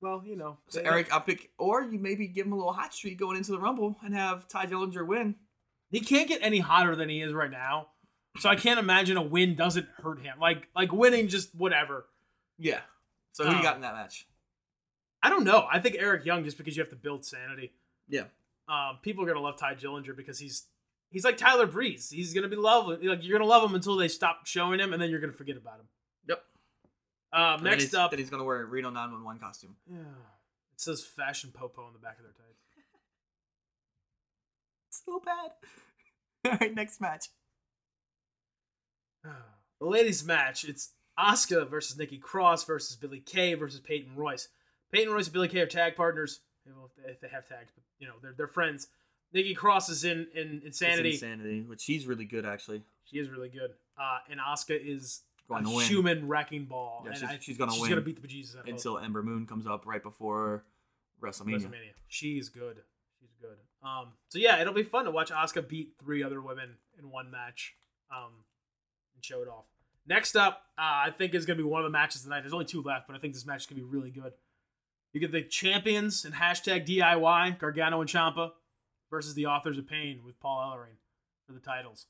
well, 0.00 0.22
you 0.24 0.36
know, 0.36 0.56
So 0.68 0.80
they- 0.80 0.86
Eric, 0.86 1.12
I'll 1.12 1.20
pick, 1.20 1.50
or 1.58 1.82
you 1.82 1.98
maybe 1.98 2.26
give 2.28 2.46
him 2.46 2.52
a 2.52 2.56
little 2.56 2.72
hot 2.72 2.94
streak 2.94 3.18
going 3.18 3.36
into 3.36 3.52
the 3.52 3.58
Rumble 3.58 3.96
and 4.02 4.14
have 4.14 4.48
Tye 4.48 4.66
Dillinger 4.66 5.06
win. 5.06 5.34
he 5.90 6.00
can't 6.00 6.28
get 6.28 6.40
any 6.42 6.58
hotter 6.60 6.96
than 6.96 7.08
he 7.10 7.20
is 7.20 7.32
right 7.34 7.50
now. 7.50 7.88
So 8.38 8.48
I 8.48 8.56
can't 8.56 8.78
imagine 8.80 9.16
a 9.16 9.22
win 9.22 9.54
doesn't 9.54 9.86
hurt 10.02 10.20
him. 10.20 10.38
Like 10.40 10.68
like 10.74 10.92
winning 10.92 11.28
just 11.28 11.54
whatever. 11.54 12.06
Yeah. 12.58 12.80
So 13.32 13.44
who 13.44 13.52
you 13.52 13.58
Oh. 13.58 13.62
got 13.62 13.76
in 13.76 13.82
that 13.82 13.94
match? 13.94 14.26
I 15.22 15.28
don't 15.30 15.44
know. 15.44 15.66
I 15.70 15.78
think 15.80 15.96
Eric 15.98 16.24
Young 16.24 16.44
just 16.44 16.56
because 16.58 16.76
you 16.76 16.82
have 16.82 16.90
to 16.90 16.96
build 16.96 17.24
sanity. 17.24 17.72
Yeah. 18.08 18.24
Um, 18.68 18.98
people 19.02 19.24
are 19.24 19.26
gonna 19.26 19.40
love 19.40 19.56
Tye 19.58 19.74
Dillinger 19.74 20.16
because 20.16 20.38
he's 20.38 20.66
he's 21.10 21.24
like 21.24 21.36
Tyler 21.36 21.66
Breeze. 21.66 22.10
He's 22.10 22.34
gonna 22.34 22.48
be 22.48 22.56
loved. 22.56 23.02
Like 23.04 23.24
you're 23.24 23.38
gonna 23.38 23.48
love 23.48 23.68
him 23.68 23.74
until 23.74 23.96
they 23.96 24.08
stop 24.08 24.46
showing 24.46 24.80
him, 24.80 24.92
and 24.92 25.00
then 25.00 25.10
you're 25.10 25.20
gonna 25.20 25.32
forget 25.32 25.56
about 25.56 25.80
him. 25.80 25.86
Yep. 26.28 26.42
Um, 27.32 27.42
And 27.58 27.66
then 27.66 27.78
next 27.78 27.94
up, 27.94 28.10
then 28.10 28.18
he's 28.18 28.30
gonna 28.30 28.44
wear 28.44 28.62
a 28.62 28.64
Reno 28.64 28.90
911 28.90 29.40
costume. 29.40 29.76
yeah, 29.90 29.98
it 30.72 30.80
says 30.80 31.04
Fashion 31.04 31.50
Popo 31.52 31.82
on 31.84 31.92
the 31.92 31.98
back 31.98 32.18
of 32.18 32.24
their 32.24 32.32
tights. 32.32 32.62
So 34.90 35.20
bad. 35.24 35.50
All 36.52 36.58
right, 36.60 36.74
next 36.74 37.00
match. 37.00 37.26
the 39.24 39.86
ladies' 39.86 40.24
match. 40.24 40.64
It's 40.64 40.92
Asuka 41.18 41.68
versus 41.68 41.98
Nikki 41.98 42.18
Cross 42.18 42.64
versus 42.64 42.96
Billie 42.96 43.20
Kay 43.20 43.54
versus 43.54 43.80
Peyton 43.80 44.12
Royce. 44.16 44.48
Peyton 44.92 45.12
Royce 45.12 45.26
and 45.26 45.32
Billie 45.34 45.48
Kay 45.48 45.60
are 45.60 45.66
tag 45.66 45.96
partners. 45.96 46.40
Well, 46.66 46.90
if 46.96 47.04
they- 47.04 47.10
if 47.12 47.20
they 47.20 47.28
have 47.28 47.46
tags, 47.48 47.70
but 47.74 47.84
you 47.98 48.06
know 48.08 48.14
they're 48.22 48.34
they're 48.36 48.48
friends. 48.48 48.88
Nikki 49.32 49.54
Cross 49.54 49.88
is 49.88 50.04
in 50.04 50.26
in 50.34 50.62
Insanity. 50.64 51.10
It's 51.10 51.22
insanity, 51.22 51.62
which 51.62 51.80
she's 51.82 52.06
really 52.06 52.24
good 52.24 52.46
actually. 52.46 52.82
She 53.04 53.18
is 53.18 53.28
really 53.28 53.48
good. 53.48 53.70
Uh, 53.98 54.18
and 54.30 54.40
Asuka 54.40 54.78
is 54.80 55.22
Going 55.48 55.64
a 55.64 55.68
to 55.68 55.76
win. 55.76 55.86
human 55.86 56.28
wrecking 56.28 56.64
ball. 56.66 57.02
Yeah, 57.04 57.10
and 57.10 57.18
she's- 57.18 57.30
I- 57.32 57.38
she's 57.38 57.56
gonna 57.58 57.72
she's 57.72 57.80
win 57.82 57.90
gonna 57.90 58.00
beat 58.02 58.20
the 58.20 58.26
bejesus 58.26 58.56
out 58.56 58.62
of 58.62 58.68
Until 58.68 58.98
Ember 58.98 59.22
Moon 59.22 59.46
comes 59.46 59.66
up 59.66 59.86
right 59.86 60.02
before 60.02 60.64
WrestleMania. 61.20 61.60
WrestleMania. 61.68 61.92
She's 62.08 62.48
good. 62.48 62.82
She's 63.20 63.30
good. 63.40 63.56
Um, 63.82 64.12
so 64.28 64.38
yeah, 64.38 64.60
it'll 64.60 64.74
be 64.74 64.82
fun 64.82 65.04
to 65.04 65.10
watch 65.10 65.30
Asuka 65.30 65.66
beat 65.66 65.94
three 66.00 66.22
other 66.22 66.40
women 66.42 66.76
in 66.98 67.10
one 67.10 67.30
match. 67.30 67.74
Um, 68.10 68.44
and 69.14 69.24
show 69.24 69.40
it 69.42 69.48
off. 69.48 69.64
Next 70.06 70.36
up, 70.36 70.62
uh, 70.78 70.82
I 71.06 71.10
think 71.10 71.34
is 71.34 71.46
gonna 71.46 71.56
be 71.56 71.62
one 71.64 71.80
of 71.80 71.84
the 71.84 71.90
matches 71.90 72.22
tonight. 72.22 72.40
There's 72.40 72.52
only 72.52 72.64
two 72.66 72.82
left, 72.82 73.06
but 73.06 73.16
I 73.16 73.18
think 73.18 73.34
this 73.34 73.46
match 73.46 73.62
is 73.62 73.66
gonna 73.66 73.80
be 73.80 73.86
really 73.86 74.10
good. 74.10 74.32
You 75.12 75.20
get 75.20 75.32
the 75.32 75.42
champions 75.42 76.24
and 76.24 76.34
hashtag 76.34 76.86
DIY 76.86 77.58
Gargano 77.58 78.00
and 78.00 78.08
Ciampa 78.10 78.52
versus 79.10 79.34
the 79.34 79.46
Authors 79.46 79.78
of 79.78 79.86
Pain 79.88 80.20
with 80.24 80.38
Paul 80.40 80.60
Ellering 80.72 80.96
for 81.46 81.52
the 81.52 81.60
titles. 81.60 82.06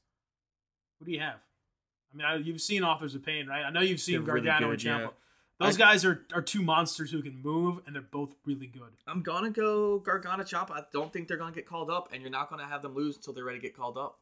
Who 0.99 1.07
do 1.07 1.13
you 1.13 1.21
have? 1.21 1.37
I 2.13 2.17
mean, 2.17 2.27
I, 2.27 2.37
you've 2.37 2.61
seen 2.61 2.83
Authors 2.83 3.15
of 3.15 3.25
Pain, 3.25 3.47
right? 3.47 3.63
I 3.65 3.71
know 3.71 3.81
you've 3.81 4.01
seen 4.01 4.25
They're 4.25 4.35
really 4.35 4.47
Gargano 4.47 4.71
good, 4.71 4.85
and 4.87 5.01
Ciampa. 5.01 5.03
yeah. 5.05 5.09
Those 5.59 5.77
I- 5.77 5.79
guys 5.79 6.05
are, 6.05 6.27
are 6.35 6.43
two 6.43 6.63
monsters 6.63 7.11
who 7.11 7.23
can 7.23 7.41
move, 7.43 7.81
and 7.87 7.95
they're 7.95 8.03
both 8.03 8.35
really 8.45 8.67
good. 8.67 8.93
I'm 9.07 9.23
gonna 9.23 9.51
go 9.51 9.99
Gargano 9.99 10.45
Chop. 10.45 10.71
I 10.71 10.83
don't 10.93 11.13
think 11.13 11.29
they're 11.29 11.37
gonna 11.37 11.53
get 11.55 11.67
called 11.67 11.91
up, 11.91 12.11
and 12.13 12.21
you're 12.23 12.31
not 12.31 12.49
gonna 12.51 12.67
have 12.67 12.83
them 12.83 12.95
lose 12.95 13.17
until 13.17 13.33
they're 13.35 13.45
ready 13.45 13.59
to 13.59 13.63
get 13.63 13.77
called 13.77 13.97
up. 13.99 14.19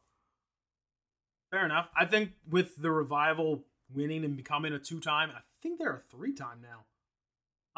Fair 1.51 1.65
enough. 1.65 1.87
I 1.95 2.05
think 2.05 2.31
with 2.49 2.75
the 2.77 2.91
revival 2.91 3.63
winning 3.93 4.25
and 4.25 4.35
becoming 4.35 4.73
a 4.73 4.79
two 4.79 4.99
time, 4.99 5.29
I 5.31 5.39
think 5.61 5.77
they're 5.79 5.95
a 5.95 5.99
three 5.99 6.33
time 6.33 6.59
now. 6.61 6.85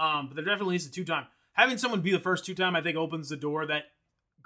Um, 0.04 0.28
but 0.28 0.36
they're 0.36 0.45
definitely 0.45 0.74
at 0.76 0.80
least 0.82 0.89
a 0.89 0.91
two 0.91 1.06
time. 1.06 1.26
Having 1.54 1.80
someone 1.80 2.02
be 2.02 2.12
the 2.12 2.20
first 2.20 2.45
two 2.45 2.54
time, 2.56 2.76
I 2.76 2.82
think, 2.82 2.95
opens 2.98 3.30
the 3.30 3.38
door 3.38 3.66
that 3.66 3.86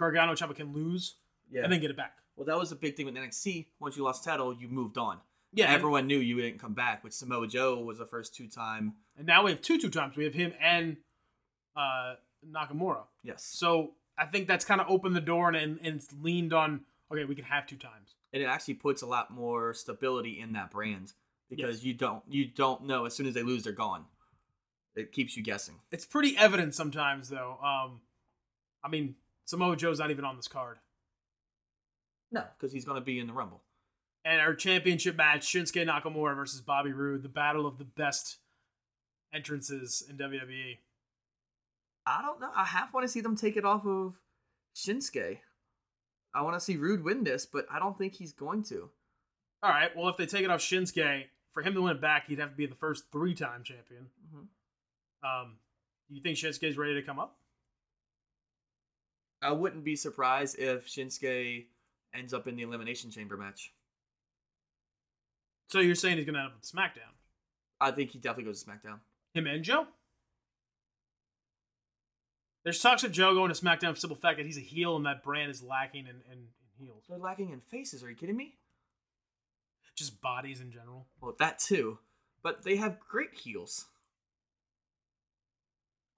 Gargano 0.02 0.34
Ciampa 0.34 0.56
can 0.56 0.74
lose 0.74 1.16
Yeah. 1.50 1.64
and 1.64 1.72
then 1.72 1.80
get 1.80 1.90
it 1.92 1.98
back. 1.98 2.18
well, 2.36 2.46
that 2.46 2.58
was 2.58 2.72
a 2.72 2.76
big 2.76 2.96
thing 2.96 3.06
with 3.06 3.16
NXT. 3.16 3.68
Once 3.80 3.96
you 3.98 4.04
lost 4.04 4.24
title, 4.24 4.54
you 4.54 4.68
moved 4.68 4.98
on. 4.98 5.20
Yeah, 5.54 5.66
and- 5.66 5.76
Everyone 5.76 6.08
knew 6.08 6.18
you 6.18 6.40
didn't 6.42 6.60
come 6.60 6.74
back. 6.74 7.04
With 7.04 7.14
Samoa 7.14 7.46
Joe 7.48 7.80
was 7.80 7.98
the 8.00 8.06
first 8.06 8.34
two 8.36 8.48
time. 8.48 8.94
And 9.18 9.28
now 9.28 9.44
we 9.44 9.52
have 9.52 9.62
two 9.62 9.78
two 9.80 9.90
times. 9.90 10.16
We 10.18 10.24
have 10.24 10.34
him 10.34 10.54
and 10.62 10.98
uh, 11.76 12.16
Nakamura. 12.50 13.04
Yes. 13.24 13.44
So 13.44 13.96
I 14.18 14.26
think 14.26 14.48
that's 14.48 14.66
kind 14.66 14.82
of 14.82 14.88
opened 14.90 15.16
the 15.16 15.22
door 15.22 15.50
and, 15.50 15.80
and, 15.84 16.02
leaned 16.22 16.54
on. 16.54 16.82
Okay, 17.12 17.26
we 17.26 17.36
can 17.36 17.46
have 17.46 17.68
two 17.68 17.76
times. 17.78 18.16
and 18.34 18.42
it 18.42 18.46
actually 18.46 18.76
puts 18.76 19.02
a 19.02 19.06
lot 19.06 19.30
more 19.32 19.74
stability 19.74 20.40
in 20.40 20.54
that 20.54 20.72
brand 20.72 21.14
because 21.50 21.78
Yes. 21.80 21.84
you 21.84 21.94
don't 21.94 22.24
you 22.30 22.46
don't 22.46 22.86
know 22.86 23.04
as 23.06 23.14
soon 23.14 23.26
as 23.28 23.34
they 23.34 23.44
lose 23.44 23.64
they're 23.64 23.74
gone. 23.74 24.06
It 24.96 25.12
keeps 25.12 25.36
you 25.38 25.44
guessing. 25.44 25.76
It's 25.92 26.06
pretty 26.06 26.38
evident 26.38 26.74
sometimes, 26.76 27.30
though. 27.30 27.58
Um, 27.64 28.02
I 28.84 28.90
mean, 28.90 29.16
Samoa 29.46 29.76
Joe's 29.76 30.00
not 30.00 30.12
even 30.12 30.26
on 30.26 30.36
this 30.36 30.48
card. 30.48 30.78
No, 32.32 32.44
because 32.58 32.72
he's 32.72 32.86
gonna 32.86 33.02
be 33.02 33.20
in 33.20 33.28
the 33.28 33.34
Rumble. 33.34 33.62
and 34.24 34.40
our 34.40 34.54
championship 34.54 35.16
match 35.18 35.42
Shinsuke 35.48 35.86
Nakamura 35.88 36.36
versus 36.36 36.62
Bobby 36.62 36.92
Roode, 36.94 37.24
the 37.24 37.30
battle 37.30 37.66
of 37.66 37.78
the 37.80 37.84
best 37.86 38.38
entrances 39.34 40.04
in. 40.10 40.18
WWE. 40.18 40.78
I 42.06 42.22
don't 42.22 42.40
know. 42.40 42.52
I 42.56 42.64
half 42.66 42.94
want 42.94 43.04
to 43.06 43.08
see 43.12 43.22
them 43.22 43.36
take 43.36 43.58
it 43.58 43.66
off 43.66 43.86
of 43.86 44.16
Shinsuke. 44.76 45.40
I 46.34 46.42
want 46.44 46.56
to 46.56 46.60
see 46.60 46.78
Roode 46.78 47.04
win 47.04 47.24
this, 47.24 47.46
but 47.46 47.66
I 47.72 47.80
don't 47.80 47.98
think 47.98 48.14
he's 48.14 48.32
going 48.34 48.64
to. 48.66 48.90
All 49.64 49.70
right, 49.70 49.96
well, 49.96 50.08
if 50.10 50.18
they 50.18 50.26
take 50.26 50.44
it 50.44 50.50
off 50.50 50.62
Shinsuke, 50.62 51.26
for 51.54 51.62
him 51.62 51.74
to 51.74 51.82
win 51.82 51.96
it 51.96 52.02
back, 52.02 52.28
he'd 52.28 52.40
have 52.40 52.52
to 52.52 52.56
be 52.56 52.66
the 52.66 52.76
first 52.76 53.12
three-time 53.12 53.64
champion. 53.64 54.10
Mhm. 54.34 54.48
Um, 55.24 55.60
you 56.10 56.22
think 56.22 56.38
Shinsuke's 56.38 56.78
ready 56.78 56.94
to 56.96 57.04
come 57.04 57.20
up? 57.20 57.41
I 59.42 59.52
wouldn't 59.52 59.84
be 59.84 59.96
surprised 59.96 60.60
if 60.60 60.88
Shinsuke 60.88 61.66
ends 62.14 62.34
up 62.34 62.48
in 62.48 62.56
the 62.56 62.64
Elimination 62.64 63.10
Chamber 63.10 63.38
match. 63.38 63.74
So 65.70 65.80
you're 65.80 65.96
saying 65.96 66.18
he's 66.18 66.26
going 66.26 66.36
to 66.36 66.42
end 66.42 66.50
up 66.50 66.56
with 66.56 66.70
SmackDown? 66.70 67.14
I 67.80 67.92
think 67.92 68.12
he 68.12 68.20
definitely 68.20 68.46
goes 68.46 68.64
to 68.64 68.70
SmackDown. 68.70 69.00
Him 69.34 69.48
and 69.48 69.64
Joe? 69.64 69.88
There's 72.64 72.80
talks 72.80 73.04
of 73.04 73.12
Joe 73.12 73.34
going 73.34 73.52
to 73.52 73.60
SmackDown 73.60 73.88
for 73.88 73.94
the 73.94 74.00
simple 74.02 74.18
fact 74.18 74.38
that 74.38 74.46
he's 74.46 74.58
a 74.58 74.62
heel 74.62 74.96
and 74.96 75.06
that 75.06 75.24
brand 75.24 75.50
is 75.50 75.64
lacking 75.64 76.06
in, 76.06 76.18
in, 76.32 76.38
in 76.38 76.86
heels. 76.86 77.06
They're 77.10 77.18
lacking 77.18 77.50
in 77.50 77.62
faces. 77.62 78.04
Are 78.04 78.10
you 78.10 78.16
kidding 78.16 78.38
me? 78.38 78.56
Just 79.96 80.22
bodies 80.22 80.62
in 80.62 80.72
general. 80.72 81.08
Well, 81.22 81.36
that 81.40 81.60
too. 81.60 82.00
But 82.44 82.64
they 82.64 82.76
have 82.78 83.00
great 83.00 83.34
heels. 83.34 83.86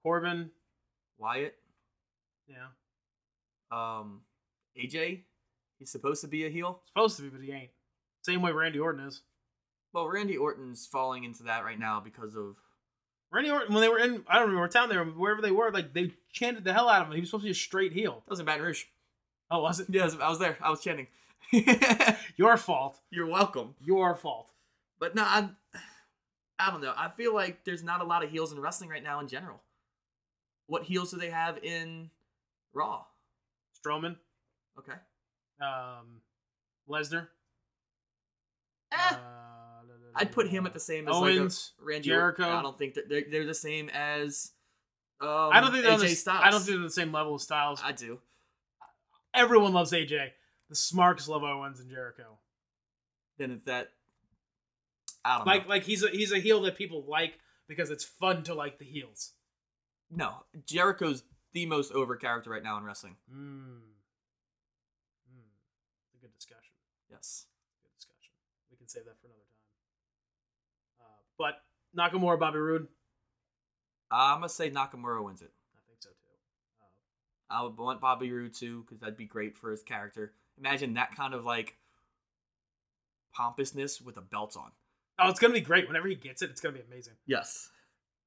Corbin, 0.02 0.50
Wyatt, 1.18 1.56
yeah. 2.46 2.68
Um, 3.74 4.20
AJ. 4.78 5.20
He's 5.78 5.90
supposed 5.90 6.20
to 6.20 6.28
be 6.28 6.46
a 6.46 6.50
heel. 6.50 6.80
Supposed 6.86 7.16
to 7.16 7.22
be, 7.22 7.28
but 7.28 7.42
he 7.42 7.52
ain't. 7.52 7.70
Same 8.22 8.42
way 8.42 8.52
Randy 8.52 8.78
Orton 8.78 9.06
is. 9.06 9.22
Well, 9.92 10.08
Randy 10.08 10.36
Orton's 10.36 10.86
falling 10.86 11.24
into 11.24 11.44
that 11.44 11.64
right 11.64 11.78
now 11.78 12.00
because 12.00 12.34
of 12.34 12.56
Randy 13.30 13.50
Orton, 13.50 13.74
when 13.74 13.82
they 13.82 13.88
were 13.88 13.98
in, 13.98 14.22
I 14.28 14.34
don't 14.34 14.42
remember 14.42 14.62
what 14.62 14.70
town 14.70 14.88
they 14.88 14.96
were, 14.96 15.04
wherever 15.04 15.42
they 15.42 15.50
were, 15.50 15.72
like 15.72 15.92
they 15.92 16.12
chanted 16.32 16.64
the 16.64 16.72
hell 16.72 16.88
out 16.88 17.02
of 17.02 17.08
him. 17.08 17.14
He 17.14 17.20
was 17.20 17.30
supposed 17.30 17.42
to 17.42 17.48
be 17.48 17.50
a 17.50 17.54
straight 17.54 17.92
heel. 17.92 18.22
that 18.24 18.30
was 18.30 18.40
in 18.40 18.46
Baton 18.46 18.64
Rouge. 18.64 18.84
Oh, 19.50 19.60
was 19.60 19.80
it? 19.80 19.88
Yes, 19.90 20.16
I 20.20 20.28
was 20.28 20.38
there. 20.38 20.56
I 20.62 20.70
was 20.70 20.80
chanting. 20.80 21.08
Your 22.36 22.56
fault. 22.56 22.98
You're 23.10 23.26
welcome. 23.26 23.74
Your 23.84 24.14
fault. 24.14 24.50
But 24.98 25.14
no, 25.14 25.22
I, 25.22 25.48
I 26.58 26.70
don't 26.70 26.80
know. 26.80 26.94
I 26.96 27.08
feel 27.08 27.34
like 27.34 27.64
there's 27.64 27.82
not 27.82 28.00
a 28.00 28.04
lot 28.04 28.24
of 28.24 28.30
heels 28.30 28.52
in 28.52 28.60
wrestling 28.60 28.88
right 28.88 29.02
now 29.02 29.20
in 29.20 29.28
general. 29.28 29.60
What 30.66 30.84
heels 30.84 31.10
do 31.10 31.18
they 31.18 31.30
have 31.30 31.58
in 31.62 32.10
Raw? 32.72 33.04
Strowman, 33.84 34.16
Okay. 34.78 34.92
um, 35.60 36.20
Lesnar. 36.88 37.28
Eh, 38.92 38.96
uh, 38.96 39.16
I'd 40.16 40.32
put 40.32 40.48
him 40.48 40.66
at 40.66 40.72
the 40.74 40.80
same 40.80 41.08
as 41.08 41.14
Owens, 41.14 41.72
like 41.78 41.88
Randy 41.88 42.08
Jericho. 42.08 42.48
I 42.48 42.62
don't 42.62 42.78
think 42.78 42.94
that 42.94 43.08
they're, 43.08 43.24
they're 43.30 43.46
the 43.46 43.54
same 43.54 43.88
as. 43.90 44.52
Um, 45.20 45.28
I 45.52 45.60
don't 45.60 45.72
think 45.72 45.84
they're 45.84 45.92
AJ 45.96 46.00
the, 46.00 46.08
Styles. 46.14 46.42
I 46.44 46.50
don't 46.50 46.60
think 46.60 46.76
they're 46.76 46.84
the 46.84 46.90
same 46.90 47.12
level 47.12 47.34
of 47.36 47.42
styles. 47.42 47.80
I 47.84 47.92
do. 47.92 48.20
Everyone 49.32 49.72
loves 49.72 49.92
AJ. 49.92 50.28
The 50.68 50.76
Smarks 50.76 51.28
love 51.28 51.42
Owens 51.42 51.80
and 51.80 51.90
Jericho. 51.90 52.38
Then 53.38 53.50
it's 53.50 53.64
that. 53.64 53.88
I 55.24 55.38
don't 55.38 55.46
Like 55.46 55.64
know. 55.64 55.70
like 55.70 55.82
he's 55.84 56.04
a 56.04 56.08
he's 56.08 56.32
a 56.32 56.38
heel 56.38 56.62
that 56.62 56.76
people 56.76 57.04
like 57.08 57.38
because 57.68 57.90
it's 57.90 58.04
fun 58.04 58.42
to 58.44 58.54
like 58.54 58.78
the 58.78 58.84
heels. 58.84 59.32
No, 60.10 60.32
Jericho's 60.66 61.24
the 61.54 61.64
most 61.66 61.92
over 61.92 62.16
character 62.16 62.50
right 62.50 62.62
now 62.62 62.76
in 62.76 62.84
wrestling. 62.84 63.16
Mm. 63.32 63.78
Mm. 65.32 65.48
It's 66.06 66.14
a 66.16 66.18
good 66.20 66.34
discussion. 66.34 66.74
Yes. 67.10 67.46
Good 67.82 67.94
discussion. 67.96 68.32
We 68.70 68.76
can 68.76 68.88
save 68.88 69.04
that 69.06 69.18
for 69.20 69.28
another 69.28 69.40
time. 70.98 71.06
Uh, 71.06 71.22
but 71.38 71.62
Nakamura, 71.96 72.38
Bobby 72.38 72.58
Roode, 72.58 72.88
I'm 74.10 74.38
gonna 74.38 74.48
say 74.48 74.70
Nakamura 74.70 75.24
wins 75.24 75.40
it. 75.42 75.52
I 75.74 75.80
think 75.86 75.98
so 76.00 76.10
too. 76.10 76.16
Uh, 76.82 77.56
I 77.58 77.62
would 77.62 77.76
want 77.78 78.00
Bobby 78.00 78.30
Roode 78.32 78.54
too 78.54 78.82
because 78.82 79.00
that'd 79.00 79.16
be 79.16 79.26
great 79.26 79.56
for 79.56 79.70
his 79.70 79.82
character. 79.82 80.32
Imagine 80.58 80.94
that 80.94 81.16
kind 81.16 81.34
of 81.34 81.44
like 81.44 81.76
pompousness 83.32 84.00
with 84.00 84.16
a 84.16 84.20
belt 84.20 84.56
on. 84.56 84.70
oh, 85.18 85.28
it's 85.30 85.40
gonna 85.40 85.54
be 85.54 85.60
great. 85.60 85.86
Whenever 85.86 86.08
he 86.08 86.14
gets 86.16 86.42
it, 86.42 86.50
it's 86.50 86.60
gonna 86.60 86.74
be 86.76 86.82
amazing. 86.82 87.14
Yes. 87.26 87.70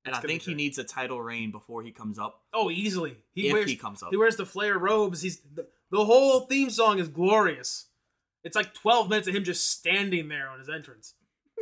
And 0.08 0.16
It's 0.16 0.24
I 0.24 0.28
think 0.28 0.42
he 0.44 0.54
needs 0.54 0.78
a 0.78 0.86
title 0.86 1.22
reign 1.22 1.52
before 1.52 1.84
he 1.84 1.92
comes 1.92 2.18
up. 2.18 2.42
Oh, 2.54 2.72
easily. 2.72 3.18
He 3.34 3.48
If 3.48 3.54
wears 3.54 3.70
he 3.70 3.76
comes 3.76 4.02
up. 4.02 4.10
He 4.10 4.16
wears 4.16 4.38
the 4.38 4.46
flare 4.46 4.78
robes. 4.78 5.22
He's 5.22 5.42
the, 5.54 5.68
the 5.92 6.06
whole 6.06 6.42
theme 6.42 6.70
song 6.70 7.00
is 7.00 7.10
glorious. 7.10 7.88
It's 8.46 8.56
like 8.56 8.74
12 8.74 9.10
minutes 9.10 9.28
of 9.28 9.36
him 9.36 9.44
just 9.44 9.70
standing 9.70 10.30
there 10.30 10.50
on 10.50 10.60
his 10.60 10.70
entrance. 10.70 11.16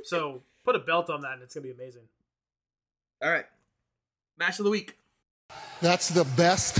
So 0.03 0.43
put 0.63 0.75
a 0.75 0.79
belt 0.79 1.09
on 1.09 1.21
that, 1.21 1.33
and 1.33 1.41
it's 1.41 1.55
gonna 1.55 1.63
be 1.63 1.71
amazing. 1.71 2.03
All 3.23 3.31
right. 3.31 3.45
Match 4.37 4.59
of 4.59 4.65
the 4.65 4.71
week. 4.71 4.95
That's 5.81 6.09
the 6.09 6.25
best 6.37 6.79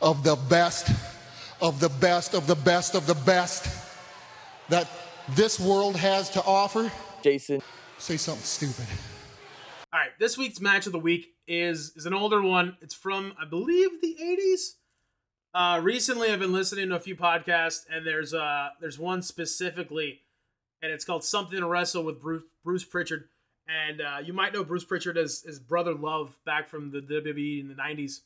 of 0.00 0.24
the 0.24 0.36
best 0.36 0.90
of 1.60 1.78
the 1.78 1.90
best 1.90 2.34
of 2.34 2.46
the 2.46 2.54
best 2.54 2.94
of 2.94 3.06
the 3.06 3.14
best 3.14 3.68
that 4.70 4.88
this 5.30 5.60
world 5.60 5.96
has 5.96 6.30
to 6.30 6.42
offer. 6.44 6.90
Jason. 7.22 7.60
Say 7.98 8.16
something 8.16 8.44
stupid. 8.44 8.86
Right, 10.16 10.20
this 10.20 10.38
week's 10.38 10.60
match 10.60 10.86
of 10.86 10.92
the 10.92 10.98
week 10.98 11.34
is 11.46 11.92
is 11.94 12.06
an 12.06 12.14
older 12.14 12.40
one. 12.40 12.76
It's 12.80 12.94
from 12.94 13.34
I 13.40 13.44
believe 13.44 14.00
the 14.00 14.16
80s. 14.22 14.74
Uh, 15.54 15.80
recently, 15.80 16.30
I've 16.30 16.38
been 16.38 16.52
listening 16.52 16.88
to 16.88 16.96
a 16.96 17.00
few 17.00 17.16
podcasts, 17.16 17.84
and 17.90 18.06
there's 18.06 18.32
uh 18.32 18.68
there's 18.80 18.98
one 18.98 19.20
specifically, 19.20 20.20
and 20.80 20.90
it's 20.90 21.04
called 21.04 21.22
"Something 21.24 21.60
to 21.60 21.66
Wrestle" 21.66 22.02
with 22.02 22.20
Bruce 22.20 22.44
Bruce 22.64 22.84
Pritchard, 22.84 23.24
and 23.68 24.00
uh, 24.00 24.18
you 24.24 24.32
might 24.32 24.54
know 24.54 24.64
Bruce 24.64 24.84
Pritchard 24.84 25.18
as 25.18 25.42
his 25.42 25.58
brother 25.58 25.94
Love 25.94 26.38
back 26.46 26.68
from 26.68 26.90
the 26.92 27.00
WWE 27.00 27.60
in 27.60 27.68
the 27.68 27.74
90s. 27.74 28.20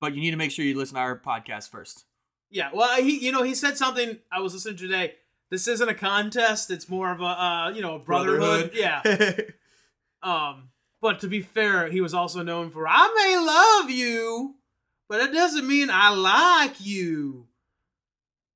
But 0.00 0.14
you 0.14 0.20
need 0.20 0.32
to 0.32 0.36
make 0.36 0.50
sure 0.50 0.64
you 0.64 0.76
listen 0.76 0.94
to 0.94 1.00
our 1.00 1.18
podcast 1.18 1.70
first. 1.70 2.04
Yeah, 2.50 2.70
well, 2.72 3.02
he 3.02 3.18
you 3.18 3.32
know 3.32 3.42
he 3.42 3.54
said 3.54 3.76
something 3.76 4.18
I 4.30 4.40
was 4.40 4.54
listening 4.54 4.76
to 4.76 4.86
today. 4.86 5.14
This 5.50 5.66
isn't 5.66 5.88
a 5.88 5.94
contest; 5.94 6.70
it's 6.70 6.88
more 6.88 7.10
of 7.10 7.20
a 7.20 7.24
uh, 7.24 7.72
you 7.74 7.82
know 7.82 7.96
a 7.96 7.98
brotherhood. 7.98 8.70
Yeah. 8.74 9.02
um, 10.22 10.70
but 11.00 11.20
to 11.20 11.28
be 11.28 11.42
fair, 11.42 11.88
he 11.88 12.00
was 12.00 12.14
also 12.14 12.42
known 12.42 12.70
for 12.70 12.86
I 12.88 13.12
may 13.14 13.36
love 13.38 13.90
you, 13.90 14.54
but 15.08 15.20
it 15.20 15.32
doesn't 15.32 15.66
mean 15.66 15.88
I 15.90 16.10
like 16.10 16.74
you. 16.80 17.46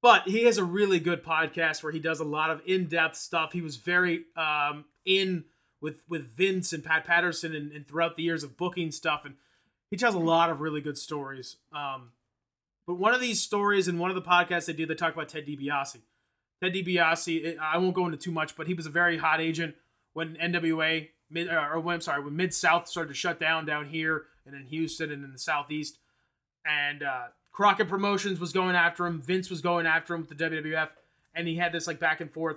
But 0.02 0.22
he 0.28 0.44
has 0.44 0.56
a 0.56 0.64
really 0.64 0.98
good 0.98 1.22
podcast 1.22 1.82
where 1.82 1.92
he 1.92 1.98
does 1.98 2.20
a 2.20 2.24
lot 2.24 2.50
of 2.50 2.62
in-depth 2.64 3.16
stuff. 3.16 3.52
He 3.52 3.60
was 3.60 3.76
very 3.76 4.24
um, 4.34 4.86
in 5.04 5.44
with 5.82 6.02
with 6.08 6.34
Vince 6.34 6.72
and 6.72 6.82
Pat 6.82 7.04
Patterson 7.04 7.54
and, 7.54 7.72
and 7.72 7.86
throughout 7.86 8.16
the 8.16 8.22
years 8.22 8.42
of 8.42 8.56
booking 8.56 8.92
stuff, 8.92 9.24
and 9.24 9.34
he 9.90 9.96
tells 9.96 10.14
a 10.14 10.18
lot 10.18 10.50
of 10.50 10.60
really 10.60 10.80
good 10.80 10.96
stories. 10.96 11.56
Um, 11.72 12.12
but 12.86 12.94
one 12.94 13.14
of 13.14 13.20
these 13.20 13.40
stories 13.40 13.88
in 13.88 13.98
one 13.98 14.10
of 14.10 14.16
the 14.16 14.22
podcasts 14.22 14.66
they 14.66 14.72
did, 14.72 14.88
they 14.88 14.94
talk 14.94 15.14
about 15.14 15.28
Ted 15.28 15.46
DiBiase. 15.46 15.98
Ted 16.62 16.72
DiBiase, 16.72 17.58
I 17.58 17.78
won't 17.78 17.94
go 17.94 18.06
into 18.06 18.18
too 18.18 18.32
much, 18.32 18.56
but 18.56 18.66
he 18.66 18.74
was 18.74 18.86
a 18.86 18.90
very 18.90 19.16
hot 19.16 19.40
agent 19.40 19.74
when 20.12 20.36
NWA 20.36 21.08
mid 21.30 21.48
or 21.48 21.80
when 21.80 21.96
I'm 21.96 22.00
sorry 22.00 22.22
when 22.22 22.36
Mid 22.36 22.52
South 22.52 22.88
started 22.88 23.08
to 23.08 23.14
shut 23.14 23.40
down 23.40 23.64
down 23.66 23.86
here 23.86 24.26
and 24.46 24.54
in 24.54 24.66
Houston 24.66 25.10
and 25.10 25.24
in 25.24 25.32
the 25.32 25.38
Southeast, 25.38 25.98
and 26.64 27.02
uh, 27.02 27.26
Crockett 27.52 27.88
Promotions 27.88 28.40
was 28.40 28.52
going 28.52 28.74
after 28.74 29.06
him, 29.06 29.20
Vince 29.20 29.50
was 29.50 29.60
going 29.60 29.86
after 29.86 30.14
him 30.14 30.20
with 30.20 30.36
the 30.36 30.44
WWF, 30.44 30.88
and 31.34 31.46
he 31.46 31.56
had 31.56 31.72
this 31.72 31.86
like 31.86 32.00
back 32.00 32.20
and 32.20 32.32
forth. 32.32 32.56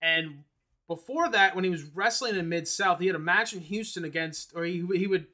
And 0.00 0.44
before 0.88 1.28
that, 1.30 1.54
when 1.54 1.64
he 1.64 1.70
was 1.70 1.84
wrestling 1.84 2.36
in 2.36 2.48
Mid 2.48 2.68
South, 2.68 2.98
he 2.98 3.06
had 3.06 3.16
a 3.16 3.20
match 3.20 3.52
in 3.52 3.60
Houston 3.60 4.04
against, 4.04 4.52
or 4.54 4.64
he 4.64 4.84
he 4.94 5.06
would 5.06 5.26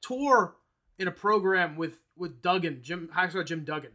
tour 0.00 0.54
in 0.98 1.08
a 1.08 1.12
program 1.12 1.76
with 1.76 1.94
with 2.16 2.42
Duggan, 2.42 2.80
Jim 2.82 3.08
Hacksaw 3.14 3.44
Jim 3.44 3.64
Duggan, 3.64 3.92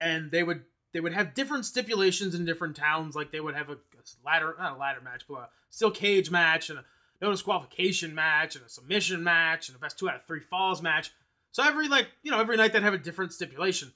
and 0.00 0.30
they 0.30 0.42
would 0.42 0.62
they 0.92 1.00
would 1.00 1.12
have 1.12 1.34
different 1.34 1.66
stipulations 1.66 2.34
in 2.34 2.44
different 2.44 2.76
towns. 2.76 3.16
Like 3.16 3.32
they 3.32 3.40
would 3.40 3.54
have 3.54 3.70
a, 3.70 3.78
a 4.22 4.26
ladder, 4.26 4.54
not 4.58 4.76
a 4.76 4.78
ladder 4.78 5.00
match, 5.00 5.24
but 5.28 5.34
a 5.34 5.48
steel 5.70 5.90
cage 5.90 6.30
match 6.30 6.70
and 6.70 6.78
a 6.78 6.84
no 7.20 7.30
disqualification 7.30 8.14
match 8.14 8.56
and 8.56 8.64
a 8.64 8.68
submission 8.68 9.24
match 9.24 9.68
and 9.68 9.76
a 9.76 9.78
best 9.80 9.98
two 9.98 10.08
out 10.08 10.16
of 10.16 10.24
three 10.24 10.40
falls 10.40 10.82
match. 10.82 11.12
So 11.52 11.62
every 11.62 11.88
like 11.88 12.08
you 12.22 12.30
know 12.30 12.40
every 12.40 12.56
night 12.56 12.72
they'd 12.72 12.82
have 12.82 12.94
a 12.94 12.98
different 12.98 13.32
stipulation. 13.32 13.92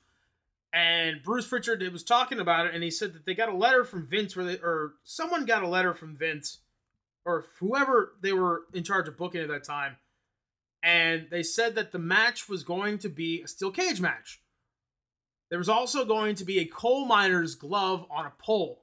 And 0.72 1.22
Bruce 1.22 1.46
Pritchard 1.46 1.82
was 1.92 2.04
talking 2.04 2.40
about 2.40 2.66
it, 2.66 2.74
and 2.74 2.84
he 2.84 2.90
said 2.90 3.14
that 3.14 3.24
they 3.24 3.34
got 3.34 3.48
a 3.48 3.56
letter 3.56 3.84
from 3.84 4.06
Vince, 4.06 4.36
where 4.36 4.44
they 4.44 4.58
or 4.58 4.94
someone 5.02 5.46
got 5.46 5.62
a 5.62 5.68
letter 5.68 5.94
from 5.94 6.16
Vince, 6.16 6.58
or 7.24 7.46
whoever 7.58 8.12
they 8.20 8.32
were 8.32 8.64
in 8.74 8.84
charge 8.84 9.08
of 9.08 9.16
booking 9.16 9.40
at 9.40 9.48
that 9.48 9.64
time, 9.64 9.96
and 10.82 11.28
they 11.30 11.42
said 11.42 11.74
that 11.74 11.92
the 11.92 11.98
match 11.98 12.48
was 12.48 12.64
going 12.64 12.98
to 12.98 13.08
be 13.08 13.40
a 13.42 13.48
steel 13.48 13.70
cage 13.70 14.00
match. 14.00 14.40
There 15.48 15.58
was 15.58 15.70
also 15.70 16.04
going 16.04 16.34
to 16.36 16.44
be 16.44 16.58
a 16.58 16.66
coal 16.66 17.06
miner's 17.06 17.54
glove 17.54 18.04
on 18.10 18.26
a 18.26 18.32
pole 18.38 18.82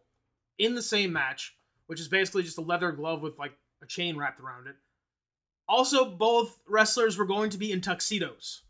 in 0.58 0.76
the 0.76 0.82
same 0.82 1.12
match, 1.12 1.56
which 1.88 2.00
is 2.00 2.08
basically 2.08 2.44
just 2.44 2.58
a 2.58 2.62
leather 2.62 2.92
glove 2.92 3.22
with 3.22 3.38
like 3.38 3.54
a 3.82 3.86
chain 3.86 4.18
wrapped 4.18 4.40
around 4.40 4.68
it. 4.68 4.76
Also, 5.68 6.06
both 6.06 6.62
wrestlers 6.68 7.18
were 7.18 7.26
going 7.26 7.50
to 7.50 7.58
be 7.58 7.72
in 7.72 7.82
tuxedos. 7.82 8.62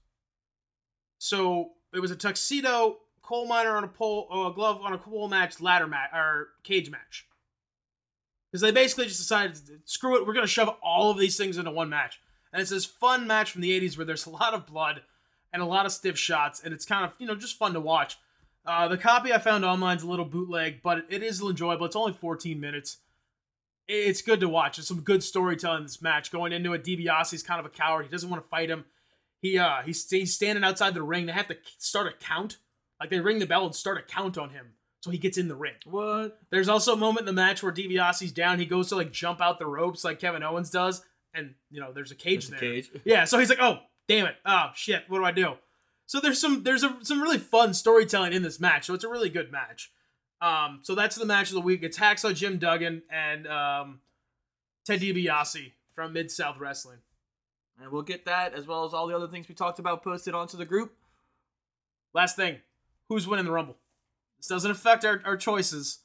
So 1.17 1.71
it 1.93 1.99
was 1.99 2.11
a 2.11 2.15
tuxedo, 2.15 2.97
coal 3.21 3.47
miner 3.47 3.75
on 3.75 3.83
a 3.83 3.88
pole, 3.88 4.27
a 4.31 4.53
glove 4.53 4.79
on 4.81 4.93
a 4.93 4.97
pole 4.97 5.27
match, 5.27 5.59
ladder 5.59 5.88
match, 5.88 6.09
or 6.13 6.49
cage 6.63 6.89
match. 6.89 7.27
Because 8.49 8.61
they 8.61 8.71
basically 8.71 9.05
just 9.05 9.19
decided, 9.19 9.59
screw 9.86 10.17
it, 10.17 10.25
we're 10.25 10.33
to 10.33 10.47
shove 10.47 10.75
all 10.81 11.11
of 11.11 11.17
these 11.17 11.36
things 11.36 11.57
into 11.57 11.71
one 11.71 11.89
match. 11.89 12.19
And 12.53 12.61
it's 12.61 12.71
this 12.71 12.86
fun 12.86 13.27
match 13.27 13.51
from 13.51 13.61
the 13.61 13.77
80s 13.77 13.97
where 13.97 14.05
there's 14.05 14.25
a 14.25 14.29
lot 14.29 14.53
of 14.53 14.65
blood 14.65 15.01
and 15.51 15.61
a 15.61 15.65
lot 15.65 15.86
of 15.86 15.91
stiff 15.91 16.17
shots, 16.17 16.61
and 16.63 16.73
it's 16.73 16.86
kind 16.86 17.03
of, 17.03 17.13
you 17.17 17.27
know, 17.27 17.36
just 17.36 17.57
fun 17.57 17.73
to 17.73 17.79
watch. 17.81 18.17
Uh, 18.66 18.88
the 18.88 18.97
copy 18.97 19.32
I 19.32 19.38
found 19.38 19.63
online 19.63 19.97
is 19.97 20.03
a 20.03 20.09
little 20.09 20.26
bootleg, 20.26 20.82
but 20.82 21.05
it 21.09 21.22
is 21.24 21.41
enjoyable. 21.41 21.86
It's 21.86 21.95
only 21.95 22.13
14 22.13 22.59
minutes. 22.59 22.97
It's 23.88 24.24
good 24.24 24.39
to 24.39 24.49
watch. 24.49 24.78
There's 24.78 24.88
some 24.88 25.01
good 25.01 25.24
storytelling 25.24 25.80
in 25.80 25.84
this 25.84 26.01
match. 26.01 26.32
Going 26.32 26.51
into 26.51 26.74
it, 26.74 26.84
DiBiase's 26.84 27.43
kind 27.43 27.59
of 27.59 27.66
a 27.68 27.70
coward. 27.70 28.05
He 28.05 28.11
doesn't 28.11 28.30
want 28.30 28.43
to 28.43 28.49
fight 28.49 28.70
him. 28.70 28.86
He 29.41 29.59
uh 29.59 29.84
he's, 29.86 30.09
he's 30.09 30.34
standing 30.34 30.63
outside 30.63 30.95
the 30.95 31.03
ring. 31.03 31.28
They 31.28 31.34
have 31.34 31.47
to 31.49 31.57
start 31.78 32.07
a 32.07 32.26
count. 32.26 32.57
Like 32.99 33.11
they 33.11 33.20
ring 33.20 33.38
the 33.38 33.45
bell 33.45 33.66
and 33.66 33.76
start 33.76 33.99
a 33.99 34.01
count 34.01 34.39
on 34.39 34.49
him. 34.49 34.74
So 35.01 35.11
he 35.11 35.20
gets 35.20 35.38
in 35.38 35.47
the 35.47 35.55
ring. 35.55 35.76
What? 35.86 36.39
There's 36.49 36.68
also 36.70 36.93
a 36.93 36.97
moment 36.97 37.22
in 37.22 37.26
the 37.28 37.34
match 37.41 37.61
where 37.61 37.72
DiBiase's 37.72 38.32
down. 38.32 38.57
He 38.57 38.66
goes 38.66 38.89
to 38.89 38.95
like 38.95 39.11
jump 39.11 39.39
out 39.39 39.59
the 39.59 39.68
ropes 39.68 40.03
like 40.03 40.20
Kevin 40.20 40.41
Owens 40.41 40.72
does, 40.72 41.03
and 41.36 41.53
you 41.70 41.80
know 41.80 41.91
there's 41.93 42.09
a 42.11 42.16
cage 42.16 42.47
There's 42.47 42.59
a 42.59 42.66
there. 42.66 42.74
cage. 42.74 42.89
Yeah, 43.03 43.26
so 43.26 43.38
he's 43.38 43.49
like, 43.49 43.61
oh 43.61 43.78
damn 44.07 44.26
it, 44.26 44.36
oh 44.47 44.70
shit, 44.74 45.03
what 45.09 45.20
do 45.20 45.26
I 45.26 45.32
do? 45.32 45.53
So 46.07 46.19
there's 46.19 46.39
some 46.39 46.63
there's 46.63 46.83
a, 46.83 46.97
some 47.01 47.21
really 47.21 47.37
fun 47.37 47.73
storytelling 47.73 48.33
in 48.33 48.43
this 48.43 48.59
match. 48.59 48.85
So 48.85 48.93
it's 48.93 49.03
a 49.03 49.09
really 49.09 49.29
good 49.29 49.51
match. 49.51 49.91
Um, 50.41 50.79
so 50.83 50.95
that's 50.95 51.15
the 51.15 51.25
match 51.25 51.49
of 51.49 51.55
the 51.55 51.61
week. 51.61 51.81
It's 51.83 51.97
Hacksaw 51.97 52.35
Jim 52.35 52.57
Duggan 52.57 53.03
and 53.09 53.47
um, 53.47 53.99
Ted 54.85 55.01
DiBiase 55.01 55.71
from 55.93 56.13
Mid 56.13 56.29
South 56.29 56.59
Wrestling. 56.59 56.99
And 57.82 57.91
we'll 57.91 58.03
get 58.03 58.25
that 58.25 58.53
as 58.53 58.67
well 58.67 58.86
as 58.86 58.93
all 58.93 59.07
the 59.07 59.15
other 59.15 59.27
things 59.27 59.49
we 59.49 59.55
talked 59.55 59.79
about 59.79 60.03
posted 60.03 60.33
onto 60.33 60.57
the 60.57 60.65
group. 60.65 60.93
Last 62.13 62.36
thing, 62.36 62.57
who's 63.09 63.27
winning 63.27 63.45
the 63.45 63.51
Rumble? 63.51 63.77
This 64.37 64.47
doesn't 64.47 64.71
affect 64.71 65.03
our, 65.03 65.21
our 65.25 65.36
choices. 65.36 65.99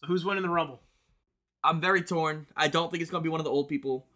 So 0.00 0.06
who's 0.06 0.24
winning 0.24 0.42
the 0.42 0.48
Rumble? 0.48 0.80
I'm 1.62 1.80
very 1.80 2.02
torn. 2.02 2.46
I 2.56 2.68
don't 2.68 2.90
think 2.90 3.02
it's 3.02 3.10
gonna 3.10 3.22
be 3.22 3.28
one 3.28 3.40
of 3.40 3.44
the 3.44 3.50
old 3.50 3.68
people. 3.68 4.06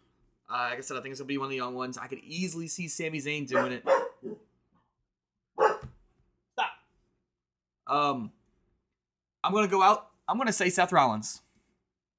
Uh, 0.49 0.67
like 0.69 0.79
I 0.79 0.81
said, 0.81 0.97
I 0.97 1.01
think 1.01 1.11
it's 1.11 1.21
gonna 1.21 1.27
be 1.27 1.37
one 1.37 1.45
of 1.45 1.51
the 1.51 1.57
young 1.57 1.75
ones. 1.75 1.97
I 1.97 2.07
could 2.07 2.19
easily 2.19 2.67
see 2.67 2.87
Sami 2.87 3.19
Zayn 3.19 3.47
doing 3.47 3.71
it. 3.71 3.83
Stop. 6.53 6.71
Um, 7.91 8.31
I'm 9.43 9.53
gonna 9.53 9.67
go 9.67 9.81
out. 9.83 10.07
I'm 10.27 10.37
gonna 10.37 10.53
say 10.53 10.69
Seth 10.69 10.91
Rollins. 10.91 11.41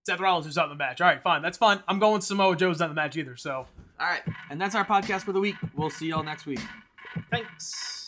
Seth 0.05 0.21
Rollins 0.21 0.47
who's 0.47 0.59
out 0.59 0.65
in 0.65 0.71
the 0.71 0.77
match. 0.77 1.01
All 1.01 1.07
right, 1.07 1.23
fine, 1.23 1.43
that's 1.43 1.57
fine. 1.59 1.83
I'm 1.89 1.99
going 1.99 2.21
Samoa 2.21 2.57
Joe's 2.57 2.79
not 2.79 2.87
in 2.87 2.91
the 2.91 2.95
match 3.01 3.17
either. 3.17 3.37
So 3.37 3.67
All 3.99 4.07
right, 4.07 4.23
and 4.51 4.61
that's 4.61 4.75
our 4.75 4.85
podcast 4.85 5.23
for 5.23 5.33
the 5.33 5.41
week. 5.41 5.57
We'll 5.75 5.91
see 5.91 6.09
y'all 6.09 6.23
next 6.23 6.45
week. 6.47 6.61
thanks. 7.31 8.07